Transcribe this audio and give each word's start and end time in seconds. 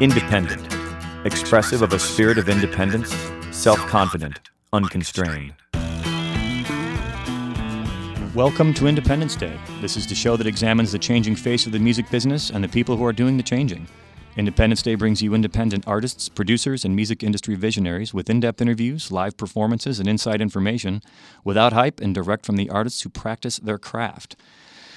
Independent, 0.00 0.74
expressive 1.24 1.80
of 1.80 1.92
a 1.92 2.00
spirit 2.00 2.36
of 2.36 2.48
independence, 2.48 3.14
self 3.52 3.78
confident, 3.86 4.40
unconstrained. 4.72 5.54
Welcome 8.34 8.74
to 8.74 8.88
Independence 8.88 9.36
Day. 9.36 9.56
This 9.80 9.96
is 9.96 10.08
the 10.08 10.16
show 10.16 10.36
that 10.36 10.48
examines 10.48 10.90
the 10.90 10.98
changing 10.98 11.36
face 11.36 11.64
of 11.66 11.70
the 11.70 11.78
music 11.78 12.10
business 12.10 12.50
and 12.50 12.64
the 12.64 12.68
people 12.68 12.96
who 12.96 13.04
are 13.04 13.12
doing 13.12 13.36
the 13.36 13.44
changing. 13.44 13.86
Independence 14.36 14.82
Day 14.82 14.96
brings 14.96 15.22
you 15.22 15.32
independent 15.32 15.86
artists, 15.86 16.28
producers, 16.28 16.84
and 16.84 16.96
music 16.96 17.22
industry 17.22 17.54
visionaries 17.54 18.12
with 18.12 18.28
in 18.28 18.40
depth 18.40 18.60
interviews, 18.60 19.12
live 19.12 19.36
performances, 19.36 20.00
and 20.00 20.08
inside 20.08 20.40
information 20.40 21.02
without 21.44 21.72
hype 21.72 22.00
and 22.00 22.12
direct 22.12 22.44
from 22.44 22.56
the 22.56 22.68
artists 22.68 23.02
who 23.02 23.10
practice 23.10 23.58
their 23.58 23.78
craft. 23.78 24.34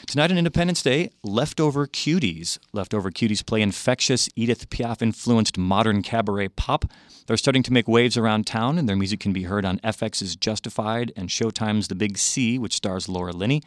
Tonight 0.08 0.32
on 0.32 0.38
Independence 0.38 0.82
Day, 0.82 1.12
Leftover 1.22 1.86
Cuties. 1.86 2.60
Leftover 2.72 3.12
Cuties 3.12 3.46
play 3.46 3.62
infectious, 3.62 4.30
Edith 4.38 4.70
Piaf 4.70 5.02
influenced 5.02 5.58
modern 5.58 6.02
cabaret 6.02 6.48
pop. 6.48 6.86
They're 7.28 7.36
starting 7.36 7.64
to 7.64 7.74
make 7.74 7.90
waves 7.90 8.16
around 8.16 8.48
town, 8.48 8.78
and 8.78 8.88
their 8.88 8.96
music 8.96 9.20
can 9.20 9.34
be 9.34 9.44
heard 9.44 9.66
on 9.66 9.80
FX's 9.80 10.38
Justified 10.38 11.12
and 11.18 11.28
Showtime's 11.28 11.90
The 11.90 11.96
Big 11.96 12.18
C, 12.18 12.58
which 12.58 12.78
stars 12.78 13.10
Laura 13.10 13.34
Linney. 13.34 13.62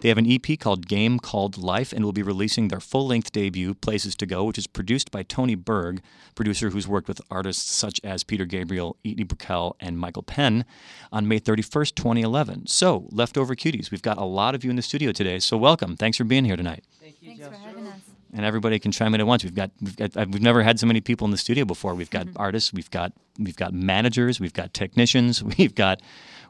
They 0.00 0.08
have 0.08 0.16
an 0.16 0.26
EP 0.26 0.58
called 0.58 0.88
Game 0.88 1.18
Called 1.18 1.58
Life 1.58 1.92
and 1.92 2.06
will 2.06 2.14
be 2.14 2.22
releasing 2.22 2.68
their 2.68 2.80
full 2.80 3.06
length 3.06 3.30
debut, 3.30 3.74
Places 3.74 4.16
to 4.16 4.24
Go, 4.24 4.44
which 4.44 4.56
is 4.56 4.66
produced 4.66 5.10
by 5.10 5.24
Tony 5.24 5.54
Berg, 5.54 6.00
producer 6.34 6.70
who's 6.70 6.88
worked 6.88 7.06
with 7.06 7.20
artists 7.30 7.70
such 7.70 8.00
as 8.02 8.24
Peter 8.24 8.46
Gabriel, 8.46 8.96
Edie 9.04 9.24
Brickell, 9.24 9.76
and 9.78 9.98
Michael 9.98 10.22
Penn, 10.22 10.64
on 11.12 11.28
May 11.28 11.38
31st, 11.38 11.94
2011. 11.94 12.66
So, 12.66 13.08
Leftover 13.10 13.54
Cuties, 13.54 13.90
we've 13.90 14.00
got 14.00 14.16
a 14.16 14.24
lot 14.24 14.54
of 14.54 14.64
you 14.64 14.70
in 14.70 14.76
the 14.76 14.82
studio 14.82 15.12
today, 15.12 15.38
so 15.38 15.58
welcome. 15.58 15.96
Thanks 15.96 16.16
for 16.16 16.24
being 16.24 16.46
here 16.46 16.56
tonight. 16.56 16.82
Thank 16.98 17.16
you, 17.20 17.36
Thanks 17.36 17.46
for 17.46 17.62
having 17.62 17.86
us 17.88 18.11
and 18.32 18.44
everybody 18.44 18.78
can 18.78 18.92
chime 18.92 19.14
in 19.14 19.20
at 19.20 19.26
once. 19.26 19.44
We've 19.44 19.54
got 19.54 19.70
we've 19.80 19.96
got 19.96 20.14
we've 20.28 20.42
never 20.42 20.62
had 20.62 20.80
so 20.80 20.86
many 20.86 21.00
people 21.00 21.24
in 21.26 21.30
the 21.30 21.36
studio 21.36 21.64
before. 21.64 21.94
We've 21.94 22.10
got 22.10 22.26
mm-hmm. 22.26 22.40
artists, 22.40 22.72
we've 22.72 22.90
got 22.90 23.12
we've 23.38 23.56
got 23.56 23.72
managers, 23.74 24.40
we've 24.40 24.52
got 24.52 24.72
technicians, 24.74 25.42
we've 25.58 25.74
got 25.74 26.00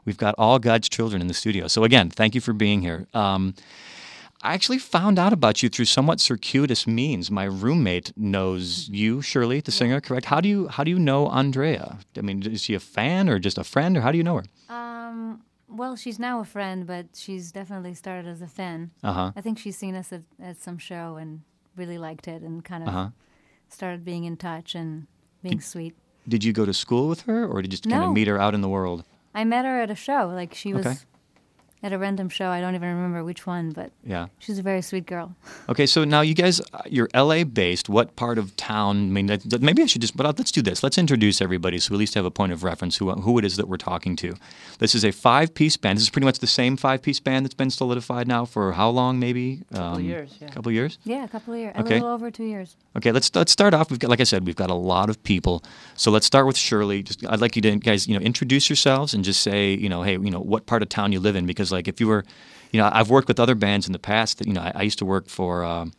we've 0.05 0.17
got 0.17 0.35
all 0.37 0.59
God's 0.59 0.89
children 0.89 1.21
in 1.21 1.27
the 1.27 1.33
studio. 1.33 1.67
So 1.67 1.83
again, 1.83 2.09
thank 2.09 2.35
you 2.35 2.41
for 2.41 2.53
being 2.53 2.81
here. 2.81 3.07
Um, 3.13 3.53
I 4.45 4.53
actually 4.53 4.79
found 4.79 5.19
out 5.19 5.31
about 5.31 5.63
you 5.63 5.69
through 5.69 5.85
somewhat 5.85 6.19
circuitous 6.19 6.85
means. 6.85 7.31
My 7.31 7.45
roommate 7.45 8.11
knows 8.17 8.89
you, 8.89 9.21
Shirley, 9.21 9.61
the 9.61 9.71
singer, 9.71 10.01
correct? 10.01 10.25
How 10.25 10.41
do 10.41 10.49
you 10.49 10.67
how 10.67 10.83
do 10.83 10.91
you 10.91 10.99
know 10.99 11.27
Andrea? 11.27 11.99
I 12.17 12.21
mean, 12.21 12.43
is 12.43 12.61
she 12.61 12.73
a 12.73 12.79
fan 12.79 13.29
or 13.29 13.39
just 13.39 13.57
a 13.57 13.63
friend, 13.63 13.97
or 13.97 14.01
how 14.01 14.11
do 14.11 14.17
you 14.17 14.23
know 14.23 14.35
her? 14.35 14.73
Um, 14.73 15.43
well, 15.69 15.95
she's 15.95 16.19
now 16.19 16.39
a 16.39 16.45
friend, 16.45 16.85
but 16.85 17.07
she's 17.15 17.51
definitely 17.51 17.93
started 17.93 18.27
as 18.27 18.41
a 18.41 18.47
fan. 18.47 18.91
Uh-huh. 19.01 19.31
I 19.35 19.41
think 19.41 19.59
she's 19.59 19.77
seen 19.77 19.95
us 19.95 20.11
at, 20.11 20.23
at 20.41 20.57
some 20.57 20.77
show 20.77 21.15
and 21.15 21.41
really 21.75 21.97
liked 21.97 22.27
it 22.27 22.41
and 22.41 22.63
kind 22.63 22.83
of 22.83 22.89
uh-huh. 22.89 23.09
started 23.69 24.03
being 24.03 24.23
in 24.23 24.37
touch 24.37 24.75
and 24.75 25.07
being 25.41 25.57
did, 25.57 25.63
sweet. 25.63 25.95
Did 26.27 26.43
you 26.43 26.53
go 26.53 26.65
to 26.65 26.73
school 26.73 27.07
with 27.07 27.21
her, 27.21 27.45
or 27.45 27.61
did 27.61 27.71
you 27.71 27.77
just 27.77 27.85
no. 27.85 27.95
kind 27.95 28.05
of 28.05 28.13
meet 28.13 28.27
her 28.27 28.39
out 28.39 28.53
in 28.53 28.61
the 28.61 28.69
world? 28.69 29.03
I 29.35 29.43
met 29.43 29.65
her 29.65 29.81
at 29.81 29.89
a 29.89 29.95
show. 29.95 30.31
Like 30.33 30.53
she 30.53 30.73
was 30.73 30.85
okay 30.85 30.99
at 31.83 31.91
a 31.93 31.97
random 31.97 32.29
show. 32.29 32.47
I 32.47 32.61
don't 32.61 32.73
even 32.75 32.87
remember 32.87 33.23
which 33.23 33.45
one, 33.45 33.71
but 33.71 33.91
yeah, 34.05 34.27
she's 34.39 34.57
a 34.57 34.63
very 34.63 34.81
sweet 34.81 35.05
girl. 35.05 35.35
Okay, 35.69 35.85
so 35.85 36.03
now 36.03 36.21
you 36.21 36.33
guys, 36.33 36.59
uh, 36.73 36.81
you're 36.87 37.07
LA 37.15 37.45
based. 37.45 37.87
What 37.87 38.17
part 38.17 38.37
of 38.37 38.55
town? 38.57 38.97
I 38.97 39.21
mean, 39.21 39.39
maybe 39.61 39.81
I 39.81 39.85
should 39.85 40.01
just, 40.01 40.15
but 40.15 40.25
let's 40.37 40.51
do 40.51 40.61
this. 40.61 40.83
Let's 40.83 40.97
introduce 40.97 41.41
everybody 41.41 41.79
so 41.79 41.91
we 41.91 41.95
at 41.95 41.99
least 41.99 42.15
have 42.15 42.25
a 42.25 42.31
point 42.31 42.51
of 42.51 42.63
reference 42.63 42.97
who 42.97 43.09
who 43.11 43.39
it 43.39 43.45
is 43.45 43.55
that 43.55 43.67
we're 43.67 43.77
talking 43.77 44.15
to. 44.17 44.35
This 44.79 44.93
is 44.93 45.05
a 45.05 45.11
five 45.11 45.53
piece 45.53 45.77
band. 45.77 45.97
This 45.97 46.03
is 46.03 46.09
pretty 46.09 46.25
much 46.25 46.39
the 46.39 46.47
same 46.47 46.75
five 46.75 47.01
piece 47.01 47.19
band 47.21 47.45
that's 47.45 47.53
been 47.53 47.69
solidified 47.69 48.27
now 48.27 48.43
for 48.45 48.73
how 48.73 48.89
long? 48.89 49.19
Maybe 49.19 49.61
a 49.71 49.75
couple 49.75 49.95
um, 49.95 50.03
years. 50.03 50.37
Yeah. 50.41 50.49
couple 50.49 50.71
years. 50.71 50.97
Yeah, 51.05 51.23
a 51.23 51.27
couple 51.27 51.53
of 51.53 51.59
years. 51.59 51.75
Okay. 51.77 51.97
A 51.97 52.01
little 52.01 52.09
over 52.09 52.29
two 52.29 52.45
years. 52.45 52.75
Okay, 52.97 53.11
let's 53.11 53.33
let's 53.35 53.51
start 53.51 53.73
off. 53.73 53.89
We've 53.89 53.99
got, 53.99 54.09
like 54.09 54.21
I 54.21 54.25
said, 54.25 54.45
we've 54.45 54.55
got 54.55 54.69
a 54.69 54.75
lot 54.75 55.09
of 55.09 55.21
people. 55.23 55.63
So 55.95 56.11
let's 56.11 56.25
start 56.25 56.45
with 56.45 56.57
Shirley. 56.57 57.03
Just, 57.03 57.25
I'd 57.27 57.41
like 57.41 57.55
you 57.55 57.61
to 57.63 57.75
guys, 57.77 58.07
you 58.07 58.17
know, 58.17 58.23
introduce 58.23 58.69
yourselves 58.69 59.13
and 59.13 59.23
just 59.23 59.41
say, 59.41 59.73
you 59.73 59.89
know, 59.89 60.03
hey, 60.03 60.13
you 60.13 60.31
know, 60.31 60.39
what 60.39 60.65
part 60.65 60.81
of 60.81 60.89
town 60.89 61.11
you 61.11 61.19
live 61.19 61.35
in, 61.35 61.45
because 61.45 61.71
like 61.73 61.87
if 61.87 61.99
you 61.99 62.07
were 62.07 62.23
you 62.73 62.79
know, 62.81 62.89
I've 62.91 63.09
worked 63.09 63.27
with 63.27 63.39
other 63.39 63.55
bands 63.55 63.85
in 63.85 63.93
the 63.93 63.99
past. 63.99 64.39
That 64.39 64.47
you 64.47 64.53
know, 64.53 64.61
I, 64.61 64.71
I 64.75 64.81
used 64.81 64.97
to 64.97 65.05
work 65.05 65.29
for 65.29 65.63
um, 65.63 65.93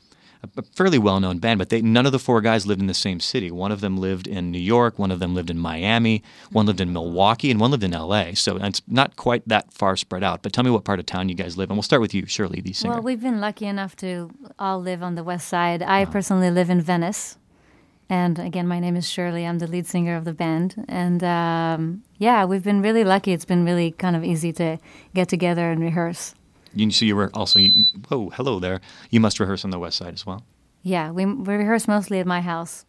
a 0.56 0.62
fairly 0.74 0.98
well-known 0.98 1.38
band, 1.38 1.58
but 1.58 1.70
they, 1.70 1.80
none 1.80 2.04
of 2.04 2.12
the 2.12 2.18
four 2.18 2.40
guys 2.40 2.66
lived 2.66 2.80
in 2.80 2.88
the 2.88 2.94
same 2.94 3.20
city. 3.20 3.50
One 3.50 3.70
of 3.70 3.80
them 3.80 3.96
lived 3.96 4.26
in 4.26 4.50
New 4.50 4.58
York, 4.58 4.98
one 4.98 5.12
of 5.12 5.20
them 5.20 5.34
lived 5.34 5.50
in 5.50 5.58
Miami, 5.58 6.22
one 6.50 6.66
lived 6.66 6.80
in 6.80 6.92
Milwaukee, 6.92 7.50
and 7.50 7.60
one 7.60 7.70
lived 7.70 7.84
in 7.84 7.94
L.A. 7.94 8.34
So 8.34 8.56
it's 8.56 8.82
not 8.88 9.14
quite 9.14 9.48
that 9.48 9.72
far 9.72 9.96
spread 9.96 10.24
out. 10.24 10.42
But 10.42 10.52
tell 10.52 10.64
me 10.64 10.70
what 10.70 10.84
part 10.84 10.98
of 10.98 11.06
town 11.06 11.28
you 11.28 11.36
guys 11.36 11.56
live 11.56 11.70
in. 11.70 11.76
We'll 11.76 11.82
start 11.82 12.02
with 12.02 12.12
you, 12.12 12.26
Shirley, 12.26 12.60
the 12.60 12.72
singer. 12.72 12.94
Well, 12.94 13.02
we've 13.02 13.22
been 13.22 13.40
lucky 13.40 13.66
enough 13.66 13.94
to 13.96 14.30
all 14.58 14.80
live 14.80 15.02
on 15.02 15.14
the 15.14 15.22
west 15.22 15.46
side. 15.46 15.80
I 15.80 16.02
uh-huh. 16.02 16.12
personally 16.12 16.50
live 16.50 16.70
in 16.70 16.80
Venice. 16.80 17.38
And 18.08 18.38
again, 18.38 18.66
my 18.66 18.80
name 18.80 18.96
is 18.96 19.08
Shirley. 19.08 19.46
I'm 19.46 19.58
the 19.58 19.66
lead 19.66 19.86
singer 19.86 20.16
of 20.16 20.24
the 20.24 20.34
band. 20.34 20.84
And 20.88 21.24
um, 21.24 22.02
yeah, 22.18 22.44
we've 22.44 22.62
been 22.62 22.82
really 22.82 23.04
lucky. 23.04 23.32
It's 23.32 23.44
been 23.44 23.64
really 23.64 23.92
kind 23.92 24.14
of 24.14 24.24
easy 24.24 24.52
to 24.54 24.78
get 25.14 25.28
together 25.28 25.70
and 25.70 25.80
rehearse. 25.80 26.34
You, 26.74 26.90
so 26.90 27.04
you 27.04 27.16
were 27.16 27.30
also, 27.32 27.58
you, 27.58 27.84
whoa, 28.08 28.30
hello 28.30 28.58
there. 28.58 28.80
You 29.10 29.20
must 29.20 29.40
rehearse 29.40 29.64
on 29.64 29.70
the 29.70 29.78
west 29.78 29.96
side 29.96 30.12
as 30.12 30.26
well. 30.26 30.44
Yeah, 30.82 31.12
we, 31.12 31.24
we 31.24 31.54
rehearse 31.54 31.88
mostly 31.88 32.18
at 32.20 32.26
my 32.26 32.40
house. 32.40 32.84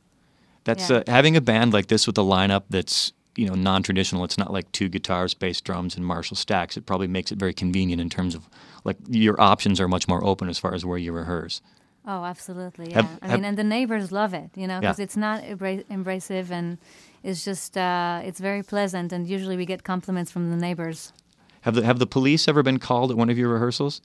That's 0.65 0.89
yeah. 0.89 0.97
uh, 0.97 1.03
having 1.07 1.37
a 1.37 1.41
band 1.41 1.71
like 1.71 1.87
this 1.87 2.07
with 2.07 2.17
a 2.17 2.21
lineup 2.21 2.63
that's 2.69 3.13
you 3.35 3.47
know 3.47 3.55
non-traditional. 3.55 4.23
It's 4.23 4.37
not 4.37 4.51
like 4.51 4.71
two 4.71 4.89
guitars, 4.89 5.33
bass, 5.33 5.61
drums, 5.61 5.95
and 5.95 6.05
Marshall 6.05 6.35
stacks. 6.35 6.75
It 6.75 6.85
probably 6.85 7.07
makes 7.07 7.31
it 7.31 7.37
very 7.37 7.53
convenient 7.53 8.01
in 8.01 8.09
terms 8.09 8.35
of 8.35 8.49
like 8.83 8.97
your 9.07 9.39
options 9.39 9.79
are 9.79 9.87
much 9.87 10.07
more 10.07 10.23
open 10.25 10.49
as 10.49 10.57
far 10.57 10.73
as 10.73 10.85
where 10.85 10.97
you 10.97 11.11
rehearse. 11.11 11.61
Oh, 12.07 12.23
absolutely. 12.23 12.91
Yeah. 12.91 13.01
Have, 13.01 13.19
I 13.21 13.35
mean, 13.35 13.45
and 13.45 13.57
the 13.57 13.63
neighbors 13.63 14.11
love 14.11 14.33
it, 14.33 14.51
you 14.55 14.67
know, 14.67 14.79
because 14.79 14.99
yeah. 14.99 15.03
it's 15.03 15.17
not 15.17 15.43
embracive 15.43 16.51
and 16.51 16.77
it's 17.23 17.43
just 17.43 17.77
uh, 17.77 18.21
it's 18.23 18.39
very 18.39 18.61
pleasant. 18.63 19.11
And 19.11 19.27
usually 19.27 19.57
we 19.57 19.65
get 19.65 19.83
compliments 19.83 20.31
from 20.31 20.51
the 20.51 20.57
neighbors. 20.57 21.13
Have 21.61 21.75
the 21.75 21.83
have 21.83 21.97
the 21.97 22.07
police 22.07 22.47
ever 22.47 22.61
been 22.61 22.77
called 22.77 23.09
at 23.09 23.17
one 23.17 23.29
of 23.29 23.37
your 23.37 23.49
rehearsals? 23.49 24.01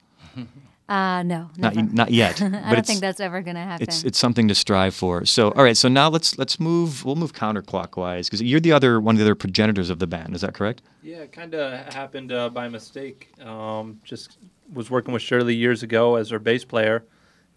Uh, 0.91 1.23
no, 1.23 1.49
not, 1.57 1.77
not 1.77 2.11
yet. 2.11 2.43
I 2.43 2.75
don't 2.75 2.85
think 2.85 2.99
that's 2.99 3.21
ever 3.21 3.43
going 3.43 3.55
to 3.55 3.63
happen. 3.63 3.85
It's 3.85 4.03
it's 4.03 4.19
something 4.19 4.49
to 4.49 4.57
strive 4.57 4.93
for. 4.93 5.25
So 5.25 5.53
all 5.53 5.63
right, 5.63 5.77
so 5.77 5.89
now 5.89 6.09
let's 6.09 6.37
let's 6.37 6.59
move. 6.59 7.05
We'll 7.05 7.15
move 7.15 7.33
counterclockwise 7.33 8.25
because 8.25 8.43
you're 8.43 8.59
the 8.59 8.73
other 8.73 9.01
one 9.01 9.15
of 9.15 9.21
the 9.21 9.25
other 9.25 9.37
progenitors 9.37 9.89
of 9.89 10.01
the 10.01 10.09
band. 10.09 10.35
Is 10.35 10.41
that 10.41 10.55
correct? 10.55 10.83
Yeah, 11.03 11.19
it 11.19 11.33
kind 11.33 11.55
of 11.55 11.95
happened 11.95 12.33
uh, 12.33 12.49
by 12.49 12.69
mistake. 12.69 13.29
Um, 13.41 14.01
just 14.03 14.39
was 14.73 14.91
working 14.91 15.15
with 15.15 15.23
Shirley 15.23 15.55
years 15.55 15.85
ago 15.85 16.17
as 16.17 16.31
her 16.31 16.41
bass 16.41 16.65
player, 16.65 17.05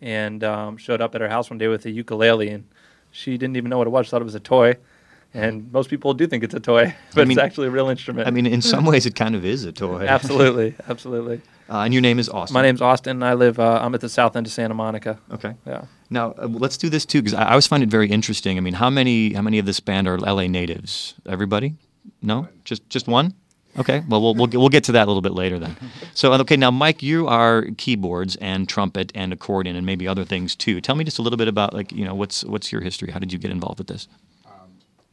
and 0.04 0.44
um, 0.44 0.78
showed 0.78 1.02
up 1.02 1.16
at 1.16 1.22
her 1.22 1.30
house 1.30 1.50
one 1.50 1.58
day 1.58 1.68
with 1.68 1.86
a 1.88 1.92
ukulele, 1.92 2.50
and 2.50 2.66
she 3.10 3.38
didn't 3.38 3.58
even 3.58 3.70
know 3.70 3.80
what 3.80 3.88
it 3.88 3.92
was. 3.92 4.10
Thought 4.10 4.22
it 4.22 4.26
was 4.26 4.36
a 4.36 4.40
toy 4.40 4.78
and 5.34 5.72
most 5.72 5.90
people 5.90 6.14
do 6.14 6.28
think 6.28 6.44
it's 6.44 6.54
a 6.54 6.60
toy, 6.60 6.94
but 7.16 7.22
I 7.22 7.26
mean, 7.26 7.38
it's 7.38 7.44
actually 7.44 7.68
a 7.68 7.72
real 7.72 7.90
instrument. 7.90 8.28
I 8.28 8.32
mean, 8.32 8.46
in 8.46 8.62
some 8.62 8.86
ways, 8.86 9.06
it 9.06 9.16
kind 9.16 9.36
of 9.36 9.44
is 9.46 9.66
a 9.66 9.72
toy. 9.72 10.06
absolutely, 10.06 10.76
absolutely. 10.88 11.42
Uh, 11.70 11.86
and 11.86 11.94
your 11.94 12.02
name 12.02 12.20
is 12.20 12.28
Austin. 12.28 12.54
My 12.54 12.62
name's 12.62 12.82
Austin. 12.82 13.24
I 13.24 13.36
live. 13.36 13.58
Uh, 13.58 13.80
I'm 13.82 13.96
at 13.96 14.02
the 14.02 14.10
south 14.10 14.36
end 14.36 14.46
of 14.46 14.52
Santa 14.52 14.74
Monica. 14.74 15.18
Okay. 15.32 15.56
Yeah. 15.66 15.86
Now 16.10 16.36
uh, 16.38 16.48
let's 16.48 16.76
do 16.76 16.90
this 16.90 17.06
too, 17.06 17.22
because 17.22 17.34
I, 17.34 17.44
I, 17.44 17.50
always 17.52 17.68
find 17.68 17.82
it 17.82 17.90
very 17.90 18.10
interesting. 18.10 18.58
I 18.58 18.60
mean, 18.60 18.74
how 18.74 18.90
many 18.90 19.32
how 19.32 19.42
many 19.42 19.60
of 19.60 19.66
this 19.66 19.80
band 19.80 20.10
are 20.10 20.20
LA 20.20 20.48
natives? 20.48 21.16
Everybody? 21.26 21.76
No, 22.22 22.50
just 22.66 22.88
just 22.90 23.08
one. 23.08 23.34
Okay, 23.78 24.04
well, 24.08 24.22
we'll 24.22 24.36
we'll 24.36 24.48
get, 24.48 24.60
we'll 24.60 24.70
get 24.70 24.84
to 24.86 24.92
that 24.94 25.06
a 25.06 25.10
little 25.10 25.22
bit 25.22 25.34
later 25.34 25.60
then. 25.60 25.76
So, 26.16 26.32
okay, 26.34 26.56
now 26.56 26.70
Mike, 26.70 27.02
you 27.02 27.28
are 27.28 27.66
keyboards 27.78 28.36
and 28.36 28.70
trumpet 28.70 29.12
and 29.16 29.34
accordion 29.34 29.76
and 29.76 29.84
maybe 29.84 30.08
other 30.08 30.24
things 30.24 30.56
too. 30.56 30.80
Tell 30.80 30.94
me 30.96 31.04
just 31.04 31.18
a 31.18 31.24
little 31.24 31.38
bit 31.38 31.48
about 31.48 31.74
like 31.74 31.92
you 31.92 32.06
know 32.06 32.14
what's 32.14 32.44
what's 32.46 32.72
your 32.72 32.82
history? 32.82 33.12
How 33.12 33.18
did 33.20 33.34
you 33.34 33.40
get 33.40 33.50
involved 33.50 33.80
with 33.80 33.88
this? 33.88 34.08
Um, 34.46 34.70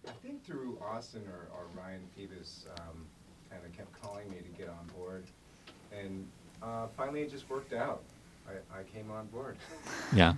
I 0.06 0.10
think 0.22 0.44
through 0.44 0.78
Austin 0.82 1.22
or, 1.26 1.56
or 1.56 1.64
Ryan 1.74 2.02
Feves 2.18 2.66
um, 2.76 3.06
kind 3.50 3.62
of 3.64 3.74
kept 3.74 3.98
calling 4.02 4.28
me 4.28 4.36
to 4.36 4.58
get 4.58 4.68
on 4.68 4.86
board. 4.94 5.24
And 5.98 6.26
uh, 6.62 6.88
finally 6.98 7.22
it 7.22 7.30
just 7.30 7.48
worked 7.48 7.72
out. 7.72 8.02
I, 8.46 8.80
I 8.80 8.82
came 8.82 9.10
on 9.10 9.26
board. 9.28 9.56
Yeah. 10.12 10.34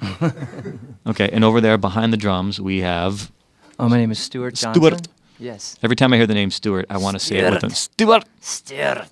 okay, 1.07 1.30
and 1.33 1.42
over 1.45 1.60
there 1.63 1.78
behind 1.78 2.13
the 2.13 2.19
drums 2.19 2.60
we 2.60 2.80
have. 2.80 3.33
Oh, 3.78 3.89
my 3.89 3.97
name 3.97 4.10
is 4.10 4.19
Stuart 4.19 4.54
Johnson. 4.54 4.83
Stuart. 4.83 5.09
Yes. 5.42 5.77
Every 5.83 5.97
time 5.97 6.12
I 6.12 6.16
hear 6.16 6.27
the 6.27 6.34
name 6.34 6.50
Stuart, 6.53 6.86
I 6.89 6.98
want 6.98 7.16
to 7.16 7.18
say 7.18 7.39
it 7.39 7.50
with 7.50 7.65
him. 7.65 7.71
Stuart. 7.71 8.24
Stuart. 8.41 9.09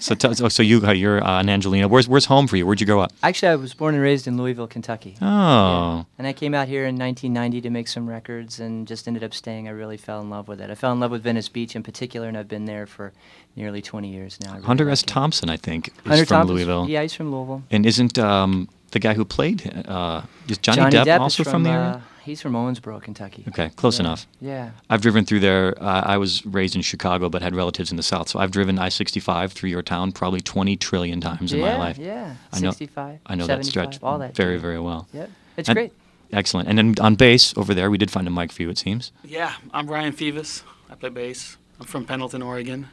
so, 0.00 0.14
t- 0.14 0.34
so, 0.34 0.48
so 0.48 0.62
you, 0.62 0.86
you're 0.92 1.24
uh, 1.24 1.40
an 1.40 1.46
Angeleno. 1.46 1.88
Where's 1.88 2.06
where's 2.06 2.26
home 2.26 2.46
for 2.46 2.58
you? 2.58 2.66
Where'd 2.66 2.80
you 2.80 2.86
grow 2.86 3.00
up? 3.00 3.12
Actually, 3.22 3.48
I 3.48 3.56
was 3.56 3.72
born 3.72 3.94
and 3.94 4.02
raised 4.02 4.26
in 4.26 4.36
Louisville, 4.36 4.66
Kentucky. 4.66 5.16
Oh. 5.22 5.26
Yeah. 5.26 6.04
And 6.18 6.26
I 6.26 6.34
came 6.34 6.52
out 6.54 6.68
here 6.68 6.84
in 6.84 6.96
1990 6.96 7.62
to 7.62 7.70
make 7.70 7.88
some 7.88 8.06
records, 8.06 8.60
and 8.60 8.86
just 8.86 9.08
ended 9.08 9.24
up 9.24 9.32
staying. 9.32 9.66
I 9.66 9.70
really 9.70 9.96
fell 9.96 10.20
in 10.20 10.28
love 10.28 10.46
with 10.46 10.60
it. 10.60 10.68
I 10.68 10.74
fell 10.74 10.92
in 10.92 11.00
love 11.00 11.10
with 11.10 11.22
Venice 11.22 11.48
Beach 11.48 11.74
in 11.74 11.82
particular, 11.82 12.28
and 12.28 12.36
I've 12.36 12.48
been 12.48 12.66
there 12.66 12.86
for 12.86 13.12
nearly 13.56 13.80
20 13.80 14.08
years 14.08 14.38
now. 14.42 14.52
Really 14.52 14.66
Hunter 14.66 14.84
like 14.84 14.92
S. 14.92 15.02
It. 15.02 15.06
Thompson, 15.06 15.48
I 15.48 15.56
think, 15.56 15.88
is 15.88 15.94
Hunter 16.04 16.26
from 16.26 16.36
Thompson, 16.36 16.56
Louisville. 16.56 16.86
Yeah, 16.88 17.00
he's 17.02 17.14
from 17.14 17.32
Louisville. 17.32 17.62
And 17.70 17.86
isn't 17.86 18.18
um, 18.18 18.68
the 18.90 18.98
guy 18.98 19.14
who 19.14 19.24
played 19.24 19.70
uh, 19.86 20.22
is 20.48 20.58
Johnny, 20.58 20.76
Johnny 20.76 20.96
Depp, 20.96 21.04
Depp 21.06 21.20
also 21.20 21.44
from, 21.44 21.52
from, 21.52 21.62
the 21.62 21.70
uh, 21.70 21.74
area? 21.74 22.02
He's 22.22 22.40
from 22.40 22.52
Owensboro, 22.52 23.02
Kentucky. 23.02 23.44
Okay, 23.48 23.70
close 23.76 23.98
yeah. 23.98 24.04
enough. 24.04 24.26
Yeah. 24.40 24.70
I've 24.88 25.00
driven 25.00 25.24
through 25.24 25.40
there. 25.40 25.80
Uh, 25.82 26.02
I 26.04 26.16
was 26.18 26.44
raised 26.44 26.76
in 26.76 26.82
Chicago, 26.82 27.28
but 27.28 27.42
had 27.42 27.54
relatives 27.54 27.90
in 27.90 27.96
the 27.96 28.02
South. 28.02 28.28
So 28.28 28.38
I've 28.38 28.50
driven 28.50 28.78
I-65 28.78 29.52
through 29.52 29.70
your 29.70 29.82
town 29.82 30.12
probably 30.12 30.40
20 30.40 30.76
trillion 30.76 31.20
times 31.20 31.52
yeah, 31.52 31.58
in 31.58 31.64
my 31.64 31.76
life. 31.78 31.98
Yeah, 31.98 32.34
I 32.52 32.60
know, 32.60 32.70
65, 32.70 33.20
I 33.26 33.34
know 33.34 33.46
that 33.46 33.64
stretch 33.64 33.98
all 34.02 34.18
that. 34.18 34.34
very, 34.34 34.58
very 34.58 34.80
well. 34.80 35.08
Yep, 35.12 35.30
it's 35.56 35.68
and, 35.68 35.76
great. 35.76 35.92
Excellent. 36.32 36.68
And 36.68 36.78
then 36.78 36.94
on 37.00 37.14
bass 37.16 37.56
over 37.56 37.74
there, 37.74 37.90
we 37.90 37.98
did 37.98 38.10
find 38.10 38.26
a 38.26 38.30
mic 38.30 38.52
for 38.52 38.62
you, 38.62 38.70
it 38.70 38.78
seems. 38.78 39.12
Yeah, 39.24 39.54
I'm 39.72 39.88
Ryan 39.88 40.12
Feves. 40.12 40.62
I 40.88 40.94
play 40.94 41.10
bass. 41.10 41.56
I'm 41.80 41.86
from 41.86 42.04
Pendleton, 42.04 42.42
Oregon, 42.42 42.88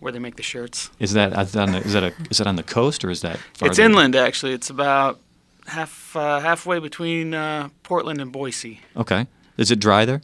where 0.00 0.10
they 0.10 0.18
make 0.18 0.36
the 0.36 0.42
shirts. 0.42 0.90
Is 0.98 1.12
that 1.12 1.38
is 1.38 1.52
that 1.52 1.62
on 1.62 1.72
the, 1.72 1.78
is 1.78 1.92
that 1.92 2.02
a 2.02 2.12
is 2.30 2.38
that 2.38 2.46
on 2.46 2.56
the 2.56 2.62
coast 2.62 3.04
or 3.04 3.10
is 3.10 3.20
that? 3.20 3.38
It's 3.60 3.78
inland, 3.78 4.16
actually. 4.16 4.52
It's 4.52 4.70
about 4.70 5.20
half 5.66 6.14
uh, 6.16 6.40
halfway 6.40 6.78
between 6.78 7.34
uh, 7.34 7.68
Portland 7.82 8.20
and 8.20 8.32
Boise. 8.32 8.80
Okay. 8.96 9.26
Is 9.56 9.70
it 9.70 9.78
dry 9.80 10.04
there? 10.04 10.22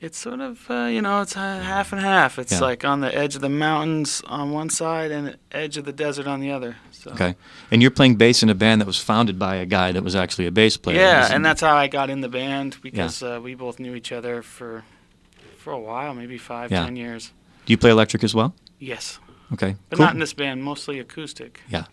It's 0.00 0.18
sort 0.18 0.40
of, 0.40 0.70
uh, 0.70 0.84
you 0.92 1.00
know, 1.00 1.22
it's 1.22 1.34
uh, 1.34 1.60
half 1.60 1.92
and 1.92 2.02
half. 2.02 2.38
It's 2.38 2.52
Yeah. 2.52 2.60
like 2.60 2.84
on 2.84 3.00
the 3.00 3.14
edge 3.16 3.36
of 3.36 3.40
the 3.40 3.48
mountains 3.48 4.22
on 4.26 4.50
one 4.50 4.68
side 4.68 5.10
and 5.10 5.26
the 5.28 5.36
edge 5.50 5.78
of 5.78 5.84
the 5.86 5.92
desert 5.92 6.26
on 6.26 6.40
the 6.40 6.50
other. 6.50 6.76
So. 6.92 7.10
Okay. 7.12 7.34
And 7.70 7.80
you're 7.80 7.90
playing 7.90 8.16
bass 8.16 8.42
in 8.42 8.50
a 8.50 8.54
band 8.54 8.80
that 8.82 8.86
was 8.86 8.98
founded 8.98 9.38
by 9.38 9.56
a 9.56 9.64
guy 9.64 9.92
that 9.92 10.02
was 10.04 10.14
actually 10.14 10.46
a 10.46 10.50
bass 10.50 10.76
player. 10.76 10.98
Yeah, 11.00 11.32
and 11.34 11.42
that's 11.44 11.62
how 11.62 11.74
I 11.76 11.86
got 11.88 12.10
in 12.10 12.20
the 12.20 12.28
band 12.28 12.76
because 12.82 13.22
uh, 13.22 13.40
we 13.42 13.54
both 13.54 13.78
knew 13.78 13.94
each 13.94 14.12
other 14.12 14.42
for 14.42 14.82
for 15.56 15.72
a 15.72 15.78
while, 15.80 16.12
maybe 16.14 16.36
five, 16.38 16.70
Yeah. 16.70 16.84
ten 16.84 16.96
years. 16.96 17.32
Do 17.64 17.72
you 17.72 17.78
play 17.78 17.90
electric 17.90 18.22
as 18.24 18.34
well? 18.34 18.52
Yes, 18.78 19.18
Okay. 19.54 19.76
but 19.88 19.96
cool. 19.96 20.04
not 20.04 20.12
in 20.14 20.20
this 20.20 20.34
band. 20.34 20.62
Mostly 20.62 20.98
acoustic. 21.00 21.60
Yeah. 21.70 21.84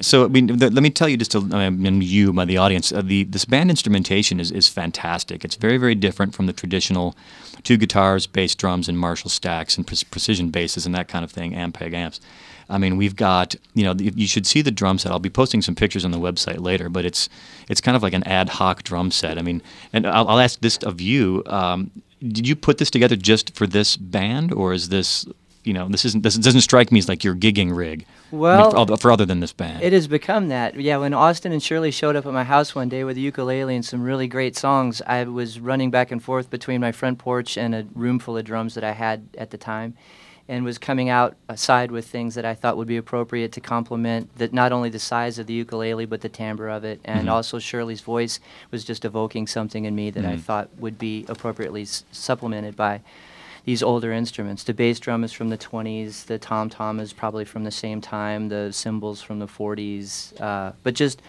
So 0.00 0.24
I 0.24 0.28
mean, 0.28 0.46
th- 0.46 0.72
let 0.72 0.82
me 0.82 0.90
tell 0.90 1.08
you 1.08 1.16
just, 1.16 1.34
a, 1.34 1.38
I 1.52 1.70
mean, 1.70 2.00
you, 2.00 2.32
by 2.32 2.44
the 2.44 2.58
audience, 2.58 2.92
uh, 2.92 3.02
the 3.02 3.24
this 3.24 3.44
band 3.44 3.70
instrumentation 3.70 4.38
is 4.38 4.50
is 4.50 4.68
fantastic. 4.68 5.44
It's 5.44 5.56
very 5.56 5.78
very 5.78 5.94
different 5.94 6.34
from 6.34 6.46
the 6.46 6.52
traditional 6.52 7.16
two 7.64 7.76
guitars, 7.76 8.26
bass, 8.26 8.54
drums, 8.54 8.88
and 8.88 8.98
Marshall 8.98 9.30
stacks 9.30 9.76
and 9.76 9.86
pre- 9.86 9.98
precision 10.10 10.50
basses 10.50 10.86
and 10.86 10.94
that 10.94 11.08
kind 11.08 11.24
of 11.24 11.32
thing, 11.32 11.52
Ampeg 11.52 11.92
amps. 11.92 12.20
I 12.68 12.78
mean, 12.78 12.96
we've 12.96 13.16
got 13.16 13.56
you 13.74 13.84
know 13.84 13.94
you 13.98 14.26
should 14.26 14.46
see 14.46 14.62
the 14.62 14.70
drum 14.70 14.98
set. 14.98 15.10
I'll 15.10 15.18
be 15.18 15.30
posting 15.30 15.60
some 15.60 15.74
pictures 15.74 16.04
on 16.04 16.12
the 16.12 16.18
website 16.18 16.60
later, 16.60 16.88
but 16.88 17.04
it's 17.04 17.28
it's 17.68 17.80
kind 17.80 17.96
of 17.96 18.02
like 18.02 18.14
an 18.14 18.24
ad 18.24 18.48
hoc 18.50 18.84
drum 18.84 19.10
set. 19.10 19.38
I 19.38 19.42
mean, 19.42 19.60
and 19.92 20.06
I'll, 20.06 20.28
I'll 20.28 20.40
ask 20.40 20.60
this 20.60 20.76
of 20.78 21.00
you: 21.00 21.42
um, 21.46 21.90
Did 22.20 22.46
you 22.46 22.56
put 22.56 22.78
this 22.78 22.90
together 22.90 23.16
just 23.16 23.54
for 23.54 23.66
this 23.66 23.96
band, 23.96 24.52
or 24.52 24.72
is 24.72 24.88
this 24.88 25.26
you 25.64 25.72
know 25.72 25.88
this 25.88 26.04
isn't 26.04 26.22
this 26.22 26.36
doesn't 26.36 26.60
strike 26.60 26.92
me 26.92 26.98
as 26.98 27.08
like 27.08 27.24
your 27.24 27.34
gigging 27.34 27.74
rig? 27.76 28.04
I 28.32 28.32
mean, 28.34 28.40
Well, 28.40 28.86
for, 28.86 28.96
for 28.96 29.10
other 29.12 29.24
than 29.26 29.40
this 29.40 29.52
band. 29.52 29.82
It 29.82 29.92
has 29.92 30.06
become 30.08 30.48
that. 30.48 30.74
Yeah, 30.78 30.96
when 30.98 31.14
Austin 31.14 31.52
and 31.52 31.62
Shirley 31.62 31.90
showed 31.90 32.16
up 32.16 32.26
at 32.26 32.32
my 32.32 32.44
house 32.44 32.74
one 32.74 32.88
day 32.88 33.04
with 33.04 33.16
a 33.16 33.20
ukulele 33.20 33.74
and 33.74 33.84
some 33.84 34.02
really 34.02 34.26
great 34.26 34.56
songs, 34.56 35.00
I 35.06 35.24
was 35.24 35.60
running 35.60 35.90
back 35.90 36.10
and 36.10 36.22
forth 36.22 36.50
between 36.50 36.80
my 36.80 36.92
front 36.92 37.18
porch 37.18 37.56
and 37.56 37.74
a 37.74 37.86
room 37.94 38.18
full 38.18 38.36
of 38.36 38.44
drums 38.44 38.74
that 38.74 38.84
I 38.84 38.92
had 38.92 39.26
at 39.38 39.50
the 39.50 39.58
time 39.58 39.94
and 40.46 40.62
was 40.62 40.76
coming 40.76 41.08
out 41.08 41.36
aside 41.48 41.90
with 41.90 42.06
things 42.06 42.34
that 42.34 42.44
I 42.44 42.54
thought 42.54 42.76
would 42.76 42.86
be 42.88 42.98
appropriate 42.98 43.52
to 43.52 43.60
complement 43.62 44.36
that 44.36 44.52
not 44.52 44.72
only 44.72 44.90
the 44.90 44.98
size 44.98 45.38
of 45.38 45.46
the 45.46 45.54
ukulele 45.54 46.04
but 46.04 46.20
the 46.20 46.28
timbre 46.28 46.68
of 46.68 46.84
it 46.84 47.00
and 47.06 47.28
Mhm. 47.28 47.32
also 47.32 47.58
Shirley's 47.58 48.02
voice 48.02 48.40
was 48.70 48.84
just 48.84 49.06
evoking 49.06 49.46
something 49.46 49.86
in 49.86 49.94
me 49.94 50.10
that 50.10 50.26
I 50.26 50.34
Mhm. 50.34 50.40
thought 50.42 50.68
would 50.78 50.98
be 50.98 51.24
appropriately 51.30 51.82
s- 51.82 52.04
supplemented 52.12 52.76
by 52.76 53.00
these 53.64 53.82
older 53.82 54.12
instruments. 54.12 54.64
The 54.64 54.74
bass 54.74 55.00
drum 55.00 55.24
is 55.24 55.32
from 55.32 55.48
the 55.48 55.58
20s, 55.58 56.26
the 56.26 56.38
tom 56.38 56.68
tom 56.68 57.00
is 57.00 57.12
probably 57.12 57.44
from 57.44 57.64
the 57.64 57.70
same 57.70 58.00
time, 58.00 58.48
the 58.48 58.72
cymbals 58.72 59.22
from 59.22 59.38
the 59.38 59.46
40s, 59.46 60.38
uh, 60.40 60.72
but 60.82 60.94
just 60.94 61.22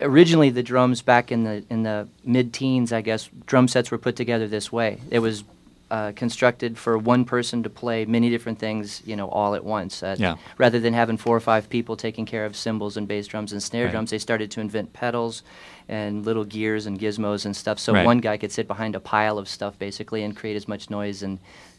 originally 0.00 0.50
the 0.50 0.62
drums 0.62 1.02
back 1.02 1.32
in 1.32 1.44
the 1.44 1.64
in 1.70 1.82
the 1.82 2.08
mid-teens, 2.24 2.92
I 2.92 3.00
guess, 3.00 3.28
drum 3.46 3.68
sets 3.68 3.90
were 3.90 3.98
put 3.98 4.16
together 4.16 4.46
this 4.46 4.70
way. 4.70 4.98
It 5.10 5.20
was 5.20 5.44
uh, 5.94 6.10
constructed 6.16 6.76
for 6.76 6.98
one 6.98 7.24
person 7.24 7.62
to 7.62 7.70
play 7.70 8.04
many 8.04 8.28
different 8.28 8.58
things, 8.58 9.00
you 9.06 9.14
know, 9.14 9.28
all 9.28 9.54
at 9.54 9.64
once. 9.64 10.02
Uh, 10.02 10.16
Yeah. 10.18 10.34
Rather 10.58 10.80
than 10.80 10.92
having 10.92 11.16
four 11.16 11.36
or 11.36 11.40
five 11.40 11.68
people 11.70 11.96
taking 11.96 12.26
care 12.26 12.44
of 12.44 12.56
cymbals 12.56 12.96
and 12.96 13.06
bass 13.06 13.28
drums 13.28 13.52
and 13.52 13.62
snare 13.62 13.84
Right. 13.84 13.92
drums, 13.92 14.10
they 14.10 14.18
started 14.18 14.50
to 14.50 14.60
invent 14.60 14.92
pedals 14.92 15.44
and 15.88 16.26
little 16.26 16.44
gears 16.44 16.86
and 16.86 16.98
gizmos 16.98 17.44
and 17.46 17.54
stuff. 17.54 17.78
So 17.78 17.92
Right. 17.92 18.04
one 18.04 18.18
guy 18.18 18.36
could 18.38 18.50
sit 18.50 18.66
behind 18.66 18.96
a 18.96 19.00
pile 19.00 19.38
of 19.38 19.48
stuff 19.48 19.78
basically 19.78 20.24
and 20.24 20.34
create 20.34 20.56
as 20.56 20.66
much 20.66 20.90
noise 20.90 21.22
and 21.22 21.38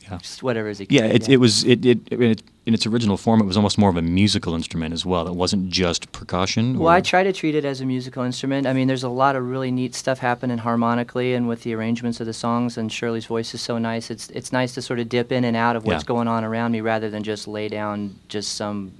Yeah. 0.10 0.18
just 0.20 0.44
whatever 0.44 0.70
he. 0.72 0.86
Yeah, 0.90 1.06
it, 1.06 1.28
it 1.30 1.38
was 1.38 1.64
it, 1.64 1.84
it 1.86 2.08
in, 2.12 2.22
its, 2.24 2.44
in 2.68 2.74
its 2.76 2.86
original 2.86 3.18
form. 3.18 3.42
It 3.42 3.46
was 3.46 3.58
almost 3.58 3.78
more 3.78 3.90
of 3.90 3.98
a 3.98 4.02
musical 4.02 4.54
instrument 4.54 4.94
as 4.94 5.06
well. 5.06 5.28
It 5.28 5.34
wasn't 5.36 5.70
just 5.70 6.12
percussion. 6.12 6.78
Well, 6.78 6.90
or- 6.90 6.92
I 6.98 7.02
try 7.02 7.24
to 7.24 7.34
treat 7.34 7.56
it 7.56 7.66
as 7.66 7.82
a 7.82 7.86
musical 7.86 8.24
instrument. 8.24 8.68
I 8.68 8.74
mean, 8.74 8.88
there's 8.88 9.04
a 9.04 9.10
lot 9.10 9.36
of 9.36 9.44
really 9.48 9.72
neat 9.72 9.96
stuff 9.96 10.20
happening 10.20 10.60
harmonically 10.60 11.34
and 11.34 11.48
with 11.48 11.64
the 11.64 11.74
arrangements 11.74 12.20
of 12.20 12.28
the 12.28 12.34
songs. 12.34 12.78
And 12.78 12.92
Shirley's 12.92 13.26
voice 13.26 13.54
is 13.56 13.62
so 13.62 13.78
nice. 13.80 14.12
It's 14.12 14.30
it's 14.30 14.52
nice 14.54 14.74
to 14.76 14.82
sort 14.82 15.00
of 15.00 15.10
dip 15.10 15.32
in 15.32 15.44
and 15.44 15.58
out 15.58 15.76
of 15.76 15.86
what's 15.86 16.04
Yeah. 16.04 16.08
going 16.08 16.28
on 16.28 16.44
around 16.44 16.72
me 16.74 16.82
rather 16.82 17.10
than 17.10 17.24
just 17.24 17.48
lay 17.48 17.68
down 17.68 18.16
just 18.28 18.56
some, 18.56 18.92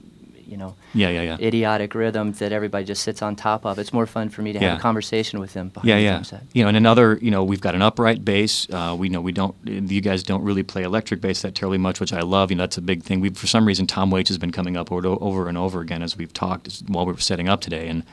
you 0.48 0.58
know, 0.58 0.76
Yeah, 0.94 1.10
yeah, 1.10 1.22
yeah. 1.22 1.38
idiotic 1.40 1.96
rhythm 1.96 2.32
that 2.34 2.52
everybody 2.52 2.86
just 2.86 3.04
sits 3.04 3.22
on 3.22 3.36
top 3.36 3.66
of. 3.66 3.80
It's 3.80 3.92
more 3.94 4.06
fun 4.06 4.30
for 4.30 4.42
me 4.42 4.54
to 4.54 4.60
Yeah. 4.60 4.70
have 4.72 4.80
a 4.80 4.82
conversation 4.82 5.40
with 5.40 5.54
them 5.54 5.70
behind 5.70 5.90
yeah, 5.90 5.96
the 5.98 6.02
yeah. 6.04 6.22
set. 6.22 6.44
You 6.54 6.64
know, 6.64 6.68
and 6.70 6.78
another, 6.78 7.18
you 7.22 7.32
know, 7.32 7.44
we've 7.44 7.62
got 7.62 7.76
an 7.76 7.82
upright 7.82 8.24
bass. 8.26 8.68
Uh, 8.72 8.96
we 8.98 9.10
know 9.10 9.22
we 9.22 9.32
don't. 9.32 9.56
You 9.66 10.02
guys 10.02 10.24
don't 10.24 10.44
really 10.44 10.64
play 10.64 10.84
electric 10.84 11.22
bass 11.22 11.42
that 11.42 11.56
terribly 11.56 11.78
much, 11.78 12.00
which 12.00 12.14
I 12.14 12.22
love. 12.22 12.52
You 12.52 12.58
know, 12.58 12.64
that's 12.64 12.78
a 12.78 12.82
big 12.82 13.04
thing. 13.04 13.20
We, 13.22 13.30
for 13.30 13.48
some 13.48 13.66
reason, 13.66 13.88
Tom 13.88 14.12
Waits 14.12 14.30
has 14.30 14.38
been 14.38 14.52
coming 14.52 14.78
up 14.78 14.92
over, 14.92 15.08
over 15.08 15.48
and 15.50 15.58
over 15.58 15.82
again 15.82 16.02
as 16.02 16.18
we've 16.18 16.34
talked 16.34 16.82
while 16.88 17.06
we 17.06 17.14
were 17.14 17.20
setting 17.20 17.50
up 17.50 17.62
today, 17.62 17.88
and 17.88 18.04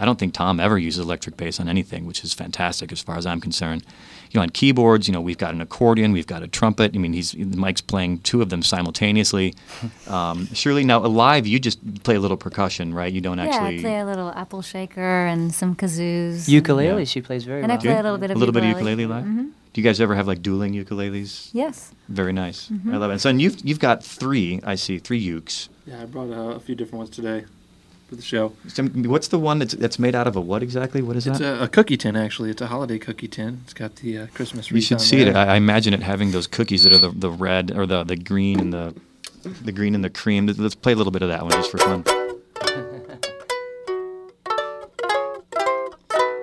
I 0.00 0.04
don't 0.06 0.18
think 0.18 0.32
Tom 0.32 0.58
ever 0.58 0.78
uses 0.78 1.04
electric 1.04 1.36
bass 1.36 1.60
on 1.60 1.68
anything, 1.68 2.06
which 2.06 2.24
is 2.24 2.32
fantastic 2.32 2.90
as 2.90 3.00
far 3.02 3.16
as 3.18 3.26
I'm 3.26 3.40
concerned. 3.40 3.84
You 4.30 4.38
know, 4.38 4.42
on 4.42 4.50
keyboards, 4.50 5.06
you 5.08 5.12
know, 5.12 5.20
we've 5.20 5.36
got 5.38 5.52
an 5.54 5.60
accordion, 5.60 6.12
we've 6.12 6.26
got 6.26 6.42
a 6.42 6.48
trumpet. 6.48 6.92
I 6.94 6.98
mean, 6.98 7.12
he's 7.12 7.36
Mike's 7.36 7.80
playing 7.80 8.20
two 8.20 8.40
of 8.42 8.48
them 8.48 8.62
simultaneously. 8.62 9.54
Um, 10.08 10.46
Shirley, 10.52 10.82
now 10.84 10.98
live, 11.00 11.46
you 11.46 11.60
just 11.60 11.78
play 12.02 12.16
a 12.16 12.20
little 12.20 12.36
percussion, 12.36 12.92
right? 12.92 13.12
You 13.12 13.20
don't 13.20 13.38
Yeah, 13.38 13.44
actually. 13.46 13.78
I 13.78 13.80
play 13.82 13.98
a 14.00 14.04
little 14.04 14.30
apple 14.32 14.60
shaker 14.60 15.26
and 15.26 15.54
some 15.54 15.76
kazoos. 15.76 16.48
Ukulele, 16.48 16.98
Yeah. 16.98 17.04
she 17.04 17.20
plays 17.20 17.44
very 17.44 17.62
And 17.62 17.70
I 17.70 17.76
well. 17.76 17.82
play 17.82 17.92
a 17.98 18.02
little 18.02 18.18
bit 18.18 18.30
of 18.32 18.36
a 18.36 18.40
little 18.40 18.52
bit 18.52 18.64
of 18.64 18.68
ukulele. 18.70 19.02
ukulele 19.02 19.06
live. 19.22 19.24
Mhm. 19.24 19.50
Do 19.72 19.80
you 19.80 19.84
guys 19.84 20.00
ever 20.00 20.16
have 20.16 20.26
like 20.26 20.42
dueling 20.42 20.72
ukuleles? 20.74 21.50
Yes. 21.52 21.92
Very 22.08 22.32
nice. 22.32 22.68
Mm-hmm. 22.70 22.92
I 22.92 22.96
love 22.96 23.10
it. 23.10 23.14
And 23.14 23.20
son, 23.20 23.38
you've 23.38 23.58
you've 23.64 23.78
got 23.78 24.02
three. 24.02 24.58
I 24.64 24.74
see 24.74 24.98
three 24.98 25.24
ukes. 25.24 25.68
Yeah, 25.86 26.02
I 26.02 26.06
brought 26.06 26.30
uh, 26.32 26.56
a 26.56 26.60
few 26.60 26.74
different 26.74 26.98
ones 26.98 27.10
today 27.10 27.44
for 28.10 28.16
the 28.16 28.22
show. 28.22 28.52
So, 28.68 28.84
what's 28.84 29.28
the 29.28 29.38
one 29.38 29.60
that's 29.60 29.72
that's 29.74 29.98
made 29.98 30.14
out 30.16 30.26
of 30.26 30.34
a 30.36 30.40
what 30.40 30.62
exactly? 30.62 31.00
What 31.00 31.16
is 31.16 31.26
It's 31.28 31.38
that? 31.38 31.60
a, 31.60 31.62
a 31.64 31.68
cookie 31.68 31.96
tin, 31.96 32.16
actually. 32.16 32.50
It's 32.50 32.60
a 32.60 32.66
holiday 32.66 32.98
cookie 32.98 33.28
tin. 33.28 33.60
It's 33.64 33.72
got 33.72 33.96
the 33.96 34.18
uh, 34.18 34.26
Christmas 34.34 34.70
you 34.70 34.80
should 34.80 35.00
see 35.00 35.18
there. 35.24 35.28
it. 35.30 35.36
I, 35.36 35.54
I 35.54 35.56
imagine 35.56 35.94
it 35.94 36.02
having 36.02 36.32
those 36.32 36.46
cookies 36.48 36.82
that 36.82 36.92
are 36.92 36.98
the, 36.98 37.10
the 37.10 37.30
red 37.30 37.70
or 37.70 37.86
the, 37.86 38.02
the 38.04 38.16
green 38.16 38.58
and 38.60 38.72
the 38.74 38.94
the 39.62 39.72
green 39.72 39.94
and 39.94 40.04
the 40.04 40.10
cream. 40.10 40.46
Let's- 40.46 40.74
play 40.74 40.92
a 40.92 40.96
little 40.96 41.12
bit 41.12 41.22
of 41.22 41.28
that 41.28 41.42
one 41.42 41.52
just 41.52 41.70
for 41.70 41.78
fun. 41.78 42.04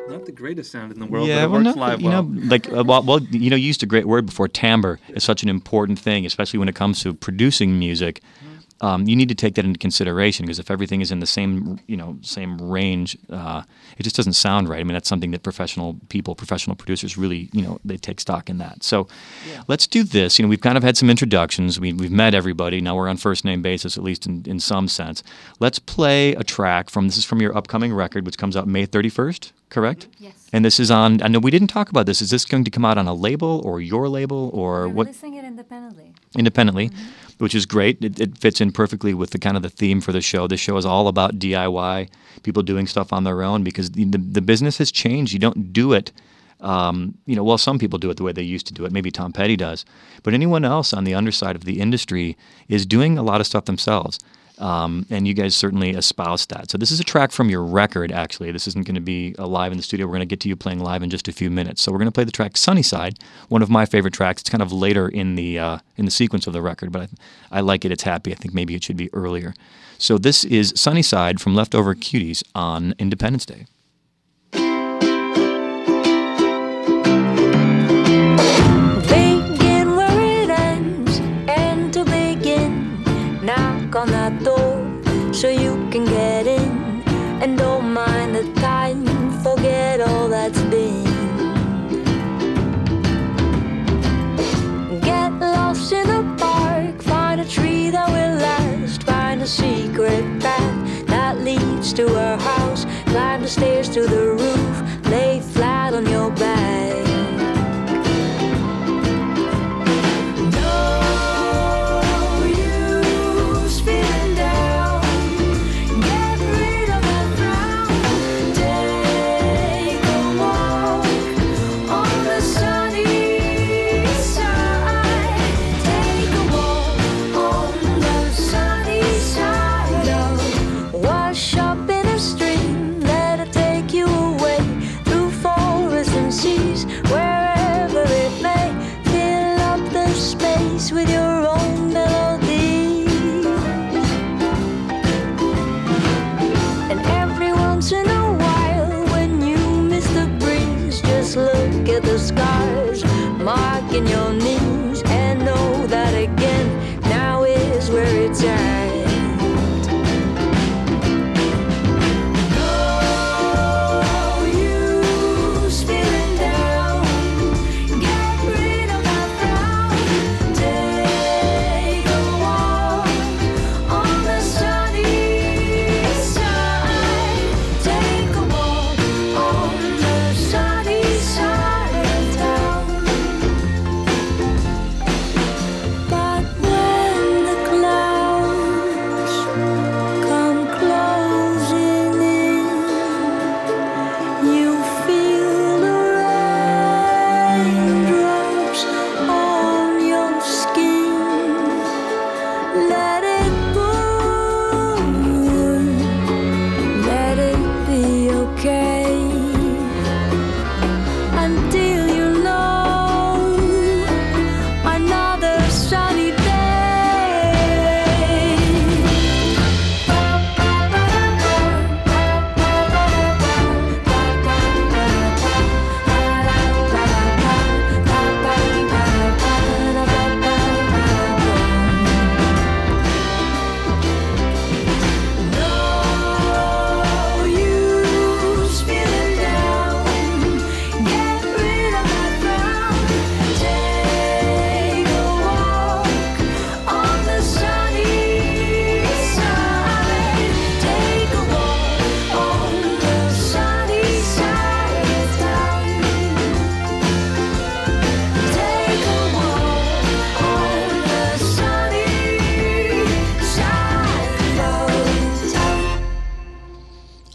Not 0.10 0.26
the 0.26 0.32
greatest 0.34 0.72
sound 0.72 0.94
in 0.94 1.00
the 1.00 1.06
world, 1.06 1.28
yeah, 1.28 1.36
but 1.36 1.44
it 1.44 1.50
well, 1.52 1.64
works 1.66 1.76
no, 1.76 1.82
live 1.82 2.02
you 2.02 2.08
well. 2.10 2.24
know, 2.24 2.42
like 2.48 2.72
uh, 2.72 2.84
well, 2.86 3.04
well, 3.04 3.20
you 3.24 3.50
know, 3.50 3.58
you 3.58 3.68
used 3.68 3.84
a 3.84 3.86
great 3.86 4.06
word 4.08 4.26
before. 4.26 4.48
Timbre 4.48 5.00
is 5.10 5.24
such 5.26 5.44
an 5.44 5.50
important 5.50 6.00
thing, 6.00 6.26
especially 6.26 6.60
when 6.60 6.70
it 6.70 6.76
comes 6.76 7.02
to 7.04 7.14
producing 7.14 7.78
music. 7.78 8.22
Um, 8.82 9.08
you 9.08 9.16
need 9.16 9.30
to 9.30 9.36
take 9.36 9.56
that 9.56 9.66
into 9.66 9.80
consideration 9.80 10.46
because 10.46 10.60
if 10.60 10.70
everything 10.70 11.02
is 11.02 11.12
in 11.12 11.20
the 11.20 11.26
same, 11.26 11.80
you 11.88 11.98
know, 11.98 12.18
same 12.22 12.62
range, 12.62 13.18
uh, 13.30 13.64
it 13.98 14.04
just 14.04 14.16
doesn't 14.16 14.34
sound 14.34 14.70
right. 14.70 14.80
I 14.80 14.84
mean, 14.84 14.94
that's 14.94 15.10
something 15.10 15.32
that 15.32 15.42
professional 15.42 15.98
people, 16.10 16.36
professional 16.36 16.76
producers, 16.76 17.18
really, 17.18 17.50
you 17.54 17.64
know, 17.64 17.80
they 17.84 17.98
take 17.98 18.20
stock 18.20 18.50
in 18.50 18.60
that. 18.60 18.84
So, 18.84 19.08
let's 19.68 19.88
do 19.88 20.04
this. 20.04 20.38
You 20.38 20.44
know, 20.44 20.50
we've 20.50 20.62
kind 20.62 20.78
of 20.78 20.84
had 20.84 20.96
some 20.96 21.10
introductions. 21.10 21.80
We, 21.80 21.92
we've 21.94 22.12
met 22.12 22.36
everybody. 22.36 22.80
Now 22.82 22.96
we're 22.96 23.08
on 23.08 23.18
first 23.18 23.44
name 23.46 23.62
basis, 23.62 23.98
at 23.98 24.04
least 24.04 24.28
in, 24.28 24.44
in 24.46 24.60
some 24.60 24.88
sense. 24.88 25.24
Let's 25.60 25.80
play 25.80 26.34
a 26.36 26.44
track 26.44 26.90
from 26.90 27.08
this 27.08 27.18
is 27.18 27.26
from 27.26 27.42
your 27.42 27.58
upcoming 27.58 27.94
record, 27.94 28.26
which 28.26 28.38
comes 28.38 28.56
out 28.56 28.68
May 28.68 28.86
thirty 28.86 29.10
first. 29.10 29.54
Correct? 29.70 30.08
Yes. 30.18 30.48
And 30.54 30.64
this 30.64 30.80
is 30.80 30.90
on. 30.90 31.22
I 31.22 31.28
know 31.28 31.40
we 31.40 31.52
didn't 31.52 31.68
talk 31.68 31.90
about 31.90 32.06
this. 32.06 32.22
Is 32.22 32.30
this 32.30 32.46
going 32.46 32.64
to 32.64 32.72
come 32.72 32.86
out 32.86 32.98
on 32.98 33.06
a 33.08 33.14
label 33.14 33.62
or 33.66 33.82
your 33.82 34.08
label 34.08 34.50
or 34.54 34.88
what 34.88 34.88
We're 34.88 34.94
what? 34.94 35.08
releasing 35.08 35.34
it 35.34 35.44
independently. 35.44 36.14
Independently, 36.38 36.92
which 37.38 37.56
is 37.56 37.66
great. 37.66 38.04
It, 38.04 38.20
it 38.20 38.38
fits 38.38 38.62
in 38.62 38.72
perfectly 38.72 39.14
with 39.14 39.32
the 39.32 39.40
kind 39.40 39.58
of 39.58 39.64
the 39.64 39.70
theme 39.70 40.02
for 40.02 40.12
the 40.12 40.22
show. 40.22 40.48
The 40.48 40.58
show 40.58 40.78
is 40.78 40.86
all 40.86 41.08
about 41.08 41.40
DIY, 41.40 42.10
people 42.44 42.64
doing 42.64 42.88
stuff 42.88 43.14
on 43.14 43.24
their 43.24 43.44
own 43.44 43.64
because 43.64 43.92
the 43.92 44.06
the, 44.06 44.18
the 44.18 44.42
business 44.42 44.78
has 44.78 44.92
changed. 44.92 45.34
You 45.34 45.40
don't 45.40 45.74
do 45.74 45.94
it. 45.94 46.12
Um, 46.60 47.16
you 47.28 47.36
know, 47.36 47.44
well, 47.44 47.60
some 47.60 47.78
people 47.78 48.00
do 48.00 48.10
it 48.10 48.18
the 48.18 48.24
way 48.24 48.32
they 48.32 48.42
used 48.42 48.66
to 48.68 48.74
do 48.74 48.86
it. 48.86 48.92
Maybe 48.92 49.12
Tom 49.12 49.32
Petty 49.32 49.56
does, 49.56 49.86
but 50.24 50.34
anyone 50.34 50.66
else 50.66 50.92
on 50.92 51.04
the 51.04 51.14
underside 51.14 51.56
of 51.56 51.66
the 51.66 51.80
industry 51.80 52.36
is 52.68 52.86
doing 52.86 53.18
a 53.18 53.24
lot 53.24 53.42
of 53.42 53.48
stuff 53.48 53.66
themselves. 53.66 54.20
Um, 54.60 55.06
and 55.10 55.28
you 55.28 55.34
guys 55.34 55.56
certainly 55.56 55.92
espouse 55.92 56.46
that. 56.48 56.72
So 56.72 56.78
this 56.78 56.90
is 56.90 57.00
a 57.00 57.04
track 57.04 57.32
from 57.32 57.50
your 57.50 57.64
record. 57.64 58.12
Actually, 58.12 58.52
this 58.52 58.68
isn't 58.68 58.88
going 58.88 58.96
to 58.96 59.02
be 59.02 59.36
uh, 59.38 59.46
live 59.46 59.72
in 59.72 59.78
the 59.78 59.84
studio. 59.84 60.08
We're 60.08 60.14
going 60.14 60.22
to 60.22 60.26
get 60.26 60.40
to 60.42 60.50
you 60.50 60.56
playing 60.56 60.80
live 60.80 61.04
in 61.04 61.10
just 61.10 61.28
a 61.28 61.32
few 61.32 61.52
minutes. 61.52 61.82
So 61.82 61.92
we're 61.92 62.00
going 62.00 62.08
to 62.08 62.12
play 62.12 62.24
the 62.24 62.32
track 62.32 62.58
"Sunnyside," 62.58 63.20
one 63.50 63.62
of 63.62 63.70
my 63.70 63.86
favorite 63.86 64.14
tracks. 64.14 64.42
It's 64.42 64.50
kind 64.50 64.64
of 64.64 64.72
later 64.72 65.08
in 65.08 65.36
the 65.36 65.60
uh, 65.60 65.78
in 65.96 66.06
the 66.06 66.12
sequence 66.12 66.48
of 66.48 66.54
the 66.54 66.62
record, 66.62 66.92
but 66.92 67.04
I, 67.52 67.58
I 67.58 67.62
like 67.62 67.86
it. 67.86 67.92
It's 67.92 68.04
happy. 68.04 68.32
I 68.32 68.36
think 68.36 68.54
maybe 68.54 68.74
it 68.76 68.84
should 68.84 68.98
be 68.98 69.14
earlier. 69.14 69.54
So 70.00 70.18
this 70.18 70.44
is 70.44 70.74
"Sunnyside" 70.76 71.40
from 71.40 71.56
Leftover 71.56 71.94
Cuties 71.94 72.44
on 72.56 72.96
Independence 72.98 73.46
Day. 73.46 73.68
To 101.94 102.08
her 102.08 102.38
house, 102.38 102.86
climb 103.06 103.42
the 103.42 103.48
stairs 103.48 103.88
to 103.90 104.02
the 104.02 104.32
roof, 104.32 104.57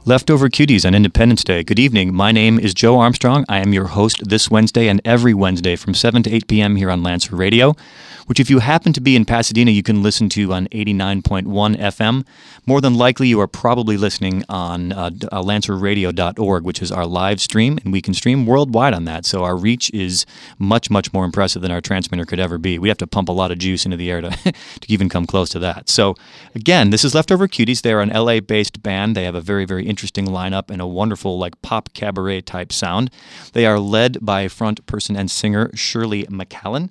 Leftover 0.04 0.48
Cuties 0.48 0.84
on 0.84 0.96
Independence 0.96 1.44
Day. 1.44 1.62
Good 1.62 1.78
evening. 1.78 2.12
My 2.12 2.32
name 2.32 2.58
is 2.58 2.74
Joe 2.74 2.98
Armstrong. 2.98 3.44
I 3.48 3.60
am 3.60 3.72
your 3.72 3.86
host 3.86 4.28
this 4.28 4.50
Wednesday 4.50 4.88
and 4.88 5.00
every 5.04 5.32
Wednesday 5.32 5.76
from 5.76 5.94
7 5.94 6.24
to 6.24 6.30
8 6.30 6.48
p.m. 6.48 6.74
here 6.74 6.90
on 6.90 7.04
Lancer 7.04 7.36
Radio, 7.36 7.76
which, 8.26 8.40
if 8.40 8.50
you 8.50 8.60
happen 8.60 8.92
to 8.92 9.00
be 9.00 9.16
in 9.16 9.24
Pasadena, 9.24 9.70
you 9.70 9.82
can 9.82 10.02
listen 10.02 10.28
to 10.30 10.52
on 10.52 10.66
89.1 10.68 11.76
FM. 11.76 12.24
More 12.66 12.80
than 12.80 12.94
likely, 12.94 13.28
you 13.28 13.40
are 13.40 13.46
probably 13.46 13.96
listening 13.96 14.44
on 14.48 14.92
uh, 14.92 15.10
uh, 15.30 15.42
lancerradio.org, 15.42 16.64
which 16.64 16.82
is 16.82 16.92
our 16.92 17.06
live 17.06 17.40
stream, 17.40 17.78
and 17.84 17.92
we 17.92 18.00
can 18.00 18.14
stream 18.14 18.46
worldwide 18.46 18.94
on 18.94 19.04
that. 19.06 19.26
So 19.26 19.44
our 19.44 19.56
reach 19.56 19.90
is 19.92 20.26
much, 20.58 20.90
much 20.90 21.12
more 21.12 21.24
impressive 21.24 21.62
than 21.62 21.70
our 21.70 21.80
transmitter 21.80 22.24
could 22.24 22.38
ever 22.40 22.58
be. 22.58 22.78
We 22.78 22.88
have 22.88 22.98
to 22.98 23.06
pump 23.06 23.28
a 23.28 23.32
lot 23.32 23.50
of 23.50 23.58
juice 23.58 23.84
into 23.84 23.96
the 23.96 24.10
air 24.10 24.20
to, 24.20 24.30
to 24.52 24.52
even 24.88 25.08
come 25.08 25.26
close 25.26 25.50
to 25.50 25.58
that. 25.60 25.88
So, 25.88 26.14
again, 26.54 26.90
this 26.90 27.04
is 27.04 27.14
Leftover 27.14 27.48
Cuties. 27.48 27.82
They're 27.82 28.00
an 28.00 28.10
LA 28.10 28.40
based 28.40 28.82
band. 28.82 29.16
They 29.16 29.24
have 29.24 29.34
a 29.34 29.40
very, 29.40 29.64
very 29.64 29.86
interesting 29.86 30.26
lineup 30.26 30.70
and 30.70 30.80
a 30.80 30.86
wonderful, 30.86 31.38
like, 31.38 31.60
pop 31.62 31.92
cabaret 31.94 32.42
type 32.42 32.72
sound. 32.72 33.10
They 33.52 33.66
are 33.66 33.78
led 33.78 34.24
by 34.24 34.48
front 34.48 34.84
person 34.86 35.16
and 35.16 35.30
singer 35.30 35.70
Shirley 35.74 36.24
McAllen. 36.24 36.90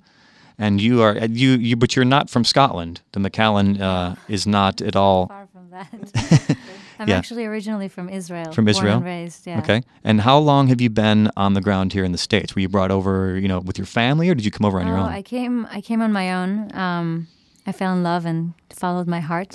And 0.64 0.80
you 0.80 1.02
are 1.02 1.14
you 1.42 1.50
you, 1.68 1.76
but 1.76 1.90
you're 1.96 2.10
not 2.16 2.30
from 2.30 2.44
Scotland. 2.44 2.94
The 3.14 3.20
McAllen 3.20 3.80
uh, 3.80 4.14
is 4.28 4.46
not 4.46 4.80
at 4.80 4.94
all 4.96 5.26
Far 5.26 5.46
from 5.54 5.70
that. 5.70 5.88
I'm 7.00 7.08
Yeah. 7.08 7.18
actually 7.18 7.44
originally 7.52 7.88
from 7.96 8.08
Israel. 8.08 8.52
from 8.52 8.64
born 8.66 8.74
Israel. 8.76 8.96
and 8.98 9.04
raised, 9.04 9.40
yeah. 9.46 9.58
Okay. 9.62 9.80
And 10.04 10.20
how 10.20 10.38
long 10.50 10.68
have 10.68 10.80
you 10.84 10.90
been 11.04 11.20
on 11.36 11.54
the 11.54 11.60
ground 11.60 11.92
here 11.92 12.04
in 12.08 12.12
the 12.12 12.22
states? 12.28 12.54
Were 12.54 12.60
you 12.64 12.68
brought 12.68 12.92
over, 12.98 13.36
you 13.42 13.48
know, 13.48 13.58
with 13.68 13.76
your 13.80 13.86
family, 14.00 14.26
or 14.30 14.34
did 14.36 14.44
you 14.44 14.52
come 14.56 14.64
over 14.68 14.78
on 14.80 14.86
your 14.86 14.98
Oh, 14.98 15.02
own? 15.06 15.08
I 15.18 15.22
came. 15.22 15.66
I 15.78 15.80
came 15.88 16.00
on 16.06 16.12
my 16.12 16.26
own. 16.38 16.50
Um, 16.84 17.26
I 17.66 17.72
fell 17.72 17.92
in 17.96 18.02
love 18.04 18.24
and 18.30 18.52
followed 18.70 19.08
my 19.16 19.20
heart. 19.30 19.52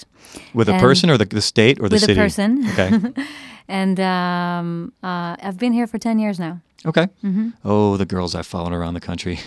with 0.54 0.68
a 0.70 0.78
person, 0.88 1.10
or 1.12 1.18
the, 1.18 1.26
the 1.26 1.42
state, 1.54 1.78
or 1.80 1.88
the 1.90 1.96
with 1.96 2.02
city? 2.02 2.20
With 2.20 2.20
a 2.20 2.26
person. 2.26 2.50
Okay. 2.74 2.90
And 3.70 4.00
um, 4.00 4.94
uh, 5.04 5.36
I've 5.48 5.58
been 5.64 5.74
here 5.74 5.88
for 5.88 5.98
ten 6.00 6.20
years 6.20 6.38
now. 6.40 6.54
Okay. 6.86 7.08
Mm-hmm. 7.24 7.50
Oh, 7.66 7.98
the 7.98 8.06
girls 8.06 8.34
I've 8.34 8.48
followed 8.48 8.72
around 8.74 8.94
the 9.00 9.06
country. 9.10 9.40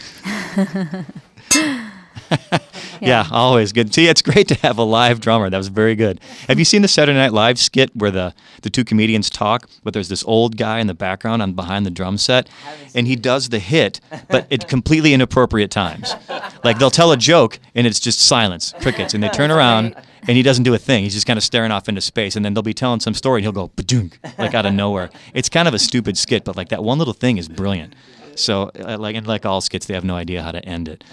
yeah. 3.00 3.26
always 3.30 3.72
good. 3.72 3.92
See, 3.92 4.06
it's 4.06 4.22
great 4.22 4.48
to 4.48 4.54
have 4.56 4.78
a 4.78 4.82
live 4.82 5.20
drummer. 5.20 5.50
That 5.50 5.56
was 5.56 5.68
very 5.68 5.94
good. 5.94 6.20
Have 6.48 6.58
you 6.58 6.64
seen 6.64 6.82
the 6.82 6.88
Saturday 6.88 7.18
Night 7.18 7.32
Live 7.32 7.58
skit 7.58 7.90
where 7.94 8.10
the, 8.10 8.34
the 8.62 8.70
two 8.70 8.84
comedians 8.84 9.30
talk, 9.30 9.68
but 9.82 9.94
there's 9.94 10.08
this 10.08 10.24
old 10.24 10.56
guy 10.56 10.78
in 10.78 10.86
the 10.86 10.94
background 10.94 11.42
on 11.42 11.52
behind 11.52 11.86
the 11.86 11.90
drum 11.90 12.18
set, 12.18 12.48
and 12.94 13.06
he 13.06 13.16
does 13.16 13.48
the 13.48 13.58
hit, 13.58 14.00
but 14.28 14.50
at 14.52 14.68
completely 14.68 15.12
inappropriate 15.12 15.70
times. 15.70 16.14
Like 16.62 16.78
they'll 16.78 16.90
tell 16.90 17.12
a 17.12 17.16
joke, 17.16 17.58
and 17.74 17.86
it's 17.86 18.00
just 18.00 18.20
silence, 18.20 18.74
crickets, 18.80 19.14
and 19.14 19.22
they 19.22 19.28
turn 19.28 19.50
around. 19.50 19.94
And 20.28 20.36
he 20.36 20.42
doesn't 20.42 20.64
do 20.64 20.74
a 20.74 20.78
thing. 20.78 21.04
He's 21.04 21.14
just 21.14 21.26
kind 21.26 21.38
of 21.38 21.42
staring 21.42 21.70
off 21.70 21.88
into 21.88 22.02
space, 22.02 22.36
and 22.36 22.44
then 22.44 22.52
they'll 22.52 22.62
be 22.62 22.74
telling 22.74 23.00
some 23.00 23.14
story, 23.14 23.38
and 23.38 23.44
he'll 23.44 23.52
go 23.52 23.70
like 24.36 24.52
out 24.54 24.66
of 24.66 24.74
nowhere. 24.74 25.08
It's 25.32 25.48
kind 25.48 25.66
of 25.66 25.72
a 25.72 25.78
stupid 25.78 26.18
skit, 26.18 26.44
but 26.44 26.56
like 26.56 26.68
that 26.68 26.84
one 26.84 26.98
little 26.98 27.14
thing 27.14 27.38
is 27.38 27.48
brilliant. 27.48 27.94
So, 28.40 28.70
uh, 28.78 28.96
like 28.98 29.16
and 29.16 29.26
like 29.26 29.44
all 29.44 29.60
skits, 29.60 29.86
they 29.86 29.94
have 29.94 30.04
no 30.04 30.16
idea 30.16 30.42
how 30.42 30.52
to 30.52 30.64
end 30.64 30.88
it. 30.88 31.04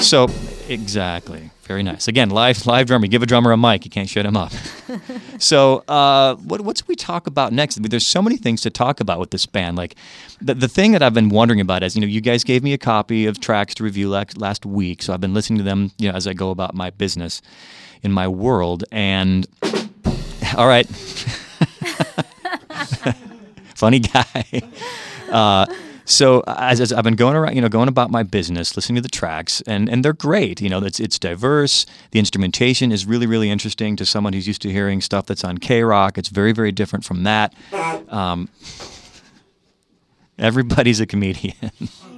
So, 0.00 0.28
exactly, 0.68 1.50
very 1.62 1.82
nice. 1.82 2.06
Again, 2.08 2.30
live 2.30 2.66
live 2.66 2.86
drummer. 2.86 3.06
Give 3.06 3.22
a 3.22 3.26
drummer 3.26 3.52
a 3.52 3.56
mic, 3.56 3.84
you 3.84 3.90
can't 3.90 4.08
shut 4.08 4.24
him 4.24 4.36
up. 4.36 4.52
so, 5.38 5.84
uh, 5.88 6.36
what 6.36 6.60
what's 6.60 6.86
we 6.86 6.94
talk 6.94 7.26
about 7.26 7.52
next? 7.52 7.78
I 7.78 7.80
mean, 7.80 7.90
there's 7.90 8.06
so 8.06 8.22
many 8.22 8.36
things 8.36 8.60
to 8.62 8.70
talk 8.70 9.00
about 9.00 9.18
with 9.18 9.30
this 9.30 9.46
band. 9.46 9.76
Like, 9.76 9.96
the 10.40 10.54
the 10.54 10.68
thing 10.68 10.92
that 10.92 11.02
I've 11.02 11.14
been 11.14 11.28
wondering 11.28 11.60
about 11.60 11.82
is, 11.82 11.96
you 11.96 12.00
know, 12.00 12.06
you 12.06 12.20
guys 12.20 12.44
gave 12.44 12.62
me 12.62 12.72
a 12.72 12.78
copy 12.78 13.26
of 13.26 13.40
tracks 13.40 13.74
to 13.76 13.84
review 13.84 14.08
last, 14.08 14.38
last 14.38 14.64
week, 14.64 15.02
so 15.02 15.12
I've 15.12 15.20
been 15.20 15.34
listening 15.34 15.58
to 15.58 15.64
them, 15.64 15.92
you 15.98 16.10
know, 16.10 16.16
as 16.16 16.26
I 16.26 16.34
go 16.34 16.50
about 16.50 16.74
my 16.74 16.90
business 16.90 17.42
in 18.02 18.12
my 18.12 18.28
world. 18.28 18.84
And 18.92 19.46
all 20.56 20.68
right, 20.68 20.86
funny 23.74 24.00
guy. 24.00 24.62
Uh, 25.26 25.66
so 26.06 26.42
as, 26.46 26.80
as 26.80 26.92
I've 26.92 27.04
been 27.04 27.16
going 27.16 27.36
around, 27.36 27.56
you 27.56 27.60
know, 27.60 27.68
going 27.68 27.88
about 27.88 28.10
my 28.10 28.22
business, 28.22 28.76
listening 28.76 28.96
to 28.96 29.02
the 29.02 29.08
tracks, 29.08 29.60
and, 29.62 29.88
and 29.88 30.04
they're 30.04 30.12
great. 30.12 30.60
You 30.62 30.70
know, 30.70 30.82
it's 30.82 31.00
it's 31.00 31.18
diverse. 31.18 31.84
The 32.12 32.18
instrumentation 32.18 32.92
is 32.92 33.04
really 33.04 33.26
really 33.26 33.50
interesting 33.50 33.96
to 33.96 34.06
someone 34.06 34.32
who's 34.32 34.46
used 34.46 34.62
to 34.62 34.70
hearing 34.70 35.00
stuff 35.00 35.26
that's 35.26 35.44
on 35.44 35.58
KROQ. 35.58 36.16
It's 36.16 36.28
very 36.28 36.52
very 36.52 36.72
different 36.72 37.04
from 37.04 37.24
that. 37.24 37.52
Um, 38.08 38.48
everybody's 40.38 41.00
a 41.00 41.06
comedian. 41.06 41.54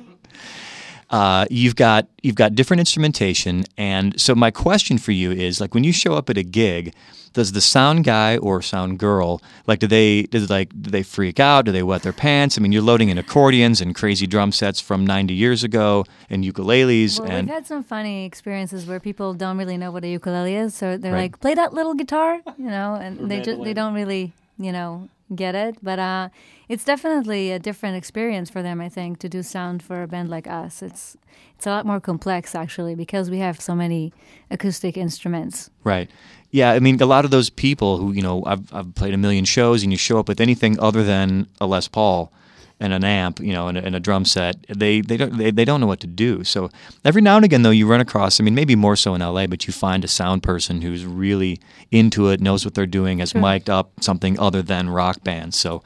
Uh, 1.11 1.47
you've 1.51 1.75
got 1.77 2.07
you've 2.23 2.35
got 2.35 2.55
different 2.55 2.81
instrumentation, 2.81 3.65
and 3.79 4.21
so 4.21 4.35
my 4.35 4.51
question 4.51 4.99
for 4.99 5.13
you 5.13 5.31
is 5.33 5.61
like 5.61 5.75
when 5.75 5.83
you 5.85 5.93
show 5.93 6.15
up 6.15 6.29
at 6.29 6.37
a 6.37 6.43
gig, 6.43 6.93
does 7.33 7.53
the 7.53 7.61
sound 7.63 8.05
guy 8.05 8.37
or 8.37 8.61
sound 8.61 8.99
girl 8.99 9.41
like 9.67 9.79
do 9.79 9.87
they 9.87 10.25
do 10.25 10.39
they, 10.41 10.47
like 10.55 10.69
do 10.83 10.91
they 10.91 11.03
freak 11.03 11.41
out? 11.41 11.65
Do 11.65 11.73
they 11.73 11.83
wet 11.83 12.03
their 12.03 12.13
pants? 12.13 12.59
I 12.59 12.61
mean, 12.61 12.73
you're 12.73 12.83
loading 12.83 13.09
in 13.09 13.17
accordions 13.17 13.81
and 13.81 13.95
crazy 13.95 14.27
drum 14.27 14.53
sets 14.53 14.81
from 14.81 15.07
90 15.07 15.33
years 15.33 15.65
ago 15.65 16.05
and 16.29 16.45
ukuleles 16.45 17.19
Well, 17.21 17.31
and 17.31 17.47
we've 17.47 17.55
had 17.55 17.67
some 17.67 17.83
funny 17.83 18.27
experiences 18.27 18.85
where 18.85 19.01
people 19.01 19.33
don't 19.33 19.57
really 19.57 19.79
know 19.79 19.91
what 19.91 20.05
a 20.05 20.09
ukulele 20.09 20.57
is, 20.57 20.75
so 20.75 20.99
they're 20.99 21.13
Right. 21.15 21.23
like, 21.33 21.41
"Play 21.41 21.55
that 21.55 21.73
little 21.73 21.95
guitar," 21.95 22.41
you 22.59 22.67
know, 22.69 22.95
and 23.01 23.31
they 23.31 23.41
just 23.41 23.63
they 23.65 23.73
don't 23.73 23.95
really, 23.95 24.33
you 24.59 24.73
know, 24.73 25.09
get 25.35 25.55
it. 25.55 25.77
But 25.83 25.99
uh, 25.99 26.29
it's 26.69 26.85
definitely 26.85 27.53
a 27.53 27.59
different 27.59 27.97
experience 27.97 28.51
for 28.51 28.63
them, 28.63 28.81
I 28.81 28.89
think, 28.89 29.19
to 29.21 29.29
do 29.29 29.43
sound 29.43 29.83
for 29.83 30.03
a 30.03 30.09
band 30.09 30.29
like 30.29 30.47
us. 30.47 30.83
It's 30.83 31.17
it's 31.57 31.67
a 31.67 31.71
lot 31.71 31.87
more 31.87 32.01
complex 32.01 32.55
actually 32.55 32.95
because 32.95 33.31
we 33.31 33.39
have 33.39 33.61
so 33.61 33.75
many 33.75 34.13
acoustic 34.51 34.97
instruments. 34.97 35.71
Right. 35.83 36.09
Yeah, 36.51 36.73
I 36.73 36.79
mean, 36.79 37.01
a 37.03 37.07
lot 37.07 37.25
of 37.25 37.31
those 37.31 37.51
people 37.51 37.99
who, 37.99 38.13
you 38.13 38.23
know, 38.23 38.43
I've, 38.47 38.73
I've 38.73 38.95
played 38.95 39.13
a 39.13 39.19
million 39.19 39.45
shows 39.45 39.83
and 39.83 39.93
you 39.93 39.99
show 39.99 40.19
up 40.19 40.29
with 40.29 40.41
anything 40.41 40.81
other 40.81 41.05
than 41.05 41.47
a 41.61 41.67
Les 41.67 41.89
Paul 41.89 42.33
and 42.81 42.93
an 42.93 43.05
amp, 43.05 43.41
you 43.41 43.53
know, 43.53 43.69
and 43.69 43.77
a, 43.77 43.85
and 43.85 43.97
a 43.97 44.01
drum 44.01 44.25
set, 44.25 44.57
they, 44.69 45.01
they, 45.01 45.17
don't, 45.17 45.37
they, 45.37 45.51
they 45.51 45.65
don't 45.65 45.81
know 45.81 45.87
what 45.87 46.01
to 46.01 46.07
do. 46.07 46.45
So 46.45 46.71
every 47.05 47.23
now 47.23 47.37
and 47.37 47.45
again, 47.45 47.63
though, 47.63 47.71
you 47.71 47.87
run 47.87 48.01
across, 48.01 48.41
I 48.41 48.45
mean, 48.45 48.55
maybe 48.55 48.77
more 48.77 48.97
so 48.97 49.15
in 49.15 49.21
LA, 49.21 49.47
but 49.47 49.67
you 49.67 49.73
find 49.73 50.05
a 50.05 50.09
sound 50.09 50.43
person 50.43 50.83
who's 50.83 51.05
really 51.05 51.61
into 51.91 52.29
it, 52.29 52.41
knows 52.41 52.65
what 52.65 52.75
they're 52.75 52.87
doing, 52.87 53.19
has 53.19 53.35
mic'd 53.35 53.69
up 53.69 53.93
something 54.01 54.39
other 54.39 54.63
than 54.63 54.91
rock 54.91 55.25
bands. 55.25 55.59
So 55.59 55.83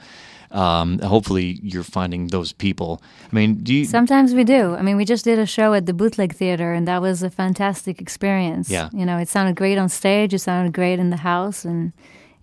um, 0.53 0.99
hopefully 0.99 1.59
you're 1.63 1.83
finding 1.83 2.27
those 2.27 2.53
people. 2.53 3.01
I 3.31 3.35
mean, 3.35 3.55
do 3.55 3.73
you. 3.73 3.85
Sometimes 3.85 4.35
we 4.35 4.43
do. 4.43 4.75
I 4.75 4.83
mean, 4.83 4.97
we 4.97 5.03
just 5.05 5.25
did 5.25 5.39
a 5.39 5.47
show 5.47 5.73
at 5.73 5.87
the 5.87 5.93
Bootleg 5.93 6.33
Theater, 6.35 6.73
and 6.73 6.87
that 6.87 7.01
was 7.01 7.23
a 7.23 7.29
fantastic 7.31 7.99
experience. 7.99 8.69
Yeah. 8.69 8.89
You 8.93 9.05
know, 9.05 9.17
it 9.17 9.27
sounded 9.27 9.55
great 9.55 9.79
on 9.79 9.89
stage, 9.89 10.33
it 10.33 10.39
sounded 10.39 10.73
great 10.73 10.99
in 10.99 11.09
the 11.09 11.17
house, 11.17 11.65
and 11.65 11.91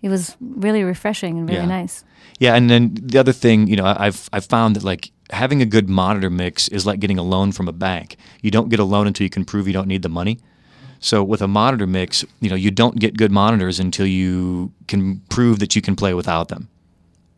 it 0.01 0.09
was 0.09 0.35
really 0.39 0.83
refreshing 0.83 1.37
and 1.37 1.47
really 1.49 1.61
Yeah. 1.61 1.67
nice. 1.67 2.03
Yeah, 2.39 2.55
and 2.55 2.69
then 2.69 2.97
the 3.01 3.19
other 3.19 3.33
thing, 3.33 3.67
you 3.67 3.75
know, 3.75 3.85
I've 3.85 4.29
I've 4.33 4.45
found 4.45 4.75
that 4.75 4.83
like 4.83 5.11
having 5.29 5.61
a 5.61 5.65
good 5.65 5.89
monitor 5.89 6.29
mix 6.29 6.67
is 6.67 6.85
like 6.85 6.99
getting 6.99 7.17
a 7.17 7.23
loan 7.23 7.51
from 7.51 7.67
a 7.67 7.71
bank. 7.71 8.17
You 8.41 8.51
don't 8.51 8.69
get 8.69 8.79
a 8.79 8.83
loan 8.83 9.07
until 9.07 9.23
you 9.23 9.29
can 9.29 9.45
prove 9.45 9.67
you 9.67 9.73
don't 9.73 9.87
need 9.87 10.01
the 10.01 10.09
money. 10.09 10.39
So 10.99 11.23
with 11.23 11.41
a 11.41 11.47
monitor 11.47 11.87
mix, 11.87 12.23
you 12.41 12.49
know, 12.49 12.55
you 12.55 12.69
don't 12.69 12.99
get 12.99 13.17
good 13.17 13.31
monitors 13.31 13.79
until 13.79 14.05
you 14.05 14.71
can 14.87 15.21
prove 15.29 15.59
that 15.59 15.75
you 15.75 15.81
can 15.81 15.95
play 15.95 16.13
without 16.13 16.49
them. 16.49 16.69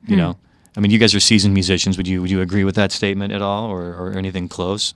You 0.06 0.16
hmm. 0.16 0.22
know, 0.22 0.38
I 0.76 0.80
mean, 0.80 0.92
you 0.92 1.00
guys 1.00 1.14
are 1.14 1.20
seasoned 1.20 1.54
musicians. 1.54 1.98
Would 1.98 2.08
you 2.08 2.22
would 2.22 2.32
you 2.32 2.42
agree 2.42 2.64
with 2.64 2.76
that 2.76 2.92
statement 2.92 3.32
at 3.32 3.42
all, 3.42 3.70
or, 3.70 3.94
or 3.94 4.14
anything 4.14 4.50
close? 4.50 4.94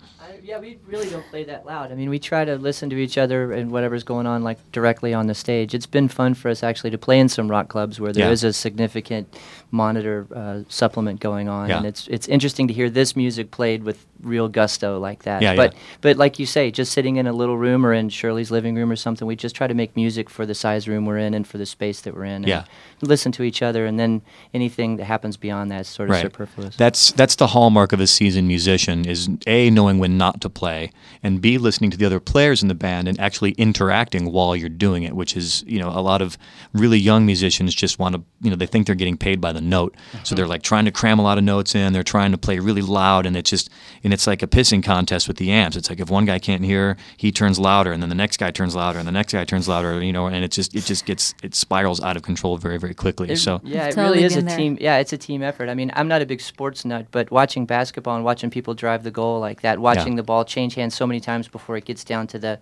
Yeah, 0.47 0.59
we 0.59 0.79
really 0.87 1.09
don't 1.09 1.25
play 1.29 1.43
that 1.43 1.65
loud. 1.65 1.91
I 1.91 1.95
mean, 1.95 2.09
we 2.09 2.19
try 2.19 2.45
to 2.45 2.55
listen 2.55 2.89
to 2.91 2.95
each 2.95 3.17
other 3.17 3.51
and 3.51 3.69
whatever's 3.69 4.05
going 4.05 4.25
on, 4.25 4.43
like 4.45 4.57
directly 4.71 5.13
on 5.13 5.27
the 5.27 5.35
stage. 5.35 5.73
It's 5.73 5.85
been 5.85 6.07
fun 6.07 6.35
for 6.35 6.47
us 6.47 6.63
actually 6.63 6.91
to 6.91 6.97
play 6.97 7.19
in 7.19 7.27
some 7.27 7.51
rock 7.51 7.67
clubs 7.67 7.99
where 7.99 8.13
there 8.13 8.31
is 8.31 8.43
Yeah. 8.43 8.51
a 8.51 8.53
significant 8.53 9.27
monitor 9.71 10.25
uh, 10.33 10.59
supplement 10.69 11.19
going 11.19 11.49
on, 11.49 11.69
Yeah. 11.69 11.77
and 11.77 11.85
it's 11.85 12.07
it's 12.07 12.27
interesting 12.27 12.67
to 12.67 12.73
hear 12.73 12.89
this 12.89 13.15
music 13.15 13.51
played 13.51 13.83
with 13.83 14.05
real 14.23 14.47
gusto 14.47 14.97
like 14.99 15.23
that. 15.23 15.41
Yeah, 15.41 15.55
but 15.55 15.73
yeah. 15.73 15.79
but 16.01 16.17
like 16.17 16.39
you 16.39 16.45
say, 16.45 16.71
just 16.71 16.91
sitting 16.91 17.17
in 17.17 17.27
a 17.27 17.33
little 17.33 17.57
room 17.57 17.85
or 17.85 17.93
in 17.93 18.09
Shirley's 18.09 18.49
living 18.49 18.75
room 18.75 18.89
or 18.91 18.95
something, 18.95 19.27
we 19.27 19.35
just 19.35 19.55
try 19.55 19.67
to 19.67 19.73
make 19.73 19.95
music 19.95 20.29
for 20.29 20.45
the 20.45 20.55
size 20.55 20.87
room 20.87 21.05
we're 21.05 21.17
in 21.19 21.33
and 21.33 21.45
for 21.45 21.57
the 21.57 21.65
space 21.65 22.01
that 22.01 22.15
we're 22.15 22.23
in. 22.25 22.37
and 22.37 22.47
Yeah. 22.47 22.63
listen 23.01 23.31
to 23.33 23.43
each 23.43 23.61
other, 23.61 23.85
and 23.85 23.99
then 23.99 24.21
anything 24.53 24.97
that 24.97 25.05
happens 25.05 25.37
beyond 25.37 25.69
that 25.71 25.81
is 25.81 25.87
sort 25.87 26.09
of 26.09 26.13
Right. 26.13 26.21
superfluous. 26.23 26.75
That's 26.77 27.11
that's 27.11 27.35
the 27.35 27.47
hallmark 27.47 27.93
of 27.93 27.99
a 27.99 28.07
seasoned 28.07 28.47
musician 28.47 29.05
is 29.05 29.29
a 29.45 29.69
knowing 29.69 29.99
when 29.99 30.17
not 30.17 30.41
to 30.41 30.49
play, 30.49 30.91
and 31.21 31.41
b 31.41 31.57
listening 31.57 31.91
to 31.91 31.97
the 31.97 32.05
other 32.05 32.19
players 32.19 32.61
in 32.61 32.67
the 32.69 32.75
band 32.75 33.07
and 33.07 33.19
actually 33.19 33.51
interacting 33.51 34.31
while 34.31 34.55
you're 34.55 34.69
doing 34.69 35.03
it. 35.03 35.13
Which 35.15 35.35
is 35.35 35.63
you 35.67 35.79
know 35.79 35.89
a 35.89 36.01
lot 36.01 36.21
of 36.21 36.37
really 36.73 36.97
young 36.99 37.25
musicians 37.25 37.75
just 37.75 37.99
want 37.99 38.15
to 38.15 38.23
you 38.41 38.49
know 38.49 38.55
they 38.55 38.65
think 38.65 38.85
they're 38.87 38.95
getting 38.95 39.17
paid 39.17 39.39
by 39.41 39.51
the 39.57 39.61
note, 39.61 39.95
so 39.97 40.17
uh-huh. 40.17 40.35
they're 40.35 40.47
like 40.47 40.61
trying 40.61 40.85
to 40.85 40.91
cram 40.91 41.19
a 41.19 41.23
lot 41.23 41.37
of 41.37 41.43
notes 41.43 41.75
in. 41.75 41.91
They're 41.93 42.03
trying 42.03 42.31
to 42.31 42.37
play 42.37 42.59
really 42.59 42.81
loud, 42.81 43.25
and 43.25 43.35
it's 43.35 43.49
just 43.49 43.69
and 44.03 44.13
it's 44.13 44.25
like 44.27 44.41
a 44.41 44.47
pissing 44.47 44.83
contest 44.83 45.27
with 45.27 45.37
the 45.37 45.51
amps. 45.51 45.75
It's 45.75 45.89
like 45.89 45.99
if 45.99 46.09
one 46.09 46.25
guy 46.25 46.39
can't 46.39 46.63
hear, 46.63 46.95
he 47.17 47.31
turns 47.31 47.59
louder, 47.59 47.91
and 47.91 48.01
then 48.01 48.09
the 48.09 48.15
next 48.15 48.37
guy 48.37 48.51
turns 48.51 48.75
louder, 48.75 48.99
and 48.99 49.07
the 49.07 49.11
next 49.11 49.33
guy 49.33 49.43
turns 49.43 49.67
louder. 49.67 50.01
You 50.01 50.13
know, 50.13 50.27
and 50.27 50.45
it 50.45 50.51
just 50.51 50.75
it 50.75 50.85
just 50.85 51.05
gets 51.05 51.33
it 51.43 51.55
spirals 51.55 51.99
out 52.01 52.15
of 52.15 52.23
control 52.23 52.57
very 52.57 52.77
very 52.77 52.93
quickly. 52.93 53.29
It- 53.31 53.37
so 53.37 53.59
yeah, 53.63 53.87
it 53.87 53.95
Totally 53.95 54.15
really 54.15 54.23
is 54.25 54.37
a 54.37 54.41
there. 54.43 54.57
team. 54.57 54.77
Yeah, 54.79 54.97
it's 54.97 55.11
a 55.13 55.17
team 55.17 55.41
effort. 55.43 55.69
I 55.69 55.73
mean, 55.73 55.91
I'm 55.95 56.07
not 56.07 56.21
a 56.21 56.25
big 56.25 56.41
sports 56.41 56.85
nut, 56.85 57.07
but 57.11 57.31
watching 57.31 57.65
basketball 57.65 58.15
and 58.15 58.23
watching 58.23 58.49
people 58.49 58.73
drive 58.73 59.03
the 59.03 59.11
goal 59.11 59.39
like 59.39 59.61
that, 59.61 59.79
watching 59.79 60.15
the 60.15 60.23
ball 60.23 60.45
change 60.45 60.75
hands 60.75 60.95
so 60.95 61.05
many 61.07 61.19
times 61.19 61.47
before 61.47 61.77
it 61.77 61.85
gets 61.85 62.03
down 62.03 62.27
to 62.27 62.39
the, 62.39 62.59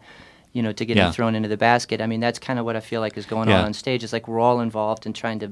you 0.54 0.62
know, 0.62 0.72
to 0.72 0.86
getting 0.86 1.04
Yeah. 1.04 1.12
thrown 1.12 1.36
into 1.36 1.50
the 1.50 1.58
basket. 1.58 2.00
I 2.02 2.08
mean, 2.08 2.20
that's 2.20 2.40
kind 2.40 2.60
of 2.60 2.66
what 2.66 2.76
I 2.76 2.80
feel 2.80 3.02
like 3.02 3.18
is 3.18 3.26
going 3.26 3.50
Yeah. 3.50 3.60
on 3.60 3.66
on 3.66 3.74
stage. 3.74 4.04
It's 4.04 4.14
like 4.14 4.28
we're 4.28 4.40
all 4.40 4.60
involved 4.62 5.06
in 5.06 5.14
trying 5.14 5.40
to 5.40 5.52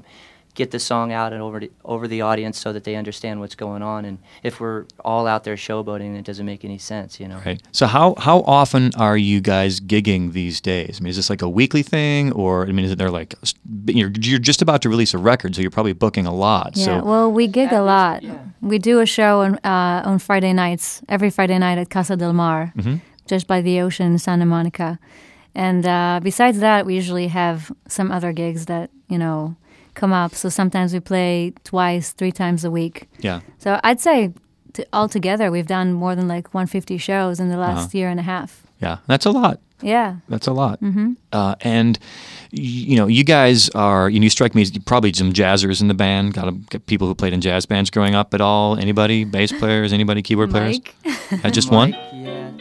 get 0.55 0.69
the 0.71 0.79
song 0.79 1.11
out 1.11 1.33
and 1.33 1.41
over 1.41 1.59
to, 1.61 1.69
over 1.83 2.07
the 2.07 2.21
audience 2.21 2.59
so 2.59 2.71
that 2.73 2.83
they 2.83 2.95
understand 2.95 3.39
what's 3.39 3.55
going 3.55 3.81
on. 3.81 4.05
And 4.05 4.19
if 4.43 4.59
we're 4.59 4.85
all 5.03 5.25
out 5.25 5.43
there 5.43 5.55
showboating, 5.55 6.15
it 6.17 6.25
doesn't 6.25 6.45
make 6.45 6.63
any 6.63 6.77
sense, 6.77 7.19
you 7.19 7.27
know. 7.27 7.41
Right. 7.45 7.61
So 7.71 7.87
how 7.87 8.15
how 8.19 8.39
often 8.41 8.91
are 8.95 9.17
you 9.17 9.41
guys 9.41 9.79
gigging 9.79 10.33
these 10.33 10.61
days? 10.61 10.97
I 10.99 11.03
mean, 11.03 11.09
is 11.09 11.15
this 11.15 11.29
like 11.29 11.41
a 11.41 11.49
weekly 11.49 11.81
thing, 11.83 12.31
or 12.33 12.67
I 12.67 12.71
mean, 12.71 12.85
is 12.85 12.91
it 12.91 12.97
they're 12.97 13.09
like 13.09 13.33
you're 13.87 14.11
you're 14.21 14.39
just 14.39 14.61
about 14.61 14.81
to 14.83 14.89
release 14.89 15.13
a 15.13 15.17
record, 15.17 15.55
so 15.55 15.61
you're 15.61 15.71
probably 15.71 15.93
booking 15.93 16.25
a 16.27 16.33
lot. 16.33 16.73
Yeah, 16.75 16.85
so 16.85 17.03
well, 17.03 17.31
we 17.31 17.47
gig 17.47 17.71
a 17.71 17.81
lot. 17.81 18.21
yeah. 18.23 18.37
We 18.61 18.77
do 18.79 18.99
a 18.99 19.05
show 19.05 19.41
on 19.41 19.55
uh, 19.63 20.03
on 20.05 20.19
Friday 20.19 20.53
nights, 20.53 21.01
every 21.09 21.29
Friday 21.29 21.57
night 21.57 21.77
at 21.77 21.89
Casa 21.89 22.15
del 22.15 22.33
Mar, 22.33 22.71
Mm-hmm. 22.77 22.95
just 23.27 23.47
by 23.47 23.61
the 23.61 23.81
ocean 23.81 24.11
in 24.13 24.19
Santa 24.19 24.45
Monica. 24.45 24.99
And 25.55 25.85
uh, 25.85 26.19
besides 26.23 26.59
that, 26.59 26.85
we 26.85 26.95
usually 26.95 27.27
have 27.27 27.71
some 27.87 28.11
other 28.11 28.31
gigs 28.33 28.65
that 28.67 28.89
you 29.09 29.17
know 29.17 29.55
come 29.93 30.13
up. 30.13 30.33
So 30.35 30.49
sometimes 30.49 30.93
we 30.93 30.99
play 30.99 31.53
twice, 31.63 32.13
three 32.13 32.31
times 32.31 32.63
a 32.65 32.71
week. 32.71 33.07
yeah, 33.19 33.41
So 33.59 33.79
I'd 33.83 33.99
say 34.01 34.33
t- 34.73 34.85
altogether, 34.93 35.51
we've 35.51 35.67
done 35.67 35.93
more 35.93 36.15
than 36.15 36.27
like 36.27 36.53
150 36.53 36.97
shows 36.97 37.39
in 37.39 37.49
the 37.49 37.57
last 37.57 37.87
Uh-huh. 37.89 37.97
year 37.97 38.09
and 38.09 38.19
a 38.19 38.23
half. 38.23 38.63
yeah, 38.81 38.97
that's 39.07 39.25
a 39.25 39.31
lot. 39.31 39.59
Yeah. 39.81 40.15
That's 40.29 40.47
a 40.47 40.53
lot. 40.53 40.79
Mm-hmm. 40.79 41.13
Uh, 41.33 41.55
and 41.59 41.99
y- 42.53 42.59
you 42.91 42.95
know, 42.95 43.07
you 43.07 43.23
guys 43.25 43.69
are 43.75 44.09
you, 44.09 44.17
know, 44.19 44.23
you 44.23 44.29
strike 44.29 44.55
me 44.55 44.61
as 44.61 44.71
probably 44.85 45.11
some 45.11 45.33
jazzers 45.33 45.81
in 45.81 45.89
the 45.89 45.93
band. 45.93 46.33
Got, 46.33 46.47
a, 46.47 46.51
got 46.53 46.85
people 46.85 47.05
who 47.07 47.13
played 47.15 47.33
in 47.33 47.41
jazz 47.41 47.65
bands 47.65 47.89
growing 47.89 48.15
up 48.15 48.33
at 48.33 48.39
all? 48.39 48.77
Anybody? 48.77 49.25
Bass 49.25 49.51
players? 49.59 49.91
Anybody? 49.91 50.21
Keyboard 50.21 50.51
players? 50.51 50.79
Mike? 50.79 51.43
Uh, 51.43 51.49
just 51.49 51.69
one. 51.69 51.91
Yeah. 52.13 52.51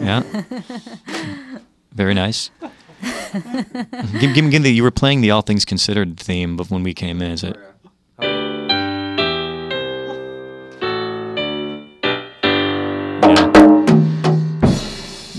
Yeah. 0.00 0.22
Very 1.92 2.14
nice. 2.14 2.50
Give, 4.20 4.34
give, 4.34 4.44
me- 4.62 4.70
you 4.70 4.82
were 4.82 4.90
playing 4.90 5.20
the 5.20 5.30
All 5.30 5.42
Things 5.42 5.64
Considered 5.64 6.18
theme, 6.18 6.56
but 6.56 6.70
when 6.70 6.82
we 6.82 6.94
came 6.94 7.22
in, 7.22 7.30
is 7.32 7.44
it? 7.44 7.56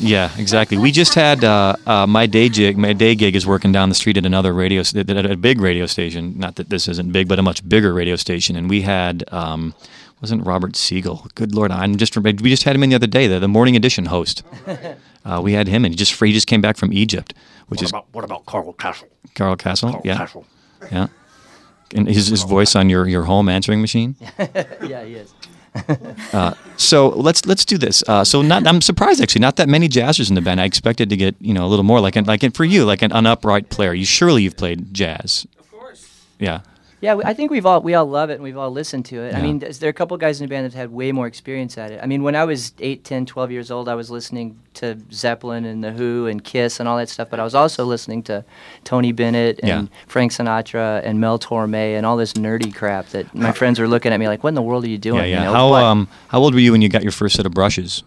Yeah, 0.01 0.31
exactly. 0.37 0.77
We 0.77 0.91
just 0.91 1.13
had 1.13 1.43
uh, 1.43 1.75
uh, 1.85 2.07
my 2.07 2.25
day 2.25 2.47
gig. 2.49 2.77
My 2.77 2.93
day 2.93 3.15
gig 3.15 3.35
is 3.35 3.45
working 3.45 3.71
down 3.73 3.89
the 3.89 3.95
street 3.95 4.15
at 4.17 4.25
another 4.25 4.53
radio, 4.53 4.79
s- 4.79 4.95
at 4.95 5.09
a 5.09 5.35
big 5.35 5.59
radio 5.59 5.85
station. 5.85 6.33
Not 6.37 6.55
that 6.55 6.69
this 6.69 6.87
isn't 6.87 7.11
big, 7.11 7.27
but 7.27 7.37
a 7.37 7.43
much 7.43 7.67
bigger 7.67 7.93
radio 7.93 8.15
station. 8.15 8.55
And 8.55 8.69
we 8.69 8.81
had 8.81 9.23
um, 9.33 9.75
wasn't 10.21 10.45
Robert 10.45 10.77
Siegel. 10.77 11.27
Good 11.35 11.53
lord, 11.53 11.71
I'm 11.71 11.97
just 11.97 12.17
we 12.17 12.33
just 12.33 12.63
had 12.63 12.75
him 12.75 12.83
in 12.83 12.89
the 12.89 12.95
other 12.95 13.07
day. 13.07 13.27
The, 13.27 13.39
the 13.39 13.49
morning 13.49 13.75
edition 13.75 14.05
host. 14.05 14.41
Uh, 15.25 15.41
we 15.43 15.53
had 15.53 15.67
him, 15.67 15.85
and 15.85 15.93
he 15.93 15.97
just 15.97 16.21
he 16.21 16.33
just 16.33 16.47
came 16.47 16.61
back 16.61 16.77
from 16.77 16.93
Egypt, 16.93 17.33
which 17.67 17.79
What 17.79 17.83
is 17.83 17.89
about 17.91 18.05
what 18.11 18.23
about 18.23 18.45
Carl 18.45 18.73
Kasell? 18.73 19.07
Carl 19.35 19.55
Kasell. 19.55 19.91
Carl 19.91 20.01
yeah, 20.05 20.17
Kasell. 20.17 20.45
yeah. 20.91 21.07
And 21.93 22.07
his 22.07 22.27
his 22.27 22.43
voice 22.43 22.75
on 22.75 22.89
your 22.89 23.07
your 23.07 23.23
home 23.23 23.49
answering 23.49 23.81
machine. 23.81 24.15
yeah, 24.83 25.03
he 25.03 25.15
is. 25.15 25.33
So 26.77 27.09
let's 27.09 27.45
let's 27.45 27.65
do 27.65 27.77
this. 27.77 28.03
Uh, 28.07 28.23
so 28.23 28.41
not, 28.41 28.65
I'm 28.65 28.81
surprised 28.81 29.21
actually, 29.21 29.41
not 29.41 29.57
that 29.57 29.67
many 29.67 29.89
jazzers 29.89 30.29
in 30.29 30.35
the 30.35 30.41
band. 30.41 30.61
I 30.61 30.63
expected 30.63 31.09
to 31.09 31.17
get 31.17 31.35
you 31.41 31.53
know 31.53 31.65
a 31.65 31.67
little 31.67 31.83
more, 31.83 31.99
like 31.99 32.15
an, 32.15 32.23
like 32.23 32.41
an, 32.41 32.51
for 32.51 32.63
you, 32.63 32.85
like 32.85 33.01
an, 33.01 33.11
an 33.11 33.25
upright 33.25 33.69
player. 33.69 33.93
You 33.93 34.05
surely 34.05 34.43
you've 34.43 34.55
played 34.55 34.93
jazz. 34.93 35.45
Of 35.59 35.69
course. 35.69 36.25
Yeah. 36.39 36.61
Yeah, 37.01 37.17
I 37.23 37.33
think 37.33 37.49
we've 37.49 37.65
all 37.65 37.81
we 37.81 37.93
all 37.93 38.05
love 38.05 38.29
it 38.29 38.33
and 38.33 38.43
we've 38.43 38.57
all 38.57 38.71
listened 38.71 39.05
to 39.05 39.23
it. 39.23 39.33
I 39.33 39.41
mean, 39.41 39.59
there 39.59 39.87
are 39.87 39.89
a 39.89 39.93
couple 39.93 40.17
guys 40.17 40.41
in 40.41 40.47
the 40.47 40.49
band 40.49 40.65
that 40.65 40.73
have 40.73 40.89
had 40.89 40.91
way 40.91 41.13
more 41.13 41.27
experience 41.27 41.77
at 41.77 41.91
it. 41.91 41.99
I 42.03 42.05
mean, 42.05 42.23
when 42.23 42.35
I 42.35 42.43
was 42.43 42.73
8, 42.79 43.05
10, 43.05 43.25
12 43.25 43.51
years 43.51 43.71
old, 43.71 43.87
I 43.87 43.95
was 43.95 44.09
listening 44.09 44.59
to 44.75 44.97
Zeppelin 45.11 45.63
and 45.63 45.81
The 45.81 45.91
Who 45.91 46.27
and 46.27 46.43
Kiss 46.43 46.79
and 46.79 46.89
all 46.89 46.97
that 46.97 47.07
stuff, 47.07 47.29
but 47.29 47.39
I 47.39 47.43
was 47.43 47.55
also 47.55 47.85
listening 47.85 48.23
to 48.23 48.43
Tony 48.83 49.13
Bennett 49.13 49.59
and 49.63 49.89
Yeah. 49.89 49.97
Frank 50.07 50.33
Sinatra 50.33 51.01
and 51.05 51.21
Mel 51.21 51.39
Torme 51.39 51.95
and 51.97 52.05
all 52.05 52.17
this 52.17 52.33
nerdy 52.33 52.73
crap 52.73 53.07
that 53.09 53.33
my 53.33 53.53
friends 53.53 53.79
were 53.79 53.87
looking 53.87 54.11
at 54.11 54.19
me 54.19 54.27
like, 54.27 54.43
"What 54.43 54.49
in 54.49 54.55
the 54.55 54.61
world 54.61 54.83
are 54.83 54.89
you 54.89 54.97
doing?" 54.97 55.19
yeah, 55.19 55.25
yeah. 55.25 55.39
You 55.39 55.45
know, 55.45 55.53
how 55.53 55.73
um 55.75 56.09
how 56.27 56.39
old 56.39 56.53
were 56.53 56.59
you 56.59 56.73
when 56.73 56.81
you 56.81 56.89
got 56.89 57.03
your 57.03 57.13
first 57.13 57.35
set 57.35 57.45
of 57.45 57.53
brushes? 57.53 58.03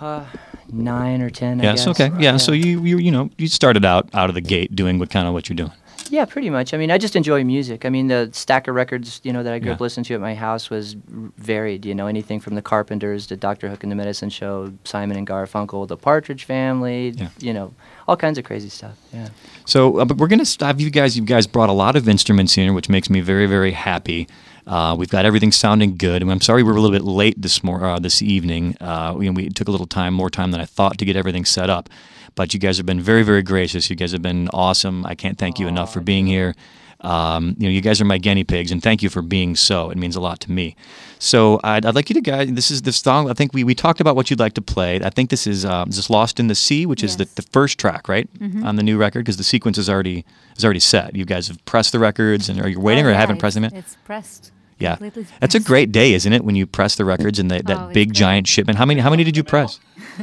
uh, 0.00 0.24
9 0.70 1.22
or 1.22 1.30
10, 1.30 1.60
I 1.60 1.64
yes. 1.64 1.84
guess. 1.84 2.00
Okay. 2.00 2.10
Yeah. 2.22 2.36
So 2.36 2.52
you 2.52 2.84
you 2.84 2.98
you 2.98 3.10
know 3.10 3.30
you 3.38 3.48
started 3.48 3.84
out 3.84 4.08
out 4.14 4.28
of 4.28 4.34
the 4.34 4.40
gate 4.40 4.74
doing 4.76 4.98
what 4.98 5.10
kind 5.10 5.26
of 5.26 5.32
what 5.32 5.48
you're 5.48 5.56
doing. 5.56 5.72
Yeah, 6.10 6.24
pretty 6.24 6.50
much. 6.50 6.74
I 6.74 6.76
mean, 6.76 6.90
I 6.90 6.98
just 6.98 7.16
enjoy 7.16 7.44
music. 7.44 7.84
I 7.84 7.90
mean, 7.90 8.08
the 8.08 8.30
stack 8.32 8.68
of 8.68 8.74
records, 8.74 9.20
you 9.22 9.32
know, 9.32 9.42
that 9.42 9.52
I 9.52 9.58
grew 9.58 9.72
up 9.72 9.80
listening 9.80 10.04
to 10.04 10.14
at 10.14 10.20
my 10.20 10.34
house 10.34 10.70
was 10.70 10.94
varied. 10.94 11.84
You 11.84 11.94
know, 11.94 12.06
anything 12.06 12.40
from 12.40 12.54
the 12.54 12.62
Carpenters 12.62 13.26
to 13.28 13.36
Doctor 13.36 13.68
Hook 13.68 13.82
and 13.82 13.90
the 13.92 13.96
Medicine 13.96 14.30
Show, 14.30 14.72
Simon 14.84 15.16
and 15.16 15.26
Garfunkel, 15.26 15.86
the 15.88 15.96
Partridge 15.96 16.44
Family. 16.44 17.10
Yeah. 17.10 17.28
You 17.38 17.52
know, 17.52 17.74
all 18.08 18.16
kinds 18.16 18.38
of 18.38 18.44
crazy 18.44 18.68
stuff. 18.68 18.96
Yeah. 19.12 19.28
So, 19.64 19.98
uh, 19.98 20.04
but 20.04 20.16
we're 20.18 20.28
gonna 20.28 20.44
have 20.60 20.80
you 20.80 20.90
guys. 20.90 21.16
You 21.16 21.24
guys 21.24 21.46
brought 21.46 21.68
a 21.68 21.72
lot 21.72 21.96
of 21.96 22.08
instruments 22.08 22.54
here, 22.54 22.72
which 22.72 22.88
makes 22.88 23.10
me 23.10 23.20
very, 23.20 23.46
very 23.46 23.72
happy. 23.72 24.28
Uh, 24.66 24.96
we've 24.98 25.10
got 25.10 25.24
everything 25.24 25.52
sounding 25.52 25.96
good. 25.96 26.22
And 26.22 26.30
I'm 26.30 26.40
sorry 26.40 26.62
we 26.62 26.72
were 26.72 26.78
a 26.78 26.80
little 26.80 26.96
bit 26.96 27.04
late 27.04 27.40
this 27.40 27.62
mor- 27.62 27.84
uh, 27.84 27.98
this 27.98 28.20
evening. 28.20 28.76
Uh, 28.80 29.14
we, 29.16 29.30
we 29.30 29.48
took 29.48 29.68
a 29.68 29.70
little 29.70 29.86
time, 29.86 30.12
more 30.12 30.30
time 30.30 30.50
than 30.50 30.60
I 30.60 30.64
thought, 30.64 30.98
to 30.98 31.04
get 31.04 31.16
everything 31.16 31.44
set 31.44 31.70
up. 31.70 31.88
But 32.36 32.54
you 32.54 32.60
guys 32.60 32.76
have 32.76 32.86
been 32.86 33.00
very, 33.00 33.22
very 33.24 33.42
gracious. 33.42 33.90
You 33.90 33.96
guys 33.96 34.12
have 34.12 34.22
been 34.22 34.48
awesome. 34.52 35.04
I 35.06 35.14
can't 35.16 35.36
thank 35.38 35.58
you 35.58 35.66
enough 35.66 35.92
for 35.92 36.00
being 36.00 36.26
here. 36.26 36.54
Um, 37.00 37.54
you 37.58 37.64
know, 37.66 37.70
you 37.72 37.80
guys 37.82 38.00
are 38.00 38.04
my 38.06 38.16
guinea 38.18 38.44
pigs, 38.44 38.70
and 38.72 38.82
thank 38.82 39.02
you 39.02 39.10
for 39.10 39.20
being 39.22 39.54
so. 39.56 39.90
It 39.90 39.98
means 39.98 40.16
a 40.16 40.20
lot 40.20 40.40
to 40.40 40.50
me. 40.52 40.76
So 41.18 41.60
I'd, 41.62 41.84
I'd 41.84 41.94
like 41.94 42.08
you 42.10 42.14
to 42.14 42.20
guys. 42.22 42.50
This 42.52 42.70
is 42.70 42.82
the 42.82 42.92
song. 42.92 43.30
I 43.30 43.34
think 43.34 43.52
we, 43.52 43.64
we 43.64 43.74
talked 43.74 44.00
about 44.00 44.16
what 44.16 44.30
you'd 44.30 44.38
like 44.40 44.54
to 44.54 44.62
play. 44.62 45.00
I 45.02 45.10
think 45.10 45.28
this 45.30 45.46
is 45.46 45.64
um, 45.64 45.90
this 45.90 46.08
"Lost 46.10 46.40
in 46.40 46.48
the 46.48 46.54
Sea," 46.54 46.86
which 46.86 47.02
is 47.04 47.16
the, 47.18 47.26
the 47.34 47.42
first 47.42 47.78
track, 47.78 48.08
right, 48.08 48.28
on 48.64 48.76
the 48.76 48.82
new 48.82 48.96
record, 48.98 49.20
because 49.24 49.36
the 49.36 49.44
sequence 49.44 49.76
is 49.78 49.88
already 49.90 50.24
is 50.56 50.64
already 50.64 50.80
set. 50.80 51.14
You 51.14 51.24
guys 51.26 51.48
have 51.48 51.62
pressed 51.66 51.92
the 51.92 51.98
records, 51.98 52.48
and 52.48 52.60
are 52.60 52.68
you 52.68 52.80
waiting 52.80 53.04
Oh, 53.04 53.08
or 53.08 53.12
yeah, 53.12 53.18
haven't 53.18 53.38
pressed 53.38 53.54
them 53.54 53.64
yet? 53.64 53.72
It's 53.74 53.96
pressed. 54.04 54.52
Yeah, 54.78 54.96
completely 54.96 55.26
that's 55.40 55.54
a 55.54 55.60
great 55.60 55.90
day, 55.92 56.12
isn't 56.14 56.32
it? 56.32 56.44
When 56.44 56.54
you 56.56 56.66
press 56.66 56.96
the 56.96 57.04
records 57.06 57.38
and 57.38 57.50
that, 57.50 57.66
that 57.66 57.78
Oh, 57.78 57.92
big 57.92 58.12
giant 58.14 58.46
shipment. 58.46 58.78
How 58.78 58.84
many 58.84 59.00
how 59.00 59.10
many 59.10 59.22
did 59.24 59.36
you 59.36 59.44
press? 59.44 59.80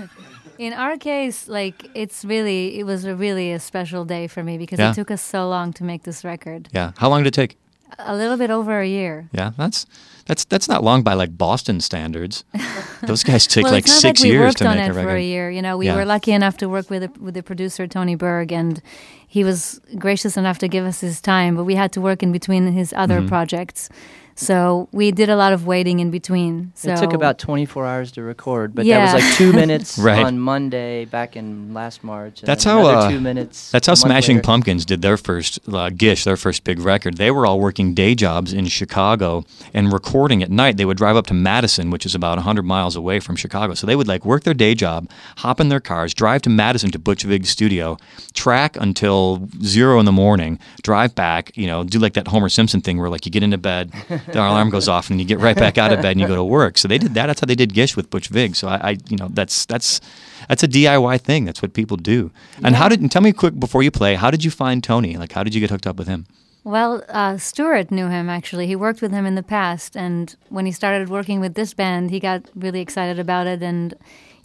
In 0.60 0.74
our 0.74 0.98
case, 0.98 1.48
like 1.48 1.89
it's 1.96 2.24
really, 2.26 2.80
it 2.80 2.86
was 2.86 3.06
a 3.06 3.16
really 3.16 3.52
a 3.52 3.60
special 3.60 4.06
day 4.06 4.28
for 4.28 4.44
me 4.44 4.58
because 4.58 4.80
Yeah. 4.80 4.92
it 4.92 4.96
took 4.96 5.12
us 5.12 5.22
so 5.22 5.48
long 5.50 5.74
to 5.74 5.84
make 5.84 6.04
this 6.04 6.24
record. 6.24 6.70
Yeah, 6.74 6.92
how 6.98 7.10
long 7.10 7.24
did 7.24 7.28
it 7.30 7.34
take? 7.34 7.58
A 8.00 8.16
little 8.16 8.38
bit 8.38 8.50
over 8.50 8.80
a 8.82 8.88
year. 8.88 9.30
Yeah, 9.34 9.52
that's 9.58 9.86
that's 10.26 10.46
that's 10.46 10.68
not 10.68 10.84
long 10.84 11.04
by 11.04 11.13
like 11.13 11.38
Boston 11.38 11.80
standards. 11.82 12.44
Those 13.08 13.24
guys 13.24 13.46
take 13.48 13.63
well, 13.66 13.74
like 13.74 13.84
it's 13.86 13.94
not 13.94 14.02
six 14.02 14.20
like 14.22 14.24
we 14.26 14.32
years 14.32 14.46
worked 14.50 14.58
to 14.60 14.68
on 14.68 14.78
make 14.78 14.86
it 14.88 14.89
a 14.89 14.94
record. 14.94 15.10
for 15.10 15.16
a 15.16 15.22
year. 15.22 15.52
You 15.52 15.62
know, 15.62 15.78
we 15.78 15.86
Yeah. 15.88 15.96
were 15.96 16.06
lucky 16.06 16.32
enough 16.32 16.58
to 16.58 16.68
work 16.68 16.89
with 16.89 17.02
the, 17.04 17.22
with 17.22 17.34
the 17.36 17.44
producer 17.44 17.86
Tony 17.88 18.16
Berg, 18.16 18.52
and 18.52 18.82
he 19.28 19.44
was 19.44 19.80
gracious 20.00 20.38
enough 20.38 20.58
to 20.60 20.68
give 20.68 20.86
us 20.86 21.02
his 21.02 21.22
time. 21.22 21.56
But 21.56 21.66
we 21.66 21.76
had 21.76 21.92
to 21.94 22.02
work 22.02 22.24
in 22.24 22.32
between 22.32 22.66
his 22.74 22.94
other 22.94 23.20
Mm-hmm. 23.20 23.28
projects, 23.28 23.89
so 24.36 24.88
we 24.91 25.12
did 25.12 25.30
a 25.30 25.36
lot 25.36 25.54
of 25.54 25.65
waiting 25.67 26.00
in 26.00 26.12
between. 26.12 26.72
So 26.76 26.91
it 26.91 26.98
took 26.98 27.13
about 27.13 27.38
24 27.39 27.86
hours 27.86 28.12
to 28.13 28.24
record, 28.24 28.74
but 28.76 28.86
Yeah. 28.86 29.06
that 29.06 29.13
was 29.15 29.24
like 29.24 29.34
two 29.38 29.54
minutes 29.62 29.98
Right. 29.98 30.24
on 30.26 30.39
Monday 30.39 31.06
back 31.06 31.36
in 31.36 31.74
last 31.74 32.04
March. 32.04 32.39
And 32.41 32.48
That's 32.48 32.63
how, 32.63 32.86
uh, 32.86 33.10
two 33.10 33.19
minutes. 33.19 33.72
That's 33.72 33.88
how 33.88 33.93
Smashing 33.93 34.38
later. 34.38 34.46
Pumpkins 34.46 34.86
did 34.86 35.02
their 35.02 35.17
first 35.17 35.60
uh, 35.72 35.89
Gish, 35.89 36.24
their 36.24 36.38
first 36.38 36.63
big 36.63 36.80
record. 36.80 37.17
They 37.17 37.32
were 37.32 37.46
all 37.46 37.60
working 37.60 37.93
day 37.93 38.15
jobs 38.15 38.54
in 38.54 38.65
Chicago 38.67 39.43
and 39.74 39.91
recording 39.93 40.41
at 40.43 40.50
night. 40.52 40.78
They 40.78 40.86
would 40.86 40.98
drive 40.98 41.15
up 41.15 41.28
to 41.28 41.34
Madison, 41.34 41.89
which 41.91 42.06
is 42.06 42.15
about 42.15 42.38
100 42.38 42.63
miles 42.63 42.96
away 42.96 43.19
from 43.19 43.36
Chicago. 43.36 43.74
So 43.74 43.86
they 43.88 43.96
would 43.96 44.08
like 44.08 44.26
work 44.26 44.43
their 44.43 44.54
day 44.54 44.74
job, 44.76 45.10
hop 45.38 45.60
in 45.60 45.69
their 45.69 45.80
cars, 45.80 46.13
drive 46.13 46.41
to 46.43 46.50
Madison 46.50 46.91
to 46.91 47.00
Butch 47.00 47.24
Vig's 47.24 47.50
studio, 47.50 47.98
track 48.34 48.76
until 48.80 49.48
zero 49.63 50.00
in 50.00 50.06
the 50.06 50.12
morning, 50.12 50.60
drive 50.82 51.15
back, 51.15 51.56
you 51.56 51.67
know, 51.67 51.84
do 51.84 52.00
like 52.00 52.13
that 52.13 52.28
Homer 52.28 52.50
Simpson 52.50 52.82
thing 52.82 52.98
where 53.00 53.10
like 53.10 53.26
you 53.26 53.32
get 53.32 53.43
into 53.43 53.58
bed, 53.58 53.91
the 54.27 54.39
alarm 54.39 54.69
goes 54.69 54.88
off, 54.88 55.09
and 55.09 55.19
you 55.19 55.25
get 55.25 55.39
right 55.39 55.55
back 55.55 55.77
out 55.77 55.91
of 55.91 56.01
bed 56.01 56.12
and 56.12 56.21
you 56.21 56.27
go 56.27 56.36
to 56.36 56.43
work. 56.43 56.77
So 56.77 56.88
they 56.88 56.97
did 56.97 57.13
that. 57.15 57.27
That's 57.27 57.39
how 57.39 57.45
they 57.45 57.55
did 57.55 57.73
Gish 57.73 57.95
with 57.95 58.09
Butch 58.09 58.27
Vig. 58.27 58.55
So 58.55 58.67
I, 58.67 58.75
I 58.75 58.97
you 59.09 59.17
know, 59.17 59.29
that's 59.29 59.65
that's 59.65 60.01
that's 60.49 60.63
a 60.63 60.67
DIY 60.67 61.21
thing. 61.21 61.45
That's 61.45 61.62
what 61.62 61.73
people 61.73 61.97
do. 61.97 62.31
And 62.63 62.75
how 62.75 62.89
did? 62.89 63.01
And 63.01 63.12
tell 63.12 63.21
me 63.21 63.33
quick 63.33 63.59
before 63.59 63.83
you 63.83 63.91
play. 63.91 64.15
How 64.15 64.31
did 64.31 64.43
you 64.43 64.51
find 64.51 64.83
Tony? 64.83 65.17
Like, 65.17 65.31
how 65.31 65.43
did 65.43 65.53
you 65.53 65.62
get 65.62 65.69
hooked 65.69 65.88
up 65.88 65.97
with 65.97 66.07
him? 66.07 66.25
Well, 66.63 67.03
uh, 67.09 67.38
Stuart 67.38 67.91
knew 67.91 68.07
him 68.07 68.29
actually. 68.29 68.67
He 68.67 68.75
worked 68.75 69.01
with 69.01 69.12
him 69.12 69.25
in 69.25 69.36
the 69.36 69.43
past, 69.43 69.97
and 69.97 70.33
when 70.49 70.65
he 70.65 70.71
started 70.71 71.09
working 71.09 71.41
with 71.41 71.55
this 71.55 71.73
band, 71.73 72.09
he 72.09 72.19
got 72.19 72.43
really 72.55 72.79
excited 72.79 73.19
about 73.19 73.47
it, 73.47 73.62
and 73.62 73.93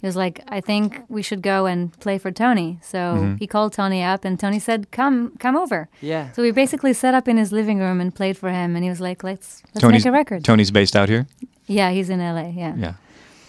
he 0.01 0.07
was 0.07 0.15
like, 0.15 0.41
"I 0.47 0.61
think 0.61 1.01
we 1.09 1.21
should 1.21 1.41
go 1.41 1.65
and 1.65 1.97
play 1.99 2.17
for 2.17 2.31
Tony." 2.31 2.79
So 2.81 2.97
Mm-hmm. 2.97 3.35
he 3.37 3.47
called 3.47 3.73
Tony 3.73 4.01
up, 4.03 4.25
and 4.25 4.39
Tony 4.39 4.59
said, 4.59 4.91
"Come, 4.91 5.31
come 5.39 5.55
over." 5.55 5.87
Yeah. 6.01 6.31
So 6.33 6.41
we 6.41 6.51
basically 6.51 6.93
set 6.93 7.13
up 7.13 7.27
in 7.27 7.37
his 7.37 7.51
living 7.51 7.79
room 7.79 7.99
and 8.01 8.13
played 8.13 8.37
for 8.37 8.49
him, 8.49 8.75
and 8.75 8.83
he 8.83 8.89
was 8.89 9.01
like, 9.01 9.23
"Let's 9.23 9.61
let's 9.73 9.81
Tony's 9.81 10.05
make 10.05 10.09
a 10.13 10.17
record." 10.17 10.43
Tony's 10.45 10.71
based 10.71 10.95
out 10.95 11.09
here. 11.09 11.27
Yeah, 11.67 11.91
he's 11.91 12.09
in 12.09 12.19
L.A. 12.21 12.49
Yeah. 12.49 12.75
Yeah. 12.77 12.93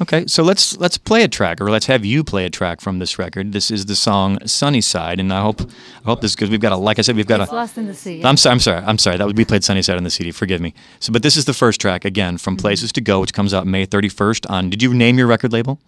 Okay, 0.03 0.25
so 0.27 0.43
let's 0.43 0.79
let's 0.79 0.97
play 0.97 1.23
a 1.25 1.29
track, 1.29 1.61
or 1.61 1.71
let's 1.71 1.85
have 1.87 2.07
you 2.07 2.25
play 2.25 2.47
a 2.47 2.51
track 2.51 2.81
from 2.81 3.01
this 3.01 3.19
record. 3.19 3.53
This 3.53 3.71
is 3.71 3.85
the 3.85 3.95
song 3.95 4.39
"Sunnyside," 4.47 5.21
and 5.21 5.31
I 5.31 5.43
hope 5.43 5.61
I 5.61 6.05
hope 6.09 6.23
this 6.23 6.35
because 6.35 6.49
we've 6.49 6.59
got 6.61 6.73
a 6.73 6.77
like 6.77 6.99
I 6.99 7.03
said 7.03 7.17
we've 7.17 7.27
got 7.27 7.41
It's 7.43 7.53
a. 7.53 7.55
lost 7.55 7.77
in 7.77 7.87
the 7.87 7.95
sea. 7.95 8.23
I'm 8.25 8.39
sorry. 8.39 8.53
I'm 8.55 8.61
sorry. 8.61 8.83
I'm 8.87 8.97
sorry. 8.99 9.17
That 9.19 9.27
would 9.27 9.37
we 9.37 9.45
played 9.45 9.63
"Sunnyside" 9.63 9.99
on 9.99 10.05
the 10.05 10.11
CD. 10.11 10.31
Forgive 10.33 10.59
me. 10.63 10.73
So, 11.01 11.13
but 11.13 11.23
this 11.23 11.37
is 11.37 11.45
the 11.45 11.53
first 11.53 11.83
track 11.83 12.07
again 12.07 12.39
from 12.39 12.55
Mm-hmm. 12.55 12.63
"Places 12.63 12.93
to 12.93 13.03
Go," 13.03 13.21
which 13.21 13.35
comes 13.35 13.53
out 13.53 13.67
May 13.67 13.87
31st. 13.87 14.49
On 14.49 14.71
did 14.71 14.83
you 14.83 14.95
name 14.95 15.19
your 15.19 15.27
record 15.27 15.53
label? 15.53 15.79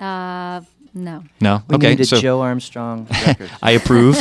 Uh, 0.00 0.62
no. 0.94 1.24
No. 1.40 1.62
We 1.68 1.76
okay. 1.76 1.90
need 1.90 2.00
a 2.00 2.04
so 2.04 2.18
Joe 2.18 2.40
Armstrong 2.40 3.06
record. 3.26 3.50
I 3.62 3.72
approve. 3.72 4.16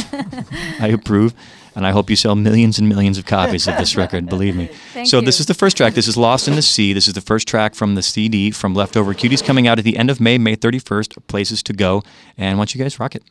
I 0.79 0.88
approve. 0.88 1.33
And 1.75 1.85
I 1.85 1.91
hope 1.91 2.09
you 2.09 2.15
sell 2.15 2.35
millions 2.35 2.79
and 2.79 2.88
millions 2.88 3.17
of 3.17 3.25
copies 3.25 3.67
of 3.67 3.77
this 3.77 3.97
record, 3.97 4.27
believe 4.27 4.55
me. 4.55 4.67
Thank 4.93 5.07
so 5.07 5.19
this 5.19 5.41
is 5.41 5.45
the 5.45 5.53
first 5.53 5.75
track. 5.75 5.93
This 5.93 6.07
is 6.07 6.15
Lost 6.15 6.47
in 6.47 6.55
the 6.55 6.61
Sea. 6.61 6.93
This 6.93 7.07
is 7.09 7.13
the 7.13 7.21
first 7.21 7.49
track 7.49 7.75
from 7.75 7.95
the 7.95 8.01
CD 8.01 8.51
from 8.51 8.73
Leftover 8.73 9.13
Cuties 9.13 9.43
coming 9.43 9.67
out 9.67 9.77
at 9.77 9.83
the 9.83 9.97
end 9.97 10.09
of 10.09 10.21
May, 10.21 10.38
May 10.38 10.55
31st, 10.55 11.27
Places 11.27 11.61
to 11.63 11.73
Go. 11.73 12.01
And 12.38 12.57
why 12.57 12.61
don't 12.61 12.75
you 12.75 12.81
guys 12.81 12.97
rock 12.97 13.13
it? 13.15 13.23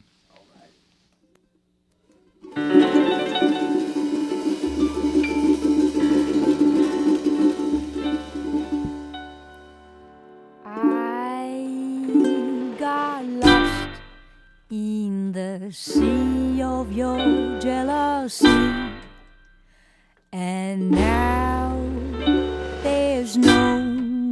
In 14.75 15.31
the 15.31 15.71
sea 15.71 16.61
of 16.61 16.91
your 16.93 17.61
jealousy, 17.61 18.49
and 20.33 20.91
now 20.91 21.79
there's 22.83 23.37
no 23.37 23.79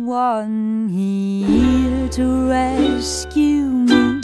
one 0.04 0.88
here 0.88 2.08
to 2.08 2.48
rescue 2.48 3.66
me. 3.66 4.20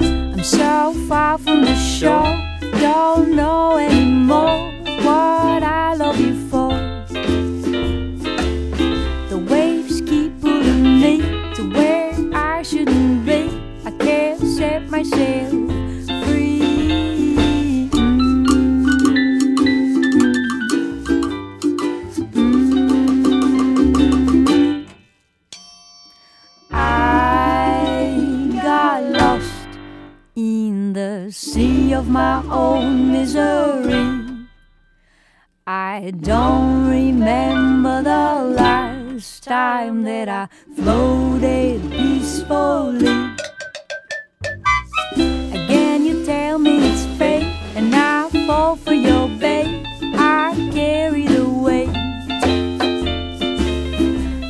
I'm 0.00 0.42
so 0.42 0.94
far 1.06 1.36
from 1.36 1.60
the 1.60 1.76
shore, 1.76 2.32
don't 2.80 3.36
know 3.36 3.76
anymore 3.76 4.72
what 5.04 5.62
I 5.62 5.94
love 5.94 6.18
you 6.18 6.34
for. 6.47 6.47
Myself 14.98 15.52
free. 16.24 17.88
I 26.72 28.50
got 28.60 29.02
lost 29.04 29.68
in 30.34 30.94
the 30.94 31.30
sea 31.30 31.92
of 31.94 32.08
my 32.08 32.42
own 32.50 33.12
misery. 33.12 34.48
I 35.64 36.12
don't 36.20 36.90
remember 36.90 38.02
the 38.02 38.54
last 38.56 39.44
time 39.44 40.02
that 40.02 40.28
I 40.28 40.48
floated 40.74 41.88
peacefully. 41.88 43.27
fall 48.48 48.76
for 48.76 48.94
your 48.94 49.28
bait. 49.28 49.84
I 50.14 50.70
carry 50.72 51.26
the 51.26 51.46
weight. 51.46 51.92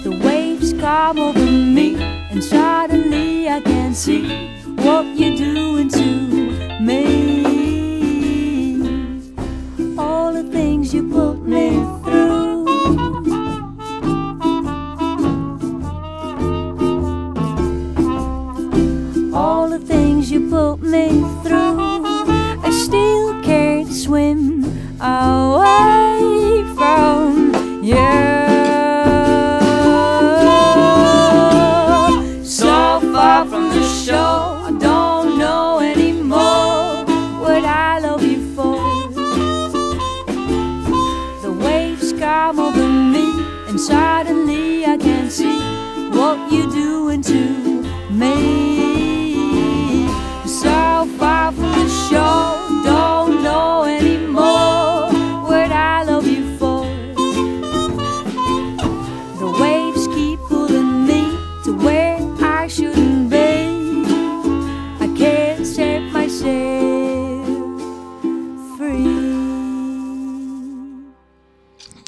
The 0.04 0.12
waves 0.24 0.72
come 0.74 1.18
over 1.18 1.50
me, 1.76 1.96
and 2.30 2.44
suddenly 2.44 3.48
I 3.48 3.60
can 3.60 3.92
see 3.94 4.22
what 4.84 5.04
you're 5.18 5.36
doing 5.36 5.88
to 5.98 6.06
me. 6.80 7.02
All 9.98 10.32
the 10.32 10.44
things 10.44 10.94
you 10.94 11.02
put 11.10 11.42
me 11.42 11.70
through. 12.04 12.66
All 19.34 19.68
the 19.68 19.80
things 19.80 20.30
you 20.30 20.48
put 20.48 20.76
me 20.82 21.24
through 21.42 21.87
swim 24.08 24.64
away 25.02 26.64
from 26.78 27.84
you. 27.84 28.27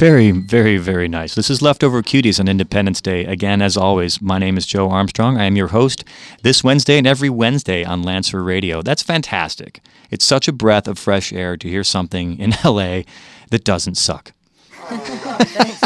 Very, 0.01 0.31
very, 0.31 0.79
very 0.79 1.09
nice. 1.09 1.35
This 1.35 1.51
is 1.51 1.61
Leftover 1.61 2.01
Cuties 2.03 2.41
on 2.41 2.49
Independence 2.49 3.03
Day. 3.03 3.27
Again, 3.27 3.61
as 3.61 3.77
always, 3.77 4.23
my 4.23 4.39
name 4.39 4.57
is 4.57 4.65
Joe 4.65 4.89
Armstrong. 4.89 5.37
I 5.37 5.45
am 5.45 5.57
your 5.57 5.67
host 5.69 6.05
this 6.43 6.65
Wednesday 6.65 6.97
and 6.97 7.07
every 7.07 7.29
Wednesday 7.29 7.85
on 7.85 8.03
Lancer 8.03 8.43
Radio. 8.43 8.81
That's 8.81 9.03
fantastic. 9.03 9.83
It's 10.11 10.25
such 10.25 10.49
a 10.49 10.55
breath 10.55 10.89
of 10.89 10.99
fresh 10.99 11.35
air 11.35 11.59
to 11.59 11.69
hear 11.69 11.85
something 11.85 12.39
in 12.39 12.55
LA 12.65 13.03
that 13.51 13.63
doesn't 13.63 13.97
suck. 13.97 14.33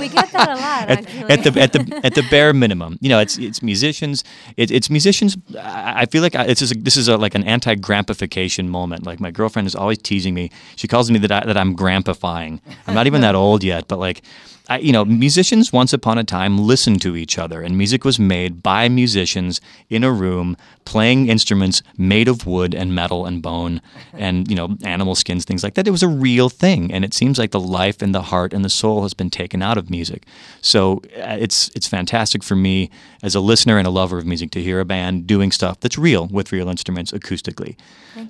We 0.00 0.08
get 0.08 0.30
that 0.32 0.48
a 0.48 0.54
lot, 0.54 0.88
At, 0.88 0.98
actually. 0.98 1.30
at 1.30 1.44
the 1.44 1.60
at 1.60 1.72
the 1.72 2.00
at 2.04 2.14
the 2.14 2.22
bare 2.30 2.52
minimum, 2.52 2.98
you 3.00 3.08
know, 3.08 3.18
it's 3.18 3.38
it's 3.38 3.62
musicians. 3.62 4.24
It, 4.56 4.70
it's 4.70 4.90
musicians. 4.90 5.36
I, 5.58 6.02
I 6.02 6.06
feel 6.06 6.22
like 6.22 6.34
I, 6.34 6.44
it's 6.44 6.60
just, 6.60 6.84
this 6.84 6.96
is 6.96 7.08
a, 7.08 7.16
like 7.16 7.34
an 7.34 7.44
anti-grampification 7.44 8.68
moment. 8.68 9.06
Like 9.06 9.20
my 9.20 9.30
girlfriend 9.30 9.66
is 9.66 9.74
always 9.74 9.98
teasing 9.98 10.34
me. 10.34 10.50
She 10.76 10.88
calls 10.88 11.10
me 11.10 11.18
that 11.20 11.32
I, 11.32 11.44
that 11.46 11.56
I'm 11.56 11.76
grampifying. 11.76 12.60
I'm 12.86 12.94
not 12.94 13.06
even 13.06 13.20
that 13.22 13.34
old 13.34 13.64
yet, 13.64 13.88
but 13.88 13.98
like 13.98 14.22
I, 14.66 14.79
you 14.79 14.92
know, 14.92 15.05
musicians 15.05 15.74
once 15.74 15.92
upon 15.92 16.16
a 16.16 16.24
time 16.24 16.57
listened 16.57 17.03
to 17.03 17.16
each 17.16 17.38
other, 17.38 17.61
and 17.61 17.77
music 17.77 18.03
was 18.03 18.18
made 18.18 18.62
by 18.62 18.88
musicians 18.88 19.61
in 19.90 20.03
a 20.03 20.11
room 20.11 20.57
playing 20.87 21.29
instruments 21.29 21.83
made 21.98 22.29
of 22.29 22.46
wood 22.46 22.74
and 22.74 22.94
metal 22.94 23.27
and 23.27 23.42
bone 23.42 23.83
and 24.14 24.48
you 24.48 24.57
know 24.57 24.77
animal 24.83 25.14
skins, 25.14 25.44
things 25.44 25.62
like 25.62 25.74
that. 25.74 25.87
It 25.87 25.90
was 25.90 26.03
a 26.03 26.09
real 26.09 26.48
thing, 26.48 26.90
and 26.90 27.05
it 27.05 27.12
seems 27.12 27.38
like 27.38 27.50
the 27.50 27.61
life 27.61 28.00
and 28.00 28.14
the 28.14 28.22
heart 28.22 28.55
and 28.55 28.64
the 28.64 28.70
soul 28.70 29.03
has 29.03 29.12
been 29.12 29.29
taken 29.29 29.61
out 29.61 29.77
of 29.77 29.90
music. 29.90 30.24
So 30.62 31.03
uh, 31.18 31.37
it's 31.38 31.70
it's 31.74 31.87
fantastic 31.87 32.42
for 32.42 32.57
me 32.57 32.90
as 33.22 33.35
a 33.35 33.40
listener 33.40 33.77
and 33.77 33.87
a 33.87 33.90
lover 33.90 34.16
of 34.16 34.24
music 34.24 34.50
to 34.53 34.62
hear 34.62 34.81
a 34.81 34.87
band 34.87 35.27
doing 35.27 35.53
stuff 35.53 35.79
that's 35.81 35.98
real 35.98 36.27
with 36.29 36.53
real 36.53 36.70
instruments 36.70 37.12
acoustically. 37.12 37.77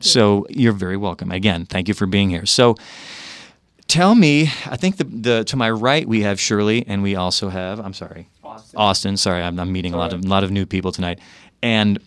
So 0.00 0.46
you're 0.48 0.72
very 0.72 0.96
welcome. 0.96 1.30
Again, 1.30 1.66
thank 1.66 1.86
you 1.86 1.94
for 1.94 2.06
being 2.06 2.30
here. 2.30 2.46
So. 2.46 2.74
Tell 3.86 4.14
me, 4.14 4.50
I 4.66 4.76
think 4.76 4.96
the, 4.96 5.04
the 5.04 5.44
to 5.44 5.56
my 5.56 5.70
right 5.70 6.08
we 6.08 6.22
have 6.22 6.40
Shirley, 6.40 6.84
and 6.86 7.02
we 7.02 7.14
also 7.14 7.48
have 7.48 7.78
I'm 7.78 7.92
sorry, 7.92 8.28
Austin. 8.42 8.78
Austin. 8.78 9.16
Sorry, 9.16 9.42
I'm, 9.42 9.60
I'm 9.60 9.72
meeting 9.72 9.94
a 9.94 9.96
lot 9.96 10.12
of 10.12 10.24
a 10.24 10.28
lot 10.28 10.42
of 10.42 10.50
new 10.50 10.66
people 10.66 10.90
tonight, 10.90 11.20
and 11.62 11.98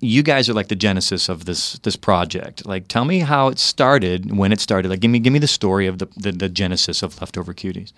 you 0.00 0.22
guys 0.22 0.48
are 0.48 0.54
like 0.54 0.68
the 0.68 0.76
genesis 0.76 1.28
of 1.28 1.44
this 1.46 1.74
this 1.80 1.96
project. 1.96 2.66
Like, 2.66 2.88
tell 2.88 3.04
me 3.04 3.20
how 3.20 3.48
it 3.48 3.58
started, 3.58 4.36
when 4.36 4.52
it 4.52 4.60
started. 4.60 4.88
Like, 4.88 5.00
give 5.00 5.10
me 5.10 5.18
give 5.18 5.32
me 5.32 5.38
the 5.38 5.48
story 5.48 5.86
of 5.86 5.98
the 5.98 6.06
the, 6.16 6.32
the 6.32 6.48
genesis 6.48 7.02
of 7.02 7.20
Leftover 7.20 7.54
Cuties. 7.54 7.92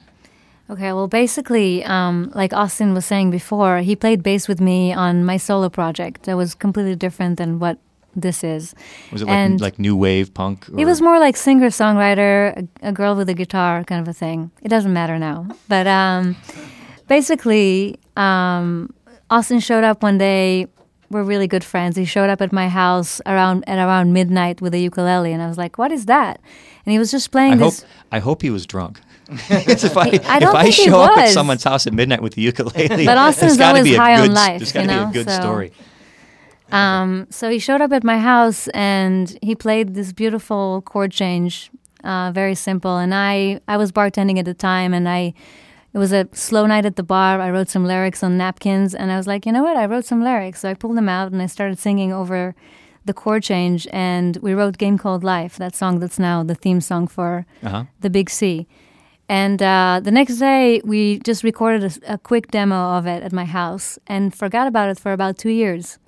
Okay, 0.70 0.92
well, 0.92 1.08
basically, 1.08 1.84
um, 1.84 2.30
like 2.34 2.52
Austin 2.52 2.94
was 2.94 3.04
saying 3.04 3.30
before, 3.30 3.80
he 3.80 3.94
played 3.94 4.22
bass 4.22 4.48
with 4.48 4.60
me 4.60 4.92
on 4.92 5.24
my 5.24 5.36
solo 5.36 5.68
project 5.68 6.22
that 6.22 6.36
was 6.36 6.54
completely 6.54 6.96
different 6.96 7.36
than 7.36 7.58
what 7.58 7.78
this 8.14 8.44
is. 8.44 8.74
Was 9.10 9.22
it 9.22 9.26
like 9.26 9.34
And- 9.36 9.60
like 9.60 9.78
new 9.78 9.96
wave 9.96 10.32
punk? 10.34 10.66
It 10.76 10.84
was 10.84 11.00
more 11.00 11.18
like 11.18 11.36
singer 11.36 11.68
songwriter, 11.68 12.66
a, 12.82 12.88
a 12.88 12.92
girl 12.92 13.14
with 13.16 13.28
a 13.28 13.34
guitar 13.34 13.84
kind 13.84 14.00
of 14.00 14.08
a 14.08 14.12
thing. 14.12 14.50
It 14.62 14.68
doesn't 14.68 14.92
matter 14.92 15.18
now. 15.18 15.46
But 15.68 15.86
um, 15.86 16.36
basically, 17.08 17.98
um, 18.16 18.92
Austin 19.30 19.60
showed 19.60 19.84
up 19.84 20.02
one 20.02 20.18
day. 20.18 20.66
We're 21.10 21.24
really 21.24 21.46
good 21.46 21.62
friends. 21.62 21.94
He 21.98 22.06
showed 22.06 22.30
up 22.30 22.40
at 22.40 22.52
my 22.52 22.68
house 22.70 23.20
around 23.26 23.64
at 23.68 23.76
around 23.78 24.14
midnight 24.14 24.62
with 24.62 24.72
a 24.72 24.78
ukulele, 24.78 25.30
and 25.34 25.42
I 25.42 25.46
was 25.46 25.58
like, 25.58 25.76
"What 25.76 25.92
is 25.92 26.06
that?" 26.06 26.40
And 26.86 26.92
he 26.94 26.98
was 26.98 27.10
just 27.10 27.30
playing 27.30 27.52
I 27.52 27.56
hope 27.56 27.72
this. 27.74 27.84
I 28.12 28.18
hope 28.18 28.40
he 28.40 28.48
was 28.48 28.64
drunk. 28.64 28.98
if 29.28 29.96
I, 29.96 30.18
I 30.24 30.38
don't 30.38 30.48
if 30.50 30.54
I 30.54 30.62
think 30.64 30.74
he 30.74 30.84
show 30.86 31.00
up 31.02 31.18
at 31.18 31.28
someone's 31.28 31.64
house 31.64 31.86
at 31.86 31.92
midnight 31.92 32.22
with 32.22 32.32
the 32.34 32.40
ukulele, 32.42 33.04
But 33.04 33.18
Austin 33.18 33.40
there's 33.42 33.52
is 33.52 33.58
gotta 33.58 33.78
always 33.78 33.84
be 33.90 33.94
a 33.94 33.98
high 33.98 34.14
on 34.20 34.28
good, 34.28 34.34
life, 34.34 34.58
There's 34.58 34.72
got 34.72 34.86
to 34.86 34.92
you 34.94 34.98
be 35.12 35.20
a 35.20 35.24
good 35.24 35.28
so- 35.30 35.40
story. 35.40 35.72
Um, 36.72 37.26
so 37.30 37.50
he 37.50 37.58
showed 37.58 37.80
up 37.80 37.92
at 37.92 38.02
my 38.04 38.18
house 38.18 38.68
and 38.68 39.38
he 39.42 39.54
played 39.54 39.94
this 39.94 40.12
beautiful 40.12 40.82
chord 40.82 41.12
change, 41.12 41.70
uh, 42.04 42.32
very 42.32 42.54
simple. 42.54 42.96
And 42.98 43.14
I, 43.14 43.60
I 43.68 43.76
was 43.76 43.92
bartending 43.92 44.38
at 44.38 44.44
the 44.46 44.54
time, 44.54 44.94
and 44.94 45.08
I, 45.08 45.34
it 45.94 45.98
was 45.98 46.12
a 46.12 46.26
slow 46.32 46.64
night 46.66 46.86
at 46.86 46.96
the 46.96 47.02
bar. 47.02 47.40
I 47.40 47.50
wrote 47.50 47.68
some 47.68 47.84
lyrics 47.84 48.22
on 48.22 48.38
napkins, 48.38 48.94
and 48.94 49.12
I 49.12 49.16
was 49.16 49.26
like, 49.26 49.44
you 49.46 49.52
know 49.52 49.62
what? 49.62 49.76
I 49.76 49.84
wrote 49.86 50.04
some 50.06 50.22
lyrics. 50.24 50.60
So 50.60 50.70
I 50.70 50.74
pulled 50.74 50.96
them 50.96 51.08
out 51.08 51.30
and 51.32 51.42
I 51.42 51.46
started 51.46 51.78
singing 51.78 52.12
over 52.12 52.54
the 53.04 53.12
chord 53.12 53.42
change. 53.42 53.86
And 53.92 54.38
we 54.38 54.54
wrote 54.54 54.78
"Game 54.78 54.96
Called 54.96 55.22
Life," 55.24 55.58
that 55.58 55.74
song 55.76 55.98
that's 56.00 56.18
now 56.18 56.42
the 56.42 56.54
theme 56.54 56.80
song 56.80 57.06
for 57.08 57.44
Uh-huh. 57.62 57.84
the 58.00 58.08
Big 58.10 58.30
C. 58.30 58.66
And 59.28 59.62
uh, 59.62 60.00
the 60.02 60.10
next 60.10 60.36
day, 60.38 60.80
we 60.84 61.18
just 61.20 61.42
recorded 61.44 61.84
a, 62.06 62.14
a 62.14 62.18
quick 62.18 62.50
demo 62.50 62.96
of 62.98 63.06
it 63.06 63.22
at 63.22 63.32
my 63.32 63.44
house 63.44 63.98
and 64.06 64.34
forgot 64.34 64.66
about 64.66 64.88
it 64.90 64.98
for 64.98 65.12
about 65.12 65.36
two 65.38 65.50
years. 65.50 65.98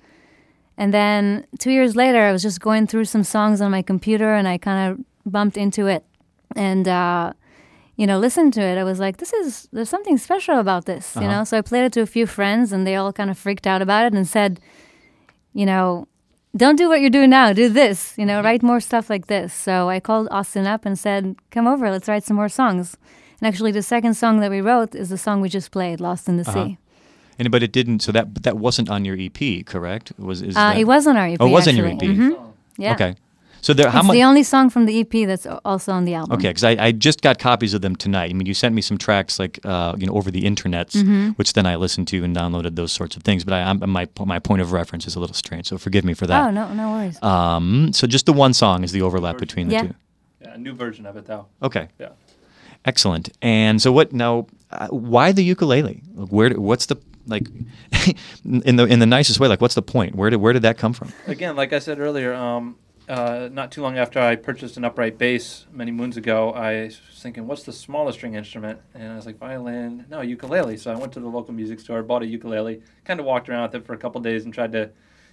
And 0.77 0.93
then 0.93 1.45
two 1.59 1.71
years 1.71 1.95
later, 1.95 2.21
I 2.23 2.31
was 2.31 2.41
just 2.41 2.59
going 2.59 2.87
through 2.87 3.05
some 3.05 3.23
songs 3.23 3.61
on 3.61 3.71
my 3.71 3.81
computer 3.81 4.33
and 4.35 4.47
I 4.47 4.57
kind 4.57 4.91
of 4.91 5.05
bumped 5.31 5.57
into 5.57 5.87
it 5.87 6.03
and, 6.55 6.87
uh, 6.87 7.31
you 7.95 8.05
know, 8.05 8.19
listened 8.19 8.53
to 8.55 8.61
it. 8.61 8.77
I 8.77 8.83
was 8.83 8.99
like, 8.99 9.17
this 9.17 9.31
is, 9.33 9.69
there's 9.71 9.89
something 9.89 10.17
special 10.17 10.59
about 10.59 10.85
this, 10.85 11.15
you 11.15 11.21
Uh-huh. 11.21 11.31
know? 11.31 11.43
So 11.45 11.57
I 11.57 11.61
played 11.61 11.85
it 11.85 11.93
to 11.93 12.01
a 12.01 12.05
few 12.05 12.27
friends 12.27 12.73
and 12.73 12.85
they 12.85 12.95
all 12.97 13.13
kind 13.13 13.29
of 13.29 13.37
freaked 13.37 13.65
out 13.65 13.81
about 13.81 14.05
it 14.05 14.13
and 14.13 14.27
said, 14.27 14.59
you 15.53 15.65
know, 15.65 16.07
don't 16.57 16.75
do 16.77 16.89
what 16.89 16.99
you're 17.01 17.09
doing 17.09 17.29
now, 17.29 17.53
do 17.53 17.69
this, 17.69 18.13
you 18.17 18.25
know, 18.25 18.41
write 18.41 18.61
more 18.63 18.79
stuff 18.81 19.09
like 19.09 19.27
this. 19.27 19.53
So 19.53 19.89
I 19.89 19.99
called 20.01 20.27
Austin 20.31 20.67
up 20.67 20.85
and 20.85 20.99
said, 20.99 21.35
come 21.51 21.67
over, 21.67 21.89
let's 21.89 22.07
write 22.09 22.23
some 22.25 22.35
more 22.37 22.49
songs. 22.49 22.97
And 23.41 23.47
actually, 23.47 23.71
the 23.73 23.81
second 23.81 24.13
song 24.15 24.39
that 24.39 24.49
we 24.51 24.61
wrote 24.61 24.95
is 24.95 25.09
the 25.09 25.17
song 25.17 25.41
we 25.41 25.49
just 25.49 25.71
played, 25.71 25.99
Lost 25.99 26.27
in 26.29 26.37
the 26.37 26.43
Uh-huh. 26.49 26.65
Sea. 26.65 26.77
And 27.39 27.51
but 27.51 27.61
it 27.63 27.71
didn't. 27.71 27.99
So 28.01 28.11
that 28.11 28.43
that 28.43 28.57
wasn't 28.57 28.89
on 28.89 29.05
your 29.05 29.17
EP, 29.19 29.65
correct? 29.65 30.11
Was 30.17 30.41
is 30.41 30.55
Uh, 30.55 30.59
that, 30.71 30.77
it 30.77 30.85
was 30.85 31.05
on 31.07 31.17
our 31.17 31.27
EP. 31.27 31.37
Oh, 31.39 31.47
it 31.47 31.51
was 31.51 31.67
on 31.67 31.75
your 31.75 31.87
actually. 31.87 32.09
EP. 32.11 32.17
Mhm. 32.17 32.37
Yeah. 32.77 32.93
Okay. 32.93 33.15
So 33.61 33.73
there, 33.73 33.89
how 33.89 33.99
it's 34.01 34.07
much? 34.09 34.13
the 34.13 34.23
only 34.23 34.43
song 34.43 34.69
from 34.69 34.85
the 34.85 34.99
EP 34.99 35.25
that's 35.25 35.47
also 35.65 35.91
on 35.91 36.05
the 36.05 36.13
album. 36.13 36.37
Okay, 36.37 36.49
because 36.49 36.63
I, 36.63 36.77
I 36.87 36.91
just 36.91 37.23
got 37.23 37.39
copies 37.39 37.73
of 37.73 37.81
them 37.81 37.95
tonight. 37.95 38.29
I 38.29 38.33
mean, 38.33 38.45
you 38.45 38.53
sent 38.53 38.75
me 38.75 38.81
some 38.83 38.97
tracks 38.99 39.39
like 39.39 39.59
uh, 39.65 39.95
you 39.97 40.05
know 40.05 40.13
over 40.13 40.29
the 40.31 40.43
internets, 40.43 40.93
Mm-hmm. 40.95 41.29
which 41.37 41.53
then 41.53 41.65
I 41.65 41.75
listened 41.75 42.07
to 42.09 42.23
and 42.23 42.35
downloaded 42.35 42.75
those 42.75 42.91
sorts 42.91 43.15
of 43.17 43.23
things. 43.23 43.43
But 43.43 43.53
I, 43.55 43.61
I'm, 43.69 43.79
my 43.89 44.07
my 44.23 44.39
point 44.39 44.61
of 44.61 44.71
reference 44.71 45.07
is 45.07 45.15
a 45.15 45.19
little 45.19 45.33
strange, 45.33 45.65
so 45.67 45.77
forgive 45.79 46.05
me 46.05 46.13
for 46.13 46.27
that. 46.27 46.47
Oh 46.47 46.51
no, 46.51 46.71
no 46.73 46.91
worries. 46.91 47.17
Um, 47.23 47.91
so 47.91 48.05
just 48.07 48.25
the 48.27 48.33
one 48.33 48.53
song 48.53 48.83
is 48.83 48.91
the 48.91 49.01
overlap 49.01 49.37
between 49.39 49.67
the 49.69 49.73
Yeah. 49.73 49.81
two. 49.87 49.93
Yeah, 50.41 50.53
a 50.53 50.57
new 50.59 50.73
version 50.75 51.07
of 51.07 51.17
it 51.17 51.25
though. 51.25 51.47
Okay, 51.63 51.87
Yeah. 51.99 52.09
excellent. 52.85 53.29
And 53.41 53.81
so 53.81 53.91
what 53.91 54.13
now? 54.13 54.45
Uh, 54.71 54.87
why 54.89 55.31
the 55.31 55.43
ukulele? 55.43 56.03
Where? 56.13 56.51
What's 56.51 56.85
the 56.85 56.97
like? 57.27 57.47
in 58.45 58.75
the 58.75 58.85
in 58.85 58.99
the 58.99 59.05
nicest 59.05 59.39
way, 59.39 59.47
like 59.47 59.61
what's 59.61 59.75
the 59.75 59.81
point? 59.81 60.15
Where 60.15 60.29
did 60.29 60.37
where 60.37 60.53
did 60.53 60.61
that 60.63 60.77
come 60.77 60.93
from? 60.93 61.11
Again, 61.27 61.55
like 61.55 61.73
I 61.73 61.79
said 61.79 61.99
earlier, 61.99 62.33
um, 62.33 62.77
uh, 63.07 63.49
not 63.51 63.71
too 63.71 63.81
long 63.81 63.97
after 63.97 64.19
I 64.19 64.35
purchased 64.35 64.77
an 64.77 64.85
upright 64.85 65.17
bass 65.17 65.65
many 65.71 65.91
moons 65.91 66.17
ago, 66.17 66.51
I 66.51 66.85
was 66.85 66.99
thinking, 67.13 67.47
what's 67.47 67.63
the 67.63 67.73
smallest 67.73 68.17
string 68.17 68.35
instrument? 68.35 68.79
And 68.93 69.11
I 69.11 69.15
was 69.15 69.25
like, 69.25 69.37
violin, 69.37 70.05
no, 70.09 70.21
ukulele. 70.21 70.77
So 70.77 70.91
I 70.91 70.95
went 70.95 71.13
to 71.13 71.19
the 71.19 71.27
local 71.27 71.53
music 71.53 71.79
store, 71.79 72.01
bought 72.03 72.23
a 72.23 72.25
ukulele, 72.25 72.81
kind 73.03 73.19
of 73.19 73.25
walked 73.25 73.49
around 73.49 73.63
with 73.63 73.75
it 73.75 73.85
for 73.85 73.93
a 73.93 73.97
couple 73.97 74.21
days 74.21 74.45
and 74.45 74.53
tried 74.53 74.71
to 74.71 74.89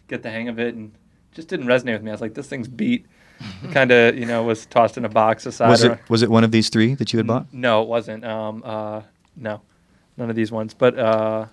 get 0.09 0.23
the 0.23 0.31
hang 0.31 0.49
of 0.49 0.59
it, 0.59 0.75
and 0.75 0.93
just 1.33 1.49
didn't 1.49 1.67
resonate 1.67 1.95
with 1.95 2.03
me. 2.03 2.11
I 2.11 2.15
was 2.15 2.21
like, 2.21 2.35
this 2.35 2.49
thing's 2.49 2.69
beat. 2.69 3.07
kind 3.73 3.91
of, 3.91 4.17
you 4.17 4.27
know, 4.27 4.43
was 4.45 4.67
tossed 4.67 4.97
in 4.97 5.05
a 5.05 5.09
box 5.09 5.47
aside. 5.47 5.71
Was 5.71 5.83
it 5.83 5.99
was 6.09 6.23
it 6.23 6.31
one 6.31 6.45
of 6.45 6.53
these 6.53 6.69
three 6.69 6.95
that 6.95 7.13
you 7.13 7.19
had 7.19 7.27
bought? 7.27 7.53
no, 7.53 7.83
it 7.83 7.89
wasn't. 7.89 8.25
Um, 8.25 8.63
uh, 8.65 9.03
no, 9.35 9.63
none 10.17 10.31
of 10.31 10.37
these 10.37 10.53
ones. 10.53 10.75
But 10.75 10.97
uh, 10.97 11.47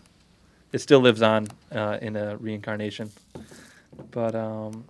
it 0.71 0.79
still 0.79 0.99
lives 0.99 1.21
on 1.21 1.47
uh, 1.71 1.97
in 2.01 2.15
a 2.15 2.37
reincarnation. 2.37 3.11
But 4.11 4.35
um, 4.35 4.85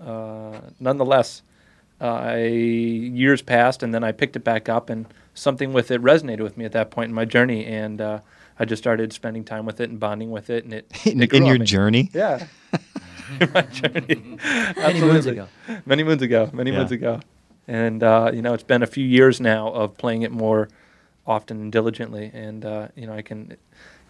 uh, 0.00 0.58
nonetheless, 0.80 1.42
uh, 2.00 2.04
I, 2.06 2.44
years 2.46 3.42
passed, 3.42 3.82
and 3.82 3.94
then 3.94 4.02
I 4.02 4.12
picked 4.12 4.36
it 4.36 4.44
back 4.44 4.68
up, 4.68 4.90
and 4.90 5.06
something 5.34 5.72
with 5.72 5.90
it 5.90 6.02
resonated 6.02 6.40
with 6.40 6.56
me 6.56 6.64
at 6.64 6.72
that 6.72 6.90
point 6.90 7.08
in 7.10 7.14
my 7.14 7.24
journey, 7.24 7.64
and 7.64 8.00
uh, 8.00 8.20
I 8.58 8.64
just 8.64 8.82
started 8.82 9.12
spending 9.12 9.44
time 9.44 9.66
with 9.66 9.80
it 9.80 9.88
and 9.90 10.00
bonding 10.00 10.30
with 10.30 10.50
it, 10.50 10.64
and 10.64 10.72
it, 10.74 10.90
In, 11.06 11.22
it 11.22 11.28
grew 11.30 11.38
in 11.40 11.46
your 11.46 11.58
me. 11.58 11.64
journey? 11.66 12.10
Yeah. 12.12 12.46
in 13.40 13.52
my 13.52 13.62
journey. 13.62 14.38
Many 14.76 15.00
moons 15.00 15.26
ago. 15.26 15.48
Many 15.86 16.02
moons 16.02 16.22
ago. 16.22 16.50
Many 16.52 16.70
Yeah. 16.72 16.78
moons 16.78 16.90
ago. 16.92 17.20
And 17.68 18.02
uh, 18.02 18.32
you 18.34 18.42
know, 18.42 18.54
it's 18.54 18.64
been 18.64 18.82
a 18.82 18.86
few 18.88 19.06
years 19.06 19.40
now 19.40 19.68
of 19.68 19.96
playing 19.96 20.22
it 20.22 20.32
more 20.32 20.68
often 21.24 21.60
and 21.60 21.72
diligently, 21.72 22.30
and 22.34 22.64
uh, 22.64 22.88
you 22.96 23.06
know 23.06 23.12
I 23.14 23.22
can 23.22 23.56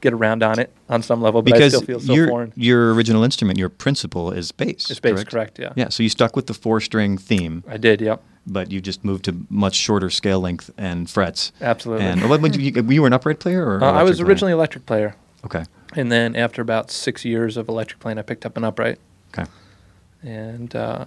get 0.02 0.12
around 0.12 0.42
on 0.42 0.58
it 0.58 0.70
on 0.90 1.00
some 1.02 1.22
level, 1.22 1.40
but 1.40 1.52
because 1.52 1.72
I 1.72 1.78
still 1.78 1.86
feel 1.86 2.00
so 2.00 2.12
your 2.12 2.28
foreign. 2.28 2.52
your 2.56 2.92
original 2.92 3.24
instrument, 3.24 3.58
your 3.58 3.70
principal 3.70 4.30
is 4.30 4.52
bass. 4.52 4.90
It's 4.90 5.00
bass, 5.00 5.24
correct? 5.24 5.58
Yeah. 5.58 5.72
Yeah. 5.76 5.88
So 5.88 6.02
you 6.02 6.10
stuck 6.10 6.36
with 6.36 6.46
the 6.48 6.54
four 6.54 6.80
string 6.80 7.16
theme, 7.16 7.64
I 7.66 7.78
did. 7.78 8.02
Yep. 8.02 8.22
but 8.46 8.70
you 8.70 8.80
just 8.82 9.04
moved 9.04 9.24
to 9.26 9.46
much 9.48 9.76
shorter 9.76 10.10
scale 10.10 10.40
length 10.40 10.70
and 10.76 11.08
frets. 11.08 11.52
Absolutely. 11.62 12.04
And 12.04 12.28
what 12.28 12.42
would 12.42 12.54
you, 12.56 12.82
were 13.00 13.06
an 13.06 13.12
upright 13.14 13.38
player 13.40 13.64
or? 13.64 13.82
Uh, 13.82 13.92
I 13.92 14.02
was 14.02 14.12
electric 14.12 14.16
player? 14.18 14.26
originally 14.28 14.52
electric 14.52 14.86
player, 14.86 15.16
Okay. 15.46 15.64
and 15.96 16.12
then 16.12 16.36
after 16.36 16.60
about 16.60 16.90
six 16.90 17.24
years 17.24 17.56
of 17.56 17.68
electric 17.68 18.00
playing, 18.00 18.18
I 18.18 18.22
picked 18.22 18.44
up 18.44 18.56
an 18.58 18.64
upright, 18.64 18.98
Okay. 19.32 19.48
and 20.22 20.74
uh, 20.76 21.06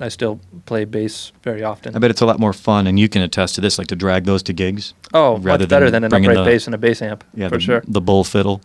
I 0.00 0.08
still 0.08 0.40
play 0.66 0.84
bass 0.84 1.32
very 1.42 1.62
often. 1.62 1.94
I 1.94 1.98
bet 1.98 2.10
it's 2.10 2.20
a 2.20 2.26
lot 2.26 2.40
more 2.40 2.52
fun, 2.52 2.86
and 2.86 2.98
you 2.98 3.08
can 3.08 3.22
attest 3.22 3.54
to 3.56 3.60
this, 3.60 3.78
like 3.78 3.88
to 3.88 3.96
drag 3.96 4.24
those 4.24 4.42
to 4.44 4.52
gigs. 4.52 4.94
oh, 5.14 5.36
rather 5.38 5.64
much 5.64 5.68
better 5.68 5.90
than 5.90 6.02
than, 6.02 6.12
an 6.14 6.22
upright 6.24 6.36
the- 6.38 6.44
bass 6.44 6.66
and 6.66 6.74
a 6.74 6.78
bass 6.78 7.02
amp, 7.02 7.24
Yeah, 7.34 7.48
for 7.48 7.56
the, 7.56 7.60
sure. 7.60 7.82
The 7.86 8.00
bull 8.00 8.24
fiddle. 8.24 8.60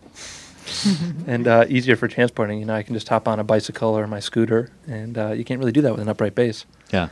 and 1.27 1.47
uh, 1.47 1.65
easier 1.69 1.95
for 1.95 2.07
transporting. 2.07 2.59
You 2.59 2.65
know, 2.65 2.75
I 2.75 2.83
can 2.83 2.93
just 2.93 3.07
hop 3.07 3.27
on 3.27 3.39
a 3.39 3.43
bicycle 3.43 3.97
or 3.97 4.07
my 4.07 4.19
scooter, 4.19 4.71
and 4.87 5.17
uh, 5.17 5.31
you 5.31 5.43
can't 5.43 5.59
really 5.59 5.71
do 5.71 5.81
that 5.81 5.91
with 5.91 6.01
an 6.01 6.09
upright 6.09 6.35
bass. 6.35 6.65
Yeah. 6.91 7.09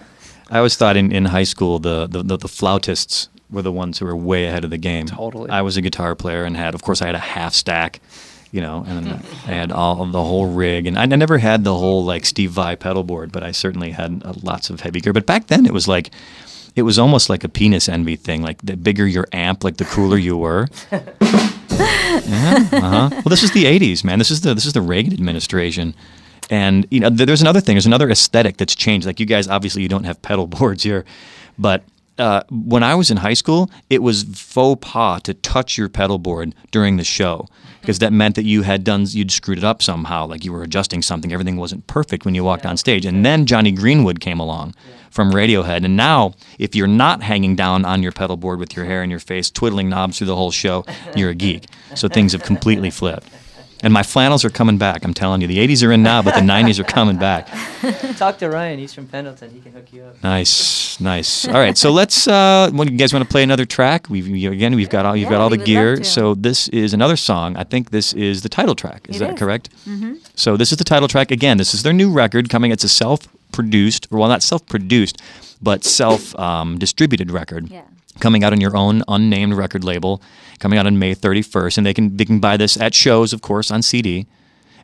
I 0.50 0.58
always 0.58 0.76
thought 0.76 0.96
in, 0.98 1.12
in 1.12 1.26
high 1.26 1.44
school 1.44 1.80
the, 1.80 2.06
the, 2.08 2.22
the, 2.22 2.38
the 2.38 2.48
flautists 2.48 3.30
were 3.50 3.62
the 3.62 3.72
ones 3.72 4.00
who 4.00 4.06
were 4.06 4.16
way 4.16 4.46
ahead 4.46 4.64
of 4.64 4.70
the 4.70 4.78
game. 4.78 5.08
Totally. 5.08 5.50
I 5.50 5.62
was 5.62 5.78
a 5.78 5.82
guitar 5.82 6.16
player 6.16 6.44
and 6.44 6.56
had, 6.58 6.76
of 6.76 6.82
course, 6.84 7.02
I 7.02 7.06
had 7.08 7.16
a 7.16 7.20
half 7.20 7.54
stack, 7.54 8.00
you 8.56 8.62
know, 8.62 8.86
and 8.88 9.06
then 9.06 9.22
I 9.48 9.52
had 9.52 9.72
all 9.74 10.02
of 10.02 10.14
the 10.14 10.24
whole 10.24 10.46
rig. 10.46 10.88
And 10.88 10.98
I 10.98 11.06
never 11.06 11.40
had 11.40 11.66
the 11.66 11.76
whole 11.76 12.06
like 12.06 12.26
Steve 12.26 12.52
Vai 12.52 12.78
pedal 12.78 13.04
board, 13.04 13.34
but 13.34 13.44
I 13.44 13.52
certainly 13.52 13.92
had 13.92 14.22
uh, 14.24 14.32
lots 14.44 14.70
of 14.70 14.80
heavy 14.80 15.02
gear. 15.02 15.12
But 15.12 15.26
back 15.26 15.48
then 15.48 15.66
it 15.66 15.74
was 15.74 15.90
like, 15.90 16.10
it 16.74 16.84
was 16.84 16.98
almost 16.98 17.30
like 17.30 17.44
a 17.44 17.50
penis 17.50 17.90
envy 17.90 18.16
thing. 18.16 18.42
Like 18.42 18.62
the 18.62 18.78
bigger 18.78 19.06
your 19.06 19.28
amp, 19.34 19.66
like 19.66 19.76
the 19.76 19.84
cooler 19.84 20.18
you 20.18 20.38
were. 20.38 20.70
yeah, 20.92 21.10
uh-huh. 22.72 23.10
Well, 23.12 23.24
this 23.26 23.44
is 23.44 23.52
the 23.52 23.66
'80s, 23.66 24.06
man. 24.06 24.20
This 24.20 24.32
is 24.32 24.40
the 24.40 24.54
this 24.54 24.66
is 24.66 24.72
the 24.72 24.82
Reagan 24.82 25.12
administration, 25.12 25.94
and 26.50 26.88
you 26.90 27.02
know, 27.02 27.10
th- 27.10 27.28
there's 27.28 27.42
another 27.42 27.60
thing. 27.60 27.76
There's 27.76 27.86
another 27.86 28.10
aesthetic 28.10 28.56
that's 28.56 28.76
changed. 28.76 29.06
Like 29.06 29.20
you 29.20 29.26
guys, 29.26 29.50
obviously, 29.50 29.82
you 29.82 29.90
don't 29.90 30.06
have 30.06 30.22
pedal 30.22 30.48
boards 30.58 30.84
here, 30.84 31.04
but 31.60 31.84
uh, 32.18 32.44
when 32.50 32.84
I 32.84 32.96
was 32.96 33.12
in 33.12 33.18
high 33.18 33.34
school, 33.34 33.70
it 33.90 34.02
was 34.02 34.24
faux 34.24 34.80
pas 34.80 35.22
to 35.24 35.34
touch 35.34 35.78
your 35.78 35.90
pedal 35.90 36.20
board 36.20 36.56
during 36.72 36.96
the 36.96 37.04
show 37.04 37.50
because 37.86 38.00
that 38.00 38.12
meant 38.12 38.34
that 38.34 38.46
you 38.46 38.64
had 38.64 38.84
done 38.84 39.06
you'd 39.10 39.32
screwed 39.32 39.60
it 39.60 39.64
up 39.64 39.84
somehow, 39.84 40.26
like 40.26 40.44
you 40.44 40.52
were 40.52 40.64
adjusting 40.64 41.04
something. 41.04 41.32
Everything 41.32 41.56
wasn't 41.56 41.86
perfect 41.86 42.26
when 42.26 42.34
you 42.34 42.44
walked 42.44 42.66
on 42.66 42.78
stage. 42.78 43.06
And 43.06 43.24
then 43.24 43.46
Jonny 43.46 43.72
Greenwood 43.72 44.20
came 44.20 44.40
along 44.40 44.74
from 45.12 45.32
Radiohead, 45.32 45.86
and 45.86 45.96
now 45.96 46.34
if 46.58 46.76
you're 46.76 46.88
not 46.88 47.22
hanging 47.22 47.56
down 47.56 47.86
on 47.86 48.02
your 48.02 48.12
pedal 48.12 48.38
board 48.38 48.58
with 48.58 48.76
your 48.76 48.86
hair 48.86 49.04
in 49.04 49.12
your 49.12 49.20
face, 49.20 49.52
twiddling 49.52 49.88
knobs 49.88 50.18
through 50.18 50.28
the 50.28 50.36
whole 50.36 50.50
show, 50.50 50.84
you're 51.16 51.30
a 51.30 51.36
geek. 51.36 51.68
So 51.94 52.08
things 52.08 52.32
have 52.32 52.42
completely 52.42 52.90
flipped. 52.90 53.30
And 53.82 53.94
my 53.94 54.04
flannels 54.04 54.44
are 54.46 54.50
coming 54.50 54.78
back. 54.78 55.04
I'm 55.04 55.14
telling 55.14 55.42
you, 55.42 55.48
the 55.48 55.58
'80s 55.60 55.86
are 55.86 55.92
in 55.92 56.02
now, 56.02 56.22
but 56.22 56.34
the 56.34 56.42
'90s 56.54 56.80
are 56.80 56.84
coming 56.86 57.18
back. 57.18 57.48
Talk 58.18 58.38
to 58.40 58.50
Ryan. 58.50 58.80
He's 58.80 58.94
from 58.94 59.06
Pendleton. 59.08 59.52
He 59.52 59.60
can 59.60 59.74
hook 59.74 59.92
you 59.92 60.04
up. 60.04 60.24
Nice, 60.24 61.00
nice. 61.00 61.46
All 61.48 61.54
right, 61.56 61.78
so 61.78 61.92
let's. 61.92 62.28
Uh, 62.28 62.72
what, 62.74 62.90
you 62.90 62.98
guys 62.98 63.14
want 63.14 63.24
to 63.26 63.30
play 63.32 63.44
another 63.44 63.66
track? 63.66 64.10
We've 64.10 64.28
we, 64.28 64.46
again, 64.48 64.76
we've 64.76 64.90
got 64.90 65.06
all 65.06 65.16
you've 65.16 65.26
Yeah, 65.26 65.38
got 65.38 65.42
all 65.42 65.50
the 65.50 65.58
gear. 65.58 66.04
So 66.04 66.34
this 66.36 66.68
is 66.70 66.94
another 66.94 67.18
song. 67.18 67.58
I 67.58 67.64
think 67.64 67.92
this 67.92 68.14
is 68.14 68.42
the 68.44 68.50
title 68.50 68.76
track. 68.76 69.06
Is 69.10 69.18
It 69.18 69.20
that 69.20 69.34
is. 69.34 69.40
correct? 69.40 69.70
Mm-hmm. 69.86 70.16
So 70.36 70.58
this 70.58 70.72
is 70.72 70.78
the 70.78 70.84
title 70.86 71.08
track. 71.08 71.30
Again, 71.30 71.58
this 71.58 71.74
is 71.74 71.84
their 71.84 71.94
new 71.94 72.12
record 72.12 72.50
coming. 72.50 72.72
It's 72.72 72.84
a 72.86 72.90
self-produced, 72.90 74.08
or 74.10 74.20
well, 74.20 74.30
not 74.30 74.42
self-produced, 74.42 75.22
but 75.62 75.84
self-distributed 75.84 77.30
record. 77.32 77.70
Yeah. 77.70 77.82
Coming 78.20 78.44
out 78.46 78.54
on 78.54 78.62
your 78.62 78.76
own 78.78 79.04
unnamed 79.10 79.54
record 79.56 79.84
label, 79.84 80.22
coming 80.60 80.80
out 80.80 80.88
on 80.88 80.98
May 81.00 81.16
31st, 81.16 81.78
and 81.78 81.86
they 81.86 81.94
can 81.94 82.18
they 82.18 82.26
can 82.26 82.40
buy 82.40 82.58
this 82.58 82.78
at 82.80 82.94
shows, 82.94 83.34
of 83.34 83.42
course, 83.42 83.72
on 83.72 83.82
CD. 83.82 84.28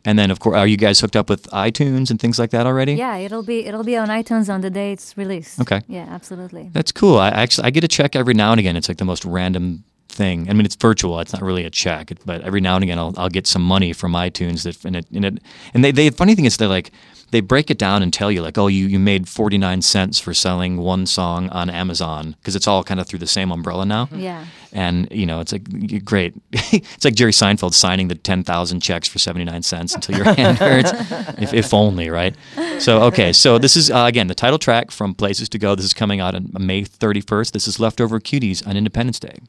And 0.03 0.17
then, 0.17 0.31
of 0.31 0.39
course, 0.39 0.57
are 0.57 0.65
you 0.65 0.77
guys 0.77 0.99
hooked 0.99 1.15
up 1.15 1.29
with 1.29 1.43
iTunes 1.51 2.09
and 2.09 2.19
things 2.19 2.39
like 2.39 2.49
that 2.51 2.65
already? 2.65 2.93
Yeah, 2.93 3.17
it'll 3.17 3.43
be 3.43 3.65
it'll 3.65 3.83
be 3.83 3.97
on 3.97 4.07
iTunes 4.07 4.51
on 4.51 4.61
the 4.61 4.69
day 4.69 4.93
it's 4.93 5.15
released. 5.15 5.61
Okay. 5.61 5.81
Yeah, 5.87 6.07
absolutely. 6.09 6.69
That's 6.73 6.91
cool. 6.91 7.17
I 7.19 7.29
actually 7.29 7.67
I 7.67 7.69
get 7.69 7.83
a 7.83 7.87
check 7.87 8.15
every 8.15 8.33
now 8.33 8.51
and 8.51 8.59
again. 8.59 8.75
It's 8.75 8.89
like 8.89 8.97
the 8.97 9.05
most 9.05 9.25
random 9.25 9.83
thing. 10.09 10.49
I 10.49 10.53
mean, 10.53 10.65
it's 10.65 10.75
virtual. 10.75 11.19
It's 11.19 11.33
not 11.33 11.41
really 11.41 11.65
a 11.65 11.69
check, 11.69 12.11
but 12.25 12.41
every 12.41 12.61
now 12.61 12.75
and 12.75 12.83
again 12.83 12.97
I'll, 12.97 13.13
I'll 13.17 13.29
get 13.29 13.45
some 13.47 13.61
money 13.61 13.93
from 13.93 14.13
iTunes 14.13 14.63
that 14.63 14.83
and 14.83 14.95
it 14.95 15.05
and 15.13 15.25
it 15.25 15.43
and 15.73 15.83
they 15.83 15.91
they 15.91 16.09
funny 16.09 16.35
thing 16.35 16.45
is 16.45 16.57
they're 16.57 16.67
like 16.67 16.91
they 17.31 17.41
break 17.41 17.71
it 17.71 17.77
down 17.77 18.03
and 18.03 18.13
tell 18.13 18.31
you 18.31 18.41
like 18.41 18.57
oh 18.57 18.67
you 18.67 18.87
you 18.87 18.99
made 18.99 19.27
49 19.27 19.81
cents 19.81 20.19
for 20.19 20.33
selling 20.33 20.77
one 20.77 21.05
song 21.05 21.49
on 21.49 21.69
Amazon 21.69 22.35
because 22.39 22.55
it's 22.55 22.67
all 22.67 22.83
kind 22.83 22.99
of 22.99 23.07
through 23.07 23.19
the 23.19 23.27
same 23.27 23.51
umbrella 23.51 23.85
now. 23.85 24.09
Yeah. 24.13 24.45
And 24.73 25.07
you 25.11 25.25
know, 25.25 25.41
it's 25.41 25.51
like 25.51 26.05
great. 26.05 26.33
it's 26.51 27.03
like 27.03 27.15
Jerry 27.15 27.31
Seinfeld 27.33 27.73
signing 27.73 28.07
the 28.07 28.15
ten 28.15 28.43
thousand 28.43 28.81
checks 28.81 29.07
for 29.07 29.19
seventy 29.19 29.43
nine 29.43 29.63
cents 29.63 29.93
until 29.93 30.15
your 30.15 30.33
hand 30.33 30.57
hurts. 30.59 30.91
If, 31.41 31.53
if 31.53 31.73
only, 31.73 32.09
right? 32.09 32.35
So 32.79 33.01
okay, 33.03 33.33
so 33.33 33.57
this 33.57 33.75
is 33.75 33.91
uh, 33.91 34.05
again 34.07 34.27
the 34.27 34.35
title 34.35 34.59
track 34.59 34.91
from 34.91 35.13
Places 35.13 35.49
to 35.49 35.59
Go. 35.59 35.75
This 35.75 35.85
is 35.85 35.93
coming 35.93 36.21
out 36.21 36.35
on 36.35 36.51
May 36.57 36.83
thirty 36.85 37.21
first. 37.21 37.53
This 37.53 37.67
is 37.67 37.79
Leftover 37.79 38.19
Cuties 38.21 38.65
on 38.65 38.77
Independence 38.77 39.19
Day. 39.19 39.39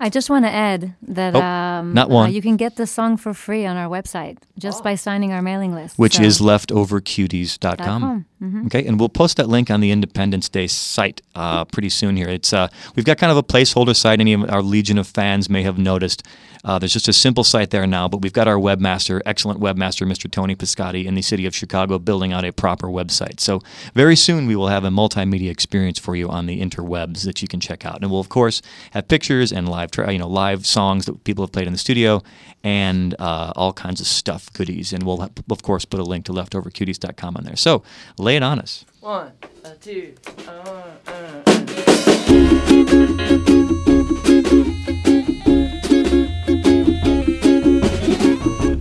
I 0.00 0.08
just 0.08 0.30
want 0.30 0.44
to 0.44 0.50
add 0.50 0.94
that 1.02 1.34
Oh, 1.36 1.40
um, 1.42 1.92
not 1.94 2.10
uh, 2.10 2.26
you 2.26 2.42
can 2.42 2.56
get 2.56 2.76
the 2.76 2.86
song 2.86 3.16
for 3.16 3.34
free 3.34 3.66
on 3.66 3.76
our 3.76 3.88
website 3.88 4.38
just 4.58 4.82
by 4.84 4.94
signing 4.96 5.32
our 5.32 5.42
mailing 5.42 5.74
list. 5.74 5.98
which 5.98 6.16
So- 6.16 6.22
is 6.22 6.40
leftovercuties.com. 6.40 8.24
Mm-hmm. 8.42 8.66
Okay, 8.66 8.86
and 8.86 9.00
we'll 9.00 9.08
post 9.08 9.36
that 9.38 9.48
link 9.48 9.70
on 9.70 9.80
the 9.80 9.90
Independence 9.90 10.48
Day 10.48 10.68
site 10.68 11.22
uh, 11.34 11.64
pretty 11.64 11.88
soon 11.88 12.16
here. 12.16 12.28
It's 12.28 12.52
uh, 12.52 12.68
we've 12.94 13.04
got 13.04 13.18
kind 13.18 13.32
of 13.32 13.36
a 13.36 13.42
placeholder 13.42 13.96
site. 13.96 14.20
Any 14.20 14.32
of 14.32 14.48
our 14.48 14.62
legion 14.62 14.96
of 14.98 15.06
fans 15.08 15.50
may 15.50 15.62
have 15.62 15.78
noticed. 15.78 16.22
Uh, 16.64 16.78
there's 16.78 16.92
just 16.92 17.08
a 17.08 17.12
simple 17.12 17.44
site 17.44 17.70
there 17.70 17.86
now, 17.86 18.08
but 18.08 18.20
we've 18.20 18.32
got 18.32 18.48
our 18.48 18.56
webmaster, 18.56 19.20
excellent 19.24 19.60
webmaster, 19.60 20.06
Mr. 20.06 20.30
Tony 20.30 20.56
Piscotti, 20.56 21.04
in 21.04 21.14
the 21.14 21.22
city 21.22 21.46
of 21.46 21.54
Chicago, 21.54 21.98
building 21.98 22.32
out 22.32 22.44
a 22.44 22.52
proper 22.52 22.88
website. 22.88 23.40
So 23.40 23.62
very 23.94 24.16
soon 24.16 24.46
we 24.46 24.56
will 24.56 24.68
have 24.68 24.84
a 24.84 24.90
multimedia 24.90 25.50
experience 25.50 25.98
for 25.98 26.16
you 26.16 26.28
on 26.28 26.46
the 26.46 26.60
interwebs 26.60 27.24
that 27.24 27.42
you 27.42 27.48
can 27.48 27.60
check 27.60 27.86
out, 27.86 28.02
and 28.02 28.10
we'll 28.10 28.20
of 28.20 28.28
course 28.28 28.60
have 28.90 29.08
pictures 29.08 29.52
and 29.52 29.68
live, 29.68 29.90
tra- 29.90 30.12
you 30.12 30.18
know, 30.18 30.28
live 30.28 30.66
songs 30.66 31.06
that 31.06 31.22
people 31.24 31.44
have 31.44 31.52
played 31.52 31.66
in 31.66 31.72
the 31.72 31.78
studio, 31.78 32.22
and 32.64 33.14
uh, 33.18 33.52
all 33.54 33.72
kinds 33.72 34.00
of 34.00 34.06
stuff, 34.06 34.52
goodies, 34.52 34.92
and 34.92 35.04
we'll 35.04 35.22
of 35.22 35.62
course 35.62 35.84
put 35.84 36.00
a 36.00 36.04
link 36.04 36.24
to 36.24 36.32
leftovercuties.com 36.32 37.36
on 37.36 37.44
there. 37.44 37.56
So 37.56 37.82
lay 38.28 38.36
it 38.36 38.42
on 38.42 38.58
us. 38.58 38.84
One, 39.00 39.32
uh, 39.64 39.70
two, 39.80 40.14
uh, 40.46 40.50
uh, 40.50 40.82
uh. 41.06 41.42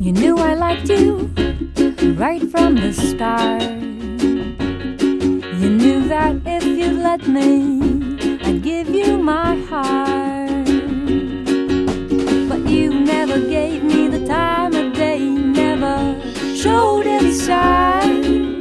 You 0.01 0.11
knew 0.11 0.37
I 0.37 0.53
liked 0.55 0.89
you 0.89 1.31
right 2.25 2.43
from 2.51 2.75
the 2.75 2.91
start. 2.91 3.61
You 5.61 5.69
knew 5.81 6.09
that 6.09 6.35
if 6.45 6.65
you 6.65 6.89
let 7.09 7.25
me, 7.29 7.47
I'd 8.43 8.61
give 8.61 8.89
you 8.89 9.17
my 9.17 9.55
heart. 9.69 10.65
But 12.49 12.69
you 12.69 12.89
never 12.99 13.39
gave 13.39 13.81
me 13.85 14.09
the 14.09 14.27
time 14.27 14.75
of 14.75 14.93
day, 14.93 15.19
never 15.29 16.19
showed 16.53 17.07
any 17.07 17.31
sign. 17.31 18.56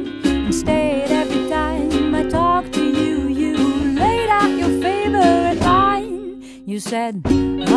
Instead, 0.57 1.11
every 1.11 1.47
time 1.49 2.15
I 2.15 2.23
talked 2.27 2.73
to 2.73 2.83
you, 2.83 3.27
you 3.27 3.55
laid 3.93 4.27
out 4.27 4.49
your 4.57 4.81
favorite 4.81 5.59
line. 5.61 6.41
You 6.65 6.79
said, 6.79 7.21
Ollie, 7.27 7.67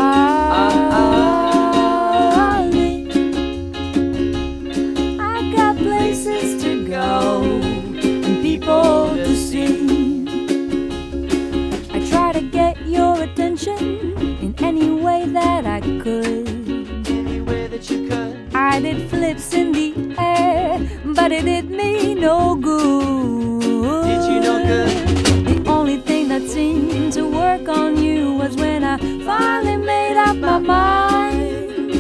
I 5.20 5.52
got 5.54 5.76
places 5.76 6.62
to 6.62 6.88
go 6.88 7.42
and 7.42 8.40
people 8.40 9.14
to 9.14 9.36
see. 9.36 10.24
I 11.90 12.08
try 12.08 12.32
to 12.32 12.40
get 12.40 12.80
your 12.86 13.20
attention 13.24 14.16
in 14.40 14.54
any 14.58 14.90
way 14.90 15.26
that 15.26 15.66
I 15.66 15.82
could. 16.00 16.48
Any 17.10 17.42
way 17.42 17.66
that 17.66 17.90
you 17.90 18.08
could. 18.08 18.39
I 18.62 18.78
did 18.78 19.08
flips 19.08 19.54
in 19.54 19.72
the 19.72 20.14
air, 20.18 20.78
but 21.14 21.32
it 21.32 21.46
did 21.46 21.70
me 21.70 22.14
no 22.14 22.54
good. 22.56 24.04
Did 24.04 24.22
you 24.30 24.40
no 24.40 24.62
good? 24.66 24.90
The 25.46 25.70
only 25.70 25.96
thing 25.96 26.28
that 26.28 26.42
seemed 26.42 27.14
to 27.14 27.22
work 27.26 27.70
on 27.70 27.96
you 27.96 28.34
was 28.34 28.56
when 28.56 28.84
I 28.84 28.98
finally 29.24 29.78
made 29.78 30.18
up 30.18 30.36
my 30.36 30.58
mind 30.58 31.94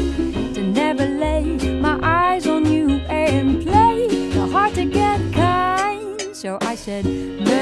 to 0.54 0.62
never 0.62 1.06
lay 1.06 1.44
my 1.80 1.98
eyes 2.02 2.46
on 2.46 2.70
you 2.70 3.00
and 3.08 3.62
play 3.66 4.28
the 4.28 4.46
hard 4.46 4.74
to 4.74 4.84
get 4.84 5.18
kind. 5.32 6.20
So 6.36 6.58
I 6.60 6.74
said, 6.74 7.04
baby, 7.04 7.54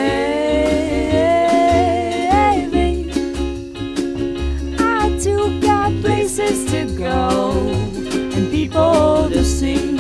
I 4.77 5.17
too 5.23 5.61
got 5.61 5.93
places 6.03 6.65
to 6.73 6.85
go 6.99 7.98
and 8.75 9.29
people 9.63 9.98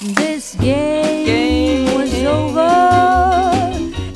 This 0.00 0.54
game, 0.54 1.26
game 1.26 1.98
was 1.98 2.14
over 2.22 2.70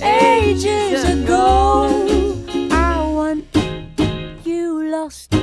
ages 0.00 1.02
ago. 1.02 2.06
I 2.70 3.02
won, 3.12 3.44
you 4.44 4.90
lost, 4.92 5.34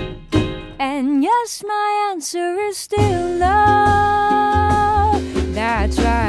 and 0.79 1.21
yes, 1.21 1.61
my 1.67 2.09
answer 2.11 2.55
is 2.55 2.77
still 2.77 3.37
love. 3.37 5.21
That's 5.53 5.99
right. 5.99 6.28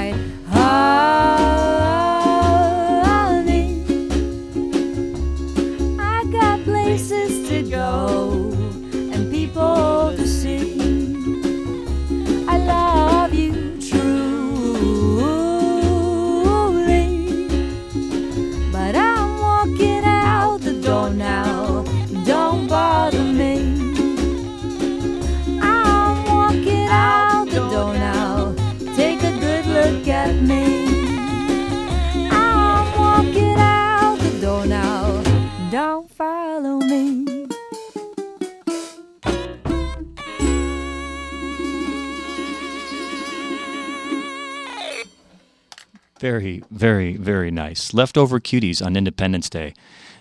Very, 46.20 46.62
very, 46.70 47.16
very 47.16 47.50
nice. 47.50 47.94
Leftover 47.94 48.40
cuties 48.40 48.84
on 48.84 48.94
Independence 48.94 49.48
Day. 49.48 49.72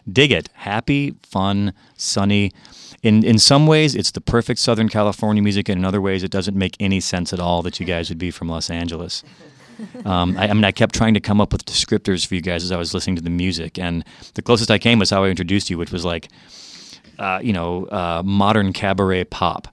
Dig 0.10 0.32
it. 0.32 0.48
Happy, 0.54 1.16
fun, 1.24 1.74
sunny. 1.98 2.54
In 3.04 3.22
in 3.26 3.38
some 3.38 3.68
ways, 3.68 3.96
it's 3.96 4.12
the 4.12 4.22
perfect 4.22 4.62
Southern 4.62 4.88
California 4.88 5.44
music, 5.44 5.68
and 5.68 5.78
in 5.78 5.84
other 5.84 6.00
ways, 6.00 6.24
it 6.24 6.32
doesn't 6.32 6.58
make 6.58 6.78
any 6.80 7.02
sense 7.02 7.34
at 7.34 7.42
all 7.42 7.62
that 7.64 7.82
you 7.82 7.86
guys 7.86 8.08
would 8.08 8.18
be 8.18 8.32
from 8.32 8.48
Los 8.48 8.70
Angeles. 8.70 9.24
Um, 10.06 10.38
I, 10.38 10.48
I 10.50 10.54
mean, 10.54 10.64
I 10.64 10.72
kept 10.72 10.96
trying 10.96 11.16
to 11.16 11.20
come 11.20 11.42
up 11.42 11.52
with 11.52 11.66
descriptors 11.66 12.26
for 12.26 12.36
you 12.36 12.42
guys 12.42 12.64
as 12.64 12.72
I 12.72 12.78
was 12.78 12.94
listening 12.94 13.18
to 13.18 13.22
the 13.22 13.30
music, 13.30 13.78
and 13.78 14.06
the 14.36 14.42
closest 14.42 14.72
I 14.72 14.78
came 14.78 15.00
was 15.00 15.10
how 15.10 15.26
I 15.26 15.30
introduced 15.30 15.70
you, 15.70 15.78
which 15.78 15.92
was 15.92 16.06
like, 16.06 16.30
uh, 17.18 17.40
you 17.44 17.52
know, 17.52 17.86
uh, 17.88 18.22
modern 18.26 18.72
cabaret 18.72 19.26
pop. 19.26 19.68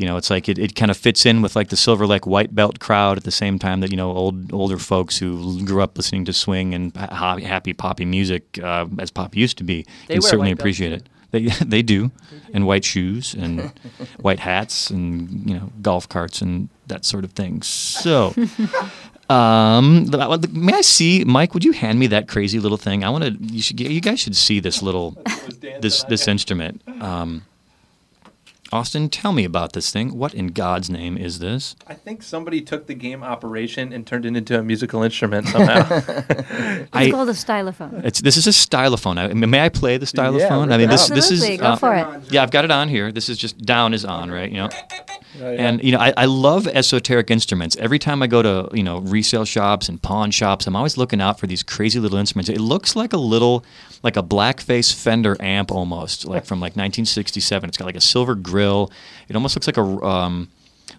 You 0.00 0.06
know, 0.06 0.16
it's 0.16 0.30
like 0.30 0.48
it, 0.48 0.58
it 0.58 0.74
kind 0.74 0.90
of 0.90 0.96
fits 0.96 1.26
in 1.26 1.42
with 1.42 1.54
like 1.54 1.68
the 1.68 1.76
Silver 1.76 2.06
Lake 2.06 2.26
white 2.26 2.54
belt 2.54 2.80
crowd 2.80 3.18
at 3.18 3.24
the 3.24 3.30
same 3.30 3.58
time 3.58 3.80
that 3.80 3.90
you 3.90 3.98
know 3.98 4.10
old 4.12 4.50
older 4.50 4.78
folks 4.78 5.18
who 5.18 5.62
grew 5.66 5.82
up 5.82 5.94
listening 5.94 6.24
to 6.24 6.32
swing 6.32 6.72
and 6.72 6.96
ha- 6.96 7.36
happy 7.36 7.74
poppy 7.74 8.06
music 8.06 8.58
uh, 8.62 8.86
as 8.98 9.10
pop 9.10 9.36
used 9.36 9.58
to 9.58 9.64
be 9.64 9.84
They 10.08 10.14
can 10.14 10.22
certainly 10.22 10.52
appreciate 10.52 10.92
it. 10.92 11.06
They 11.32 11.48
they 11.66 11.82
do, 11.82 12.10
and 12.54 12.66
white 12.66 12.82
shoes 12.82 13.34
and 13.34 13.60
white 14.20 14.40
hats 14.40 14.88
and 14.88 15.46
you 15.46 15.54
know 15.54 15.70
golf 15.82 16.08
carts 16.08 16.40
and 16.40 16.70
that 16.86 17.04
sort 17.04 17.24
of 17.24 17.32
thing. 17.32 17.60
So. 17.60 18.34
Um, 19.30 20.10
may 20.50 20.72
I 20.72 20.80
see, 20.80 21.22
Mike? 21.22 21.54
Would 21.54 21.64
you 21.64 21.70
hand 21.70 22.00
me 22.00 22.08
that 22.08 22.26
crazy 22.26 22.58
little 22.58 22.76
thing? 22.76 23.04
I 23.04 23.10
want 23.10 23.22
to. 23.22 23.30
You 23.30 23.62
should. 23.62 23.78
You 23.78 24.00
guys 24.00 24.18
should 24.18 24.34
see 24.34 24.58
this 24.58 24.82
little, 24.82 25.16
this 25.80 26.02
this 26.02 26.26
instrument. 26.26 26.82
Um, 27.00 27.46
Austin, 28.72 29.08
tell 29.08 29.32
me 29.32 29.44
about 29.44 29.72
this 29.72 29.90
thing. 29.90 30.16
What 30.16 30.32
in 30.32 30.48
God's 30.48 30.88
name 30.88 31.16
is 31.18 31.40
this? 31.40 31.74
I 31.88 31.94
think 31.94 32.22
somebody 32.22 32.60
took 32.60 32.86
the 32.86 32.94
game 32.94 33.22
Operation 33.22 33.92
and 33.92 34.06
turned 34.06 34.24
it 34.24 34.36
into 34.36 34.58
a 34.58 34.62
musical 34.62 35.02
instrument 35.02 35.48
somehow. 35.48 35.88
It's 36.80 36.88
I- 36.92 37.10
called 37.10 37.28
a 37.28 37.32
stylophone. 37.32 38.04
It's 38.04 38.20
this 38.20 38.36
is 38.36 38.46
a 38.46 38.50
stylophone. 38.50 39.18
I, 39.18 39.32
may 39.32 39.60
I 39.64 39.68
play 39.68 39.96
the 39.96 40.06
stylophone? 40.06 40.66
rip 40.66 40.74
I 40.74 40.78
mean, 40.78 40.88
this 40.88 41.10
out. 41.10 41.14
this 41.14 41.30
is 41.30 41.40
Absolutely, 41.42 41.56
go 41.58 41.66
uh, 41.66 41.76
for 41.76 41.94
it. 41.96 42.32
Yeah, 42.32 42.42
I've 42.42 42.50
got 42.50 42.64
it 42.64 42.70
on 42.70 42.88
here. 42.88 43.10
This 43.12 43.28
is 43.28 43.38
just 43.38 43.58
down 43.58 43.94
is 43.94 44.04
on, 44.04 44.30
right? 44.30 44.50
You 44.50 44.58
know. 44.58 44.68
Oh, 45.38 45.46
And 45.46 45.82
you 45.82 45.92
know, 45.92 45.98
I, 45.98 46.12
I 46.16 46.24
love 46.24 46.66
esoteric 46.66 47.30
instruments. 47.30 47.76
Every 47.76 47.98
time 47.98 48.22
I 48.22 48.26
go 48.26 48.42
to 48.42 48.68
you 48.76 48.82
know 48.82 48.98
resale 48.98 49.44
shops 49.44 49.88
and 49.88 50.02
pawn 50.02 50.30
shops, 50.30 50.66
I'm 50.66 50.74
always 50.74 50.96
looking 50.96 51.20
out 51.20 51.38
for 51.38 51.46
these 51.46 51.62
crazy 51.62 52.00
little 52.00 52.18
instruments. 52.18 52.48
It 52.48 52.60
looks 52.60 52.96
like 52.96 53.12
a 53.12 53.16
little, 53.18 53.64
like 54.02 54.16
a 54.16 54.22
blackface 54.22 54.92
Fender 54.92 55.36
amp 55.40 55.70
almost, 55.70 56.24
like 56.24 56.44
from 56.44 56.58
like 56.58 56.72
1967. 56.72 57.68
It's 57.68 57.76
got 57.78 57.84
like 57.84 57.96
a 57.96 58.00
silver 58.00 58.34
grill. 58.34 58.90
It 59.28 59.36
almost 59.36 59.54
looks 59.54 59.68
like 59.68 59.76
a 59.76 59.82
um, 59.82 60.48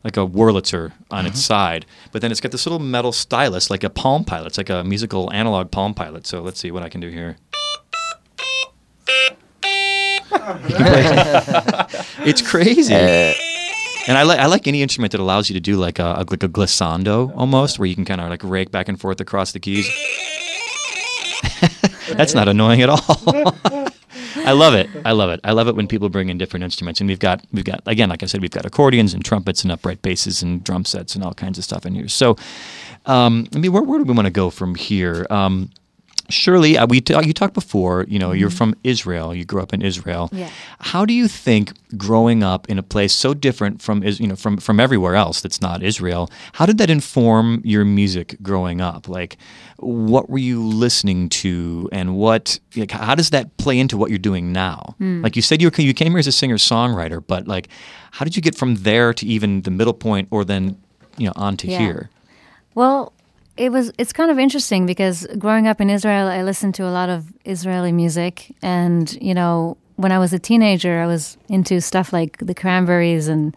like 0.04 0.16
a 0.16 0.26
Wurlitzer 0.26 0.94
on 1.10 1.26
its 1.26 1.42
side, 1.42 1.86
but 2.12 2.22
then 2.22 2.32
it's 2.32 2.40
got 2.40 2.52
this 2.52 2.66
little 2.66 2.80
metal 2.80 3.12
stylus, 3.12 3.70
like 3.70 3.84
a 3.84 3.90
Palm 3.90 4.24
Pilot. 4.24 4.48
It's 4.48 4.58
like 4.58 4.70
a 4.70 4.84
musical 4.84 5.32
analog 5.34 5.72
Palm 5.72 5.94
Pilot. 5.94 6.26
So 6.26 6.42
let's 6.42 6.60
see 6.60 6.72
what 6.72 6.84
I 6.84 6.90
can 6.90 7.02
do 7.02 7.10
here. 7.10 7.38
it's 12.26 12.42
crazy. 12.42 12.94
And 14.08 14.18
I 14.18 14.24
like 14.24 14.40
I 14.40 14.48
like 14.48 14.68
any 14.68 14.82
instrument 14.82 15.12
that 15.12 15.22
allows 15.22 15.50
you 15.50 15.54
to 15.54 15.60
do 15.60 15.78
like 15.78 16.00
a, 16.00 16.26
like 16.30 16.44
a 16.44 16.50
glissando 16.50 17.36
almost, 17.36 17.78
where 17.80 17.88
you 17.88 17.96
can 17.96 18.06
kind 18.06 18.20
of 18.20 18.30
like 18.30 18.44
rake 18.44 18.72
back 18.72 18.90
and 18.90 19.00
forth 19.00 19.22
across 19.22 19.52
the 19.52 19.60
keys. 19.60 19.88
That's 22.10 22.34
not 22.34 22.48
annoying 22.48 22.82
at 22.82 22.90
all. 22.90 23.56
I 24.44 24.54
love 24.54 24.74
it. 24.74 24.90
I 25.06 25.12
love 25.12 25.30
it. 25.30 25.40
I 25.44 25.52
love 25.52 25.68
it 25.68 25.76
when 25.76 25.88
people 25.88 26.10
bring 26.10 26.30
in 26.30 26.38
different 26.38 26.64
instruments, 26.64 27.00
and 27.00 27.08
we've 27.08 27.20
got 27.20 27.44
we've 27.52 27.66
got 27.66 27.82
again, 27.86 28.10
like 28.10 28.24
I 28.24 28.26
said, 28.26 28.42
we've 28.42 28.50
got 28.50 28.66
accordions 28.66 29.14
and 29.14 29.24
trumpets 29.24 29.64
and 29.64 29.72
upright 29.72 30.02
basses 30.02 30.42
and 30.42 30.64
drum 30.64 30.86
sets 30.86 31.16
and 31.16 31.24
all 31.24 31.34
kinds 31.34 31.58
of 31.58 31.64
stuff 31.64 31.86
in 31.86 31.94
here. 31.94 32.08
So, 32.08 32.38
um, 33.06 33.48
I 33.54 33.60
mean, 33.60 33.72
where, 33.72 33.84
where 33.84 34.00
do 34.00 34.06
we 34.06 34.14
want 34.14 34.26
to 34.26 34.32
go 34.32 34.50
from 34.50 34.76
here? 34.76 35.28
Um, 35.30 35.70
Shirley, 36.32 36.78
uh, 36.78 36.88
we 36.88 37.02
t- 37.02 37.14
you 37.26 37.34
talked 37.34 37.54
before. 37.54 38.06
You 38.08 38.18
know, 38.20 38.32
you're 38.32 38.50
from 38.50 38.74
Israel. 38.84 39.36
You 39.36 39.46
grew 39.46 39.62
up 39.62 39.74
in 39.74 39.82
Israel. 39.82 40.30
Yeah. 40.32 40.50
How 40.80 41.06
do 41.06 41.14
you 41.14 41.28
think 41.28 41.74
growing 41.98 42.42
up 42.44 42.70
in 42.70 42.80
a 42.80 42.84
place 42.84 43.14
so 43.14 43.34
different 43.34 43.82
from 43.82 44.02
is 44.04 44.20
you 44.20 44.28
know 44.28 44.36
from 44.36 44.58
from 44.58 44.80
everywhere 44.80 45.16
else 45.16 45.42
that's 45.42 45.62
not 45.62 45.84
Israel? 45.84 46.30
How 46.54 46.66
did 46.66 46.78
that 46.80 46.90
inform 46.90 47.62
your 47.64 47.86
music 47.86 48.38
growing 48.42 48.82
up? 48.82 49.08
Like, 49.08 49.38
what 49.78 50.30
were 50.30 50.38
you 50.38 50.64
listening 50.66 51.30
to, 51.30 51.90
and 51.92 52.16
what? 52.16 52.60
Like, 52.76 52.92
how 52.92 53.16
does 53.16 53.30
that 53.32 53.58
play 53.58 53.78
into 53.80 53.98
what 53.98 54.10
you're 54.10 54.20
doing 54.32 54.52
now? 54.52 54.96
Like 55.00 55.36
you 55.36 55.42
said, 55.42 55.62
you 55.62 55.70
were, 55.70 55.82
you 55.82 55.94
came 55.94 56.12
here 56.14 56.20
as 56.20 56.28
a 56.28 56.32
singer 56.32 56.58
songwriter, 56.58 57.22
but 57.26 57.48
like, 57.48 57.68
how 58.12 58.24
did 58.26 58.36
you 58.36 58.42
get 58.42 58.56
from 58.56 58.76
there 58.76 59.14
to 59.14 59.26
even 59.26 59.62
the 59.64 59.72
middle 59.72 59.94
point, 59.94 60.28
or 60.32 60.46
then 60.46 60.78
you 61.18 61.26
know 61.28 61.34
on 61.36 61.58
to 61.58 61.68
Yeah. 61.68 61.80
here? 61.80 62.10
Well, 62.76 63.12
it 63.58 63.72
was 63.72 63.92
it's 63.98 64.14
kind 64.14 64.32
of 64.32 64.40
interesting 64.40 64.86
because 64.86 65.28
growing 65.38 65.68
up 65.68 65.82
in 65.82 65.90
Israel, 65.90 66.28
I 66.28 66.44
listened 66.44 66.76
to 66.76 66.84
a 66.84 66.92
lot 66.92 67.10
of 67.10 67.32
Israeli 67.46 67.92
music, 67.92 68.56
and 68.62 69.12
you 69.22 69.34
know, 69.34 69.78
when 69.98 70.12
I 70.12 70.20
was 70.20 70.34
a 70.34 70.40
teenager, 70.40 71.02
I 71.02 71.08
was 71.08 71.38
into 71.50 71.82
stuff 71.82 72.14
like 72.14 72.38
the 72.38 72.56
Cranberries 72.56 73.28
and 73.28 73.56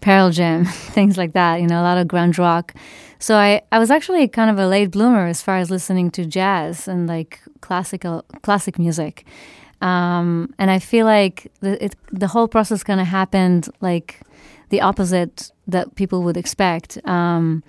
Pearl 0.00 0.30
Jam, 0.30 0.64
things 0.94 1.16
like 1.16 1.32
that. 1.32 1.60
You 1.60 1.66
know, 1.66 1.80
a 1.80 1.84
lot 1.84 1.98
of 1.98 2.06
grunge 2.08 2.38
rock. 2.38 2.74
So 3.18 3.36
I 3.36 3.62
I 3.70 3.78
was 3.78 3.90
actually 3.90 4.26
kind 4.28 4.50
of 4.50 4.58
a 4.58 4.66
late 4.66 4.90
bloomer 4.90 5.26
as 5.26 5.42
far 5.42 5.58
as 5.58 5.70
listening 5.70 6.10
to 6.12 6.26
jazz 6.26 6.88
and 6.88 7.06
like 7.06 7.40
classical 7.60 8.24
classic 8.42 8.78
music. 8.78 9.24
Um, 9.80 10.52
and 10.58 10.70
I 10.70 10.78
feel 10.78 11.06
like 11.06 11.50
the, 11.60 11.82
it, 11.82 11.96
the 12.12 12.26
whole 12.26 12.48
process 12.48 12.82
kind 12.82 13.00
of 13.00 13.06
happened 13.06 13.70
like 13.80 14.20
the 14.68 14.82
opposite 14.82 15.50
that 15.66 15.94
people 15.94 16.22
would 16.22 16.36
expect. 16.36 16.98
Um, 17.06 17.62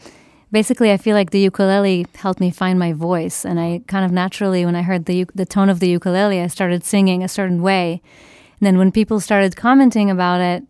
basically, 0.51 0.91
I 0.91 0.97
feel 0.97 1.15
like 1.15 1.31
the 1.31 1.39
ukulele 1.39 2.05
helped 2.15 2.39
me 2.39 2.51
find 2.51 2.77
my 2.77 2.93
voice, 2.93 3.45
and 3.45 3.59
I 3.59 3.81
kind 3.87 4.05
of 4.05 4.11
naturally, 4.11 4.65
when 4.65 4.75
I 4.75 4.81
heard 4.81 5.05
the 5.05 5.25
the 5.33 5.45
tone 5.45 5.69
of 5.69 5.79
the 5.79 5.89
ukulele, 5.89 6.41
I 6.41 6.47
started 6.47 6.83
singing 6.83 7.23
a 7.23 7.27
certain 7.27 7.61
way. 7.61 8.01
And 8.59 8.67
then 8.67 8.77
when 8.77 8.91
people 8.91 9.19
started 9.19 9.55
commenting 9.55 10.11
about 10.11 10.41
it, 10.41 10.63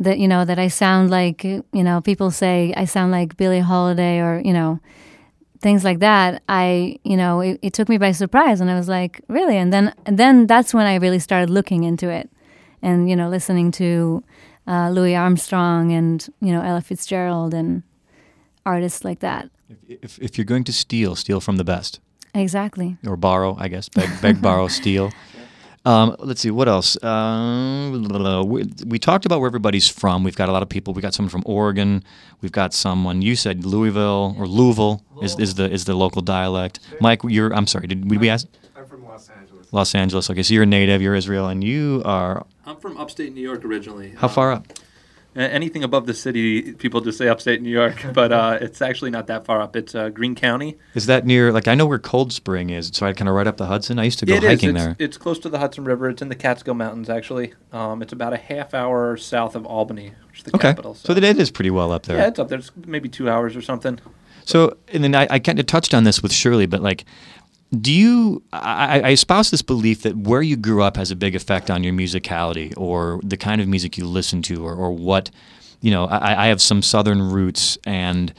that 0.00 0.18
you 0.18 0.28
know 0.28 0.44
that 0.44 0.58
I 0.58 0.68
sound 0.68 1.10
like 1.10 1.44
you 1.44 1.64
know 1.72 2.00
people 2.00 2.30
say 2.30 2.72
I 2.76 2.84
sound 2.84 3.12
like 3.12 3.36
Billie 3.36 3.60
Holiday 3.60 4.18
or 4.20 4.40
you 4.44 4.52
know 4.52 4.80
things 5.60 5.84
like 5.84 6.00
that. 6.00 6.42
I 6.48 6.98
you 7.04 7.16
know 7.16 7.40
it, 7.40 7.58
it 7.62 7.72
took 7.72 7.88
me 7.88 7.98
by 7.98 8.12
surprise, 8.12 8.60
and 8.60 8.70
I 8.70 8.74
was 8.74 8.88
like 8.88 9.20
really, 9.28 9.56
and 9.56 9.72
then 9.72 9.94
and 10.06 10.18
then 10.18 10.46
that's 10.46 10.74
when 10.74 10.86
I 10.86 10.96
really 10.96 11.20
started 11.20 11.50
looking 11.50 11.84
into 11.84 12.08
it, 12.08 12.30
and 12.82 13.08
you 13.08 13.16
know 13.16 13.28
listening 13.28 13.70
to 13.72 14.24
uh, 14.66 14.90
Louis 14.90 15.14
Armstrong 15.14 15.92
and 15.92 16.26
you 16.40 16.52
know 16.52 16.62
Ella 16.62 16.80
Fitzgerald 16.80 17.54
and 17.54 17.82
artists 18.66 19.04
like 19.04 19.20
that. 19.20 19.50
If, 19.88 20.18
if 20.18 20.36
you're 20.38 20.44
going 20.44 20.64
to 20.64 20.72
steal, 20.72 21.14
steal 21.16 21.40
from 21.40 21.56
the 21.56 21.64
best. 21.64 22.00
Exactly. 22.34 22.96
or 23.06 23.16
borrow, 23.16 23.56
I 23.58 23.68
guess. 23.68 23.88
Beg, 23.88 24.10
beg 24.20 24.42
borrow, 24.46 24.68
steal. 24.68 25.12
Um, 25.86 26.16
let's 26.18 26.40
see 26.40 26.50
what 26.50 26.66
else. 26.66 26.96
Uh, 27.02 28.42
we, 28.46 28.64
we 28.86 28.98
talked 28.98 29.26
about 29.26 29.40
where 29.40 29.46
everybody's 29.48 29.86
from. 29.86 30.24
We've 30.24 30.34
got 30.34 30.48
a 30.48 30.52
lot 30.52 30.62
of 30.62 30.68
people. 30.70 30.94
We 30.94 31.02
got 31.02 31.12
someone 31.14 31.30
from 31.30 31.42
Oregon. 31.44 32.02
We've 32.40 32.52
got 32.52 32.72
someone. 32.72 33.20
You 33.20 33.36
said 33.36 33.64
Louisville 33.66 34.34
or 34.38 34.46
Louisville 34.46 35.04
is, 35.22 35.38
is 35.38 35.54
the 35.56 35.70
is 35.70 35.84
the 35.84 35.94
local 35.94 36.22
dialect. 36.22 36.80
Mike, 37.00 37.20
you're. 37.24 37.52
I'm 37.54 37.66
sorry. 37.66 37.86
Did 37.86 38.10
we, 38.10 38.16
we 38.16 38.30
ask 38.30 38.46
I'm 38.74 38.86
from 38.86 39.04
Los 39.04 39.28
Angeles. 39.28 39.72
Los 39.72 39.94
Angeles? 39.94 40.30
Okay, 40.30 40.42
so 40.42 40.54
you're 40.54 40.62
a 40.62 40.66
native. 40.66 41.02
You're 41.02 41.14
Israel, 41.14 41.48
and 41.48 41.62
you 41.62 42.00
are 42.06 42.46
I'm 42.64 42.76
from 42.76 42.96
upstate 42.96 43.34
New 43.34 43.42
York 43.42 43.62
originally. 43.64 44.14
how 44.16 44.28
far 44.28 44.52
up? 44.52 44.66
A- 45.36 45.40
Anything 45.40 45.82
above 45.84 46.06
the 46.06 46.14
city, 46.14 46.72
people 46.74 47.00
just 47.00 47.18
say 47.18 47.28
upstate 47.28 47.60
New 47.62 47.70
York, 47.70 48.04
but 48.12 48.32
uh, 48.32 48.58
it's 48.60 48.80
actually 48.82 49.10
not 49.10 49.26
that 49.28 49.44
far 49.44 49.60
up. 49.60 49.74
It's 49.76 49.94
uh, 49.94 50.08
Greene 50.10 50.34
County. 50.34 50.76
Is 50.94 51.06
that 51.06 51.26
near? 51.26 51.52
Like 51.52 51.68
I 51.68 51.74
know 51.74 51.86
where 51.86 51.98
Cold 51.98 52.32
Spring 52.32 52.70
is, 52.70 52.90
so 52.94 53.06
I 53.06 53.12
kind 53.12 53.28
of 53.28 53.34
right 53.34 53.46
up 53.46 53.56
the 53.56 53.66
Hudson. 53.66 53.98
I 53.98 54.04
used 54.04 54.18
to 54.20 54.26
go 54.26 54.34
It 54.34 54.44
is. 54.44 54.50
hiking 54.50 54.76
It's, 54.76 54.84
there. 54.84 54.96
it's 54.98 55.16
close 55.16 55.38
to 55.40 55.48
the 55.48 55.58
Hudson 55.58 55.84
River. 55.84 56.08
It's 56.08 56.22
in 56.22 56.28
the 56.28 56.34
Catskill 56.36 56.74
Mountains, 56.74 57.08
actually. 57.10 57.54
Um, 57.72 58.02
it's 58.02 58.12
about 58.12 58.32
a 58.32 58.36
half 58.38 58.74
hour 58.74 59.16
south 59.16 59.56
of 59.56 59.66
Albany, 59.66 60.12
which 60.28 60.38
is 60.38 60.44
the 60.44 60.54
okay, 60.56 60.68
capital. 60.68 60.94
so 60.94 61.14
that 61.14 61.24
it 61.24 61.38
is 61.38 61.50
pretty 61.50 61.70
well 61.70 61.92
up 61.92 62.04
there. 62.04 62.16
yeah, 62.18 62.28
it's 62.28 62.38
up 62.38 62.48
there. 62.48 62.58
It's 62.58 62.70
maybe 62.86 63.08
two 63.08 63.28
hours 63.28 63.56
or 63.56 63.62
something. 63.62 63.98
So, 64.46 64.76
and 64.92 65.02
then 65.02 65.14
I, 65.14 65.26
I 65.30 65.38
kind 65.38 65.58
of 65.58 65.64
touched 65.66 65.94
on 65.94 66.04
this 66.04 66.22
with 66.22 66.30
Shirley, 66.32 66.66
but 66.66 66.82
like, 66.82 67.04
do 67.80 67.92
you? 67.92 68.42
I, 68.52 69.00
I 69.00 69.10
espouse 69.10 69.50
this 69.50 69.62
belief 69.62 70.02
that 70.02 70.16
where 70.16 70.42
you 70.42 70.56
grew 70.56 70.82
up 70.82 70.96
has 70.96 71.10
a 71.10 71.16
big 71.16 71.34
effect 71.34 71.70
on 71.70 71.84
your 71.84 71.92
musicality 71.92 72.72
or 72.76 73.20
the 73.22 73.36
kind 73.36 73.60
of 73.60 73.68
music 73.68 73.98
you 73.98 74.06
listen 74.06 74.42
to, 74.42 74.64
or, 74.64 74.74
or 74.74 74.92
what, 74.92 75.30
you 75.80 75.90
know. 75.90 76.06
I, 76.06 76.44
I 76.44 76.46
have 76.48 76.60
some 76.60 76.82
Southern 76.82 77.22
roots, 77.22 77.78
and 77.84 78.32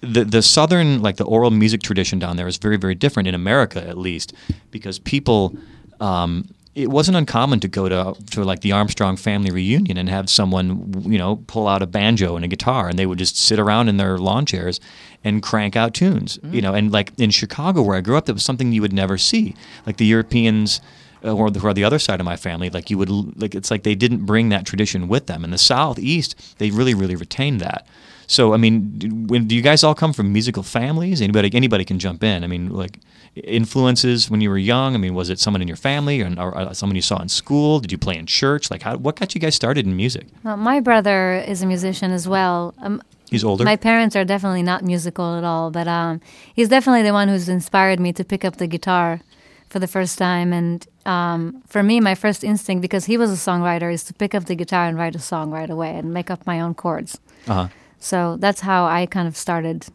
the 0.00 0.24
the 0.24 0.42
Southern 0.42 1.02
like 1.02 1.16
the 1.16 1.24
oral 1.24 1.50
music 1.50 1.82
tradition 1.82 2.18
down 2.18 2.36
there 2.36 2.46
is 2.46 2.56
very 2.56 2.76
very 2.76 2.94
different 2.94 3.28
in 3.28 3.34
America 3.34 3.86
at 3.86 3.98
least 3.98 4.32
because 4.70 4.98
people. 4.98 5.56
Um, 6.00 6.48
it 6.74 6.90
wasn't 6.90 7.16
uncommon 7.16 7.58
to 7.58 7.66
go 7.66 7.88
to 7.88 8.14
to 8.30 8.44
like 8.44 8.60
the 8.60 8.70
Armstrong 8.70 9.16
family 9.16 9.50
reunion 9.50 9.98
and 9.98 10.08
have 10.08 10.30
someone 10.30 11.02
you 11.04 11.18
know 11.18 11.42
pull 11.48 11.66
out 11.66 11.82
a 11.82 11.88
banjo 11.88 12.36
and 12.36 12.44
a 12.44 12.48
guitar 12.48 12.88
and 12.88 12.96
they 12.96 13.06
would 13.06 13.18
just 13.18 13.36
sit 13.36 13.58
around 13.58 13.88
in 13.88 13.96
their 13.96 14.16
lawn 14.16 14.46
chairs 14.46 14.78
and 15.24 15.42
crank 15.42 15.76
out 15.76 15.94
tunes 15.94 16.38
you 16.44 16.60
know 16.60 16.74
and 16.74 16.92
like 16.92 17.12
in 17.18 17.30
Chicago 17.30 17.82
where 17.82 17.96
I 17.96 18.00
grew 18.00 18.16
up 18.16 18.26
that 18.26 18.34
was 18.34 18.44
something 18.44 18.72
you 18.72 18.82
would 18.82 18.92
never 18.92 19.18
see 19.18 19.54
like 19.86 19.96
the 19.96 20.06
Europeans 20.06 20.80
uh, 21.24 21.34
or 21.34 21.50
the, 21.50 21.60
or 21.60 21.74
the 21.74 21.84
other 21.84 21.98
side 21.98 22.20
of 22.20 22.26
my 22.26 22.36
family 22.36 22.70
like 22.70 22.90
you 22.90 22.98
would 22.98 23.10
like 23.40 23.54
it's 23.54 23.70
like 23.70 23.82
they 23.82 23.94
didn't 23.94 24.26
bring 24.26 24.48
that 24.50 24.64
tradition 24.64 25.08
with 25.08 25.26
them 25.26 25.44
in 25.44 25.50
the 25.50 25.58
southeast 25.58 26.58
they 26.58 26.70
really 26.70 26.94
really 26.94 27.16
retained 27.16 27.60
that 27.60 27.86
so 28.26 28.54
I 28.54 28.56
mean 28.56 28.98
do, 28.98 29.08
when 29.08 29.46
do 29.46 29.54
you 29.54 29.62
guys 29.62 29.82
all 29.82 29.94
come 29.94 30.12
from 30.12 30.32
musical 30.32 30.62
families 30.62 31.20
anybody 31.20 31.50
anybody 31.54 31.84
can 31.84 31.98
jump 31.98 32.22
in 32.22 32.44
I 32.44 32.46
mean 32.46 32.70
like 32.70 32.98
influences 33.44 34.30
when 34.30 34.40
you 34.40 34.50
were 34.50 34.58
young? 34.58 34.94
I 34.94 34.98
mean, 34.98 35.14
was 35.14 35.30
it 35.30 35.38
someone 35.38 35.62
in 35.62 35.68
your 35.68 35.76
family 35.76 36.20
or, 36.22 36.34
or 36.38 36.56
uh, 36.56 36.74
someone 36.74 36.96
you 36.96 37.02
saw 37.02 37.20
in 37.20 37.28
school? 37.28 37.80
Did 37.80 37.92
you 37.92 37.98
play 37.98 38.16
in 38.16 38.26
church? 38.26 38.70
Like, 38.70 38.82
how, 38.82 38.96
what 38.96 39.16
got 39.16 39.34
you 39.34 39.40
guys 39.40 39.54
started 39.54 39.86
in 39.86 39.96
music? 39.96 40.26
Well, 40.44 40.56
my 40.56 40.80
brother 40.80 41.34
is 41.34 41.62
a 41.62 41.66
musician 41.66 42.10
as 42.10 42.28
well. 42.28 42.74
Um, 42.78 43.02
He's 43.30 43.44
older. 43.44 43.64
My 43.64 43.76
parents 43.76 44.16
are 44.16 44.24
definitely 44.24 44.62
not 44.62 44.82
musical 44.82 45.36
at 45.36 45.44
all, 45.44 45.70
but 45.70 45.86
um, 45.88 46.20
he's 46.54 46.68
definitely 46.68 47.02
the 47.02 47.12
one 47.12 47.28
who's 47.28 47.48
inspired 47.48 48.00
me 48.00 48.12
to 48.14 48.24
pick 48.24 48.44
up 48.44 48.56
the 48.56 48.66
guitar 48.66 49.20
for 49.68 49.78
the 49.78 49.86
first 49.86 50.16
time. 50.18 50.52
And 50.52 50.86
um, 51.04 51.62
for 51.66 51.82
me, 51.82 52.00
my 52.00 52.14
first 52.14 52.42
instinct, 52.44 52.80
because 52.82 53.04
he 53.06 53.16
was 53.18 53.30
a 53.30 53.34
songwriter, 53.50 53.92
is 53.92 54.04
to 54.04 54.14
pick 54.14 54.34
up 54.34 54.44
the 54.46 54.54
guitar 54.54 54.86
and 54.86 54.96
write 54.96 55.14
a 55.14 55.18
song 55.18 55.50
right 55.50 55.68
away 55.70 55.94
and 55.96 56.12
make 56.14 56.30
up 56.30 56.46
my 56.46 56.60
own 56.60 56.74
chords. 56.74 57.18
uh-huh. 57.46 57.68
So 58.00 58.36
that's 58.38 58.60
how 58.60 58.86
I 58.86 59.06
kind 59.06 59.26
of 59.26 59.36
started 59.36 59.86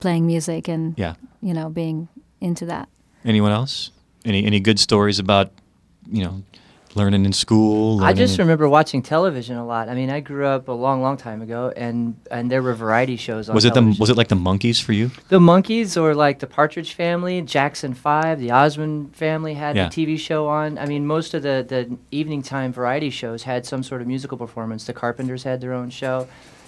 playing 0.00 0.26
music 0.26 0.68
and 0.68 0.94
Yeah. 0.98 1.14
you 1.40 1.54
know 1.54 1.68
being 1.70 2.08
into 2.40 2.66
that. 2.66 2.88
Anyone 3.24 3.52
else? 3.52 3.90
Any 4.24 4.44
any 4.44 4.58
good 4.60 4.78
stories 4.80 5.18
about 5.20 5.52
you 6.10 6.24
know 6.24 6.42
learning 6.96 7.24
in 7.24 7.32
school? 7.32 8.02
I 8.02 8.12
just 8.12 8.32
learning- 8.38 8.46
remember 8.48 8.68
watching 8.68 9.02
television 9.02 9.56
a 9.56 9.64
lot. 9.66 9.88
I 9.88 9.94
mean, 9.94 10.10
I 10.10 10.20
grew 10.20 10.46
up 10.46 10.68
a 10.68 10.72
long, 10.72 11.02
long 11.02 11.16
time 11.16 11.42
ago, 11.42 11.72
and 11.76 12.16
and 12.30 12.50
there 12.50 12.62
were 12.62 12.74
variety 12.74 13.16
shows 13.16 13.48
on 13.48 13.54
was 13.54 13.64
it 13.64 13.74
the 13.74 13.96
was 13.98 14.10
it 14.10 14.16
like 14.16 14.28
the 14.28 14.36
Monkees 14.36 14.82
for 14.82 14.92
you? 14.92 15.10
the 15.28 15.38
Monkees 15.38 16.00
or 16.00 16.14
like 16.14 16.38
the 16.38 16.46
Partridge 16.46 16.92
Family, 16.94 17.40
Jackson 17.42 17.94
Five, 17.94 18.38
the 18.40 18.50
Osmond 18.50 19.14
Family 19.16 19.54
had 19.54 19.76
Yeah. 19.76 19.88
the 19.88 19.94
TV 20.06 20.18
show 20.18 20.46
on. 20.48 20.78
I 20.78 20.86
mean, 20.86 21.06
most 21.06 21.34
of 21.34 21.42
the 21.42 21.64
the 21.68 21.96
evening 22.10 22.42
time 22.42 22.72
variety 22.72 23.10
shows 23.10 23.44
had 23.44 23.66
some 23.66 23.82
sort 23.82 24.00
of 24.00 24.06
musical 24.06 24.38
performance. 24.38 24.84
The 24.84 24.92
Carpenters 24.92 25.42
had 25.44 25.60
their 25.60 25.72
own 25.72 25.90
show. 25.90 26.26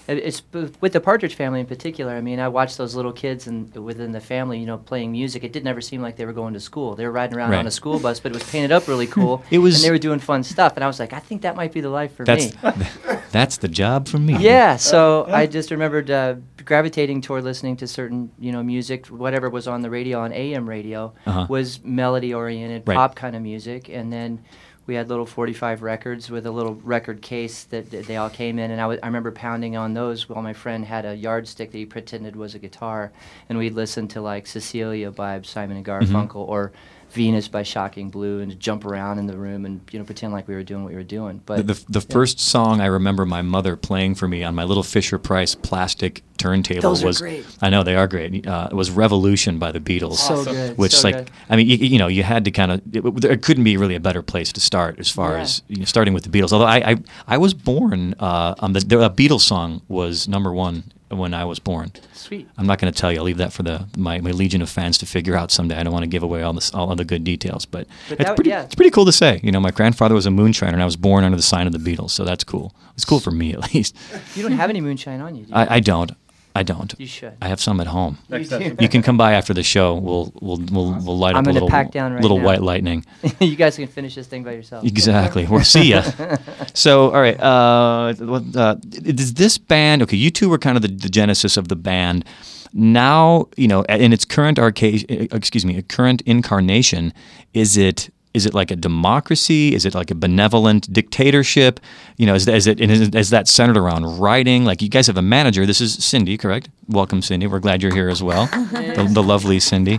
It- 0.09 0.19
It's 0.19 0.43
with 0.81 0.93
the 0.93 1.01
Partridge 1.01 1.35
Family 1.35 1.61
in 1.61 1.67
particular. 1.67 2.13
I 2.15 2.21
mean, 2.21 2.39
I 2.41 2.49
watched 2.49 2.79
those 2.79 2.95
little 2.95 3.13
kids 3.13 3.47
and 3.47 3.75
within 3.75 4.13
the 4.13 4.21
family, 4.21 4.59
you 4.59 4.67
know, 4.67 4.79
playing 4.79 5.13
music. 5.13 5.43
It 5.45 5.53
did 5.53 5.65
never 5.65 5.81
seem 5.81 6.01
like 6.03 6.17
they 6.17 6.25
were 6.27 6.33
going 6.33 6.55
to 6.55 6.61
school. 6.61 6.95
They 6.95 7.05
were 7.05 7.13
riding 7.13 7.37
around 7.37 7.51
Right. 7.51 7.59
on 7.59 7.67
a 7.67 7.71
school 7.71 7.99
bus, 7.99 8.21
but 8.21 8.33
it 8.33 8.35
was 8.35 8.49
painted 8.51 8.73
up 8.73 8.87
really 8.89 9.07
cool. 9.19 9.43
It 9.51 9.59
was- 9.59 9.77
and 9.77 9.85
they 9.85 9.91
were 9.91 9.99
doing 9.99 10.19
fun 10.21 10.43
stuff. 10.43 10.75
And 10.77 10.85
I 10.85 10.87
was 10.87 11.01
like, 11.01 11.13
I 11.13 11.19
think 11.19 11.43
that 11.43 11.57
might 11.57 11.73
be 11.73 11.81
the 11.81 11.89
life 11.91 12.15
for 12.15 12.25
That's 12.25 12.55
me. 12.55 12.87
that's 13.33 13.57
the 13.59 13.69
job 13.69 14.09
for 14.09 14.19
me. 14.19 14.37
Yeah, 14.39 14.77
so 14.77 15.27
I 15.29 15.47
just 15.47 15.71
remembered 15.71 16.11
uh, 16.11 16.35
gravitating 16.65 17.21
toward 17.23 17.45
listening 17.45 17.77
to 17.79 17.87
certain, 17.87 18.31
you 18.39 18.53
know, 18.53 18.63
music, 18.63 19.07
whatever 19.07 19.49
was 19.51 19.67
on 19.69 19.83
the 19.83 19.91
radio 19.91 20.21
on 20.21 20.33
AM 20.33 20.69
radio 20.69 21.13
Uh-huh. 21.27 21.47
was 21.49 21.81
melody 21.85 22.33
oriented, 22.35 22.83
Right. 22.87 22.97
pop 22.97 23.15
kind 23.15 23.37
of 23.37 23.43
music, 23.43 23.89
and 23.89 24.13
then 24.13 24.41
we 24.87 24.95
had 24.95 25.09
little 25.09 25.26
45 25.26 25.82
records 25.82 26.30
with 26.30 26.47
a 26.47 26.51
little 26.51 26.74
record 26.76 27.20
case 27.22 27.64
that, 27.64 27.91
that 27.91 28.07
they 28.07 28.16
all 28.16 28.30
came 28.30 28.59
in, 28.59 28.70
and 28.70 28.80
I 28.80 28.87
remember 29.07 29.32
pounding 29.32 29.76
on 29.76 29.95
those 29.95 30.28
while 30.28 30.43
my 30.43 30.53
friend 30.53 30.84
had 30.84 31.05
a 31.05 31.14
yardstick 31.14 31.72
that 31.72 31.78
he 31.78 31.87
pretended 31.87 32.37
was 32.37 32.55
a 32.55 32.59
guitar, 32.59 33.11
and 33.49 33.59
we'd 33.59 33.74
listen 33.74 34.07
to 34.09 34.20
like 34.20 34.47
Cecilia 34.47 35.11
by 35.11 35.41
Simon 35.43 35.76
and 35.76 35.87
Mm-hmm. 35.87 36.14
Garfunkel 36.16 36.37
or 36.37 36.72
Venus 37.17 37.49
by 37.49 37.62
Shocking 37.62 38.11
Blue, 38.11 38.41
and 38.41 38.61
jump 38.61 38.85
around 38.85 39.19
in 39.19 39.27
the 39.27 39.37
room 39.37 39.64
and 39.64 39.81
you 39.91 39.99
know 39.99 40.05
pretend 40.05 40.33
like 40.35 40.47
we 40.47 40.55
were 40.55 40.62
doing 40.62 40.85
what 40.85 40.91
we 40.91 40.97
were 40.97 41.03
doing. 41.03 41.39
The, 41.39 41.43
But 41.47 41.67
the, 41.67 41.85
the 41.89 42.01
first 42.03 42.39
song 42.39 42.81
I 42.83 42.87
remember 42.87 43.25
my 43.25 43.41
mother 43.43 43.75
playing 43.75 44.17
for 44.17 44.29
me 44.29 44.45
on 44.45 44.55
my 44.55 44.64
little 44.64 44.83
Fisher 44.83 45.19
Price 45.19 45.55
plastic 45.55 46.23
turntable 46.37 46.83
Those 46.83 47.03
are 47.03 47.07
was 47.07 47.21
great. 47.23 47.47
I 47.62 47.71
know 47.71 47.83
they 47.83 47.97
are 47.97 48.07
great. 48.07 48.47
Uh, 48.47 48.69
it 48.71 48.75
was 48.75 48.91
"Revolution" 48.91 49.59
by 49.59 49.73
the 49.73 49.81
Beatles. 49.81 50.17
so 50.19 50.45
good, 50.45 50.77
which 50.77 50.93
so 50.95 51.09
like 51.09 51.17
good. 51.17 51.31
I 51.49 51.57
mean 51.57 51.67
you, 51.67 51.77
you 51.79 51.99
know 51.99 52.09
you 52.09 52.23
had 52.23 52.45
to 52.45 52.51
kind 52.51 52.71
of 52.73 52.83
it, 52.95 53.21
there 53.23 53.37
couldn't 53.39 53.64
be 53.64 53.79
really 53.79 53.95
a 53.95 54.01
better 54.01 54.21
place 54.23 54.53
to 54.53 54.61
start 54.61 54.99
as 54.99 55.11
far 55.11 55.33
Yeah. 55.33 55.41
as 55.41 55.62
you 55.69 55.79
know, 55.79 55.85
starting 55.87 56.12
with 56.12 56.25
the 56.25 56.31
Beatles. 56.31 56.53
Although 56.53 56.67
I 56.67 56.91
I, 56.91 56.97
I 57.27 57.39
was 57.39 57.55
born 57.55 58.14
uh, 58.21 58.55
on 58.59 58.75
the, 58.75 58.81
the 58.81 59.01
a 59.03 59.11
Beatles 59.11 59.41
song 59.41 59.81
was 59.89 60.29
number 60.29 60.53
one 60.53 60.85
when 61.09 61.35
I 61.35 61.45
was 61.45 61.59
born. 61.59 61.93
Sweet. 62.13 62.49
I'm 62.59 62.67
not 62.67 62.79
going 62.81 62.93
to 62.93 62.99
tell 62.99 63.13
you. 63.13 63.19
I'll 63.19 63.25
leave 63.25 63.37
that 63.37 63.53
for 63.53 63.63
the 63.63 63.87
my, 63.97 64.21
my 64.21 64.33
legion 64.33 64.61
of 64.63 64.69
fans 64.69 64.99
to 64.99 65.07
figure 65.07 65.37
out 65.37 65.51
someday. 65.51 65.77
I 65.77 65.83
don't 65.83 65.93
want 65.93 66.03
to 66.03 66.09
give 66.09 66.23
away 66.23 66.43
all 66.43 66.53
this 66.53 66.73
all 66.75 66.91
of 66.91 66.99
the 66.99 67.05
good 67.05 67.23
details, 67.25 67.65
but, 67.65 67.87
But 68.09 68.19
it's 68.21 68.29
that- 68.29 68.37
pretty 68.37 68.51
yeah. 68.51 68.63
it's 68.65 68.75
pretty 68.75 68.91
cool 68.91 69.05
to 69.05 69.13
say. 69.13 69.41
You 69.43 69.53
know, 69.53 69.61
my 69.61 69.71
grandfather 69.71 70.15
was 70.15 70.27
a 70.27 70.31
moonshiner, 70.31 70.73
and 70.73 70.83
I 70.83 70.85
was 70.85 70.97
born 70.97 71.23
under 71.25 71.37
the 71.37 71.43
sign 71.43 71.67
of 71.67 71.73
the 71.73 71.79
Beatles, 71.79 72.11
so 72.11 72.25
that's 72.25 72.45
cool. 72.45 72.75
It's 72.95 73.05
cool 73.05 73.21
for 73.21 73.31
me 73.31 73.53
at 73.53 73.73
least. 73.75 73.97
You 74.35 74.43
don't 74.43 74.53
have 74.53 74.71
any 74.71 74.81
moonshine 74.81 75.21
on 75.21 75.35
you, 75.37 75.45
do 75.45 75.51
you? 75.51 75.55
I, 75.55 75.77
I 75.77 75.81
don't. 75.81 76.11
I 76.57 76.63
don't. 76.63 76.95
You 76.99 77.07
should. 77.07 77.35
I 77.43 77.49
have 77.49 77.61
some 77.61 77.81
at 77.81 77.87
home. 77.87 78.17
Next 78.31 78.51
You. 78.51 78.75
You 78.81 78.89
can 78.89 79.03
come 79.03 79.19
by 79.19 79.35
after 79.35 79.53
the 79.53 79.63
show. 79.63 79.95
We'll 79.95 80.33
we'll 80.41 80.57
we'll, 80.73 80.93
we'll 81.05 81.19
light 81.19 81.35
I'm 81.35 81.41
up 81.41 81.43
a 81.43 81.47
gonna 81.49 81.55
little 81.55 81.69
pack 81.69 81.91
down 81.91 82.15
right 82.15 82.23
little 82.23 82.39
now. 82.39 82.47
white 82.47 82.63
lightning. 82.63 83.05
you 83.41 83.57
guys 83.57 83.77
can 83.77 83.87
finish 83.87 84.15
this 84.15 84.27
thing 84.27 84.43
by 84.43 84.53
yourself. 84.53 84.85
Exactly. 84.85 85.47
We'll 85.47 85.65
see 85.65 85.91
ya. 85.91 86.03
so, 86.75 87.11
all 87.13 87.21
right. 87.21 87.39
Uh, 87.39 88.15
uh, 88.57 88.77
is 89.05 89.35
this 89.35 89.59
band 89.59 90.03
okay? 90.03 90.17
You 90.17 90.31
two 90.31 90.49
were 90.49 90.59
kind 90.59 90.77
of 90.77 90.83
the, 90.83 90.89
the 90.89 91.11
genesis 91.11 91.57
of 91.59 91.69
the 91.69 91.77
band. 91.77 92.25
Now, 92.73 93.47
you 93.57 93.69
know, 93.69 93.83
in 93.85 94.13
its 94.13 94.25
current 94.25 94.59
arcade, 94.59 95.07
excuse 95.33 95.65
me, 95.65 95.81
current 95.83 96.23
incarnation, 96.23 97.13
is 97.55 97.77
it 97.77 98.11
is 98.37 98.45
it 98.45 98.53
like 98.53 98.70
a 98.70 98.76
democracy? 98.76 99.74
Is 99.74 99.87
it 99.87 99.95
like 99.95 100.11
a 100.11 100.14
benevolent 100.14 100.93
dictatorship? 100.93 101.80
You 102.18 102.26
know, 102.26 102.34
is, 102.34 102.47
is 102.47 102.66
it 102.66 102.80
is, 102.82 103.09
is 103.09 103.30
that 103.30 103.49
centered 103.49 103.78
around 103.78 104.20
writing? 104.20 104.66
Like 104.66 104.82
you 104.82 104.91
guys 104.91 105.07
have 105.07 105.16
a 105.16 105.22
manager. 105.22 105.64
This 105.64 105.80
is 105.80 105.95
Cindy, 106.05 106.37
correct? 106.37 106.68
Welcome, 106.87 107.22
Cindy. 107.22 107.47
We're 107.47 107.61
glad 107.61 107.82
you're 107.82 107.95
here 107.95 108.11
as 108.11 108.22
well. 108.22 108.47
the, 108.72 109.09
the 109.11 109.22
lovely 109.22 109.59
Cindy. 109.59 109.99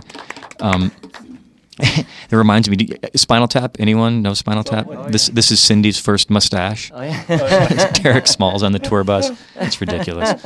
Um, 0.60 0.92
that 1.78 2.06
reminds 2.30 2.70
me. 2.70 2.76
do 2.76 2.84
you- 2.84 2.98
Spinal 3.16 3.48
Tap. 3.48 3.76
Anyone 3.80 4.22
know 4.22 4.34
Spinal 4.34 4.62
Tap? 4.62 4.86
this 5.10 5.26
this 5.30 5.50
is 5.50 5.60
Cindy's 5.60 5.98
first 5.98 6.30
mustache. 6.30 6.92
Oh 6.94 7.02
yeah. 7.02 7.90
Derek 8.02 8.28
Smalls 8.28 8.62
on 8.62 8.70
the 8.70 8.78
tour 8.78 9.02
bus. 9.02 9.32
It's 9.56 9.80
ridiculous. 9.80 10.40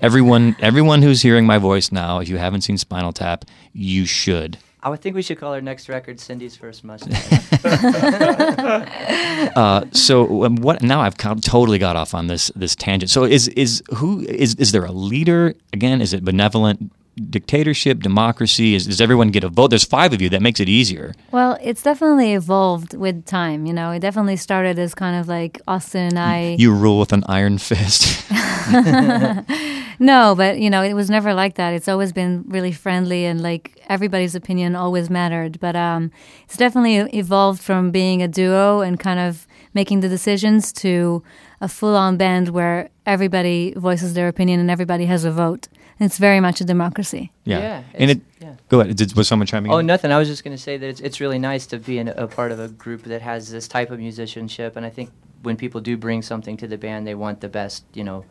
Everyone 0.00 0.54
everyone 0.60 1.02
who's 1.02 1.20
hearing 1.20 1.46
my 1.46 1.58
voice 1.58 1.90
now, 1.90 2.20
if 2.20 2.28
you 2.28 2.36
haven't 2.36 2.60
seen 2.60 2.78
Spinal 2.78 3.12
Tap, 3.12 3.44
you 3.72 4.06
should. 4.06 4.58
I 4.84 4.90
would 4.90 5.00
think 5.00 5.16
we 5.16 5.22
should 5.22 5.38
call 5.38 5.54
our 5.54 5.62
next 5.62 5.88
record 5.88 6.20
Cindy's 6.20 6.56
first 6.56 6.84
mustache. 6.84 7.40
Uh, 9.56 9.84
so 9.92 10.44
um, 10.44 10.56
what? 10.56 10.82
Now 10.82 11.00
I've 11.00 11.16
totally 11.16 11.78
got 11.78 11.96
off 11.96 12.14
on 12.14 12.28
this 12.28 12.50
this 12.56 12.74
tangent. 12.74 13.10
So 13.10 13.24
is 13.24 13.48
is 13.48 13.82
who 13.94 14.20
is 14.20 14.54
is 14.56 14.72
there 14.72 14.84
a 14.84 14.92
leader 14.92 15.54
again? 15.72 16.00
Is 16.00 16.12
it 16.12 16.24
benevolent 16.24 16.90
dictatorship, 17.16 18.00
democracy? 18.00 18.74
Is, 18.74 18.86
does 18.86 19.00
everyone 19.00 19.30
get 19.30 19.44
a 19.44 19.48
vote? 19.48 19.68
There's 19.68 19.84
five 19.84 20.12
of 20.12 20.20
you. 20.20 20.28
That 20.28 20.42
makes 20.42 20.60
it 20.60 20.68
easier. 20.68 21.14
Well, 21.30 21.58
it's 21.62 21.82
definitely 21.82 22.32
evolved 22.34 22.94
with 22.94 23.24
time. 23.24 23.66
You 23.66 23.72
know, 23.72 23.90
it 23.90 24.00
definitely 24.00 24.36
started 24.36 24.78
as 24.78 24.94
kind 24.94 25.18
of 25.20 25.28
like 25.28 25.60
Austin 25.68 26.02
and 26.02 26.18
I. 26.18 26.56
You 26.58 26.74
rule 26.74 26.98
with 26.98 27.12
an 27.12 27.24
iron 27.28 27.58
fist. 27.58 28.30
No, 29.98 30.34
but 30.36 30.58
you 30.58 30.70
know, 30.70 30.82
it 30.82 30.94
was 30.94 31.10
never 31.10 31.34
like 31.34 31.54
that. 31.54 31.72
It's 31.72 31.88
always 31.88 32.12
been 32.12 32.44
really 32.48 32.72
friendly 32.72 33.24
and 33.24 33.40
like 33.40 33.80
everybody's 33.88 34.34
opinion 34.34 34.74
always 34.76 35.08
mattered. 35.08 35.60
But 35.60 35.76
um, 35.76 36.10
it's 36.44 36.56
definitely 36.56 36.96
evolved 37.18 37.62
from 37.62 37.90
being 37.90 38.22
a 38.22 38.28
duo 38.28 38.80
and 38.80 38.98
kind 38.98 39.20
of 39.20 39.46
making 39.72 40.00
the 40.00 40.08
decisions 40.08 40.72
to 40.72 41.22
a 41.60 41.68
full-on 41.68 42.16
band 42.16 42.50
where 42.50 42.90
everybody 43.06 43.72
voices 43.76 44.14
their 44.14 44.28
opinion 44.28 44.60
and 44.60 44.70
everybody 44.70 45.06
has 45.06 45.24
a 45.24 45.30
vote. 45.30 45.68
And 46.00 46.06
it's 46.06 46.18
very 46.18 46.40
much 46.40 46.60
a 46.60 46.64
democracy. 46.64 47.32
Yeah. 47.44 47.58
Yeah, 47.58 47.82
and 47.94 48.10
it. 48.10 48.20
yeah. 48.40 48.54
Go 48.68 48.80
ahead. 48.80 48.96
Did, 48.96 49.14
was 49.14 49.28
someone 49.28 49.46
chiming 49.46 49.70
in? 49.70 49.74
oh, 49.74 49.78
in? 49.78 49.86
nothing. 49.86 50.10
I 50.10 50.18
was 50.18 50.28
just 50.28 50.42
going 50.42 50.56
to 50.56 50.62
say 50.62 50.76
that 50.76 50.86
it's, 50.86 51.00
it's 51.00 51.20
really 51.20 51.38
nice 51.38 51.66
to 51.66 51.78
be 51.78 51.98
in 51.98 52.08
a, 52.08 52.12
a 52.12 52.26
part 52.26 52.50
of 52.50 52.58
a 52.58 52.68
group 52.68 53.02
that 53.04 53.22
has 53.22 53.50
this 53.50 53.68
type 53.68 53.90
of 53.90 53.98
musicianship, 54.00 54.76
and 54.76 54.84
I 54.84 54.90
think 54.90 55.10
when 55.42 55.56
people 55.56 55.80
do 55.80 55.96
bring 55.96 56.22
something 56.22 56.56
to 56.56 56.66
the 56.66 56.78
band, 56.78 57.06
they 57.06 57.14
want 57.14 57.40
the 57.40 57.48
best, 57.48 57.84
you 57.94 58.02
know, 58.02 58.24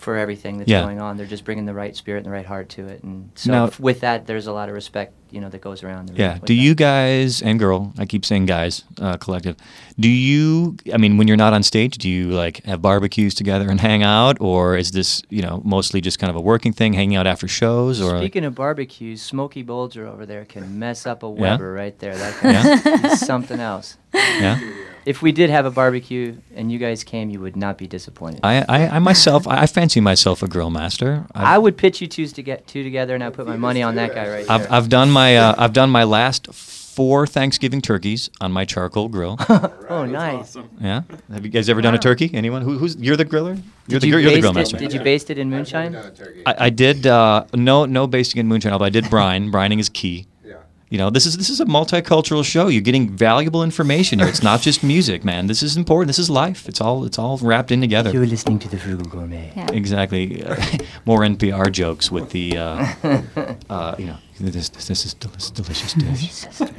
for 0.00 0.16
everything 0.16 0.58
that's 0.58 0.70
Yeah. 0.70 0.82
going 0.82 1.00
on. 1.00 1.16
They're 1.16 1.26
just 1.26 1.44
bringing 1.44 1.66
the 1.66 1.74
right 1.74 1.94
spirit 1.94 2.18
and 2.18 2.26
the 2.26 2.30
right 2.30 2.46
heart 2.46 2.68
to 2.70 2.86
it, 2.86 3.02
and 3.02 3.30
so 3.34 3.52
Now- 3.52 3.66
f- 3.66 3.78
with 3.78 4.00
that, 4.00 4.26
there's 4.26 4.46
a 4.46 4.52
lot 4.52 4.68
of 4.70 4.74
respect, 4.74 5.12
you 5.30 5.40
know, 5.40 5.48
that 5.50 5.60
goes 5.60 5.82
around. 5.84 6.08
the 6.08 6.14
Yeah. 6.14 6.34
Do 6.44 6.54
that. 6.54 6.54
you 6.54 6.74
guys 6.74 7.42
and 7.42 7.58
girl, 7.58 7.92
I 7.98 8.06
keep 8.06 8.24
saying 8.24 8.46
guys, 8.46 8.82
uh, 9.00 9.18
collective, 9.18 9.56
do 9.98 10.08
you, 10.08 10.76
I 10.92 10.96
mean, 10.96 11.18
when 11.18 11.28
you're 11.28 11.36
not 11.36 11.52
on 11.52 11.62
stage, 11.62 11.98
do 11.98 12.08
you 12.08 12.30
like 12.30 12.64
have 12.64 12.80
barbecues 12.80 13.34
together 13.34 13.68
and 13.68 13.78
hang 13.90 14.02
out? 14.02 14.38
Or 14.40 14.76
is 14.76 14.90
this, 14.92 15.22
you 15.28 15.42
know, 15.42 15.60
mostly 15.64 16.00
just 16.00 16.18
kind 16.18 16.30
of 16.30 16.36
a 16.36 16.40
working 16.40 16.72
thing, 16.72 16.94
hanging 16.94 17.16
out 17.16 17.26
after 17.26 17.46
shows? 17.46 18.00
Or 18.00 18.16
Speaking 18.18 18.44
of 18.46 18.54
barbecues, 18.54 19.20
Smokey 19.20 19.62
Bolger 19.62 20.06
over 20.10 20.24
there 20.24 20.44
can 20.46 20.78
mess 20.78 21.06
up 21.06 21.22
a 21.22 21.26
Yeah? 21.26 21.32
Weber 21.42 21.72
right 21.72 21.98
there. 21.98 22.16
That 22.16 22.34
Yeah? 23.02 23.14
something 23.16 23.60
else. 23.60 23.98
yeah? 24.14 24.58
If 25.06 25.22
we 25.22 25.32
did 25.32 25.50
have 25.50 25.66
a 25.66 25.70
barbecue 25.70 26.36
and 26.54 26.70
you 26.70 26.78
guys 26.78 27.04
came, 27.04 27.30
you 27.30 27.40
would 27.40 27.56
not 27.56 27.78
be 27.78 27.86
disappointed. 27.86 28.40
I, 28.42 28.64
I, 28.68 28.88
I 28.88 28.98
myself, 28.98 29.46
I, 29.46 29.62
I 29.62 29.66
fancy 29.66 30.00
myself 30.00 30.42
a 30.42 30.48
grill 30.48 30.70
master. 30.70 31.26
I've, 31.34 31.44
I 31.46 31.58
would 31.58 31.76
pitch 31.76 32.00
you 32.00 32.06
two 32.06 32.26
to 32.26 32.42
get 32.42 32.66
two 32.66 32.82
together, 32.82 33.14
and 33.14 33.24
I 33.24 33.30
put 33.30 33.46
my 33.46 33.56
money 33.56 33.82
on 33.82 33.94
that 33.96 34.14
guy 34.14 34.28
right 34.28 34.50
I've, 34.50 34.62
there. 34.62 34.72
I've 34.72 34.88
done 34.88 35.10
my, 35.10 35.36
uh, 35.36 35.54
I've 35.56 35.72
done 35.72 35.90
my 35.90 36.04
last 36.04 36.52
four 36.52 37.26
Thanksgiving 37.26 37.80
turkeys 37.80 38.28
on 38.40 38.52
my 38.52 38.64
charcoal 38.64 39.08
grill. 39.08 39.36
oh, 39.88 40.04
nice. 40.04 40.56
yeah. 40.80 41.02
Have 41.32 41.44
you 41.44 41.50
guys 41.50 41.68
ever 41.68 41.80
done 41.80 41.94
a 41.94 41.98
turkey? 41.98 42.30
Anyone? 42.34 42.62
Who, 42.62 42.78
who's 42.78 42.96
you're 42.96 43.16
the 43.16 43.24
griller? 43.24 43.56
You're 43.86 44.00
Did 44.00 44.02
the, 44.02 44.06
you 44.08 44.12
you're, 44.12 44.20
you're 44.20 44.30
the 44.30 44.36
baste 44.36 44.42
grill 44.42 44.50
it- 44.50 44.54
master. 44.56 44.76
Did 44.76 44.92
you 44.92 45.00
baste 45.00 45.30
it 45.30 45.38
in 45.38 45.48
moonshine? 45.50 45.92
Never 45.92 46.10
done 46.10 46.12
a 46.12 46.24
turkey. 46.24 46.42
I, 46.46 46.66
I 46.66 46.70
did 46.70 47.06
uh, 47.06 47.46
no 47.54 47.86
no 47.86 48.06
basting 48.06 48.40
in 48.40 48.48
moonshine, 48.48 48.72
but 48.72 48.82
I 48.84 48.90
did 48.90 49.08
brine. 49.08 49.50
Brining 49.50 49.78
is 49.80 49.88
key. 49.88 50.26
Yeah. 50.90 50.96
You 50.96 50.98
know, 50.98 51.10
this 51.10 51.24
is 51.24 51.36
this 51.36 51.50
is 51.50 51.60
a 51.60 51.64
multicultural 51.66 52.44
show. 52.44 52.66
You're 52.66 52.82
getting 52.82 53.08
valuable 53.08 53.62
information 53.62 54.18
here. 54.18 54.28
It's 54.28 54.42
not 54.42 54.60
just 54.60 54.82
music, 54.82 55.24
man. 55.24 55.46
This 55.46 55.62
is 55.62 55.76
important. 55.76 56.08
This 56.08 56.18
is 56.18 56.28
life. 56.28 56.68
It's 56.68 56.80
all 56.80 57.04
it's 57.04 57.18
all 57.18 57.38
wrapped 57.38 57.70
in 57.70 57.80
together. 57.80 58.10
You're 58.10 58.26
listening 58.26 58.58
to 58.58 58.68
the 58.68 58.76
Frugal 58.76 59.06
Gourmet. 59.06 59.52
Yeah. 59.56 59.70
Exactly. 59.72 60.42
Uh, 60.42 60.56
more 61.04 61.20
NPR 61.20 61.70
jokes 61.70 62.10
with 62.10 62.30
the, 62.30 62.58
uh, 62.58 62.86
uh, 63.70 63.94
you 63.98 64.06
know, 64.06 64.18
this, 64.40 64.68
this 64.68 65.06
is 65.06 65.14
delicious, 65.14 65.50
delicious 65.50 65.94
dish. 65.94 66.70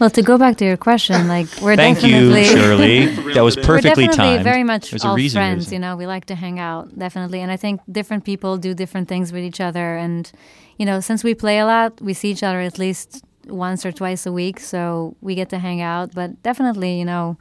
Well, 0.00 0.10
to 0.10 0.22
go 0.22 0.38
back 0.38 0.56
to 0.56 0.64
your 0.64 0.76
question, 0.76 1.28
like 1.28 1.46
we're 1.62 1.76
Thank 1.76 2.02
you, 2.02 2.32
definitely 2.32 2.44
Shirley. 2.44 3.06
That 3.34 3.42
was 3.42 3.56
perfectly 3.56 3.62
we're 3.62 3.76
perfectly 3.76 4.06
definitely 4.06 4.34
timed. 4.34 4.44
very 4.44 4.64
much 4.64 4.90
There's 4.90 5.04
a 5.04 5.08
all 5.08 5.16
reason 5.16 5.38
friends. 5.38 5.72
You 5.72 5.78
know, 5.78 5.96
we 5.96 6.06
like 6.06 6.24
to 6.26 6.34
hang 6.34 6.58
out 6.58 6.98
definitely, 6.98 7.40
and 7.40 7.50
I 7.52 7.56
think 7.56 7.80
different 7.90 8.24
people 8.24 8.56
do 8.56 8.74
different 8.74 9.08
things 9.08 9.32
with 9.32 9.44
each 9.44 9.60
other. 9.60 9.96
And 9.96 10.30
you 10.78 10.86
know, 10.86 11.00
since 11.00 11.22
we 11.22 11.34
play 11.34 11.58
a 11.58 11.66
lot, 11.66 12.00
we 12.00 12.12
see 12.12 12.30
each 12.30 12.42
other 12.42 12.60
at 12.60 12.78
least 12.78 13.24
once 13.48 13.84
or 13.84 13.92
twice 13.92 14.26
a 14.26 14.32
week, 14.32 14.60
so 14.60 15.16
we 15.20 15.34
get 15.34 15.48
to 15.50 15.58
hang 15.58 15.80
out. 15.80 16.14
But 16.14 16.42
definitely, 16.42 16.98
you 16.98 17.04
know, 17.04 17.36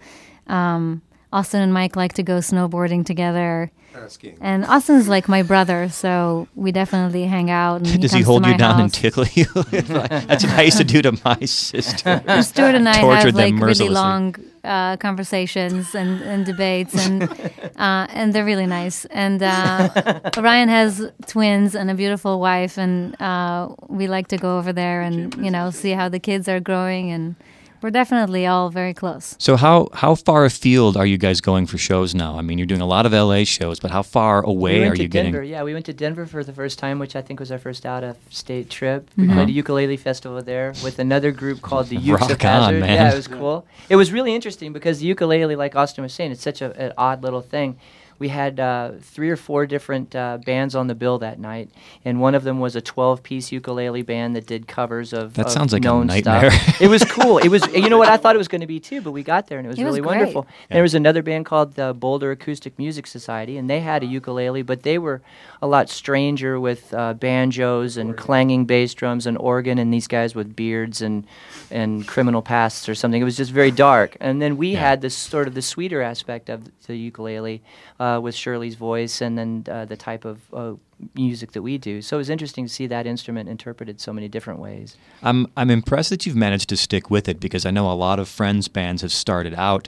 um, 0.48 1.02
Austin 1.34 1.62
and 1.62 1.74
Mike 1.74 1.96
like 1.96 2.14
to 2.14 2.24
go 2.24 2.38
snowboarding 2.38 3.04
together. 3.06 3.72
Uh, 3.96 4.08
skiing. 4.08 4.38
And 4.40 4.66
Austin's 4.66 5.08
like 5.08 5.28
my 5.28 5.42
brother, 5.42 5.90
so 5.90 6.48
we 6.56 6.72
definitely 6.72 7.26
hang 7.26 7.50
out. 7.50 7.78
And 7.78 7.86
Does 7.86 8.12
he, 8.12 8.20
he 8.20 8.24
comes 8.24 8.24
to 8.24 8.24
hold 8.24 8.46
you 8.46 8.52
my 8.52 8.58
down 8.58 8.80
and 8.80 8.94
tickle 8.94 9.26
you? 9.34 9.46
That's 9.72 10.44
what 10.44 10.54
I 10.54 10.62
used 10.62 10.78
to 10.78 10.84
do 10.84 11.02
to 11.02 11.20
my 11.26 11.40
sister. 11.46 12.22
And 12.28 12.46
Stuart 12.52 12.76
and 12.76 12.88
I 12.88 12.98
have 12.98 13.34
like 13.34 13.56
really 13.56 13.90
long 13.90 14.36
uh, 14.64 14.98
conversations 14.98 15.94
and, 15.96 16.22
and 16.22 16.46
debates, 16.46 16.96
and 17.06 17.24
uh, 17.78 18.08
and 18.10 18.34
they're 18.34 18.46
really 18.46 18.68
nice. 18.68 19.06
And 19.06 19.42
uh, 19.42 19.90
Ryan 20.38 20.70
has 20.70 21.12
twins 21.28 21.76
and 21.76 21.90
a 21.92 21.96
beautiful 21.96 22.40
wife, 22.40 22.78
and 22.78 23.20
uh, 23.22 23.74
we 23.90 24.08
like 24.08 24.28
to 24.30 24.38
go 24.38 24.58
over 24.60 24.72
there 24.72 25.02
and 25.02 25.34
you 25.44 25.52
know 25.52 25.72
see 25.72 25.92
how 25.92 26.10
the 26.10 26.20
kids 26.20 26.48
are 26.48 26.60
growing, 26.60 27.12
and 27.12 27.36
we're 27.84 27.92
definitely 27.92 28.48
all 28.48 28.70
very 28.70 28.94
close. 28.94 29.36
So 29.38 29.58
how 29.58 29.90
how 29.94 30.16
far 30.16 30.46
afield 30.46 30.96
are 30.96 31.06
you 31.06 31.18
guys 31.18 31.42
going 31.42 31.68
for 31.68 31.78
shows 31.78 32.16
now? 32.16 32.38
I 32.40 32.42
mean, 32.42 32.58
you're 32.58 32.66
doing 32.66 32.82
a 32.82 32.88
lot 32.88 33.06
of 33.06 33.12
LA 33.12 33.44
shows, 33.44 33.80
but 33.80 33.92
how 33.92 34.02
far 34.02 34.42
away 34.42 34.76
we 34.76 34.80
went 34.80 34.94
are 34.94 34.96
to 34.96 35.02
you 35.04 35.10
Denver. 35.10 35.38
getting? 35.40 35.52
Yeah, 35.52 35.64
we 35.64 35.74
went 35.74 35.86
to 35.88 35.94
Denver 35.94 36.26
for 36.26 36.44
the 36.44 36.54
first 36.54 36.80
time, 36.80 36.98
which 36.98 37.16
I 37.16 37.22
think 37.22 37.42
was 37.42 37.52
our 37.52 37.60
first 37.60 37.86
out-of-state 37.86 38.70
trip. 38.70 39.10
We 39.18 39.26
uh-huh. 39.26 39.36
played 39.36 39.50
a 39.50 39.52
ukulele 39.52 39.98
festival 39.98 40.42
there 40.42 40.74
with 40.84 40.98
another 41.00 41.32
group 41.32 41.62
called 41.62 41.88
the 41.88 41.98
Ukes 42.10 42.22
Rock 42.22 42.32
of 42.32 42.32
on, 42.32 42.40
Hazard. 42.40 42.80
man. 42.80 42.90
Yeah, 42.90 43.12
it 43.12 43.16
was 43.16 43.28
cool. 43.28 43.68
It 43.90 43.98
was 43.98 44.14
really 44.14 44.34
interesting 44.34 44.72
because 44.72 45.00
the 45.00 45.08
ukulele, 45.08 45.58
like 45.58 45.76
Austin 45.76 46.04
was 46.04 46.14
saying, 46.14 46.32
it's 46.32 46.42
such 46.42 46.62
a, 46.62 46.72
an 46.82 46.94
odd 46.98 47.22
little 47.22 47.42
thing. 47.42 47.78
We 48.20 48.30
had 48.30 48.60
uh, 48.60 48.92
three 49.02 49.30
or 49.30 49.36
four 49.36 49.66
different 49.66 50.16
uh, 50.16 50.38
bands 50.46 50.76
on 50.76 50.88
the 50.88 50.96
bill 50.96 51.18
that 51.20 51.40
night, 51.40 51.70
and 52.06 52.22
one 52.22 52.36
of 52.36 52.44
them 52.44 52.60
was 52.60 52.76
a 52.76 52.82
12-piece 52.82 53.52
ukulele 53.52 54.02
band 54.02 54.36
that 54.36 54.46
did 54.46 54.68
covers 54.68 55.12
of 55.14 55.34
That 55.34 55.48
of 55.48 55.52
sounds 55.52 55.74
like 55.74 55.84
a 55.84 55.86
known 55.86 56.08
nightmare. 56.08 56.52
Stuff. 56.52 56.82
it 56.82 56.88
was 56.88 57.04
cool. 57.04 57.38
It 57.40 57.50
was, 57.50 57.66
you 57.74 57.90
know 57.90 57.98
what 57.98 58.10
I 58.10 58.18
thought 58.18 58.36
it 58.36 58.38
was 58.38 58.48
going 58.48 58.62
to 58.62 58.68
be 58.68 58.80
too, 58.80 59.02
but 59.02 59.12
we 59.12 59.24
got 59.24 59.48
there 59.48 59.58
and 59.58 59.66
it 59.66 59.70
was 59.70 59.80
It 59.80 59.84
really 59.84 60.00
great. 60.02 60.18
wonderful. 60.18 60.48
Yeah. 60.70 60.76
There 60.76 60.84
was 60.84 60.94
another 60.96 61.22
band 61.22 61.46
called 61.46 61.76
the 61.76 61.94
Boulder 61.94 62.32
Acoustic 62.32 62.78
Music 62.80 63.08
Society, 63.08 63.58
and 63.58 63.70
they 63.70 63.82
had 63.82 64.04
a 64.04 64.06
ukulele, 64.06 64.62
but 64.62 64.84
they 64.84 64.98
were 64.98 65.22
a 65.64 65.68
lot 65.68 65.90
stranger 65.90 66.60
with 66.60 66.94
uh, 66.94 67.14
banjos 67.14 67.96
and 67.96 68.18
clanging 68.18 68.66
bass 68.66 68.94
drums 68.94 69.26
and 69.26 69.38
organ, 69.38 69.78
and 69.78 69.94
these 69.94 70.08
guys 70.08 70.36
with 70.36 70.56
beards 70.56 71.02
and 71.02 71.26
and 71.72 72.06
criminal 72.06 72.42
pasts 72.42 72.90
or 72.90 72.96
something. 72.96 73.22
It 73.22 73.26
was 73.26 73.38
just 73.38 73.52
very 73.52 73.72
dark. 73.72 74.18
And 74.20 74.42
then 74.42 74.58
we 74.58 74.74
Yeah. 74.74 74.80
had 74.90 75.02
this 75.02 75.16
sort 75.16 75.48
of 75.48 75.54
the 75.56 75.62
sweeter 75.62 76.02
aspect 76.02 76.50
of 76.50 76.60
the 76.86 76.96
ukulele 76.98 77.62
uh, 78.00 78.20
with 78.22 78.36
Shirley's 78.36 78.76
voice 78.76 79.22
and 79.22 79.38
then 79.38 79.64
uh, 79.72 79.86
the 79.86 79.96
type 79.96 80.26
of 80.26 80.38
uh, 80.54 80.74
music 81.16 81.54
that 81.54 81.62
we 81.62 81.78
do. 81.78 82.02
So 82.02 82.18
it 82.18 82.20
was 82.20 82.30
interesting 82.30 82.66
to 82.68 82.74
see 82.74 82.88
that 82.88 83.08
instrument 83.08 83.48
interpreted 83.50 84.00
so 84.02 84.12
many 84.14 84.28
different 84.28 84.60
ways. 84.60 84.98
I'm 85.24 85.48
I'm 85.56 85.72
impressed 85.72 86.10
that 86.10 86.26
you've 86.26 86.36
managed 86.48 86.68
to 86.70 86.78
stick 86.78 87.10
with 87.10 87.30
it 87.30 87.40
because 87.40 87.66
I 87.66 87.72
know 87.72 87.90
a 87.90 87.96
lot 88.08 88.20
of 88.20 88.28
friends 88.28 88.68
bands 88.68 89.02
have 89.02 89.14
started 89.14 89.54
out 89.56 89.88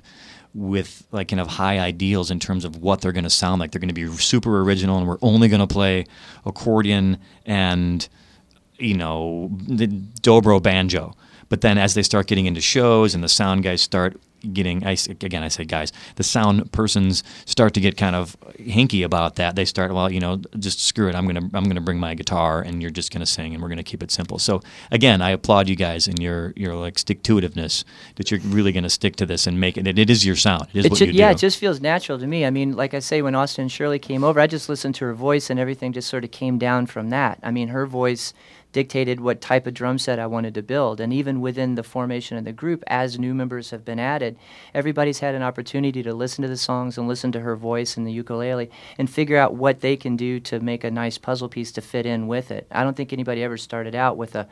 with 0.55 1.05
like 1.11 1.27
kind 1.27 1.41
of 1.41 1.47
high 1.47 1.79
ideals 1.79 2.31
in 2.31 2.39
terms 2.39 2.63
of 2.63 2.77
what 2.77 3.01
they're 3.01 3.11
going 3.11 3.25
to 3.25 3.29
sound 3.29 3.59
like. 3.59 3.71
They're 3.71 3.81
going 3.81 3.93
to 3.93 3.93
be 3.93 4.07
super 4.17 4.61
original, 4.61 4.97
and 4.97 5.07
we're 5.07 5.17
only 5.21 5.49
going 5.49 5.59
to 5.59 5.67
play 5.67 6.05
accordion 6.45 7.19
and 7.45 8.07
you 8.79 8.95
know 8.95 9.51
the 9.67 9.87
dobro 9.87 10.63
banjo. 10.63 11.13
But 11.49 11.61
then 11.61 11.77
as 11.77 11.93
they 11.93 12.03
start 12.03 12.27
getting 12.27 12.45
into 12.45 12.61
shows 12.61 13.13
and 13.13 13.23
the 13.23 13.29
sound 13.29 13.63
guys 13.63 13.81
start 13.81 14.19
getting, 14.53 14.85
I, 14.85 14.97
again, 15.21 15.43
I 15.43 15.47
say 15.49 15.65
guys, 15.65 15.91
the 16.15 16.23
sound 16.23 16.71
persons 16.71 17.23
start 17.45 17.73
to 17.75 17.79
get 17.79 17.97
kind 17.97 18.15
of 18.15 18.35
hinky 18.59 19.03
about 19.03 19.35
that. 19.35 19.55
They 19.55 19.65
start, 19.65 19.93
well, 19.93 20.11
you 20.11 20.19
know, 20.19 20.41
just 20.59 20.81
screw 20.81 21.09
it. 21.09 21.15
I'm 21.15 21.25
gonna, 21.27 21.49
I'm 21.53 21.63
gonna 21.65 21.81
bring 21.81 21.99
my 21.99 22.13
guitar, 22.13 22.61
and 22.61 22.81
you're 22.81 22.91
just 22.91 23.11
gonna 23.11 23.25
sing, 23.25 23.53
and 23.53 23.61
we're 23.61 23.69
gonna 23.69 23.83
keep 23.83 24.03
it 24.03 24.11
simple. 24.11 24.39
So 24.39 24.61
again, 24.91 25.21
I 25.21 25.31
applaud 25.31 25.69
you 25.69 25.75
guys 25.75 26.07
and 26.07 26.19
your, 26.19 26.53
your 26.55 26.75
like 26.75 26.97
stick 26.99 27.23
to 27.23 27.35
itiveness 27.35 27.83
that 28.15 28.31
you're 28.31 28.39
really 28.41 28.71
gonna 28.71 28.89
stick 28.89 29.15
to 29.17 29.25
this 29.25 29.47
and 29.47 29.59
make 29.59 29.77
it. 29.77 29.87
It, 29.87 29.97
it 29.99 30.09
is 30.09 30.25
your 30.25 30.35
sound. 30.35 30.67
It 30.73 30.79
is 30.79 30.85
It 30.85 30.91
what 30.91 30.99
ju- 30.99 31.05
you 31.05 31.13
yeah, 31.13 31.31
it 31.31 31.37
just 31.37 31.57
feels 31.57 31.81
natural 31.81 32.19
to 32.19 32.27
me. 32.27 32.45
I 32.45 32.49
mean, 32.49 32.75
like 32.75 32.93
I 32.93 32.99
say, 32.99 33.21
when 33.21 33.35
Austin 33.35 33.67
Shirley 33.67 33.99
came 33.99 34.23
over, 34.23 34.39
I 34.39 34.47
just 34.47 34.69
listened 34.69 34.95
to 34.95 35.05
her 35.05 35.13
voice 35.13 35.49
and 35.49 35.59
everything 35.59 35.93
just 35.93 36.09
sort 36.09 36.23
of 36.23 36.31
came 36.31 36.57
down 36.57 36.85
from 36.85 37.09
that. 37.09 37.39
I 37.43 37.51
mean, 37.51 37.69
her 37.69 37.85
voice 37.85 38.33
dictated 38.75 39.21
what 39.21 39.39
type 39.39 39.65
of 39.65 39.73
drum 39.73 39.97
set 39.97 40.19
I 40.19 40.27
wanted 40.27 40.53
to 40.55 40.61
build. 40.61 40.99
And 40.99 41.13
even 41.13 41.39
within 41.39 41.75
the 41.75 41.81
formation 41.81 42.35
of 42.35 42.43
the 42.43 42.51
group, 42.51 42.83
as 42.87 43.17
new 43.17 43.33
members 43.33 43.69
have 43.69 43.85
been 43.85 44.01
added, 44.01 44.37
everybody's 44.73 45.19
had 45.19 45.33
an 45.33 45.41
opportunity 45.41 46.03
to 46.03 46.13
listen 46.13 46.41
to 46.41 46.49
the 46.49 46.57
songs 46.57 46.97
and 46.97 47.07
listen 47.07 47.31
to 47.31 47.39
her 47.39 47.55
voice 47.55 47.95
and 47.95 48.05
the 48.05 48.11
ukulele 48.11 48.69
and 48.97 49.09
figure 49.09 49.37
out 49.37 49.55
what 49.55 49.79
they 49.79 49.95
can 49.95 50.17
do 50.17 50.41
to 50.41 50.59
make 50.59 50.83
a 50.83 50.91
nice 50.91 51.17
puzzle 51.17 51.47
piece 51.47 51.71
to 51.71 51.79
fit 51.79 52.05
in 52.05 52.27
with 52.27 52.51
it. 52.51 52.67
I 52.69 52.83
don't 52.83 52.97
think 52.97 53.13
anybody 53.13 53.43
ever 53.43 53.55
started 53.55 53.95
out 53.95 54.17
with 54.17 54.35
a 54.35 54.45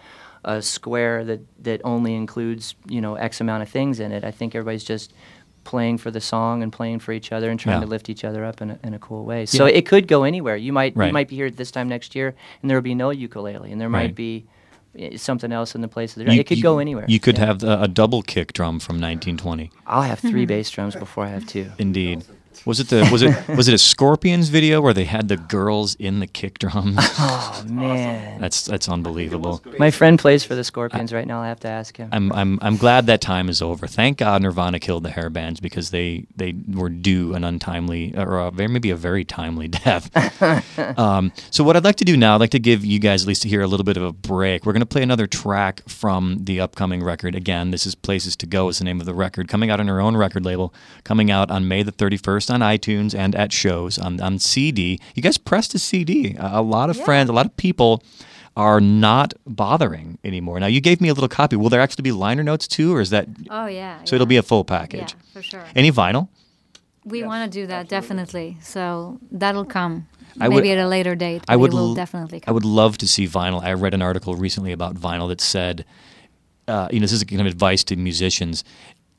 a 0.46 0.62
square 0.62 1.24
that, 1.24 1.40
that 1.64 1.80
only 1.86 2.14
includes 2.16 2.76
you 2.88 3.00
know 3.00 3.16
X 3.16 3.40
amount 3.40 3.64
of 3.64 3.70
things 3.70 4.02
in 4.02 4.12
it. 4.12 4.26
I 4.26 4.32
think 4.32 4.56
everybody's 4.56 4.84
just 4.84 5.14
playing 5.64 5.98
for 5.98 6.12
the 6.12 6.20
song 6.22 6.62
and 6.64 6.72
playing 6.72 7.00
for 7.00 7.12
each 7.14 7.32
other 7.32 7.50
and 7.50 7.60
trying 7.60 7.78
Yeah. 7.78 7.86
to 7.86 7.88
lift 7.88 8.10
each 8.10 8.24
other 8.24 8.44
up 8.46 8.62
in 8.62 8.72
a, 8.72 8.80
in 8.84 8.94
a 8.94 9.00
cool 9.00 9.24
way. 9.26 9.46
So 9.46 9.66
Yeah. 9.66 9.74
it 9.78 9.86
could 9.86 10.08
go 10.08 10.24
anywhere. 10.24 10.56
You 10.58 10.74
might 10.74 10.96
Right. 10.96 11.08
you 11.08 11.14
might 11.14 11.28
be 11.30 11.36
here 11.36 11.50
this 11.50 11.72
time 11.72 11.88
next 11.88 12.16
year 12.16 12.36
and 12.62 12.70
there 12.70 12.78
will 12.78 12.82
be 12.84 12.96
no 12.96 13.10
ukulele 13.12 13.72
and 13.72 13.80
there 13.80 13.90
Right. 13.90 14.08
might 14.08 14.16
be 14.16 14.46
eh, 14.98 15.18
something 15.18 15.52
else 15.52 15.74
in 15.74 15.82
the 15.82 15.88
place 15.88 16.12
of 16.12 16.20
the 16.20 16.26
drum. 16.26 16.36
You- 16.36 16.42
it 16.42 16.48
could 16.48 16.58
you- 16.58 16.64
go 16.64 16.80
anywhere. 16.80 17.06
You 17.08 17.20
could 17.20 17.38
Yeah. 17.38 17.46
have 17.48 17.64
a, 17.64 17.82
a 17.84 17.88
double 17.88 18.22
kick 18.22 18.54
drum 18.54 18.80
from 18.80 19.00
1920. 19.00 19.72
I'll 19.88 20.04
have 20.04 20.20
3 20.20 20.46
bass 20.54 20.70
drums 20.70 20.96
before 20.96 21.26
I 21.26 21.30
have 21.30 21.46
two. 21.48 21.72
Indeed. 21.80 22.26
Was 22.66 22.80
it 22.80 22.90
the 22.90 23.08
was 23.12 23.22
it 23.22 23.48
was 23.58 23.68
it 23.68 23.74
a 23.74 23.78
Scorpions 23.78 24.50
video 24.50 24.82
where 24.82 24.94
they 24.94 25.06
had 25.06 25.28
the 25.28 25.38
girls 25.38 25.96
in 25.96 26.20
the 26.20 26.28
kick 26.28 26.60
drums? 26.60 26.98
Oh 27.26 27.64
man. 27.70 28.42
That's 28.42 28.66
that's 28.66 28.90
unbelievable. 28.90 29.62
My 29.80 29.92
friend 29.92 30.20
plays 30.20 30.44
for 30.44 30.56
the 30.56 30.64
Scorpions 30.64 31.14
right 31.14 31.26
now. 31.26 31.40
I'll 31.42 31.48
have 31.48 31.60
to 31.62 31.68
ask 31.68 31.96
him. 31.96 32.10
I'm 32.12 32.32
I'm 32.34 32.60
I'm 32.62 32.78
glad 32.78 33.06
that 33.06 33.22
time 33.22 33.50
is 33.50 33.62
over. 33.62 33.88
Thank 33.88 34.18
God 34.18 34.42
Nirvana 34.42 34.80
killed 34.80 35.04
the 35.04 35.12
hair 35.12 35.30
bands 35.30 35.60
because 35.60 35.92
they 35.92 36.26
they 36.36 36.54
were 36.68 36.90
due 36.90 37.34
an 37.34 37.44
untimely 37.44 38.14
or 38.18 38.40
a, 38.40 38.52
very 38.52 38.68
maybe 38.70 38.90
a 38.90 38.96
very 38.96 39.24
timely 39.24 39.68
death. 39.86 40.10
um, 41.00 41.32
so 41.52 41.64
what 41.64 41.76
I'd 41.78 41.84
like 41.84 41.96
to 41.98 42.06
do 42.06 42.18
now, 42.18 42.36
I'd 42.36 42.42
like 42.42 42.50
to 42.52 42.60
give 42.60 42.84
you 42.84 43.00
guys 43.00 43.24
at 43.24 43.28
least 43.28 43.44
here 43.44 43.62
a 43.62 43.68
little 43.68 43.84
bit 43.86 43.98
of 43.98 44.04
a 44.04 44.12
break. 44.12 44.66
We're 44.66 44.74
going 44.74 44.82
to 44.82 44.86
play 44.86 45.04
another 45.04 45.28
track 45.28 45.88
from 45.88 46.40
the 46.44 46.60
upcoming 46.60 47.04
record. 47.04 47.36
Again, 47.36 47.72
this 47.72 47.86
is 47.86 47.96
Places 47.96 48.36
to 48.38 48.46
Go 48.46 48.70
is 48.70 48.80
the 48.80 48.86
name 48.86 49.00
of 49.00 49.06
the 49.06 49.14
record, 49.14 49.48
coming 49.48 49.70
out 49.70 49.80
on 49.80 49.90
our 49.90 50.00
own 50.02 50.18
record 50.18 50.44
label, 50.46 50.74
coming 51.04 51.32
out 51.32 51.50
on 51.50 51.68
May 51.68 51.84
the 51.84 51.92
31st 51.92 52.43
on 52.52 52.62
iTunes 52.62 53.14
and 53.18 53.36
at 53.36 53.52
shows 53.52 53.98
on 54.00 54.20
on 54.22 54.40
CD. 54.40 55.00
You 55.16 55.22
guys 55.24 55.38
pressed 55.38 55.74
a 55.76 55.80
CD. 55.80 56.36
A, 56.40 56.60
a 56.60 56.62
lot 56.62 56.90
of 56.90 56.98
friends, 56.98 57.30
a 57.30 57.34
lot 57.34 57.46
of 57.46 57.56
people 57.58 58.04
are 58.56 58.80
not 58.80 59.34
bothering 59.48 60.18
anymore. 60.24 60.60
Now 60.60 60.68
you 60.68 60.80
gave 60.82 61.02
me 61.02 61.10
a 61.10 61.14
little 61.14 61.28
copy. 61.30 61.56
Will 61.56 61.70
there 61.70 61.82
actually 61.82 62.04
be 62.04 62.12
liner 62.12 62.44
notes 62.44 62.68
too, 62.68 62.94
or 62.94 63.02
is 63.02 63.10
that 63.10 63.28
Oh 63.50 63.66
yeah. 63.68 64.04
so? 64.04 64.16
It'll 64.16 64.28
be 64.28 64.38
a 64.38 64.44
full 64.44 64.64
package. 64.64 65.14
yeah, 65.14 65.32
for 65.34 65.42
sure. 65.42 65.64
Any 65.76 65.92
vinyl? 65.92 66.28
We 67.06 67.20
Yes, 67.20 67.28
want 67.28 67.52
to 67.52 67.60
do 67.60 67.68
that 67.68 67.92
absolutely. 67.92 68.52
definitely. 68.52 68.58
So 68.62 69.20
that'll 69.32 69.66
come. 69.66 70.08
I 70.40 70.48
Maybe 70.48 70.70
would- 70.70 70.78
at 70.78 70.86
a 70.86 70.88
later 70.88 71.16
date. 71.16 71.44
I 71.48 71.56
would 71.56 71.72
it 71.72 71.76
will 71.76 71.90
l- 71.90 71.94
definitely 71.96 72.40
come. 72.40 72.52
I 72.52 72.54
would 72.54 72.64
love 72.66 72.98
to 73.00 73.08
see 73.08 73.28
vinyl. 73.28 73.62
I 73.62 73.74
read 73.74 73.94
an 73.94 74.02
article 74.02 74.36
recently 74.36 74.72
about 74.72 74.96
vinyl 74.96 75.28
that 75.30 75.42
said, 75.42 75.84
uh, 76.68 76.88
you 76.92 77.00
know, 77.00 77.04
this 77.04 77.12
is 77.12 77.24
kind 77.26 77.42
of 77.42 77.48
advice 77.48 77.84
to 77.86 77.96
musicians. 77.98 78.64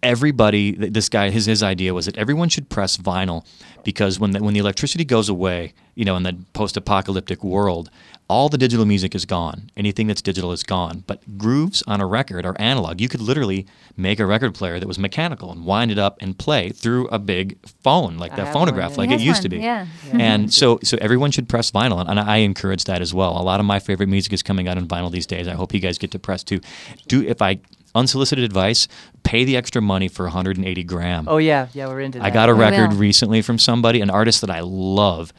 Everybody, 0.04 0.72
this 0.72 1.08
guy, 1.08 1.30
his 1.30 1.46
his 1.46 1.62
idea 1.62 1.94
was 1.94 2.06
that 2.06 2.16
everyone 2.16 2.48
should 2.48 2.68
press 2.68 2.96
vinyl 2.96 3.44
because 3.84 4.20
when 4.20 4.32
the, 4.32 4.42
when 4.42 4.54
the 4.54 4.60
electricity 4.60 5.04
goes 5.04 5.28
away, 5.28 5.72
you 5.94 6.04
know, 6.04 6.16
in 6.16 6.22
the 6.22 6.36
post-apocalyptic 6.52 7.42
world, 7.42 7.90
all 8.28 8.48
the 8.48 8.56
digital 8.58 8.86
music 8.86 9.14
is 9.14 9.26
gone. 9.26 9.70
Anything 9.76 10.06
that's 10.06 10.22
digital 10.22 10.50
is 10.52 10.62
gone. 10.62 11.04
But 11.06 11.36
grooves 11.36 11.82
on 11.86 12.00
a 12.00 12.06
record 12.06 12.46
are 12.46 12.56
analog. 12.58 13.00
You 13.00 13.08
could 13.08 13.20
literally 13.20 13.66
make 13.96 14.18
a 14.18 14.26
record 14.26 14.54
player 14.54 14.80
that 14.80 14.86
was 14.86 14.98
mechanical 14.98 15.52
and 15.52 15.64
wind 15.64 15.90
it 15.90 15.98
up 15.98 16.16
and 16.20 16.36
play 16.38 16.70
through 16.70 17.06
a 17.08 17.18
big 17.18 17.58
phone, 17.82 18.16
like 18.16 18.34
that 18.36 18.52
phonograph, 18.52 18.92
one, 18.92 18.98
like 18.98 19.10
it 19.10 19.20
has 19.20 19.24
used 19.24 19.42
to 19.42 19.48
one, 19.48 19.58
be. 19.58 19.64
yeah. 19.64 19.86
And 20.12 20.52
so, 20.52 20.78
so 20.82 20.96
everyone 21.00 21.30
should 21.30 21.48
press 21.48 21.70
vinyl, 21.70 22.00
and, 22.00 22.08
and 22.08 22.18
I 22.18 22.38
encourage 22.38 22.84
that 22.84 23.02
as 23.02 23.12
well. 23.12 23.40
A 23.40 23.44
lot 23.44 23.60
of 23.60 23.66
my 23.66 23.78
favorite 23.78 24.08
music 24.08 24.32
is 24.32 24.42
coming 24.42 24.68
out 24.68 24.78
on 24.78 24.88
vinyl 24.88 25.10
these 25.10 25.26
days. 25.26 25.46
I 25.46 25.54
hope 25.54 25.74
you 25.74 25.80
guys 25.80 25.98
get 25.98 26.10
to 26.12 26.18
press 26.18 26.42
too. 26.42 26.60
Do 27.08 27.22
if 27.22 27.42
I 27.42 27.60
unsolicited 27.94 28.44
advice, 28.44 28.88
pay 29.22 29.44
the 29.44 29.56
extra 29.56 29.80
money 29.82 30.08
for 30.08 30.24
180 30.24 30.82
gram. 30.84 31.26
Oh 31.28 31.36
yeah, 31.38 31.68
yeah, 31.72 31.86
we're 31.86 32.00
into 32.00 32.18
that. 32.18 32.24
I 32.24 32.30
got 32.30 32.48
a 32.48 32.54
We 32.54 32.60
record 32.60 32.90
will. 32.90 32.98
recently 32.98 33.42
from 33.42 33.58
somebody, 33.58 34.00
an 34.00 34.10
artist 34.10 34.40
that 34.40 34.50
I 34.50 34.60
love, 34.60 35.32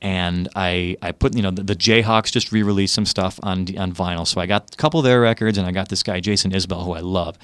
and 0.00 0.48
I 0.56 0.96
I 1.02 1.12
put 1.12 1.34
you 1.36 1.42
know 1.42 1.50
the, 1.50 1.62
the 1.62 1.76
Jayhawks 1.76 2.30
just 2.32 2.52
re-released 2.52 2.94
some 2.94 3.06
stuff 3.06 3.38
on 3.42 3.66
on 3.78 3.92
vinyl, 3.92 4.26
so 4.26 4.40
I 4.40 4.46
got 4.46 4.72
a 4.74 4.76
couple 4.76 5.00
of 5.00 5.04
their 5.04 5.20
records, 5.20 5.58
and 5.58 5.66
I 5.66 5.72
got 5.72 5.88
this 5.88 6.02
guy 6.02 6.20
Jason 6.20 6.50
Isbell 6.52 6.84
who 6.84 6.92
I 6.92 7.00
love, 7.00 7.38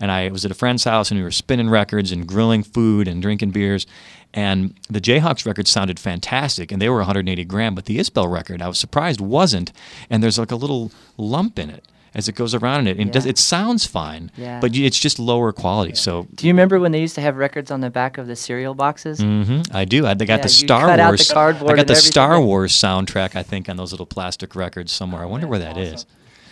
and 0.00 0.10
I 0.10 0.28
was 0.28 0.44
at 0.44 0.50
a 0.50 0.54
friend's 0.54 0.84
house 0.84 1.10
and 1.10 1.18
we 1.18 1.24
were 1.24 1.30
spinning 1.30 1.70
records 1.70 2.12
and 2.12 2.26
grilling 2.26 2.62
food 2.62 3.08
and 3.08 3.22
drinking 3.22 3.50
beers, 3.50 3.86
and 4.34 4.74
the 4.90 5.00
Jayhawks 5.00 5.46
record 5.46 5.66
sounded 5.68 5.98
fantastic, 5.98 6.70
and 6.70 6.80
they 6.82 6.88
were 6.88 6.98
180 6.98 7.44
gram, 7.44 7.74
but 7.74 7.86
the 7.86 7.98
Isbell 7.98 8.30
record 8.30 8.60
I 8.62 8.68
was 8.68 8.78
surprised 8.78 9.20
wasn't, 9.20 9.72
and 10.10 10.22
there's 10.22 10.38
like 10.38 10.52
a 10.52 10.56
little 10.56 10.90
lump 11.16 11.58
in 11.58 11.70
it. 11.70 11.84
As 12.14 12.28
it 12.28 12.34
goes 12.34 12.54
around 12.54 12.80
in 12.80 12.86
it, 12.88 12.98
and 12.98 13.08
it, 13.08 13.12
does, 13.12 13.24
it 13.24 13.38
sounds 13.38 13.86
fine, 13.86 14.30
Yeah. 14.36 14.60
but 14.60 14.76
it's 14.76 14.98
just 14.98 15.18
lower 15.18 15.50
quality. 15.50 15.94
So 15.94 16.26
Do 16.34 16.46
you 16.46 16.52
remember 16.52 16.78
when 16.78 16.92
they 16.92 17.00
used 17.00 17.14
to 17.14 17.22
have 17.22 17.36
records 17.38 17.70
on 17.70 17.80
the 17.80 17.88
back 17.88 18.18
of 18.18 18.26
the 18.26 18.36
cereal 18.36 18.74
boxes? 18.74 19.18
hmm 19.20 19.62
I 19.72 19.86
do. 19.86 20.06
I, 20.06 20.12
they 20.12 20.26
got 20.26 20.40
Yeah, 20.40 20.42
the 20.42 20.48
Star 20.50 20.94
the 20.94 21.02
Wars. 21.02 21.32
cardboard 21.32 21.72
I 21.72 21.76
got 21.76 21.86
the. 21.86 21.96
Star 21.96 22.38
Wars 22.38 22.74
soundtrack. 22.74 23.34
I 23.34 23.42
think 23.42 23.68
on 23.70 23.76
those 23.78 23.92
little 23.92 24.04
plastic 24.04 24.54
records 24.54 24.92
somewhere. 24.92 25.22
I 25.22 25.24
wonder 25.24 25.46
where 25.46 25.58
that 25.60 25.78
is. 25.78 26.04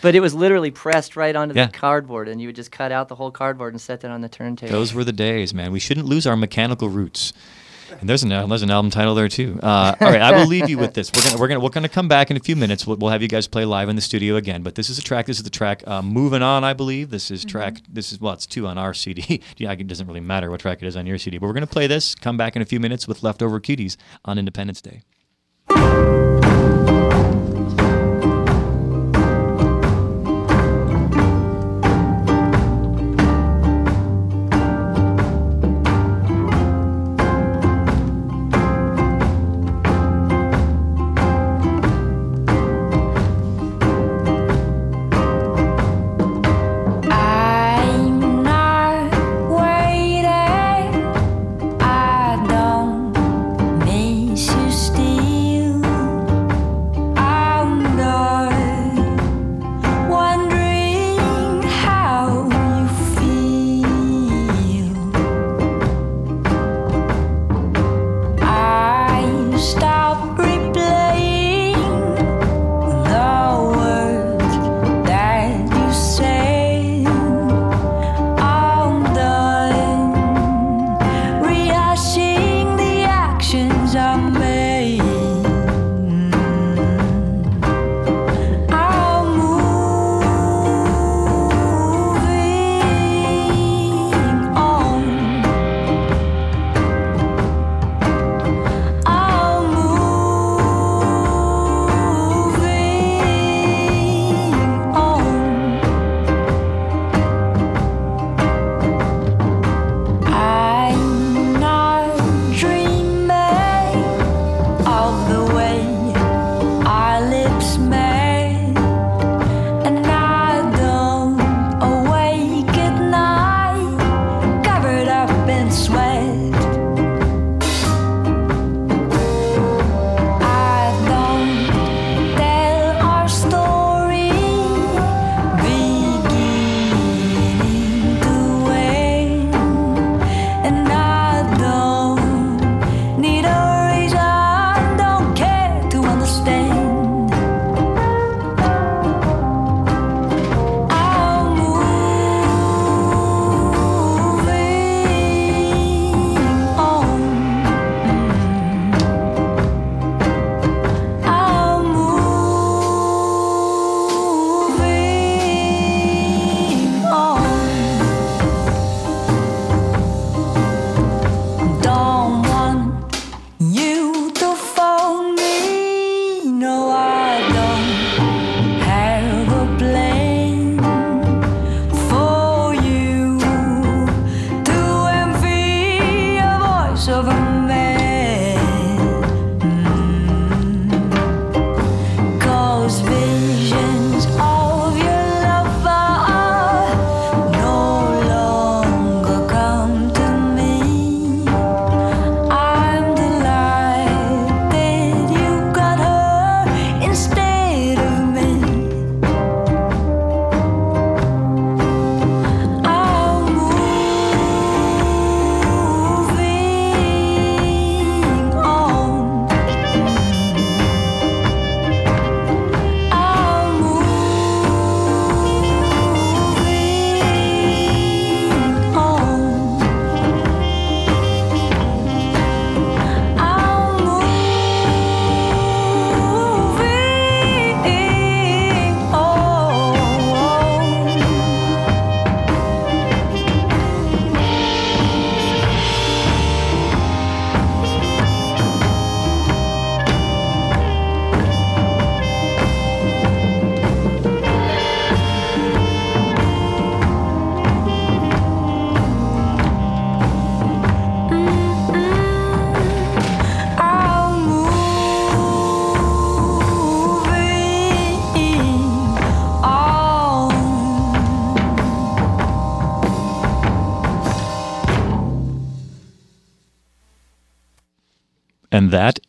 But 0.03 0.15
it 0.15 0.21
was 0.21 0.33
literally 0.35 0.71
pressed 0.71 1.15
right 1.15 1.37
onto 1.37 1.55
Yeah. 1.55 1.67
the 1.67 1.73
cardboard, 1.73 2.29
and 2.29 2.41
you 2.41 2.49
would 2.49 2.57
just 2.57 2.73
cut 2.73 2.91
out 2.91 3.09
the 3.09 3.17
whole 3.17 3.31
cardboard 3.31 3.75
and 3.75 3.81
set 3.83 4.01
that 4.01 4.11
on 4.11 4.23
the 4.23 4.31
turntable. 4.31 4.73
Those 4.73 4.95
were 4.95 5.05
the 5.05 5.13
days, 5.13 5.53
man. 5.53 5.73
We 5.73 5.79
shouldn't 5.81 6.07
lose 6.07 6.27
our 6.27 6.37
mechanical 6.39 6.89
roots. 6.89 7.35
And 8.01 8.09
there's 8.09 8.23
an 8.23 8.29
there's 8.29 8.63
an 8.63 8.71
album 8.71 8.91
title 8.91 9.15
there 9.15 9.29
too. 9.29 9.59
Uh, 9.63 9.95
all 10.01 10.11
right, 10.11 10.21
I 10.21 10.33
will 10.33 10.47
leave 10.47 10.69
you 10.69 10.79
with 10.79 10.95
this. 10.95 11.11
We're 11.15 11.23
gonna 11.23 11.39
we're 11.39 11.49
gonna 11.49 11.61
we're 11.61 11.69
gonna 11.71 11.89
come 11.89 12.09
back 12.09 12.31
in 12.31 12.37
a 12.37 12.41
few 12.41 12.57
minutes. 12.57 12.87
We'll, 12.87 12.97
we'll 12.97 13.11
have 13.11 13.23
you 13.23 13.29
guys 13.29 13.47
play 13.47 13.65
live 13.65 13.89
in 13.89 13.97
the 13.97 14.03
studio 14.03 14.37
again. 14.37 14.63
But 14.63 14.75
this 14.75 14.89
is 14.89 14.99
a 14.99 15.03
track. 15.03 15.27
This 15.27 15.39
is 15.39 15.45
the 15.45 15.51
track 15.51 15.83
uh, 15.87 16.03
"Moving 16.03 16.43
On." 16.43 16.65
I 16.65 16.73
believe 16.73 17.11
this 17.11 17.31
is 17.31 17.45
track. 17.45 17.79
This 17.89 18.13
is 18.13 18.21
well, 18.21 18.33
it's 18.35 18.47
two 18.47 18.67
on 18.67 18.79
our 18.79 18.95
CD. 18.95 19.43
yeah, 19.57 19.73
it 19.73 19.87
doesn't 19.87 20.07
really 20.07 20.21
matter 20.21 20.51
what 20.51 20.61
track 20.61 20.83
it 20.83 20.87
is 20.87 20.97
on 20.97 21.07
your 21.07 21.19
CD. 21.19 21.39
But 21.39 21.47
we're 21.47 21.55
gonna 21.55 21.67
play 21.67 21.87
this. 21.87 22.15
Come 22.15 22.37
back 22.37 22.57
in 22.57 22.63
a 22.63 22.67
few 22.67 22.81
minutes 22.81 23.09
with 23.09 23.23
leftover 23.23 23.61
cuties 23.61 23.97
on 24.25 24.39
Independence 24.39 24.81
Day. 24.81 25.03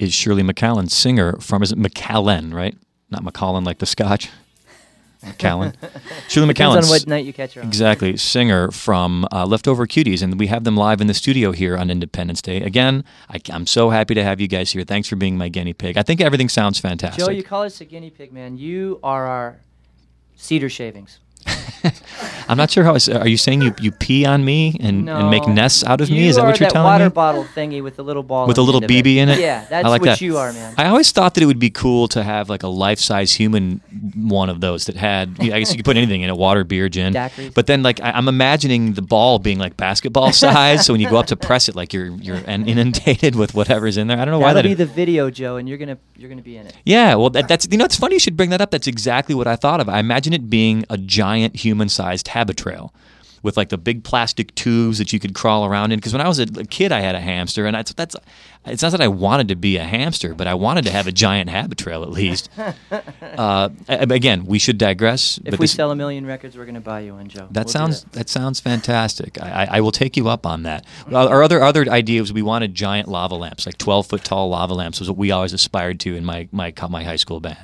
Is 0.01 0.15
Shirley 0.15 0.41
McAllen, 0.41 0.89
singer 0.89 1.33
from, 1.33 1.61
is 1.61 1.71
it 1.71 1.77
McAllen, 1.77 2.55
right? 2.55 2.75
Not 3.11 3.23
Macallan 3.23 3.63
like 3.63 3.77
the 3.77 3.85
Scotch. 3.85 4.29
McAllen. 5.23 5.75
Shirley 6.27 6.47
Depends 6.47 6.75
McAllen. 6.75 6.83
on 6.83 6.89
what 6.89 7.05
night 7.05 7.23
you 7.23 7.33
catch 7.33 7.53
her 7.53 7.61
on. 7.61 7.67
Exactly, 7.67 8.17
singer 8.17 8.71
from 8.71 9.27
uh, 9.31 9.45
Leftover 9.45 9.85
Cuties, 9.85 10.23
and 10.23 10.39
we 10.39 10.47
have 10.47 10.63
them 10.63 10.75
live 10.75 11.01
in 11.01 11.05
the 11.05 11.13
studio 11.13 11.51
here 11.51 11.77
on 11.77 11.91
Independence 11.91 12.41
Day. 12.41 12.61
Again, 12.61 13.03
I, 13.29 13.39
am 13.51 13.67
so 13.67 13.91
happy 13.91 14.15
to 14.15 14.23
have 14.23 14.41
you 14.41 14.47
guys 14.47 14.71
here. 14.71 14.83
Thanks 14.83 15.07
for 15.07 15.17
being 15.17 15.37
my 15.37 15.49
guinea 15.49 15.73
pig. 15.73 15.99
I 15.99 16.01
think 16.01 16.19
everything 16.19 16.49
sounds 16.49 16.79
fantastic. 16.79 17.23
Joe, 17.23 17.29
you 17.29 17.43
call 17.43 17.61
us 17.61 17.79
a 17.79 17.85
guinea 17.85 18.09
pig, 18.09 18.33
man. 18.33 18.57
You 18.57 18.99
are 19.03 19.27
our 19.27 19.59
cedar 20.35 20.69
shavings. 20.69 21.19
I'm 22.47 22.57
not 22.57 22.69
sure 22.69 22.83
how. 22.83 22.95
It's, 22.95 23.07
are 23.07 23.27
you 23.27 23.37
saying 23.37 23.61
you, 23.61 23.73
you 23.79 23.91
pee 23.91 24.25
on 24.25 24.43
me 24.43 24.75
and, 24.81 25.09
and 25.09 25.29
make 25.29 25.47
nests 25.47 25.83
out 25.83 26.01
of 26.01 26.09
me? 26.09 26.27
Is 26.27 26.35
that 26.35 26.45
what 26.45 26.59
you're 26.59 26.67
that 26.67 26.73
telling 26.73 26.85
water 26.85 27.05
me? 27.05 27.07
Water 27.07 27.13
bottle 27.13 27.45
thingy 27.45 27.81
with 27.81 27.95
the 27.95 28.03
little 28.03 28.23
ball 28.23 28.45
With 28.45 28.57
a 28.57 28.61
little 28.61 28.81
BB 28.81 29.15
in 29.15 29.29
it? 29.29 29.39
Yeah, 29.39 29.65
that's 29.69 29.85
I 29.85 29.89
like 29.89 30.01
what 30.01 30.07
that. 30.07 30.21
you 30.21 30.37
are, 30.37 30.51
man. 30.51 30.75
I 30.77 30.87
always 30.87 31.11
thought 31.11 31.33
that 31.35 31.43
it 31.43 31.45
would 31.45 31.59
be 31.59 31.69
cool 31.69 32.07
to 32.09 32.23
have 32.23 32.49
like 32.49 32.63
a 32.63 32.67
life-size 32.67 33.31
human 33.33 33.81
one 34.15 34.49
of 34.49 34.59
those 34.59 34.85
that 34.85 34.97
had. 34.97 35.37
I 35.39 35.59
guess 35.59 35.71
you 35.71 35.77
could 35.77 35.85
put 35.85 35.97
anything 35.97 36.23
in 36.23 36.29
it: 36.29 36.35
water, 36.35 36.63
beer, 36.63 36.89
gin. 36.89 37.13
Daiquiris. 37.13 37.53
But 37.53 37.67
then, 37.67 37.83
like, 37.83 38.01
I, 38.01 38.11
I'm 38.11 38.27
imagining 38.27 38.93
the 38.93 39.01
ball 39.01 39.39
being 39.39 39.57
like 39.57 39.77
basketball 39.77 40.31
size. 40.33 40.85
so 40.85 40.93
when 40.93 40.99
you 41.01 41.09
go 41.09 41.17
up 41.17 41.27
to 41.27 41.37
press 41.37 41.69
it, 41.69 41.75
like 41.75 41.93
you're 41.93 42.07
you're 42.07 42.41
inundated 42.45 43.35
with 43.35 43.53
whatever's 43.53 43.95
in 43.97 44.07
there. 44.07 44.19
I 44.19 44.25
don't 44.25 44.33
know 44.33 44.39
why 44.39 44.53
That'll 44.53 44.69
that. 44.69 44.77
be 44.77 44.83
the 44.83 44.91
video, 44.91 45.29
Joe, 45.29 45.55
and 45.55 45.69
you're 45.69 45.77
gonna 45.77 45.97
you're 46.17 46.29
gonna 46.29 46.41
be 46.41 46.57
in 46.57 46.67
it. 46.67 46.75
yeah, 46.85 47.15
well, 47.15 47.29
that, 47.29 47.47
that's 47.47 47.65
you 47.71 47.77
know, 47.77 47.85
it's 47.85 47.95
funny 47.95 48.15
you 48.15 48.19
should 48.19 48.35
bring 48.35 48.49
that 48.49 48.59
up. 48.59 48.71
That's 48.71 48.87
exactly 48.87 49.35
what 49.35 49.47
I 49.47 49.55
thought 49.55 49.79
of. 49.79 49.87
I 49.87 49.99
imagine 49.99 50.33
it 50.33 50.49
being 50.49 50.83
a 50.89 50.97
giant 50.97 51.30
human-sized 51.37 52.27
Habitrail. 52.27 52.91
With 53.43 53.57
like 53.57 53.69
the 53.69 53.77
big 53.79 54.03
plastic 54.03 54.53
tubes 54.53 54.99
that 54.99 55.11
you 55.11 55.19
could 55.19 55.33
crawl 55.33 55.65
around 55.65 55.91
in. 55.91 55.97
Because 55.97 56.13
when 56.13 56.21
I 56.21 56.27
was 56.27 56.37
a 56.37 56.43
a 56.43 56.63
kid, 56.63 56.91
I 56.91 56.99
had 56.99 57.15
a 57.15 57.19
hamster, 57.19 57.65
and 57.65 57.75
that's 57.75 57.91
that's. 57.93 58.15
It's 58.63 58.83
not 58.83 58.91
that 58.91 59.01
I 59.01 59.07
wanted 59.07 59.47
to 59.47 59.55
be 59.55 59.77
a 59.77 59.83
hamster, 59.83 60.35
but 60.35 60.45
I 60.45 60.53
wanted 60.53 60.83
to 60.85 60.91
have 60.91 61.07
a 61.07 61.11
giant 61.11 61.49
Habitrail 61.49 62.03
at 62.03 62.11
least. 62.11 62.47
uh, 63.21 63.69
again, 63.87 64.45
we 64.45 64.59
should 64.59 64.77
digress. 64.77 65.39
If 65.39 65.45
but 65.45 65.59
we 65.59 65.63
this- 65.63 65.71
sell 65.71 65.89
a 65.89 65.95
million 65.95 66.27
records, 66.27 66.55
we're 66.55 66.65
gonna 66.65 66.79
buy 66.79 66.99
you 67.01 67.15
one, 67.15 67.27
Joe. 67.27 67.47
that 67.51 67.65
We'll 67.65 67.71
sounds 67.71 68.03
that. 68.03 68.13
that. 68.13 68.29
sounds 68.29 68.59
fantastic. 68.59 69.41
I, 69.41 69.67
I, 69.71 69.81
will 69.81 69.91
take 69.91 70.15
you 70.15 70.29
up 70.29 70.45
on 70.45 70.61
that. 70.63 70.85
Our 71.11 71.41
other 71.41 71.63
other 71.63 71.89
idea 71.89 72.21
was 72.21 72.31
we 72.31 72.43
wanted 72.43 72.75
giant 72.75 73.07
lava 73.07 73.33
lamps, 73.35 73.65
like 73.65 73.79
twelve 73.79 74.05
foot 74.07 74.23
tall 74.23 74.49
lava 74.49 74.75
lamps, 74.75 74.99
was 74.99 75.09
what 75.09 75.17
we 75.17 75.31
always 75.31 75.53
aspired 75.53 75.99
to 76.01 76.15
in 76.15 76.23
my 76.23 76.47
my 76.51 76.71
my 76.87 77.03
high 77.03 77.15
school 77.15 77.39
band. 77.39 77.57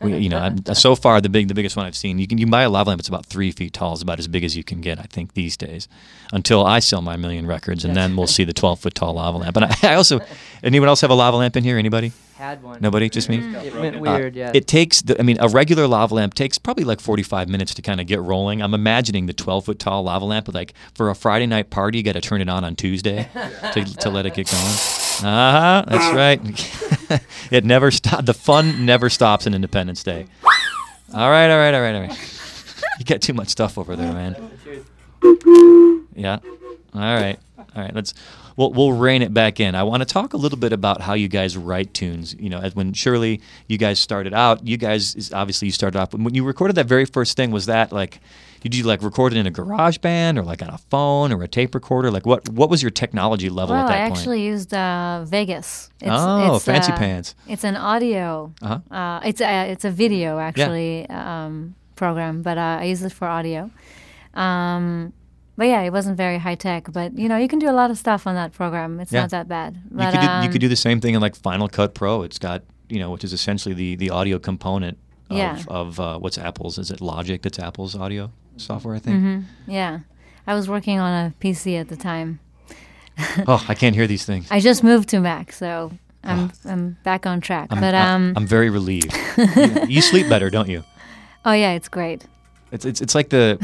We, 0.00 0.16
you 0.16 0.28
know, 0.28 0.54
so 0.72 0.96
far 0.96 1.20
the 1.20 1.28
big 1.28 1.46
the 1.46 1.54
biggest 1.54 1.76
one 1.76 1.86
I've 1.86 1.96
seen. 1.96 2.18
You 2.18 2.26
can 2.26 2.38
you 2.38 2.46
can 2.46 2.50
buy 2.50 2.62
a 2.62 2.70
lava 2.70 2.90
lamp. 2.90 2.98
It's 3.00 3.08
about 3.08 3.26
three 3.26 3.52
feet 3.52 3.72
tall. 3.72 3.92
It's 3.92 4.02
about 4.02 4.18
as 4.18 4.26
big 4.26 4.42
as 4.42 4.56
you 4.56 4.64
can 4.64 4.80
get, 4.80 4.98
I 4.98 5.04
think, 5.04 5.34
these 5.34 5.56
days. 5.56 5.86
Until 6.32 6.66
I 6.66 6.80
sell 6.80 7.00
my 7.02 7.16
million 7.16 7.46
records, 7.46 7.84
and 7.84 7.94
then 7.94 8.16
we'll 8.16 8.26
see 8.26 8.42
the 8.42 8.52
twelve 8.52 8.80
foot 8.80 8.96
tall 8.96 9.14
lava 9.14 9.38
lamp. 9.38 9.56
And 9.56 9.66
I, 9.66 9.76
I 9.84 9.94
also, 9.94 10.15
anyone 10.62 10.88
else 10.88 11.00
have 11.00 11.10
a 11.10 11.14
lava 11.14 11.36
lamp 11.36 11.56
in 11.56 11.64
here? 11.64 11.78
Anybody? 11.78 12.12
Had 12.36 12.62
one. 12.62 12.78
Nobody? 12.82 13.08
Just 13.08 13.30
me? 13.30 13.38
It 13.38 13.74
went 13.74 13.96
Uh, 13.96 14.00
weird, 14.00 14.36
yeah. 14.36 14.50
It 14.52 14.66
takes, 14.66 15.00
the, 15.00 15.18
I 15.18 15.22
mean, 15.22 15.38
a 15.40 15.48
regular 15.48 15.86
lava 15.86 16.14
lamp 16.14 16.34
takes 16.34 16.58
probably 16.58 16.84
like 16.84 17.00
45 17.00 17.48
minutes 17.48 17.72
to 17.74 17.82
kind 17.82 17.98
of 17.98 18.06
get 18.06 18.20
rolling. 18.20 18.60
I'm 18.62 18.74
imagining 18.74 19.24
the 19.24 19.32
12 19.32 19.64
foot 19.64 19.78
tall 19.78 20.02
lava 20.02 20.26
lamp, 20.26 20.52
like 20.52 20.74
for 20.94 21.08
a 21.08 21.14
Friday 21.14 21.46
night 21.46 21.70
party, 21.70 21.96
you 21.98 22.04
got 22.04 22.12
to 22.12 22.20
turn 22.20 22.42
it 22.42 22.48
on 22.50 22.62
on 22.62 22.76
Tuesday 22.76 23.28
to, 23.72 23.84
to 23.84 24.10
let 24.10 24.26
it 24.26 24.34
get 24.34 24.50
going. 24.50 24.64
Uh 25.24 25.52
huh. 25.52 25.84
That's 25.88 26.14
right. 26.14 27.22
it 27.50 27.64
never 27.64 27.90
stops. 27.90 28.24
The 28.26 28.34
fun 28.34 28.84
never 28.84 29.08
stops 29.08 29.46
in 29.46 29.54
Independence 29.54 30.02
Day. 30.02 30.26
All 31.14 31.30
right, 31.30 31.50
all 31.50 31.58
right, 31.58 31.72
all 31.74 31.80
right, 31.80 31.94
all 31.94 32.00
right. 32.02 32.32
You 32.98 33.04
got 33.06 33.22
too 33.22 33.32
much 33.32 33.48
stuff 33.48 33.78
over 33.78 33.96
there, 33.96 34.12
man. 34.12 34.36
Yeah. 36.14 36.38
All 36.94 37.00
right. 37.00 37.38
All 37.58 37.82
right. 37.82 37.94
Let's. 37.94 38.12
We'll, 38.56 38.72
we'll 38.72 38.92
rein 38.92 39.20
it 39.22 39.34
back 39.34 39.60
in. 39.60 39.74
I 39.74 39.82
want 39.82 40.00
to 40.00 40.06
talk 40.06 40.32
a 40.32 40.36
little 40.38 40.58
bit 40.58 40.72
about 40.72 41.02
how 41.02 41.12
you 41.12 41.28
guys 41.28 41.56
write 41.56 41.92
tunes. 41.92 42.34
You 42.38 42.48
know, 42.48 42.58
as 42.58 42.74
when 42.74 42.92
Shirley, 42.94 43.40
you 43.68 43.76
guys 43.76 43.98
started 43.98 44.32
out. 44.32 44.66
You 44.66 44.76
guys 44.78 45.30
obviously 45.32 45.66
you 45.66 45.72
started 45.72 45.98
off 45.98 46.14
when 46.14 46.34
you 46.34 46.42
recorded 46.44 46.74
that 46.76 46.86
very 46.86 47.04
first 47.04 47.36
thing. 47.36 47.50
Was 47.50 47.66
that 47.66 47.92
like, 47.92 48.18
did 48.62 48.74
you 48.74 48.84
like 48.84 49.02
record 49.02 49.34
it 49.34 49.36
in 49.38 49.46
a 49.46 49.50
garage 49.50 49.98
band 49.98 50.38
or 50.38 50.42
like 50.42 50.62
on 50.62 50.70
a 50.70 50.78
phone 50.78 51.32
or 51.32 51.42
a 51.42 51.48
tape 51.48 51.74
recorder? 51.74 52.10
Like 52.10 52.24
what 52.24 52.48
what 52.48 52.70
was 52.70 52.82
your 52.82 52.90
technology 52.90 53.50
level 53.50 53.74
Well, 53.74 53.84
at 53.84 53.88
that 53.88 54.00
I 54.00 54.08
point? 54.08 54.18
actually 54.18 54.42
used 54.42 54.72
uh, 54.72 55.24
Vegas. 55.26 55.90
It's, 56.00 56.08
Oh, 56.10 56.56
it's, 56.56 56.64
fancy 56.64 56.92
uh, 56.92 56.96
pants. 56.96 57.34
It's 57.46 57.62
an 57.64 57.76
audio. 57.76 58.54
Uh-huh. 58.62 58.94
Uh, 58.94 59.20
it's 59.24 59.42
a 59.42 59.70
it's 59.70 59.84
a 59.84 59.90
video 59.90 60.38
actually 60.38 61.06
um, 61.10 61.74
program, 61.94 62.40
but 62.40 62.56
uh, 62.56 62.78
I 62.80 62.84
use 62.84 63.02
it 63.02 63.12
for 63.12 63.28
audio. 63.28 63.70
Um, 64.32 65.12
but 65.56 65.66
yeah, 65.66 65.82
it 65.82 65.90
wasn't 65.92 66.16
very 66.16 66.38
high 66.38 66.54
tech. 66.54 66.92
But 66.92 67.18
you 67.18 67.28
know, 67.28 67.36
you 67.36 67.48
can 67.48 67.58
do 67.58 67.68
a 67.70 67.72
lot 67.72 67.90
of 67.90 67.98
stuff 67.98 68.26
on 68.26 68.34
that 68.34 68.52
program. 68.52 69.00
It's 69.00 69.12
Yeah. 69.12 69.22
not 69.22 69.30
that 69.30 69.48
bad. 69.48 69.76
you 69.90 69.98
could 69.98 70.20
do, 70.20 70.26
you 70.26 70.28
um, 70.32 70.52
could 70.52 70.60
do 70.60 70.68
the 70.68 70.76
same 70.76 71.00
thing 71.00 71.14
in 71.14 71.20
like 71.20 71.36
Final 71.36 71.68
Cut 71.68 71.94
Pro. 71.94 72.22
It's 72.22 72.38
got 72.38 72.62
you 72.88 72.98
know, 73.00 73.10
which 73.10 73.24
is 73.24 73.32
essentially 73.32 73.74
the 73.74 73.96
the 73.96 74.10
audio 74.10 74.38
component 74.38 74.98
of 75.30 75.36
Yeah. 75.36 75.58
of 75.68 75.98
uh, 75.98 76.18
what's 76.18 76.38
Apple's? 76.38 76.78
Is 76.78 76.90
it 76.90 77.00
Logic? 77.00 77.42
That's 77.42 77.58
Apple's 77.58 77.96
audio 77.96 78.30
software, 78.56 78.94
I 78.94 78.98
think. 79.00 79.16
mhm, 79.22 79.44
yeah, 79.66 80.00
I 80.46 80.54
was 80.54 80.68
working 80.68 80.98
on 81.00 81.12
a 81.26 81.34
PC 81.40 81.78
at 81.80 81.88
the 81.88 81.96
time. 81.96 82.38
Oh, 83.48 83.64
I 83.68 83.74
can't 83.74 83.94
hear 83.94 84.06
these 84.06 84.24
things. 84.26 84.46
I 84.50 84.60
just 84.60 84.84
moved 84.84 85.08
to 85.08 85.20
Mac, 85.20 85.50
so 85.52 85.90
I'm 86.22 86.52
I'm 86.64 86.96
back 87.02 87.24
on 87.26 87.40
track. 87.40 87.68
I'm, 87.70 87.80
but 87.80 87.94
um, 87.94 88.34
I'm 88.36 88.46
very 88.46 88.68
relieved. 88.70 89.12
you 89.88 90.02
sleep 90.02 90.28
better, 90.28 90.50
don't 90.50 90.68
you? 90.68 90.84
oh 91.44 91.52
yeah, 91.52 91.72
it's 91.72 91.88
great. 91.88 92.26
It's 92.72 92.84
it's, 92.84 93.00
it's 93.00 93.14
like 93.14 93.28
the 93.30 93.58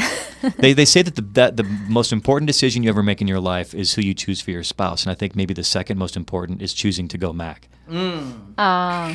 they, 0.59 0.73
they 0.73 0.85
say 0.85 1.03
that 1.03 1.17
the 1.17 1.23
that 1.33 1.57
the 1.57 1.65
most 1.89 2.13
important 2.13 2.47
decision 2.47 2.83
you 2.83 2.89
ever 2.89 3.03
make 3.03 3.21
in 3.21 3.29
your 3.29 3.41
life 3.41 3.75
is 3.75 3.95
who 3.95 4.03
you 4.03 4.15
choose 4.15 4.41
for 4.41 4.51
your 4.53 4.63
spouse, 4.63 5.03
and 5.05 5.11
I 5.11 5.15
think 5.15 5.35
maybe 5.35 5.55
the 5.55 5.65
second 5.65 5.99
most 5.99 6.17
important 6.17 6.63
is 6.63 6.73
choosing 6.73 7.09
to 7.09 7.19
go 7.19 7.33
Mac. 7.33 7.69
Uh, 7.91 9.15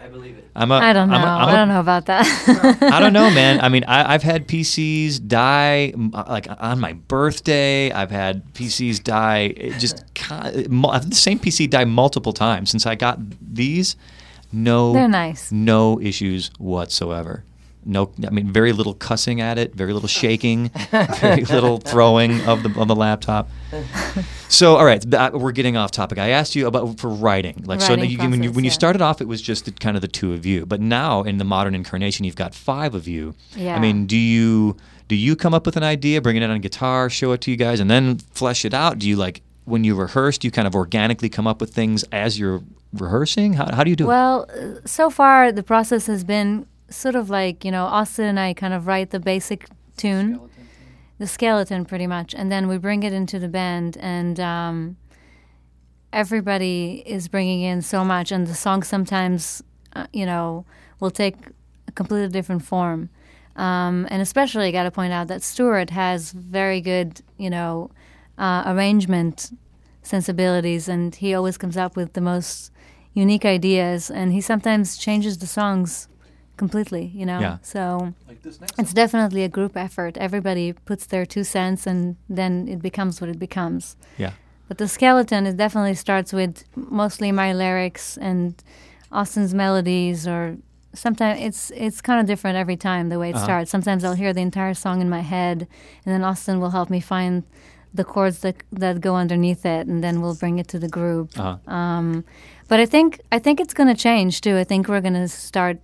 I 0.00 0.06
believe 0.10 0.36
it. 0.38 0.48
I'm 0.54 0.70
a, 0.70 0.74
I 0.76 0.92
don't 0.92 1.08
know. 1.08 1.16
I'm 1.16 1.22
a- 1.22 1.26
I'm 1.26 1.48
I 1.48 1.52
a- 1.52 1.56
don't 1.56 1.68
know 1.68 1.80
about 1.80 2.06
that. 2.06 2.78
I 2.92 3.00
don't 3.00 3.12
know, 3.12 3.30
man. 3.30 3.60
I 3.66 3.68
mean, 3.68 3.84
I, 3.84 4.14
I've 4.14 4.22
had 4.22 4.46
PCs 4.48 5.26
die 5.26 5.92
uh, 6.14 6.24
like 6.28 6.46
on 6.60 6.78
my 6.80 6.92
birthday. 6.94 7.90
I've 7.92 8.10
had 8.10 8.52
PCs 8.54 9.02
die 9.02 9.48
just 9.78 10.04
I've 10.30 10.54
had 10.72 11.10
the 11.10 11.14
same 11.14 11.38
PC 11.38 11.68
die 11.70 11.84
multiple 11.84 12.32
times 12.32 12.70
since 12.70 12.86
I 12.86 12.94
got 12.94 13.18
these. 13.40 13.96
No, 14.52 14.92
They're 14.94 15.08
nice. 15.08 15.52
No 15.52 16.00
issues 16.00 16.50
whatsoever. 16.58 17.44
No, 17.88 18.12
I 18.24 18.30
mean, 18.30 18.52
very 18.52 18.72
little 18.72 18.92
cussing 18.92 19.40
at 19.40 19.56
it, 19.56 19.74
very 19.74 19.94
little 19.94 20.08
shaking, 20.22 20.68
very 20.90 21.44
little 21.44 21.78
throwing 21.78 22.40
of 22.46 22.62
the 22.62 22.78
of 22.78 22.86
the 22.86 22.94
laptop. 22.94 23.48
So, 24.48 24.76
all 24.76 24.84
right, 24.84 25.00
that, 25.10 25.32
we're 25.34 25.52
getting 25.52 25.76
off 25.76 25.90
topic. 25.90 26.18
I 26.18 26.28
asked 26.28 26.54
you 26.54 26.66
about 26.66 27.00
for 27.00 27.08
writing, 27.08 27.64
like 27.66 27.80
so. 27.80 27.94
Writing 27.94 28.10
You, 28.10 28.18
when 28.18 28.32
you 28.32 28.38
process, 28.40 28.54
when 28.54 28.64
you 28.64 28.70
yeah. 28.70 28.74
started 28.74 29.02
off, 29.02 29.20
it 29.20 29.28
was 29.28 29.40
just 29.40 29.64
the, 29.64 29.72
kind 29.72 29.96
of 29.96 30.02
the 30.02 30.08
two 30.08 30.34
of 30.34 30.44
you, 30.44 30.66
but 30.66 30.80
now 30.80 31.22
in 31.22 31.38
the 31.38 31.44
modern 31.44 31.74
incarnation, 31.74 32.24
you've 32.24 32.36
got 32.36 32.54
five 32.54 32.94
of 32.94 33.08
you. 33.08 33.34
Yeah. 33.56 33.74
I 33.74 33.78
mean, 33.78 34.06
do 34.06 34.16
you 34.16 34.76
do 35.08 35.16
you 35.16 35.34
come 35.34 35.54
up 35.54 35.64
with 35.64 35.76
an 35.78 35.82
idea, 35.82 36.20
bring 36.20 36.36
it 36.36 36.42
in 36.42 36.50
on 36.50 36.60
guitar, 36.60 37.08
show 37.08 37.32
it 37.32 37.40
to 37.42 37.50
you 37.50 37.56
guys, 37.56 37.80
and 37.80 37.90
then 37.90 38.18
flesh 38.18 38.66
it 38.66 38.74
out? 38.74 38.98
Do 38.98 39.08
you 39.08 39.16
like 39.16 39.40
when 39.64 39.82
you 39.82 39.94
rehearse? 39.94 40.36
Do 40.36 40.46
you 40.46 40.52
kind 40.52 40.66
of 40.66 40.74
organically 40.74 41.30
come 41.30 41.46
up 41.46 41.60
with 41.60 41.72
things 41.72 42.04
as 42.12 42.38
you're 42.38 42.62
rehearsing? 42.92 43.54
How, 43.54 43.74
how 43.74 43.84
do 43.84 43.90
you 43.90 43.96
do 43.96 44.04
it? 44.04 44.08
Well, 44.08 44.46
uh, 44.50 44.86
so 44.86 45.08
far 45.08 45.50
the 45.50 45.62
process 45.62 46.06
has 46.06 46.24
been 46.24 46.66
sort 46.90 47.14
of 47.14 47.30
like 47.30 47.64
you 47.64 47.70
know 47.70 47.84
Austin 47.84 48.24
and 48.24 48.40
I 48.40 48.54
kind 48.54 48.74
of 48.74 48.86
write 48.86 49.10
the 49.10 49.20
basic 49.20 49.66
tune, 49.96 50.40
the 51.18 51.26
skeleton 51.26 51.84
pretty 51.84 52.06
much, 52.06 52.34
and 52.34 52.50
then 52.50 52.68
we 52.68 52.78
bring 52.78 53.02
it 53.02 53.12
into 53.12 53.38
the 53.38 53.48
band, 53.48 53.96
and 54.00 54.38
um, 54.40 54.96
everybody 56.12 57.02
is 57.06 57.28
bringing 57.28 57.62
in 57.62 57.82
so 57.82 58.04
much, 58.04 58.32
and 58.32 58.46
the 58.46 58.54
song 58.54 58.82
sometimes, 58.82 59.62
uh, 59.94 60.06
you 60.12 60.26
know, 60.26 60.64
will 61.00 61.10
take 61.10 61.36
a 61.86 61.92
completely 61.92 62.28
different 62.28 62.64
form. 62.64 63.10
Um, 63.56 64.06
and 64.10 64.22
especially, 64.22 64.68
I 64.68 64.70
got 64.70 64.84
to 64.84 64.90
point 64.90 65.12
out 65.12 65.28
that 65.28 65.42
Stuart 65.42 65.90
has 65.90 66.30
very 66.30 66.80
good, 66.80 67.22
you 67.36 67.50
know, 67.50 67.90
uh, 68.38 68.62
arrangement 68.66 69.50
sensibilities, 70.02 70.88
and 70.88 71.14
he 71.14 71.34
always 71.34 71.58
comes 71.58 71.76
up 71.76 71.96
with 71.96 72.12
the 72.12 72.20
most 72.20 72.70
unique 73.14 73.44
ideas, 73.44 74.10
and 74.10 74.32
he 74.32 74.40
sometimes 74.40 74.96
changes 74.96 75.38
the 75.38 75.46
songs 75.46 76.07
completely, 76.58 77.04
you 77.20 77.24
know. 77.24 77.40
Yeah. 77.40 77.56
So 77.62 78.12
it's 78.78 78.92
definitely 78.92 79.42
a 79.44 79.48
group 79.48 79.76
effort. 79.76 80.16
Everybody 80.18 80.72
puts 80.90 81.06
their 81.06 81.24
two 81.26 81.44
cents, 81.44 81.86
and 81.86 82.16
then 82.28 82.68
it 82.68 82.80
becomes 82.82 83.20
what 83.20 83.30
it 83.30 83.38
becomes. 83.38 83.96
yeah. 84.18 84.32
But 84.68 84.76
the 84.76 84.88
skeleton, 84.88 85.46
it 85.46 85.56
definitely 85.56 85.94
starts 85.94 86.30
with 86.34 86.64
mostly 86.76 87.32
my 87.32 87.54
lyrics 87.54 88.18
and 88.18 88.54
Austin's 89.10 89.54
melodies, 89.54 90.26
or 90.28 90.58
sometimes 90.92 91.40
it's 91.40 91.70
it's 91.84 92.00
kind 92.02 92.20
of 92.20 92.26
different 92.26 92.56
every 92.58 92.76
time 92.76 93.08
the 93.08 93.18
way 93.18 93.30
it 93.30 93.34
Uh-huh. 93.36 93.44
starts. 93.48 93.70
Sometimes 93.70 94.04
I'll 94.04 94.18
hear 94.24 94.32
the 94.34 94.42
entire 94.42 94.74
song 94.74 95.00
in 95.00 95.08
my 95.08 95.22
head, 95.22 95.66
and 96.04 96.14
then 96.14 96.22
Austin 96.22 96.60
will 96.60 96.70
help 96.78 96.90
me 96.90 97.00
find 97.00 97.42
the 97.94 98.04
chords 98.04 98.38
that 98.40 98.56
that 98.80 99.00
go 99.00 99.16
underneath 99.16 99.64
it, 99.64 99.86
and 99.90 100.02
then 100.04 100.20
we'll 100.20 100.34
bring 100.42 100.58
it 100.58 100.68
to 100.68 100.78
the 100.78 100.88
group. 100.98 101.28
Uh-huh. 101.38 101.56
Um, 101.78 102.24
but 102.68 102.78
I 102.78 102.86
think 102.86 103.20
I 103.36 103.38
think 103.38 103.60
it's 103.60 103.72
going 103.78 103.88
to 103.96 104.02
change 104.08 104.40
too. 104.42 104.56
I 104.62 104.64
think 104.64 104.86
we're 104.88 105.00
going 105.08 105.20
to 105.26 105.28
start 105.28 105.76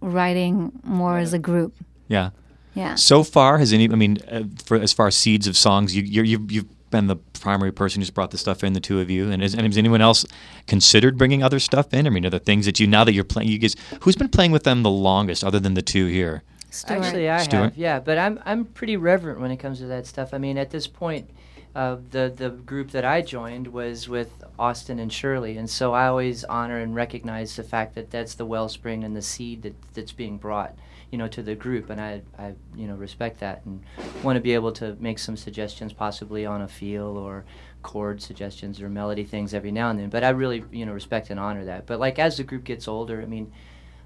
writing 0.00 0.72
more 0.84 1.18
as 1.18 1.32
a 1.32 1.38
group. 1.38 1.74
Yeah. 2.08 2.30
Yeah. 2.74 2.94
So 2.94 3.22
far, 3.22 3.58
has 3.58 3.72
any? 3.72 3.90
I 3.90 3.94
mean, 3.94 4.18
uh, 4.30 4.44
for 4.64 4.76
as 4.76 4.92
far 4.92 5.06
as 5.06 5.16
seeds 5.16 5.46
of 5.46 5.56
songs, 5.56 5.96
you 5.96 6.02
you 6.02 6.22
you've, 6.22 6.52
you've 6.52 6.90
been 6.90 7.06
the 7.06 7.16
primary 7.40 7.72
person 7.72 8.00
who's 8.00 8.10
brought 8.10 8.30
the 8.30 8.38
stuff 8.38 8.62
in, 8.62 8.74
the 8.74 8.80
two 8.80 9.00
of 9.00 9.10
you, 9.10 9.30
and, 9.30 9.42
is, 9.42 9.54
and 9.54 9.66
has 9.66 9.76
anyone 9.76 10.00
else 10.00 10.24
considered 10.66 11.18
bringing 11.18 11.42
other 11.42 11.58
stuff 11.58 11.92
in? 11.92 12.06
I 12.06 12.10
mean, 12.10 12.24
are 12.26 12.30
there 12.30 12.38
things 12.38 12.66
that 12.66 12.78
you 12.78 12.86
now 12.86 13.04
that 13.04 13.12
you're 13.12 13.24
playing? 13.24 13.48
You 13.48 13.58
guys, 13.58 13.74
who's 14.02 14.16
been 14.16 14.28
playing 14.28 14.52
with 14.52 14.64
them 14.64 14.82
the 14.82 14.90
longest, 14.90 15.42
other 15.42 15.58
than 15.58 15.74
the 15.74 15.82
two 15.82 16.06
here? 16.06 16.42
Stuart. 16.70 16.98
Actually, 16.98 17.30
I 17.30 17.42
Stuart? 17.42 17.62
have, 17.62 17.76
yeah, 17.78 17.98
but 17.98 18.18
I'm 18.18 18.38
I'm 18.44 18.66
pretty 18.66 18.96
reverent 18.96 19.40
when 19.40 19.50
it 19.50 19.56
comes 19.56 19.78
to 19.78 19.86
that 19.86 20.06
stuff. 20.06 20.34
I 20.34 20.38
mean, 20.38 20.58
at 20.58 20.70
this 20.70 20.86
point, 20.86 21.30
uh, 21.76 21.98
the 22.10 22.32
the 22.34 22.48
group 22.48 22.90
that 22.92 23.04
I 23.04 23.20
joined 23.20 23.68
was 23.68 24.08
with 24.08 24.42
Austin 24.58 24.98
and 24.98 25.12
Shirley, 25.12 25.58
and 25.58 25.68
so 25.68 25.92
I 25.92 26.06
always 26.06 26.42
honor 26.44 26.78
and 26.78 26.94
recognize 26.94 27.54
the 27.54 27.62
fact 27.62 27.94
that 27.96 28.10
that's 28.10 28.32
the 28.32 28.46
wellspring 28.46 29.04
and 29.04 29.14
the 29.14 29.20
seed 29.20 29.60
that 29.60 29.74
that's 29.92 30.12
being 30.12 30.38
brought, 30.38 30.74
you 31.10 31.18
know, 31.18 31.28
to 31.28 31.42
the 31.42 31.54
group, 31.54 31.90
and 31.90 32.00
I 32.00 32.22
I 32.38 32.54
you 32.74 32.86
know 32.86 32.94
respect 32.94 33.40
that 33.40 33.60
and 33.66 33.82
want 34.22 34.36
to 34.36 34.40
be 34.40 34.54
able 34.54 34.72
to 34.72 34.96
make 35.00 35.18
some 35.18 35.36
suggestions, 35.36 35.92
possibly 35.92 36.46
on 36.46 36.62
a 36.62 36.68
feel 36.68 37.18
or 37.18 37.44
chord 37.82 38.22
suggestions 38.22 38.80
or 38.80 38.88
melody 38.88 39.24
things 39.24 39.52
every 39.52 39.70
now 39.70 39.90
and 39.90 40.00
then. 40.00 40.08
But 40.08 40.24
I 40.24 40.30
really 40.30 40.64
you 40.72 40.86
know 40.86 40.92
respect 40.94 41.28
and 41.28 41.38
honor 41.38 41.66
that. 41.66 41.84
But 41.84 42.00
like 42.00 42.18
as 42.18 42.38
the 42.38 42.42
group 42.42 42.64
gets 42.64 42.88
older, 42.88 43.20
I 43.20 43.26
mean 43.26 43.52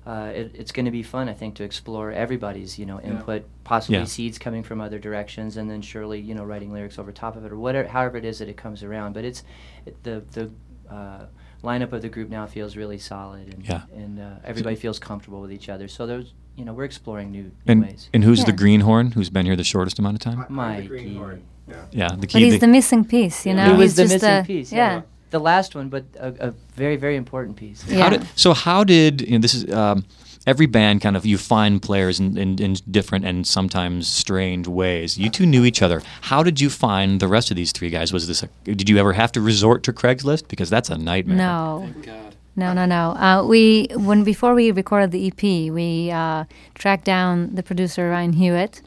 uh, 0.07 0.33
it, 0.35 0.53
it's 0.55 0.73
going 0.73 0.87
to 0.87 0.91
be 0.91 1.03
fun, 1.03 1.29
I 1.29 1.35
think, 1.35 1.55
to 1.57 1.65
explore 1.65 2.11
everybody's, 2.11 2.79
you 2.79 2.87
know, 2.87 3.01
input, 3.01 3.45
possibly 3.65 3.99
Yeah. 3.99 4.05
seeds 4.05 4.39
coming 4.39 4.63
from 4.63 4.81
other 4.81 4.99
directions, 4.99 5.57
and 5.57 5.71
then 5.71 5.83
Shirley, 5.83 6.21
you 6.21 6.35
know, 6.35 6.45
writing 6.45 6.73
lyrics 6.73 6.99
over 6.99 7.13
top 7.13 7.37
of 7.37 7.45
it, 7.45 7.53
or 7.53 7.59
whatever, 7.59 7.89
however 7.89 8.17
it 8.17 8.25
is 8.25 8.39
that 8.39 8.49
it 8.49 8.57
comes 8.57 8.83
around. 8.83 9.13
But 9.13 9.25
it's 9.25 9.43
it, 9.87 10.03
the 10.03 10.23
the 10.33 10.51
uh, 10.95 11.27
lineup 11.63 11.93
of 11.93 12.01
the 12.03 12.09
group 12.09 12.31
now 12.31 12.47
feels 12.47 12.77
really 12.77 12.99
solid, 12.99 13.53
and 13.55 13.65
Yeah. 13.65 13.83
and 13.95 14.19
uh, 14.19 14.31
everybody 14.45 14.77
feels 14.77 14.99
comfortable 14.99 15.41
with 15.43 15.53
each 15.53 15.69
other. 15.69 15.87
So 15.87 16.07
there's, 16.07 16.33
you 16.57 16.65
know, 16.65 16.73
we're 16.73 16.85
exploring 16.85 17.31
new, 17.31 17.43
new 17.45 17.51
And 17.67 17.83
ways. 17.83 18.09
and 18.15 18.25
who's 18.25 18.45
the 18.45 18.53
greenhorn 18.53 19.13
who's 19.13 19.31
been 19.31 19.45
here 19.47 19.57
the 19.57 19.65
shortest 19.65 19.99
amount 19.99 20.15
of 20.17 20.21
time? 20.21 20.41
I- 20.41 20.49
Mikey. 20.49 20.89
greenhorn. 20.89 21.43
Yeah. 21.69 21.77
Yeah, 21.93 22.09
the 22.09 22.17
But 22.17 22.29
key. 22.31 22.41
he's 22.45 22.55
the- 22.55 22.61
the 22.61 22.69
missing 22.69 23.05
piece, 23.05 23.47
you 23.47 23.55
know. 23.55 23.67
He 23.67 23.73
was 23.73 23.81
He's 23.93 23.97
the 23.97 24.03
just 24.05 24.15
missing 24.15 24.39
a- 24.39 24.45
piece. 24.45 24.73
Yeah. 24.73 25.03
The 25.31 25.41
last 25.41 25.75
one, 25.75 25.89
but 25.89 26.05
a, 26.19 26.49
a 26.49 26.51
very 26.75 26.97
very 26.97 27.17
important 27.17 27.57
piece. 27.57 27.85
Yeah. 27.87 28.03
How 28.03 28.09
did, 28.11 28.27
so 28.37 28.53
how 28.53 28.85
did 28.85 29.23
you 29.23 29.33
know, 29.33 29.39
this 29.39 29.55
is 29.55 29.73
um, 29.73 30.05
every 30.47 30.67
band 30.67 31.01
kind 31.01 31.17
of 31.17 31.27
you 31.27 31.39
find 31.39 31.81
players 31.83 32.19
in, 32.19 32.37
in, 32.37 32.61
in 32.61 32.75
different 32.91 33.25
and 33.25 33.47
sometimes 33.47 34.09
strange 34.09 34.67
ways. 34.67 35.19
You 35.19 35.31
two 35.31 35.47
knew 35.47 35.65
each 35.65 35.83
other. 35.83 36.03
How 36.23 36.43
did 36.43 36.61
you 36.61 36.71
find 36.71 37.21
the 37.21 37.29
rest 37.29 37.51
of 37.51 37.57
these 37.57 37.73
three 37.73 37.91
guys? 37.91 38.13
Was 38.13 38.27
this 38.27 38.43
a, 38.43 38.49
did 38.65 38.89
you 38.89 38.99
ever 38.99 39.13
have 39.13 39.33
to 39.33 39.41
resort 39.41 39.83
to 39.85 39.93
Craigslist 39.93 40.49
because 40.49 40.71
that's 40.71 40.91
a 40.91 40.99
nightmare? 40.99 41.37
No. 41.37 41.89
Thank 41.93 42.07
God. 42.07 42.37
No, 42.57 42.73
no, 42.73 42.85
no. 42.85 43.13
Uh, 43.13 43.45
we 43.47 43.89
when 43.95 44.25
before 44.25 44.55
we 44.55 44.71
recorded 44.71 45.13
the 45.13 45.29
EP, 45.29 45.73
we 45.73 46.11
uh, 46.11 46.45
tracked 46.75 47.05
down 47.05 47.55
the 47.55 47.63
producer 47.63 48.11
Ryan 48.11 48.33
Hewitt, 48.35 48.83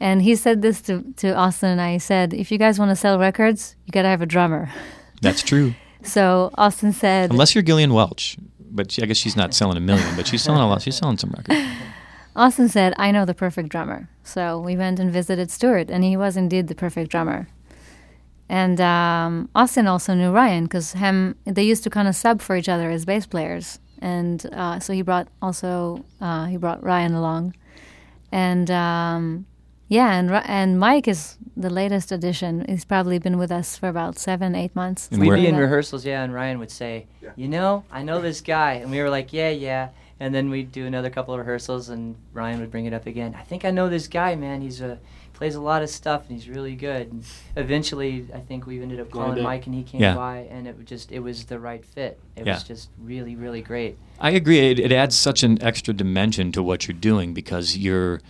and 0.00 0.20
he 0.20 0.34
said 0.34 0.62
this 0.62 0.82
to 0.82 1.04
to 1.16 1.34
Austin 1.34 1.70
and 1.70 1.80
I. 1.80 1.92
He 1.92 1.98
said, 2.00 2.34
"If 2.34 2.50
you 2.50 2.58
guys 2.58 2.78
want 2.78 2.90
to 2.90 2.96
sell 2.96 3.18
records, 3.18 3.76
you 3.86 3.92
got 3.92 4.02
to 4.02 4.08
have 4.08 4.20
a 4.20 4.26
drummer." 4.26 4.70
That's 5.20 5.42
true. 5.42 5.74
So 6.02 6.50
Austin 6.54 6.92
said, 6.92 7.30
Unless 7.30 7.54
you're 7.54 7.62
Gillian 7.62 7.92
Welch, 7.92 8.36
but 8.60 8.92
she, 8.92 9.02
I 9.02 9.06
guess 9.06 9.16
she's 9.16 9.36
not 9.36 9.54
selling 9.54 9.76
a 9.76 9.80
million, 9.80 10.14
but 10.16 10.26
she's 10.26 10.42
selling 10.42 10.60
a 10.60 10.68
lot. 10.68 10.82
She's 10.82 10.96
selling 10.96 11.18
some 11.18 11.30
records. 11.30 11.60
Austin 12.36 12.68
said, 12.68 12.94
I 12.96 13.10
know 13.10 13.24
the 13.24 13.34
perfect 13.34 13.68
drummer. 13.68 14.08
So 14.22 14.60
we 14.60 14.76
went 14.76 15.00
and 15.00 15.10
visited 15.10 15.50
Stuart, 15.50 15.90
and 15.90 16.04
he 16.04 16.16
was 16.16 16.36
indeed 16.36 16.68
the 16.68 16.74
perfect 16.74 17.10
drummer. 17.10 17.48
And 18.48 18.80
um, 18.80 19.48
Austin 19.54 19.86
also 19.86 20.14
knew 20.14 20.30
Ryan 20.30 20.64
because 20.64 20.92
him 20.92 21.34
they 21.44 21.64
used 21.64 21.84
to 21.84 21.90
kind 21.90 22.08
of 22.08 22.16
sub 22.16 22.40
for 22.40 22.56
each 22.56 22.68
other 22.68 22.90
as 22.90 23.04
bass 23.04 23.26
players, 23.26 23.78
and 24.00 24.46
uh, 24.52 24.80
so 24.80 24.94
he 24.94 25.02
brought 25.02 25.28
also 25.42 26.04
uh, 26.20 26.46
he 26.46 26.56
brought 26.56 26.82
Ryan 26.82 27.12
along, 27.12 27.54
and 28.32 28.70
um, 28.70 29.46
yeah, 29.88 30.18
and 30.18 30.30
and 30.30 30.78
Mike 30.78 31.08
is 31.08 31.36
the 31.56 31.70
latest 31.70 32.12
addition. 32.12 32.64
He's 32.68 32.84
probably 32.84 33.18
been 33.18 33.38
with 33.38 33.50
us 33.50 33.76
for 33.76 33.88
about 33.88 34.18
seven, 34.18 34.54
eight 34.54 34.74
months. 34.76 35.08
And 35.10 35.20
We'd 35.20 35.34
be 35.34 35.46
in 35.46 35.56
rehearsals, 35.56 36.04
yeah, 36.04 36.22
and 36.22 36.32
Ryan 36.32 36.58
would 36.58 36.70
say, 36.70 37.06
Yeah. 37.22 37.30
"You 37.36 37.48
know, 37.48 37.84
I 37.90 38.02
know 38.02 38.20
this 38.20 38.40
guy," 38.40 38.74
and 38.74 38.90
we 38.90 39.00
were 39.00 39.10
like, 39.10 39.32
"Yeah, 39.32 39.50
yeah." 39.50 39.88
And 40.20 40.34
then 40.34 40.50
we'd 40.50 40.72
do 40.72 40.84
another 40.84 41.10
couple 41.10 41.32
of 41.34 41.38
rehearsals, 41.40 41.88
and 41.90 42.16
Ryan 42.32 42.58
would 42.60 42.70
bring 42.72 42.86
it 42.86 42.92
up 42.92 43.06
again. 43.06 43.36
I 43.38 43.42
think 43.42 43.64
I 43.64 43.70
know 43.70 43.88
this 43.88 44.08
guy, 44.08 44.34
man. 44.34 44.60
He's 44.62 44.80
a 44.80 44.98
plays 45.32 45.54
a 45.54 45.60
lot 45.60 45.82
of 45.84 45.88
stuff, 45.88 46.22
and 46.28 46.36
he's 46.36 46.48
really 46.48 46.74
good. 46.74 47.12
And 47.12 47.22
eventually, 47.54 48.26
I 48.34 48.40
think 48.40 48.66
we 48.66 48.82
ended 48.82 48.98
up 48.98 49.10
calling 49.10 49.40
Mike, 49.42 49.66
and 49.66 49.74
he 49.74 49.84
came 49.84 50.00
Yeah. 50.00 50.16
by, 50.16 50.38
and 50.50 50.66
it 50.66 50.76
was 50.76 50.86
just 50.86 51.12
it 51.12 51.20
was 51.20 51.44
the 51.44 51.58
right 51.60 51.84
fit. 51.84 52.18
It 52.36 52.46
Yeah. 52.46 52.54
was 52.54 52.64
just 52.64 52.88
really, 53.00 53.36
really 53.36 53.62
great. 53.62 53.96
I 54.18 54.30
agree. 54.30 54.58
It, 54.70 54.80
it 54.80 54.90
adds 54.92 55.14
such 55.14 55.44
an 55.44 55.62
extra 55.62 55.94
dimension 55.94 56.50
to 56.52 56.62
what 56.62 56.88
you're 56.88 56.96
doing 56.96 57.34
because 57.34 57.76
you're. 57.76 58.20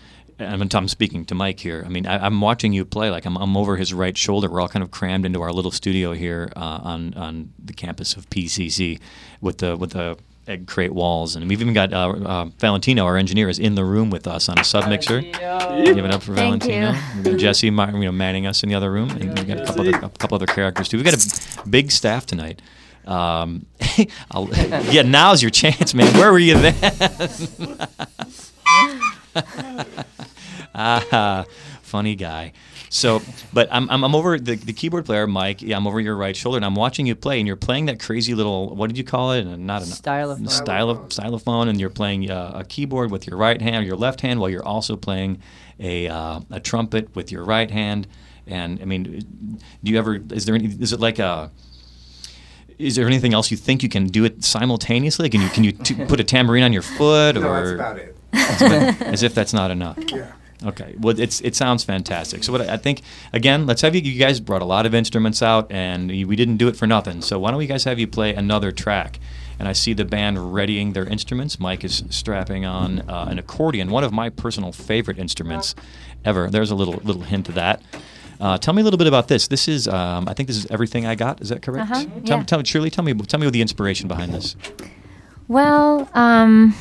I'm, 0.41 0.63
I'm 0.73 0.89
speaking 0.89 1.25
to 1.27 1.35
Mike 1.35 1.61
here. 1.61 1.83
I 1.85 1.89
mean, 1.89 2.07
I, 2.07 2.25
I'm 2.25 2.41
watching 2.41 2.73
you 2.73 2.85
play. 2.85 3.11
Like 3.11 3.25
I'm, 3.27 3.37
I'm 3.37 3.57
over 3.57 3.77
his 3.77 3.93
right 3.93 4.17
shoulder. 4.17 4.49
We're 4.49 4.61
all 4.61 4.69
kind 4.69 4.83
of 4.83 4.91
crammed 4.91 5.25
into 5.27 5.43
our 5.43 5.53
little 5.53 5.71
studio 5.71 6.13
here 6.13 6.53
uh, 6.57 6.81
on 6.83 7.15
on 7.15 7.53
the 7.63 7.73
campus 7.73 8.17
of 8.17 8.29
PCC 8.31 9.01
with 9.41 9.59
the 9.59 9.77
with 9.77 9.91
the 9.93 10.17
egg 10.47 10.67
crate 10.67 10.93
walls, 10.95 11.37
and 11.37 11.47
we've 11.49 11.61
even 11.61 11.75
got 11.75 11.93
uh, 11.93 12.09
uh, 12.11 12.45
Valentino, 12.59 13.05
our 13.05 13.17
engineer, 13.19 13.49
is 13.51 13.59
in 13.59 13.75
the 13.75 13.85
room 13.85 14.09
with 14.11 14.27
us 14.27 14.49
on 14.49 14.59
a 14.59 14.65
sub 14.65 14.89
mixer. 14.89 15.21
Give 15.21 15.35
it 16.05 16.11
up 16.11 16.23
for 16.23 16.35
Thank 16.35 16.63
Valentino. 16.65 16.95
you. 17.23 17.37
Jesse, 17.37 17.71
ma- 17.71 17.91
you 17.91 18.07
know, 18.07 18.13
manning 18.13 18.47
us 18.47 18.63
in 18.63 18.69
the 18.71 18.75
other 18.75 18.91
room, 18.91 19.11
and 19.11 19.35
we've 19.39 19.47
got 19.47 19.61
a 19.61 19.65
couple 19.67 19.83
other, 19.83 19.97
a 20.07 20.09
couple 20.09 20.35
other 20.37 20.47
characters 20.47 20.89
too. 20.89 20.97
We've 20.97 21.05
got 21.05 21.15
a 21.15 21.69
big 21.69 21.91
staff 21.91 22.25
tonight. 22.27 22.63
Um, 23.07 23.67
I'll, 24.31 24.49
yeah, 24.91 25.03
now's 25.03 25.43
your 25.43 25.51
chance, 25.51 25.95
man. 25.95 26.13
Where 26.19 26.33
were 26.33 26.39
you 26.39 26.55
then? 26.59 26.75
ah, 30.75 31.45
funny 31.83 32.15
guy. 32.15 32.53
So, 32.91 33.21
but 33.53 33.69
I'm, 33.71 33.89
I'm, 33.91 34.03
I'm 34.05 34.15
over 34.15 34.39
the, 34.39 34.57
the 34.57 34.73
keyboard 34.73 35.05
player, 35.05 35.27
Mike. 35.27 35.61
Yeah, 35.61 35.77
I'm 35.77 35.87
over 35.87 36.01
your 36.01 36.17
right 36.17 36.35
shoulder, 36.35 36.57
and 36.57 36.65
I'm 36.65 36.75
watching 36.75 37.07
you 37.07 37.15
play, 37.15 37.39
and 37.39 37.47
you're 37.47 37.57
playing 37.57 37.87
that 37.87 38.01
crazy 38.01 38.35
little 38.35 38.75
what 38.75 38.87
did 38.89 38.97
you 38.97 39.05
call 39.05 39.33
it? 39.33 39.47
And 39.47 39.67
not 39.67 39.83
a 39.83 39.85
Stylophone. 39.85 40.49
style 40.51 40.91
of 40.91 40.99
stylophone, 41.09 41.69
and 41.69 41.79
you're 41.79 41.91
playing 41.91 42.31
uh, 42.31 42.53
a 42.55 42.65
keyboard 42.65 43.11
with 43.11 43.27
your 43.27 43.37
right 43.37 43.61
hand, 43.61 43.85
or 43.85 43.87
your 43.87 43.97
left 43.97 44.21
hand, 44.23 44.41
while 44.41 44.49
you're 44.49 44.65
also 44.65 44.97
playing 44.97 45.41
a 45.81 46.09
uh, 46.09 46.41
a 46.51 46.61
trumpet 46.61 47.15
with 47.15 47.31
your 47.31 47.45
right 47.45 47.71
hand. 47.71 48.07
And 48.47 48.81
I 48.81 48.87
mean, 48.87 49.59
do 49.85 49.93
you 49.93 49.99
ever? 49.99 50.19
Is 50.33 50.47
there 50.47 50.55
any? 50.55 50.67
Is 50.67 50.93
it 50.95 51.01
like 51.01 51.19
a? 51.19 51.51
Is 52.79 52.95
there 52.95 53.07
anything 53.07 53.35
else 53.35 53.51
you 53.51 53.57
think 53.57 53.83
you 53.83 53.89
can 53.89 54.07
do 54.07 54.25
it 54.25 54.45
simultaneously? 54.45 55.29
Can 55.29 55.43
you 55.43 55.49
can 55.51 55.65
you 55.65 55.73
t- 55.73 55.95
put 56.07 56.21
a 56.21 56.25
tambourine 56.25 56.63
on 56.63 56.73
your 56.73 56.83
foot, 56.83 57.35
No, 57.35 57.43
or 57.49 57.61
that's 57.61 57.71
about 57.73 57.99
it. 57.99 58.17
As 58.33 59.23
if 59.23 59.35
that's 59.35 59.53
not 59.53 59.71
enough? 59.71 59.99
Yeah. 60.11 60.33
Okay. 60.65 60.95
Well, 60.99 61.19
it's 61.19 61.41
it 61.43 61.55
sounds 61.55 61.85
fantastic. 61.85 62.43
So 62.43 62.51
what 62.53 62.63
I 62.63 62.75
I 62.75 62.77
think 62.77 63.03
again, 63.33 63.67
let's 63.67 63.83
have 63.83 63.95
you. 63.95 64.01
You 64.01 64.19
guys 64.19 64.41
brought 64.41 64.63
a 64.63 64.65
lot 64.65 64.87
of 64.87 64.95
instruments 64.95 65.41
out, 65.43 65.71
and 65.71 66.09
we 66.09 66.35
didn't 66.37 66.57
do 66.57 66.67
it 66.69 66.77
for 66.77 66.87
nothing. 66.87 67.23
So 67.23 67.39
why 67.39 67.51
don't 67.51 67.59
we 67.59 67.67
guys 67.67 67.85
have 67.85 67.99
you 67.99 68.07
play 68.09 68.35
another 68.35 68.73
track? 68.73 69.21
And 69.61 69.67
I 69.67 69.73
see 69.73 69.93
the 69.93 70.05
band 70.05 70.55
readying 70.55 70.93
their 70.93 71.05
instruments. 71.05 71.59
Mike 71.59 71.83
is 71.85 72.05
strapping 72.11 72.65
on 72.65 73.01
uh, 73.09 73.27
an 73.29 73.39
accordion, 73.41 73.91
one 73.91 74.05
of 74.05 74.13
my 74.13 74.31
personal 74.31 74.71
favorite 74.73 75.19
instruments 75.19 75.75
ever. 76.25 76.49
There's 76.51 76.71
a 76.71 76.77
little 76.77 77.01
little 77.05 77.23
hint 77.23 77.49
of 77.49 77.55
that. 77.55 77.83
Uh, 78.41 78.57
tell 78.57 78.73
me 78.73 78.83
a 78.83 78.85
little 78.85 78.99
bit 78.99 79.09
about 79.09 79.27
this. 79.27 79.49
This 79.49 79.67
is, 79.67 79.89
um, 79.89 80.29
I 80.29 80.33
think, 80.35 80.47
this 80.47 80.57
is 80.57 80.67
everything 80.71 81.07
I 81.07 81.17
got. 81.17 81.41
Is 81.41 81.49
that 81.49 81.61
correct? 81.61 81.91
Uh-huh, 81.91 82.05
Tell, 82.25 82.39
yeah. 82.39 82.45
tell, 82.45 82.63
Shirley, 82.63 82.89
tell 82.89 83.03
me, 83.03 83.13
tell 83.15 83.41
me 83.41 83.51
the 83.51 83.61
inspiration 83.61 84.07
behind 84.07 84.33
this. 84.33 84.55
Well, 85.49 86.09
um, 86.15 86.77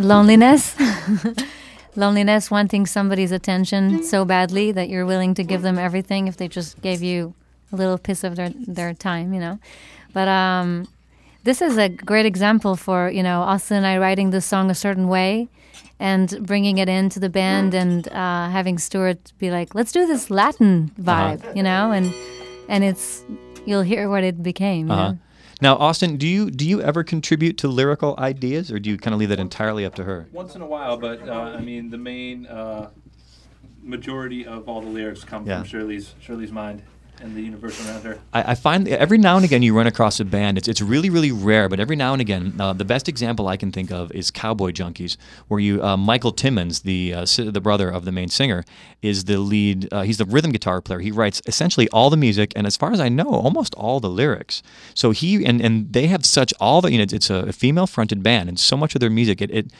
loneliness. 0.00 0.74
loneliness, 1.96 2.50
wanting 2.50 2.86
somebody's 2.86 3.32
attention 3.32 4.02
so 4.02 4.24
badly 4.24 4.72
that 4.72 4.88
you're 4.88 5.06
willing 5.06 5.34
to 5.34 5.44
give 5.44 5.62
them 5.62 5.78
everything 5.78 6.26
if 6.26 6.36
they 6.36 6.48
just 6.48 6.80
gave 6.80 7.02
you 7.02 7.34
a 7.72 7.76
little 7.76 7.98
piece 7.98 8.24
of 8.24 8.36
their, 8.36 8.50
their 8.66 8.94
time, 8.94 9.32
you 9.34 9.40
know. 9.40 9.58
But 10.12 10.28
um, 10.28 10.88
this 11.44 11.60
is 11.60 11.76
a 11.76 11.88
great 11.88 12.26
example 12.26 12.76
for, 12.76 13.10
you 13.10 13.22
know, 13.22 13.42
Austin 13.42 13.78
and 13.78 13.86
I 13.86 13.98
writing 13.98 14.30
this 14.30 14.46
song 14.46 14.70
a 14.70 14.74
certain 14.74 15.08
way 15.08 15.48
and 15.98 16.46
bringing 16.46 16.78
it 16.78 16.88
into 16.88 17.20
the 17.20 17.28
band 17.28 17.74
and 17.74 18.08
uh, 18.08 18.48
having 18.50 18.78
Stuart 18.78 19.32
be 19.38 19.50
like, 19.50 19.74
let's 19.74 19.92
do 19.92 20.06
this 20.06 20.30
Latin 20.30 20.90
vibe, 21.00 21.56
you 21.56 21.62
know, 21.62 21.92
and 21.92 22.12
and 22.68 22.84
it's, 22.84 23.22
you'll 23.66 23.82
hear 23.82 24.08
what 24.08 24.24
it 24.24 24.42
became. 24.42 24.90
Uh-huh. 24.90 25.12
know? 25.12 25.18
Now, 25.62 25.76
Austin, 25.76 26.16
do 26.16 26.26
you 26.26 26.50
do 26.50 26.68
you 26.68 26.82
ever 26.82 27.04
contribute 27.04 27.56
to 27.58 27.68
lyrical 27.68 28.16
ideas, 28.18 28.72
or 28.72 28.80
do 28.80 28.90
you 28.90 28.98
kind 28.98 29.14
of 29.14 29.20
leave 29.20 29.28
that 29.28 29.38
entirely 29.38 29.84
up 29.84 29.94
to 29.94 30.02
her? 30.02 30.26
Once 30.32 30.56
in 30.56 30.60
a 30.60 30.66
while, 30.66 30.96
but 30.96 31.26
uh, 31.28 31.32
I 31.32 31.60
mean, 31.60 31.88
the 31.88 31.98
main 31.98 32.46
uh, 32.46 32.90
majority 33.80 34.44
of 34.44 34.68
all 34.68 34.80
the 34.80 34.88
lyrics 34.88 35.22
come 35.22 35.46
Yeah. 35.46 35.58
from 35.60 35.68
Shirley's 35.68 36.16
Shirley's 36.20 36.50
mind 36.50 36.82
and 37.22 37.36
the 37.36 37.40
universe 37.40 37.86
around 37.86 38.02
her. 38.02 38.18
I, 38.32 38.52
I 38.52 38.54
find 38.54 38.88
every 38.88 39.18
now 39.18 39.36
and 39.36 39.44
again 39.44 39.62
you 39.62 39.74
run 39.76 39.86
across 39.86 40.20
a 40.20 40.24
band. 40.24 40.58
It's, 40.58 40.68
it's 40.68 40.82
really 40.82 41.08
really 41.08 41.32
rare, 41.32 41.68
but 41.68 41.80
every 41.80 41.96
now 41.96 42.12
and 42.12 42.20
again, 42.20 42.54
uh, 42.60 42.72
the 42.72 42.84
best 42.84 43.08
example 43.08 43.48
I 43.48 43.56
can 43.56 43.72
think 43.72 43.90
of 43.90 44.10
is 44.12 44.30
Cowboy 44.30 44.72
Junkies, 44.72 45.16
where 45.48 45.60
you 45.60 45.82
uh, 45.82 45.96
Michael 45.96 46.32
Timmins, 46.32 46.80
the 46.80 47.14
uh, 47.14 47.26
the 47.36 47.60
brother 47.60 47.88
of 47.88 48.04
the 48.04 48.12
main 48.12 48.28
singer, 48.28 48.64
is 49.00 49.24
the 49.24 49.38
lead. 49.38 49.88
Uh, 49.92 50.02
he's 50.02 50.18
the 50.18 50.24
rhythm 50.24 50.52
guitar 50.52 50.80
player. 50.80 50.98
He 51.00 51.10
writes 51.10 51.40
essentially 51.46 51.88
all 51.90 52.10
the 52.10 52.16
music, 52.16 52.52
and 52.56 52.66
as 52.66 52.76
far 52.76 52.92
as 52.92 53.00
I 53.00 53.08
know, 53.08 53.30
almost 53.30 53.74
all 53.76 54.00
the 54.00 54.10
lyrics. 54.10 54.62
So 54.94 55.12
he 55.12 55.44
and 55.44 55.60
and 55.60 55.92
they 55.92 56.08
have 56.08 56.26
such 56.26 56.52
all 56.60 56.80
the 56.80 56.90
you 56.90 56.98
know 56.98 57.04
it's, 57.04 57.12
it's 57.12 57.30
a 57.30 57.52
female 57.52 57.86
fronted 57.86 58.22
band, 58.22 58.48
and 58.48 58.58
so 58.58 58.76
much 58.76 58.94
of 58.94 59.00
their 59.00 59.10
music 59.10 59.40
it. 59.40 59.50
it 59.50 59.72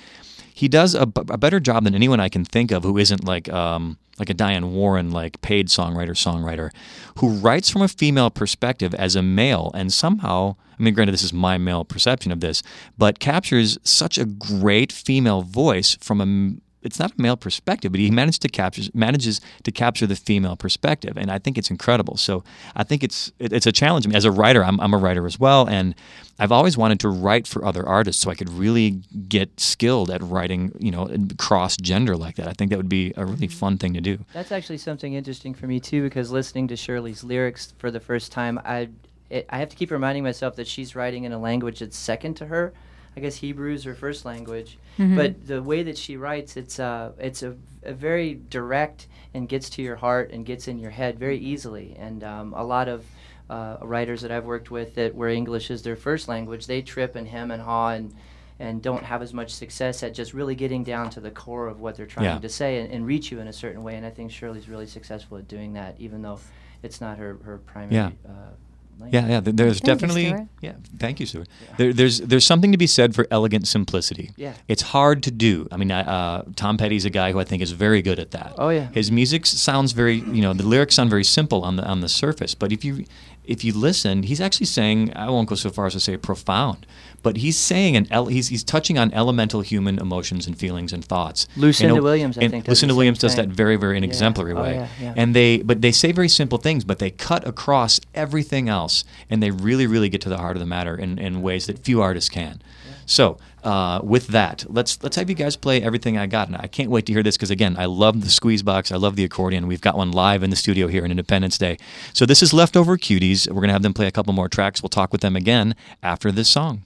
he 0.55 0.68
does 0.68 0.94
a 0.94 1.07
better 1.07 1.61
job 1.61 1.84
than 1.84 1.94
anyone 1.94 2.20
I 2.20 2.28
can 2.28 2.44
think 2.44 2.70
of 2.70 2.82
who 2.82 2.98
isn't 2.98 3.24
like 3.24 3.50
um, 3.53 3.98
like 4.18 4.30
a 4.30 4.34
Diane 4.34 4.72
Warren 4.72 5.11
like 5.11 5.40
paid 5.40 5.68
songwriter 5.68 6.11
songwriter 6.11 6.70
who 7.18 7.30
writes 7.30 7.70
from 7.70 7.82
a 7.82 7.88
female 7.88 8.30
perspective 8.30 8.94
as 8.94 9.16
a 9.16 9.22
male 9.22 9.70
and 9.74 9.92
somehow 9.92 10.57
I 10.78 10.82
mean 10.82 10.94
granted 10.94 11.12
this 11.12 11.22
is 11.22 11.32
my 11.32 11.59
male 11.59 11.84
perception 11.84 12.32
of 12.32 12.40
this 12.40 12.62
but 12.98 13.18
captures 13.18 13.78
such 13.82 14.18
a 14.18 14.24
great 14.24 14.92
female 14.92 15.42
voice 15.42 15.96
from 16.00 16.20
a 16.20 16.71
it's 16.83 16.99
not 16.99 17.12
a 17.16 17.22
male 17.22 17.37
perspective, 17.37 17.93
but 17.93 18.01
he 18.01 18.11
managed 18.11 18.43
to 18.43 18.49
capture 18.49 18.83
manages 18.95 19.41
to 19.62 19.72
capture 19.72 20.07
the 20.07 20.16
female 20.16 20.57
perspective, 20.57 21.16
and 21.16 21.30
I 21.30 21.39
think 21.39 21.59
it's 21.59 21.70
incredible. 21.70 22.16
So 22.16 22.45
I 22.74 22.85
think 22.85 23.03
it's 23.03 23.33
it, 23.39 23.53
it's 23.53 23.66
a 23.66 23.72
challenge. 23.72 24.07
I 24.07 24.09
mean, 24.09 24.16
as 24.16 24.24
a 24.24 24.30
writer, 24.30 24.64
I'm, 24.64 24.80
I'm 24.80 24.95
a 24.95 24.99
writer 24.99 25.26
as 25.26 25.39
well, 25.39 25.68
and 25.68 25.95
I've 26.39 26.53
always 26.53 26.76
wanted 26.76 27.01
to 27.01 27.09
write 27.09 27.47
for 27.47 27.64
other 27.64 27.87
artists 27.87 28.22
so 28.22 28.30
I 28.30 28.35
could 28.35 28.51
really 28.51 29.03
get 29.28 29.61
skilled 29.61 30.11
at 30.11 30.22
writing, 30.22 30.72
you 30.78 30.91
know, 30.91 31.09
cross 31.39 31.76
gender 31.76 32.16
like 32.16 32.37
that. 32.37 32.49
I 32.49 32.53
think 32.53 32.70
that 32.70 32.76
would 32.76 32.89
be 32.89 33.12
a 33.16 33.24
really 33.24 33.47
mm-hmm. 33.47 33.59
fun 33.59 33.78
thing 33.78 33.95
to 33.95 34.01
do. 34.01 34.18
That's 34.33 34.53
actually 34.53 34.78
something 34.78 35.14
interesting 35.14 35.55
for 35.55 35.66
me 35.66 35.78
too, 35.80 36.03
because 36.03 36.30
listening 36.30 36.68
to 36.68 36.76
Shirley's 36.76 37.22
lyrics 37.22 37.74
for 37.78 37.91
the 37.91 38.01
first 38.01 38.33
time, 38.33 38.61
I 38.64 38.89
it, 39.30 39.47
I 39.49 39.59
have 39.59 39.68
to 39.70 39.76
keep 39.76 39.91
reminding 39.91 40.24
myself 40.24 40.57
that 40.57 40.66
she's 40.66 40.95
writing 40.95 41.24
in 41.24 41.33
a 41.33 41.39
language 41.39 41.78
that's 41.80 41.97
second 41.97 42.35
to 42.35 42.47
her. 42.47 42.72
I 43.16 43.20
guess 43.20 43.36
Hebrew 43.36 43.72
is 43.74 43.84
her 43.84 43.94
first 43.94 44.24
language, 44.24 44.78
but 44.96 45.46
the 45.46 45.62
way 45.62 45.82
that 45.82 45.98
she 45.98 46.16
writes, 46.16 46.56
it's 46.56 46.78
uh, 46.80 47.12
it's 47.18 47.42
a, 47.42 47.54
a 47.82 47.92
very 47.92 48.34
direct 48.48 49.06
and 49.34 49.48
gets 49.48 49.68
to 49.70 49.82
your 49.82 49.96
heart 49.96 50.30
and 50.32 50.46
gets 50.46 50.68
in 50.68 50.78
your 50.78 50.90
head 50.90 51.18
very 51.18 51.38
easily. 51.38 51.94
And 51.98 52.22
um, 52.24 52.54
a 52.54 52.64
lot 52.64 52.88
of 52.88 53.04
uh, 53.50 53.76
writers 53.82 54.22
that 54.22 54.30
I've 54.30 54.44
worked 54.46 54.70
with 54.70 54.94
that 54.94 55.14
where 55.14 55.28
English 55.28 55.70
is 55.70 55.82
their 55.82 55.96
first 55.96 56.28
language, 56.28 56.66
they 56.66 56.80
trip 56.82 57.16
and 57.16 57.26
hem 57.28 57.50
and 57.50 57.62
haw 57.62 57.90
and 57.90 58.14
and 58.58 58.80
don't 58.80 59.02
have 59.02 59.22
as 59.22 59.32
much 59.34 59.50
success 59.52 60.02
at 60.02 60.14
just 60.14 60.32
really 60.34 60.54
getting 60.54 60.84
down 60.84 61.10
to 61.10 61.20
the 61.20 61.30
core 61.30 61.66
of 61.68 61.80
what 61.80 61.96
they're 61.96 62.06
trying 62.06 62.26
Yeah. 62.26 62.38
to 62.38 62.48
say 62.48 62.78
and, 62.80 62.92
and 62.92 63.04
reach 63.06 63.32
you 63.32 63.40
in 63.40 63.48
a 63.48 63.52
certain 63.52 63.82
way. 63.82 63.96
And 63.96 64.06
I 64.06 64.10
think 64.10 64.30
Shirley's 64.30 64.68
really 64.68 64.86
successful 64.86 65.36
at 65.38 65.48
doing 65.48 65.72
that, 65.72 65.96
even 65.98 66.22
though 66.22 66.38
it's 66.82 67.00
not 67.00 67.18
her, 67.18 67.38
her 67.44 67.58
primary 67.58 67.96
Yeah. 67.96 68.10
uh, 68.30 68.52
language. 68.99 69.14
Yeah, 69.14 69.28
yeah. 69.28 69.40
There's 69.43 69.80
Thank 69.80 70.01
definitely 70.01 70.28
Stuart. 70.28 70.49
yeah. 70.61 70.72
Thank 70.99 71.20
you, 71.20 71.26
Stuart. 71.26 71.49
There, 71.76 71.93
there's 71.93 72.20
there's 72.20 72.45
something 72.45 72.72
to 72.72 72.78
be 72.78 72.86
said 72.86 73.14
for 73.14 73.26
elegant 73.30 73.66
simplicity. 73.66 74.30
Yeah. 74.36 74.55
it's 74.68 74.82
hard 74.82 75.22
to 75.24 75.30
do. 75.30 75.68
I 75.72 75.76
mean, 75.76 75.90
I, 75.90 76.01
uh, 76.01 76.45
Tom 76.57 76.76
Petty's 76.76 77.05
a 77.05 77.11
guy 77.11 77.32
who 77.32 77.40
I 77.40 77.45
think 77.45 77.62
is 77.62 77.72
very 77.72 78.03
good 78.03 78.18
at 78.18 78.30
that. 78.32 78.55
Oh, 78.59 78.68
yeah. 78.70 78.88
His 78.93 79.11
music 79.11 79.47
sounds 79.47 79.93
very, 79.93 80.16
you 80.16 80.43
know, 80.43 80.53
the 80.53 80.66
lyrics 80.66 80.95
sound 80.95 81.11
very 81.11 81.24
simple 81.24 81.62
on 81.62 81.76
the 81.76 81.84
on 81.84 82.01
the 82.01 82.09
surface, 82.09 82.55
but 82.55 82.72
if 82.72 82.84
you 82.84 83.05
if 83.45 83.64
you 83.64 83.72
listen, 83.72 84.22
he's 84.22 84.40
actually 84.40 84.66
saying 84.66 85.12
I 85.16 85.28
won't 85.28 85.49
go 85.49 85.55
so 85.57 85.70
far 85.70 85.86
as 85.86 85.95
to 85.95 86.01
say 86.01 86.16
profound, 86.16 86.86
but 87.22 87.36
he's 87.38 87.56
saying 87.56 87.96
an 87.96 88.06
ele- 88.10 88.26
he's 88.26 88.48
he's 88.48 88.64
touching 88.64 88.98
on 88.98 89.12
elemental 89.12 89.60
human 89.60 89.98
emotions 89.98 90.46
and 90.46 90.58
feelings 90.58 90.92
and 90.92 91.04
thoughts. 91.04 91.46
Lucinda 91.56 91.94
In 91.94 92.00
a- 92.00 92.02
Williams, 92.02 92.38
I 92.38 92.42
and 92.42 92.50
think, 92.50 92.64
does 92.64 92.70
Lucinda 92.72 92.94
Williams 92.94 93.18
does 93.18 93.36
that 93.36 93.48
very 93.48 93.76
very 93.76 93.96
in 93.96 94.02
Yeah. 94.02 94.08
exemplary 94.08 94.52
Oh, 94.52 94.62
way. 94.62 94.74
yeah, 94.74 94.88
yeah. 95.00 95.14
And 95.16 95.34
they 95.34 95.58
but 95.58 95.82
they 95.82 95.92
say 95.92 96.12
very 96.12 96.28
simple 96.28 96.58
things, 96.58 96.84
but 96.84 96.98
they 96.98 97.10
cut 97.10 97.46
across 97.46 98.00
everything 98.14 98.68
else, 98.68 99.04
and 99.30 99.42
they 99.42 99.50
really 99.50 99.86
really 99.86 100.08
get 100.08 100.20
to 100.22 100.28
the 100.28 100.38
heart 100.38 100.56
of 100.56 100.60
the 100.60 100.66
matter 100.66 100.96
in, 100.96 101.18
in 101.18 101.42
ways 101.42 101.66
that 101.66 101.78
few 101.84 102.00
artists 102.02 102.28
can. 102.30 102.60
So 103.04 103.36
uh, 103.64 104.00
with 104.02 104.28
that, 104.28 104.64
let's 104.68 105.02
let's 105.02 105.16
have 105.16 105.28
you 105.28 105.34
guys 105.36 105.56
play 105.56 105.82
everything 105.82 106.16
I 106.16 106.26
got, 106.26 106.46
and 106.48 106.56
I 106.56 106.66
can't 106.68 106.88
wait 106.90 107.04
to 107.06 107.12
hear 107.12 107.22
this 107.22 107.36
because 107.36 107.50
again, 107.50 107.76
I 107.76 107.84
love 107.86 108.22
the 108.22 108.30
squeeze 108.30 108.62
box, 108.62 108.90
I 108.92 108.96
love 108.96 109.16
the 109.16 109.24
accordion. 109.24 109.66
We've 109.66 109.80
got 109.80 109.96
one 109.96 110.12
live 110.12 110.42
in 110.42 110.50
the 110.50 110.56
studio 110.56 110.86
here 110.86 111.04
on 111.04 111.10
Independence 111.10 111.58
Day. 111.58 111.78
So 112.12 112.24
this 112.26 112.42
is 112.42 112.52
leftover 112.54 112.96
cuties. 112.96 113.50
We're 113.50 113.60
gonna 113.60 113.72
have 113.72 113.82
them 113.82 113.92
play 113.94 114.06
a 114.06 114.12
couple 114.12 114.32
more 114.32 114.48
tracks. 114.48 114.82
We'll 114.82 114.88
talk 114.88 115.12
with 115.12 115.20
them 115.20 115.36
again 115.36 115.74
after 116.02 116.30
this 116.32 116.48
song. 116.48 116.82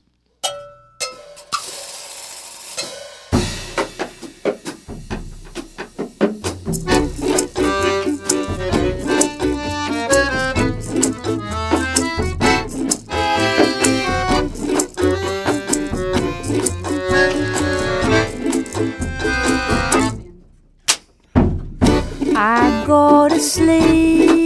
I 22.38 22.84
go 22.86 23.30
to 23.30 23.40
sleep 23.40 24.45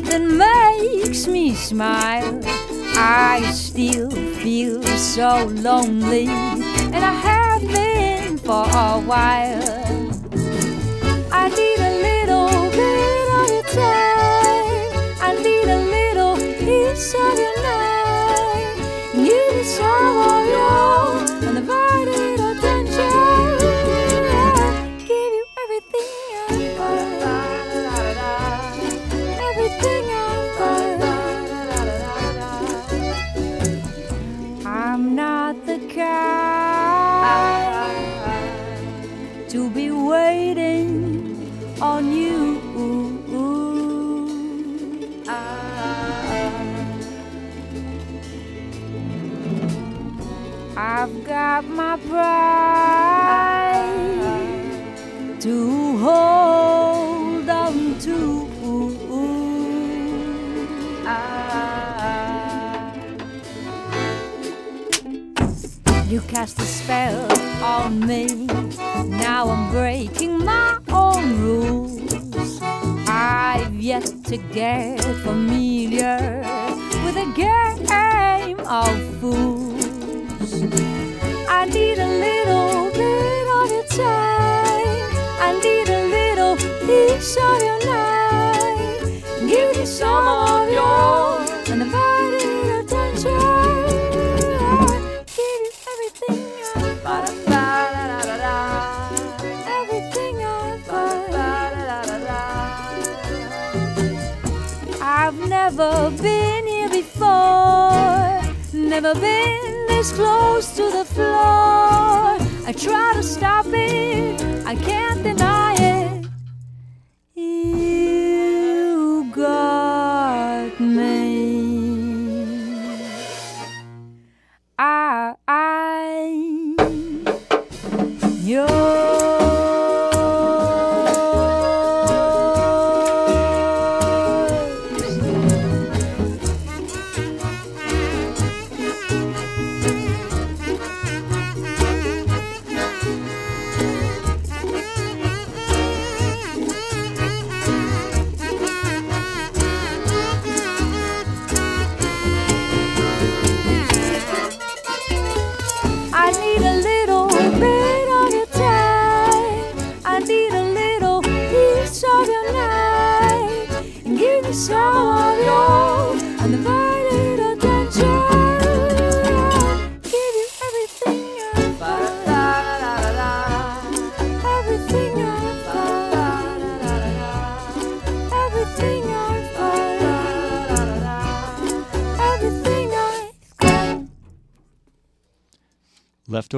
nothing 0.00 0.36
makes 0.36 1.28
me 1.28 1.54
smile. 1.54 2.40
I 2.96 3.48
still 3.52 4.10
feel 4.42 4.82
so 4.82 5.44
lonely, 5.46 6.26
and 6.26 7.04
I 7.12 7.14
have 7.28 7.62
been 7.62 8.36
for 8.38 8.64
a 8.64 8.98
while. 9.10 9.53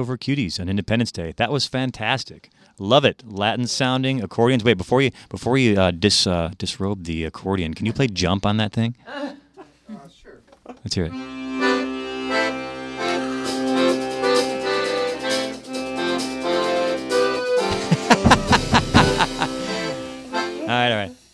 Leftover 0.07 0.17
Cuties 0.17 0.59
on 0.59 0.69
Independence 0.69 1.11
Day. 1.11 1.33
That 1.35 1.51
was 1.51 1.65
fantastic. 1.67 2.49
Love 2.79 3.03
it. 3.03 3.23
Latin 3.25 3.67
sounding 3.67 4.21
accordions. 4.23 4.63
Wait, 4.63 4.77
before 4.77 5.01
you 5.01 5.11
before 5.29 5.57
you 5.57 5.79
uh, 5.79 5.91
dis 5.91 6.25
uh, 6.25 6.51
disrobe 6.57 7.03
the 7.03 7.25
accordion, 7.25 7.73
can 7.73 7.85
you 7.85 7.91
play 7.91 8.07
jump 8.07 8.45
on 8.45 8.57
that 8.57 8.71
thing? 8.71 8.95
Uh, 9.89 9.99
sure. 10.09 10.41
Let's 10.83 10.95
hear 10.95 11.05
it. 11.05 11.36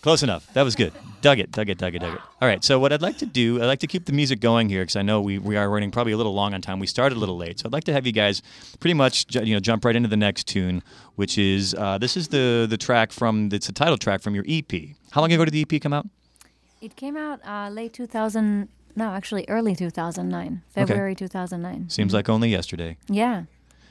Close 0.04 0.22
enough. 0.22 0.46
That 0.54 0.64
was 0.64 0.76
good. 0.76 0.92
Dug 1.22 1.40
it, 1.40 1.50
dug 1.52 1.70
it, 1.70 1.78
dug 1.78 1.96
it, 1.96 2.00
dug 2.00 2.14
it. 2.16 2.20
All 2.42 2.48
right. 2.48 2.62
So 2.62 2.78
what 2.78 2.92
I'd 2.92 3.02
like 3.02 3.18
to 3.20 3.26
do, 3.26 3.62
I'd 3.64 3.68
like 3.68 3.80
to 3.80 3.88
keep 3.88 4.04
the 4.04 4.12
music 4.12 4.42
going 4.42 4.68
here 4.68 4.82
because 4.84 4.98
I 4.98 5.02
know 5.02 5.22
we, 5.22 5.40
we 5.40 5.56
are 5.56 5.70
running 5.70 5.92
probably 5.92 6.12
a 6.12 6.18
little 6.18 6.34
long 6.34 6.54
on 6.54 6.62
time. 6.62 6.78
We 6.80 6.88
started 6.88 7.16
a 7.16 7.20
little 7.20 7.38
late, 7.38 7.60
so 7.60 7.68
I'd 7.68 7.72
like 7.72 7.86
to 7.86 7.94
have 7.94 8.06
you 8.06 8.12
guys 8.12 8.42
pretty 8.82 8.96
much 8.96 9.28
ju- 9.28 9.44
you 9.46 9.54
know 9.54 9.62
jump 9.62 9.86
right 9.86 9.96
into 9.96 10.10
the 10.10 10.18
next 10.18 10.46
tune, 10.46 10.84
which 11.16 11.38
is 11.38 11.74
uh, 11.76 11.98
this 11.98 12.18
is 12.18 12.28
the 12.28 12.68
the 12.70 12.78
track 12.78 13.14
from 13.14 13.48
it's 13.54 13.68
the 13.68 13.72
title 13.74 13.98
track 13.98 14.22
from 14.22 14.36
your 14.36 14.44
EP. 14.46 14.70
How 15.12 15.22
long 15.22 15.32
ago 15.32 15.46
did 15.46 15.52
the 15.54 15.66
EP 15.74 15.82
come 15.82 15.94
out? 15.94 16.06
It 16.82 16.98
came 16.98 17.16
out 17.16 17.40
uh, 17.48 17.70
late 17.70 17.94
2000. 17.94 18.68
No, 18.98 19.10
actually, 19.12 19.46
early 19.48 19.74
2009, 19.74 20.62
February 20.70 21.16
2009. 21.16 21.90
Seems 21.90 22.14
like 22.14 22.28
only 22.30 22.50
yesterday. 22.50 22.98
Yeah. 23.08 23.44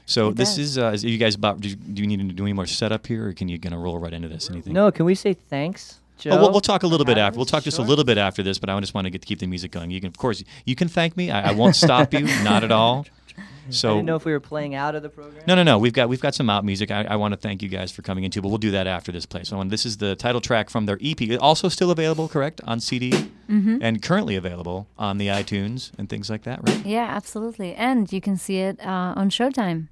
So 0.04 0.28
It 0.28 0.36
this 0.36 0.50
does. 0.50 0.58
is, 0.58 0.78
uh, 0.78 0.90
is 0.94 1.04
you 1.04 1.16
guys 1.16 1.34
about? 1.36 1.60
Do 1.60 1.68
you, 1.70 1.76
do 1.76 2.02
you 2.02 2.06
need 2.08 2.18
to 2.28 2.34
do 2.34 2.42
any 2.42 2.52
more 2.52 2.66
setup 2.66 3.06
here, 3.06 3.28
or 3.28 3.32
can 3.32 3.48
you 3.48 3.56
gonna 3.56 3.78
roll 3.78 3.98
right 3.98 4.12
into 4.12 4.28
this? 4.28 4.50
Anything? 4.50 4.74
No, 4.74 4.90
can 4.92 5.06
we 5.06 5.14
say 5.14 5.32
thanks, 5.32 6.00
Joe? 6.22 6.30
Oh, 6.32 6.40
we'll, 6.40 6.50
we'll 6.52 6.60
talk 6.60 6.82
a 6.82 6.86
little 6.86 7.04
bit 7.06 7.18
after. 7.18 7.36
We'll 7.36 7.44
us? 7.44 7.50
talk 7.50 7.62
just 7.64 7.78
a 7.78 7.82
little 7.82 8.04
bit 8.04 8.16
after 8.18 8.42
this, 8.42 8.58
but 8.58 8.70
I 8.70 8.78
just 8.80 8.94
want 8.94 9.06
to 9.06 9.10
get 9.10 9.20
to 9.22 9.26
keep 9.26 9.38
the 9.40 9.46
music 9.46 9.70
going. 9.72 9.90
You 9.90 10.00
can, 10.00 10.08
of 10.08 10.16
course, 10.18 10.42
you 10.64 10.74
can 10.74 10.88
thank 10.88 11.16
me. 11.16 11.30
I, 11.30 11.50
I 11.50 11.52
won't 11.52 11.76
stop 11.76 12.12
you, 12.14 12.20
not 12.42 12.64
at 12.64 12.70
all. 12.72 13.04
So 13.04 13.38
I 13.68 13.70
So 13.70 13.94
didn't 13.94 14.06
know 14.06 14.16
if 14.16 14.24
we 14.24 14.32
were 14.32 14.40
playing 14.40 14.74
out 14.74 14.94
of 14.96 15.02
the 15.02 15.08
program. 15.08 15.44
no, 15.46 15.54
no, 15.54 15.62
no. 15.62 15.78
We've 15.78 15.92
got 15.92 16.08
we've 16.08 16.20
got 16.20 16.34
some 16.34 16.50
out 16.50 16.64
music. 16.64 16.90
I, 16.90 17.04
I 17.04 17.16
want 17.16 17.32
to 17.32 17.38
thank 17.38 17.62
you 17.62 17.68
guys 17.68 17.92
for 17.92 18.02
coming 18.02 18.24
in 18.24 18.30
too, 18.30 18.42
but 18.42 18.48
we'll 18.48 18.58
do 18.58 18.72
that 18.72 18.86
after 18.88 19.12
this 19.12 19.24
play. 19.24 19.44
So 19.44 19.56
when 19.58 19.68
this 19.68 19.86
is 19.86 19.98
the 19.98 20.16
title 20.16 20.40
track 20.40 20.68
from 20.68 20.86
their 20.86 20.98
EP, 21.02 21.20
also 21.40 21.68
still 21.68 21.90
available, 21.92 22.28
correct, 22.28 22.60
on 22.66 22.80
CD, 22.80 23.10
Mm-hmm. 23.48 23.78
and 23.82 24.00
currently 24.02 24.34
available 24.36 24.86
on 24.98 25.18
the 25.18 25.26
iTunes 25.28 25.90
and 25.98 26.08
things 26.08 26.30
like 26.30 26.42
that, 26.44 26.60
right? 26.66 26.86
Yeah, 26.86 27.04
absolutely. 27.04 27.74
And 27.74 28.10
you 28.10 28.20
can 28.20 28.36
see 28.38 28.58
it 28.60 28.80
uh, 28.80 29.12
on 29.14 29.28
Showtime. 29.28 29.88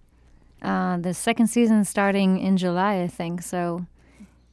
Uh, 0.62 0.96
the 0.96 1.12
second 1.14 1.48
season 1.48 1.84
starting 1.84 2.38
in 2.38 2.56
July, 2.56 3.02
I 3.02 3.06
think. 3.06 3.42
So 3.42 3.84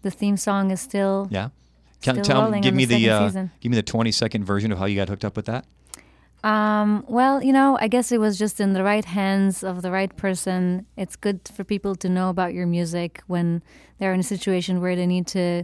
the 0.01 0.11
theme 0.11 0.35
song 0.37 0.71
is 0.71 0.81
still. 0.81 1.27
Yeah. 1.31 1.49
Can, 2.01 2.21
tell 2.21 2.51
give 2.61 2.75
me 2.75 2.85
the 2.85 2.95
the, 3.05 3.09
uh, 3.09 3.29
give 3.59 3.71
me 3.71 3.75
the 3.75 3.83
twenty 3.83 4.11
second 4.11 4.45
version 4.45 4.71
of 4.71 4.77
how 4.77 4.85
you 4.85 4.95
got 4.95 5.09
hooked 5.09 5.25
up 5.25 5.35
with 5.35 5.45
that. 5.45 5.65
Um, 6.43 7.03
well, 7.07 7.41
you 7.41 7.51
know, 7.51 7.77
I 7.81 7.87
guess 7.87 8.11
it 8.11 8.19
was 8.19 8.37
just 8.37 8.61
in 8.61 8.73
the 8.73 8.83
right 8.83 9.03
hands 9.03 9.63
of 9.63 9.81
the 9.81 9.91
right 9.91 10.15
person. 10.15 10.85
It's 10.95 11.15
good 11.15 11.41
for 11.53 11.63
people 11.63 11.95
to 11.95 12.07
know 12.07 12.29
about 12.29 12.53
your 12.53 12.67
music 12.67 13.21
when 13.25 13.63
they're 13.97 14.13
in 14.13 14.19
a 14.19 14.23
situation 14.23 14.79
where 14.79 14.95
they 14.95 15.07
need 15.07 15.25
to 15.27 15.63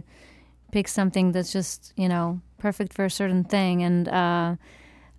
pick 0.72 0.88
something 0.88 1.30
that's 1.30 1.52
just, 1.52 1.92
you 1.96 2.08
know, 2.08 2.40
perfect 2.58 2.92
for 2.92 3.04
a 3.04 3.10
certain 3.10 3.44
thing. 3.44 3.84
And 3.84 4.08
uh, 4.08 4.56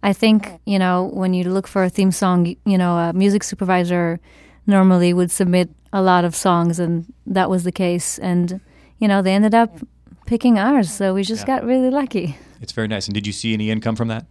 I 0.03 0.11
think, 0.11 0.59
you 0.65 0.77
know, 0.77 1.09
when 1.13 1.33
you 1.33 1.45
look 1.45 1.67
for 1.67 1.85
a 1.85 1.89
theme 1.89 2.11
song, 2.11 2.55
you 2.65 2.77
know, 2.77 2.97
a 2.97 3.13
music 3.13 3.43
supervisor 3.43 4.19
normally 4.67 5.13
would 5.13 5.31
submit 5.31 5.69
a 5.93 6.01
lot 6.01 6.25
of 6.25 6.35
songs, 6.35 6.79
and 6.79 7.11
that 7.25 7.49
was 7.49 7.63
the 7.63 7.71
case. 7.71 8.19
And, 8.19 8.59
you 8.99 9.07
know, 9.07 9.21
they 9.21 9.33
ended 9.33 9.55
up 9.55 9.79
picking 10.25 10.57
ours. 10.59 10.91
So 10.91 11.13
we 11.13 11.23
just 11.23 11.41
Yeah. 11.47 11.59
got 11.59 11.65
really 11.65 11.89
lucky. 11.89 12.37
It's 12.61 12.71
very 12.71 12.87
nice. 12.87 13.07
And 13.07 13.13
did 13.13 13.25
you 13.27 13.33
see 13.33 13.53
any 13.53 13.69
income 13.69 13.95
from 13.95 14.07
that? 14.09 14.25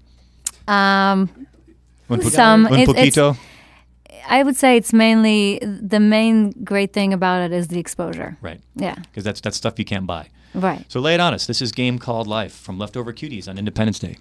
Um, 0.66 1.28
Un, 2.10 2.20
po- 2.20 2.28
Some. 2.28 2.66
un 2.66 2.74
It- 2.74 2.88
it's- 2.88 2.96
poquito. 3.14 3.36
I 4.28 4.42
would 4.42 4.56
say 4.56 4.76
it's 4.76 4.92
mainly 4.94 5.58
the 5.62 6.00
main 6.00 6.50
great 6.64 6.92
thing 6.94 7.12
about 7.12 7.42
it 7.42 7.52
is 7.52 7.68
the 7.68 7.78
exposure. 7.78 8.36
Right. 8.40 8.60
Yeah, 8.74 8.94
Because 8.94 9.22
that's 9.24 9.40
that's 9.40 9.56
stuff 9.56 9.78
you 9.78 9.84
can't 9.84 10.06
buy. 10.06 10.28
right. 10.54 10.84
So 10.88 10.98
lay 11.00 11.12
it 11.14 11.20
on 11.20 11.34
us. 11.34 11.46
This 11.46 11.60
is 11.60 11.72
Game 11.72 11.98
Called 11.98 12.26
Life 12.26 12.54
from 12.54 12.78
Leftover 12.78 13.12
Cuties 13.12 13.48
on 13.48 13.58
Independence 13.58 13.98
Day. 13.98 14.16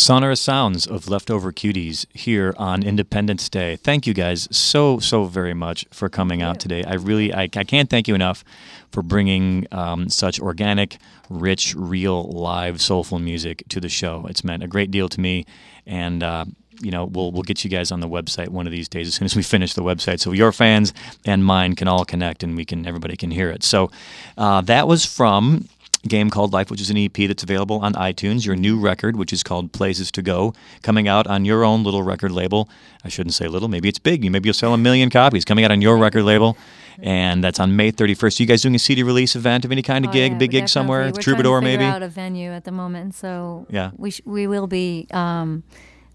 Sonorous 0.00 0.40
sounds 0.40 0.86
of 0.86 1.08
leftover 1.08 1.52
cuties 1.52 2.06
here 2.14 2.54
on 2.56 2.82
Independence 2.82 3.48
Day. 3.48 3.76
Thank 3.76 4.06
you 4.06 4.14
guys 4.14 4.48
so 4.50 4.98
so 4.98 5.24
very 5.24 5.52
much 5.52 5.84
for 5.90 6.08
coming 6.08 6.40
out 6.40 6.58
today. 6.58 6.82
I 6.84 6.94
really 6.94 7.32
I, 7.34 7.42
I 7.42 7.64
can't 7.64 7.90
thank 7.90 8.08
you 8.08 8.14
enough 8.14 8.42
for 8.90 9.02
bringing 9.02 9.66
um, 9.72 10.08
such 10.08 10.40
organic, 10.40 10.96
rich, 11.28 11.74
real, 11.76 12.24
live, 12.24 12.80
soulful 12.80 13.18
music 13.18 13.62
to 13.68 13.80
the 13.80 13.90
show. 13.90 14.26
It's 14.28 14.42
meant 14.42 14.62
a 14.62 14.68
great 14.68 14.90
deal 14.90 15.08
to 15.08 15.20
me, 15.20 15.46
and. 15.86 16.22
Uh, 16.22 16.44
you 16.82 16.90
know, 16.90 17.04
we'll 17.04 17.30
we'll 17.30 17.42
get 17.42 17.62
you 17.62 17.68
guys 17.68 17.92
on 17.92 18.00
the 18.00 18.08
website 18.08 18.48
one 18.48 18.66
of 18.66 18.72
these 18.72 18.88
days 18.88 19.06
as 19.06 19.14
soon 19.14 19.26
as 19.26 19.36
we 19.36 19.42
finish 19.54 19.74
the 19.74 19.82
website, 19.82 20.18
so 20.18 20.32
your 20.32 20.50
fans 20.50 20.94
and 21.26 21.44
mine 21.44 21.74
can 21.74 21.88
all 21.88 22.06
connect 22.06 22.42
and 22.42 22.56
we 22.56 22.64
can 22.64 22.86
everybody 22.86 23.18
can 23.18 23.30
hear 23.30 23.50
it. 23.50 23.62
So 23.62 23.90
uh, 24.38 24.62
that 24.62 24.88
was 24.88 25.04
from 25.04 25.68
game 26.08 26.30
called 26.30 26.52
Life, 26.52 26.70
which 26.70 26.80
is 26.80 26.88
an 26.90 26.96
EP 26.96 27.12
that's 27.12 27.42
available 27.42 27.80
on 27.80 27.92
iTunes. 27.94 28.46
Your 28.46 28.56
new 28.56 28.78
record, 28.78 29.16
which 29.16 29.32
is 29.32 29.42
called 29.42 29.72
Places 29.72 30.10
to 30.12 30.22
Go, 30.22 30.54
coming 30.82 31.08
out 31.08 31.26
on 31.26 31.44
your 31.44 31.62
own 31.64 31.84
little 31.84 32.02
record 32.02 32.32
label. 32.32 32.68
I 33.04 33.08
shouldn't 33.08 33.34
say 33.34 33.48
little. 33.48 33.68
Maybe 33.68 33.88
it's 33.88 33.98
big. 33.98 34.28
Maybe 34.30 34.46
you'll 34.48 34.54
sell 34.54 34.72
a 34.74 34.78
million 34.78 35.10
copies. 35.10 35.44
Coming 35.44 35.64
out 35.64 35.70
on 35.70 35.82
your 35.82 35.98
record 35.98 36.22
label, 36.24 36.56
and 37.02 37.44
that's 37.44 37.60
on 37.60 37.76
May 37.76 37.92
31st. 37.92 38.40
Are 38.40 38.42
you 38.42 38.46
guys 38.46 38.62
doing 38.62 38.74
a 38.74 38.78
CD 38.78 39.02
release 39.02 39.36
event 39.36 39.64
of 39.64 39.72
any 39.72 39.82
kind 39.82 40.04
of 40.04 40.10
Oh, 40.10 40.12
gig, 40.12 40.32
yeah, 40.32 40.38
big 40.38 40.50
gig 40.52 40.68
somewhere, 40.68 41.04
we're 41.14 41.20
Troubadour 41.20 41.60
maybe. 41.60 41.84
out 41.84 42.02
a 42.02 42.08
venue 42.08 42.50
at 42.50 42.64
the 42.64 42.72
moment, 42.72 43.14
so 43.14 43.66
Yeah. 43.70 43.90
we 43.96 44.10
sh- 44.10 44.22
we 44.24 44.46
will 44.46 44.66
be 44.66 45.06
um, 45.12 45.62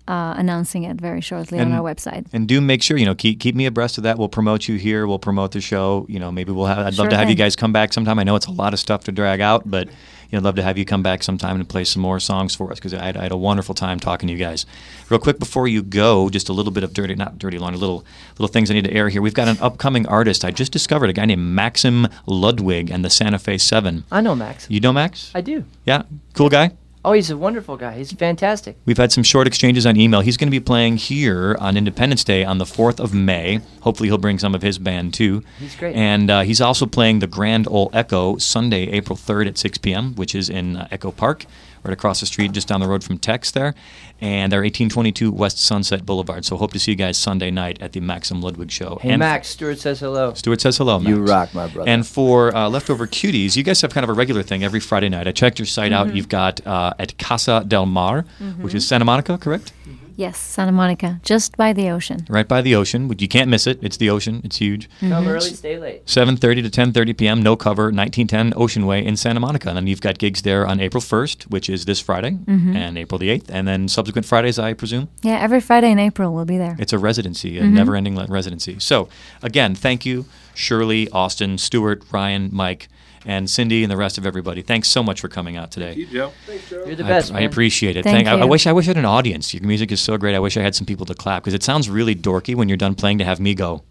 uh, 0.07 0.35
announcing 0.37 0.83
it 0.83 0.97
very 1.01 1.21
shortly 1.21 1.57
And- 1.59 1.73
on 1.73 1.79
our 1.79 1.83
website. 1.83 2.25
And 2.33 2.47
do 2.47 2.61
make 2.61 2.83
sure 2.83 2.97
you 2.97 3.05
know 3.05 3.15
keep 3.15 3.39
keep 3.39 3.55
me 3.55 3.65
abreast 3.65 3.97
of 3.97 4.03
that. 4.03 4.17
We'll 4.17 4.29
promote 4.29 4.67
you 4.67 4.75
here. 4.77 5.07
We'll 5.07 5.19
promote 5.19 5.51
the 5.51 5.61
show. 5.61 6.05
You 6.09 6.19
know, 6.19 6.31
maybe 6.31 6.51
we'll 6.51 6.67
have. 6.67 6.79
I'd 6.79 6.83
love 6.85 6.95
Sure 7.05 7.09
to 7.09 7.17
have 7.17 7.29
you 7.29 7.35
guys 7.35 7.55
come 7.55 7.73
back 7.73 7.93
sometime. 7.93 8.19
I 8.19 8.23
know 8.23 8.35
it's 8.35 8.47
a 8.47 8.51
lot 8.51 8.73
of 8.73 8.79
stuff 8.79 9.03
to 9.05 9.11
drag 9.11 9.41
out, 9.41 9.63
but 9.69 9.87
you 9.87 10.31
know, 10.31 10.37
I'd 10.39 10.43
love 10.43 10.55
to 10.55 10.63
have 10.63 10.77
you 10.77 10.85
come 10.85 11.03
back 11.03 11.21
sometime 11.23 11.55
and 11.55 11.69
play 11.69 11.83
some 11.83 12.01
more 12.01 12.19
songs 12.19 12.55
for 12.55 12.71
us 12.71 12.79
because 12.79 12.93
I, 12.95 13.03
had- 13.05 13.17
I 13.17 13.23
had 13.23 13.31
a 13.31 13.37
wonderful 13.37 13.75
time 13.75 13.99
talking 13.99 14.27
to 14.27 14.33
you 14.33 14.39
guys. 14.39 14.65
Real 15.09 15.19
quick 15.19 15.37
before 15.37 15.67
you 15.67 15.83
go, 15.83 16.29
just 16.29 16.49
a 16.49 16.53
little 16.53 16.71
bit 16.71 16.83
of 16.83 16.93
dirty, 16.93 17.13
not 17.15 17.37
dirty 17.37 17.57
laundry, 17.59 17.79
little 17.79 18.03
little 18.39 18.47
things 18.51 18.69
I 18.71 18.73
need 18.73 18.85
to 18.85 18.93
air 18.93 19.09
here. 19.09 19.21
We've 19.21 19.33
got 19.35 19.47
an 19.47 19.57
upcoming 19.61 20.07
artist. 20.07 20.43
I 20.43 20.51
just 20.51 20.71
discovered 20.71 21.09
a 21.09 21.13
guy 21.13 21.25
named 21.25 21.43
Maxim 21.43 22.07
Ludwig 22.25 22.89
and 22.91 23.05
the 23.05 23.09
Santa 23.09 23.37
Fe 23.39 23.57
Seven. 23.57 24.03
I 24.11 24.21
know 24.21 24.35
Max. 24.35 24.67
You 24.69 24.79
know 24.79 24.93
Max? 24.93 25.31
I 25.35 25.41
do. 25.41 25.63
Yeah, 25.85 26.03
cool 26.33 26.49
guy. 26.49 26.71
Oh, 27.05 27.11
he's 27.11 27.29
a 27.29 27.37
wonderful 27.37 27.77
guy. 27.77 27.97
He's 27.99 28.11
fantastic. 28.11 28.77
We've 28.85 28.97
had 28.97 29.11
some 29.11 29.21
short 29.21 29.45
exchanges 29.45 29.85
on 29.85 29.95
email. 29.95 30.21
He's 30.21 30.37
going 30.37 30.47
to 30.47 30.51
be 30.51 30.59
playing 30.59 30.97
here 30.97 31.55
on 31.59 31.77
Independence 31.77 32.23
Day 32.23 32.43
on 32.43 32.57
the 32.57 32.65
4th 32.65 32.99
of 32.99 33.13
May. 33.13 33.59
Hopefully, 33.81 34.09
he'll 34.09 34.17
bring 34.17 34.39
some 34.39 34.55
of 34.55 34.63
his 34.63 34.79
band 34.79 35.13
too. 35.13 35.43
He's 35.59 35.75
great. 35.75 35.95
And 35.95 36.31
uh, 36.31 36.41
he's 36.41 36.61
also 36.61 36.87
playing 36.87 37.19
the 37.19 37.27
Grand 37.27 37.67
Ole 37.67 37.91
Echo 37.93 38.37
Sunday, 38.37 38.87
April 38.87 39.15
3rd 39.15 39.49
at 39.49 39.57
6 39.59 39.77
p.m., 39.77 40.15
which 40.15 40.33
is 40.33 40.49
in 40.49 40.77
uh, 40.77 40.87
Echo 40.89 41.11
Park, 41.11 41.45
right 41.85 41.93
across 41.93 42.19
the 42.19 42.25
street, 42.25 42.51
just 42.51 42.67
down 42.67 42.81
the 42.81 42.87
road 42.87 43.03
from 43.03 43.17
Taix 43.17 43.51
there. 43.51 43.73
And 44.19 44.51
they're 44.51 44.61
1822 44.61 45.31
West 45.31 45.59
Sunset 45.59 46.05
Boulevard. 46.05 46.45
So, 46.45 46.57
hope 46.57 46.73
to 46.73 46.79
see 46.79 46.91
you 46.91 46.97
guys 46.97 47.17
Sunday 47.17 47.51
night 47.51 47.81
at 47.81 47.93
the 47.93 47.99
Maxim 47.99 48.41
Ludwig 48.41 48.71
Show. 48.71 48.99
Hey, 49.01 49.11
and 49.11 49.19
Max. 49.19 49.49
Stuart 49.49 49.79
says 49.79 49.99
hello. 49.99 50.33
Stuart 50.33 50.61
says 50.61 50.77
hello, 50.77 50.99
Max. 50.99 51.09
You 51.09 51.23
rock, 51.23 51.53
my 51.53 51.67
brother. 51.67 51.89
And 51.89 52.05
for 52.05 52.55
uh, 52.55 52.69
Leftover 52.69 53.07
Cuties, 53.07 53.55
you 53.55 53.63
guys 53.63 53.81
have 53.81 53.93
kind 53.93 54.03
of 54.03 54.09
a 54.09 54.13
regular 54.13 54.43
thing 54.43 54.63
every 54.63 54.79
Friday 54.79 55.09
night. 55.09 55.27
I 55.27 55.31
checked 55.31 55.59
your 55.59 55.65
site 55.65 55.91
out. 55.93 56.15
You've 56.15 56.29
got 56.29 56.65
uh, 56.65 56.93
at 56.99 57.17
Casa 57.17 57.63
del 57.67 57.85
Mar, 57.85 58.23
which 58.61 58.73
is 58.73 58.87
Santa 58.87 59.05
Monica, 59.05 59.37
correct? 59.37 59.71
Yes, 60.17 60.37
Santa 60.37 60.71
Monica, 60.71 61.19
just 61.23 61.57
by 61.57 61.73
the 61.73 61.89
ocean. 61.89 62.25
Right 62.29 62.47
by 62.47 62.61
the 62.61 62.75
ocean. 62.75 63.13
You 63.17 63.27
can't 63.27 63.49
miss 63.49 63.67
it. 63.67 63.79
It's 63.81 63.97
the 63.97 64.09
ocean. 64.09 64.41
It's 64.43 64.57
huge. 64.57 64.89
Come 65.01 65.27
early, 65.27 65.49
stay 65.49 65.77
late. 65.77 66.05
7:30 66.05 66.39
to 66.39 66.69
10:30 66.69 67.17
p.m. 67.17 67.41
No 67.43 67.55
cover, 67.55 67.91
1910 67.91 68.53
Ocean 68.55 68.85
Way 68.85 69.05
in 69.05 69.17
Santa 69.17 69.39
Monica. 69.39 69.69
And 69.69 69.77
then 69.77 69.87
you've 69.87 70.01
got 70.01 70.17
gigs 70.17 70.43
there 70.43 70.65
on 70.65 70.79
April 70.79 71.01
1st, 71.01 71.51
which 71.51 71.69
is 71.69 71.85
this 71.85 71.99
Friday, 71.99 72.31
mm-hmm. 72.31 72.75
and 72.75 72.97
April 72.97 73.19
the 73.19 73.29
8th, 73.29 73.49
and 73.49 73.67
then 73.67 73.87
subsequent 73.87 74.25
Fridays, 74.25 74.57
I 74.57 74.73
presume. 74.73 75.09
Yeah, 75.21 75.39
every 75.39 75.59
Friday 75.59 75.91
in 75.91 75.99
April 75.99 76.33
we'll 76.33 76.45
be 76.45 76.57
there. 76.57 76.75
It's 76.79 76.93
a 76.93 76.99
residency, 76.99 77.57
a 77.57 77.61
mm-hmm. 77.61 77.73
never-ending 77.73 78.15
residency. 78.27 78.79
So, 78.79 79.09
again, 79.43 79.75
thank 79.75 80.05
you, 80.05 80.25
Shirley, 80.53 81.09
Austin, 81.09 81.57
Stuart, 81.57 82.03
Ryan, 82.11 82.49
Mike, 82.53 82.87
and 83.25 83.49
Cindy, 83.49 83.83
and 83.83 83.91
the 83.91 83.97
rest 83.97 84.17
of 84.17 84.25
everybody. 84.25 84.61
Thanks 84.61 84.87
so 84.87 85.01
much 85.03 85.19
for 85.21 85.27
coming 85.27 85.57
out 85.57 85.71
today. 85.71 85.93
you, 85.95 86.05
Joe. 86.07 86.31
You're 86.71 86.95
the 86.95 87.03
I- 87.03 87.07
best, 87.07 87.31
I, 87.31 87.39
man. 87.39 87.43
appreciate 87.49 87.97
it. 87.97 88.03
Thank 88.03 88.27
I, 88.27 88.39
I 88.39 88.45
wish 88.45 88.67
I 88.67 88.71
wish 88.71 88.85
I 88.85 88.89
had 88.89 88.97
an 88.97 89.05
audience. 89.05 89.53
Your 89.53 89.63
music 89.63 89.91
is 89.91 89.99
so 89.99 90.17
great. 90.17 90.35
I 90.35 90.39
wish 90.39 90.55
I 90.57 90.61
had 90.61 90.75
some 90.75 90.85
people 90.85 91.05
to 91.07 91.15
clap 91.15 91.43
because 91.43 91.53
it 91.53 91.63
sounds 91.63 91.89
really 91.89 92.15
dorky 92.15 92.55
when 92.55 92.69
you're 92.69 92.77
done 92.77 92.95
playing 92.95 93.17
to 93.17 93.25
have 93.25 93.39
me 93.39 93.55
go. 93.55 93.83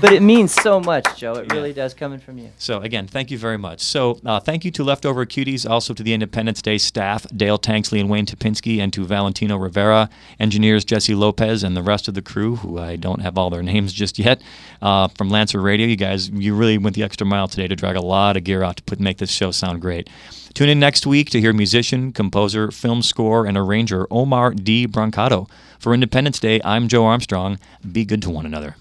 But 0.00 0.12
it 0.12 0.22
means 0.22 0.52
so 0.52 0.80
much, 0.80 1.04
Joe. 1.16 1.34
It 1.34 1.46
Yeah. 1.48 1.54
really 1.54 1.72
does 1.72 1.94
coming 1.94 2.18
from 2.18 2.38
you. 2.38 2.50
So 2.58 2.80
again, 2.80 3.06
thank 3.06 3.30
you 3.30 3.38
very 3.38 3.56
much. 3.58 3.80
So 3.80 4.18
uh, 4.24 4.40
thank 4.40 4.64
you 4.64 4.70
to 4.72 4.84
Leftover 4.84 5.24
Cuties, 5.24 5.68
also 5.68 5.94
to 5.94 6.02
the 6.02 6.12
Independence 6.12 6.60
Day 6.62 6.78
staff, 6.78 7.26
Dale 7.34 7.58
Tanksley 7.58 8.00
and 8.00 8.08
Wayne 8.10 8.26
Topinski, 8.26 8.78
and 8.80 8.92
to 8.92 9.04
Valentino 9.04 9.56
Rivera, 9.56 10.08
engineers 10.38 10.84
Jesse 10.84 11.14
Lopez, 11.14 11.62
and 11.62 11.76
the 11.76 11.82
rest 11.82 12.08
of 12.08 12.14
the 12.14 12.22
crew, 12.22 12.56
who 12.56 12.78
I 12.78 12.96
don't 12.96 13.20
have 13.22 13.38
all 13.38 13.50
their 13.50 13.62
names 13.62 13.92
just 13.92 14.18
yet. 14.18 14.42
Uh, 14.82 15.08
from 15.08 15.30
Lancer 15.30 15.60
Radio, 15.60 15.86
you 15.86 15.96
guys, 15.96 16.28
you 16.30 16.54
really 16.54 16.76
went 16.78 16.96
the 16.96 17.02
extra 17.02 17.26
mile 17.26 17.48
today 17.48 17.68
to 17.68 17.76
drag 17.76 17.96
a 17.96 18.02
lot 18.02 18.36
of 18.36 18.44
gear 18.44 18.62
out 18.62 18.76
to 18.76 18.82
put 18.82 19.00
make 19.00 19.18
this 19.18 19.30
show 19.30 19.50
sound 19.50 19.80
great. 19.80 20.08
Tune 20.54 20.68
in 20.68 20.78
next 20.78 21.04
week 21.06 21.30
to 21.30 21.40
hear 21.40 21.52
musician, 21.52 22.12
composer, 22.12 22.70
film 22.70 23.02
score, 23.02 23.44
and 23.44 23.56
arranger 23.56 24.06
Omar 24.10 24.52
D. 24.54 24.86
Brancato. 24.86 25.48
For 25.80 25.92
Independence 25.92 26.38
Day, 26.38 26.60
I'm 26.64 26.86
Joe 26.88 27.04
Armstrong. 27.04 27.58
Be 27.90 28.04
good 28.04 28.22
to 28.22 28.30
one 28.30 28.46
another. 28.46 28.76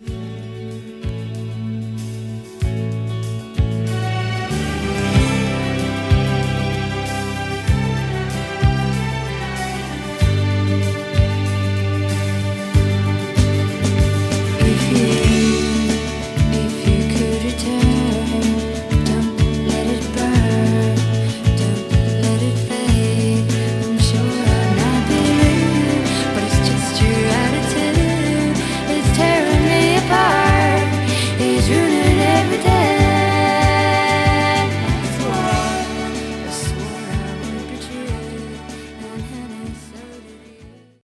Yeah. 0.00 0.37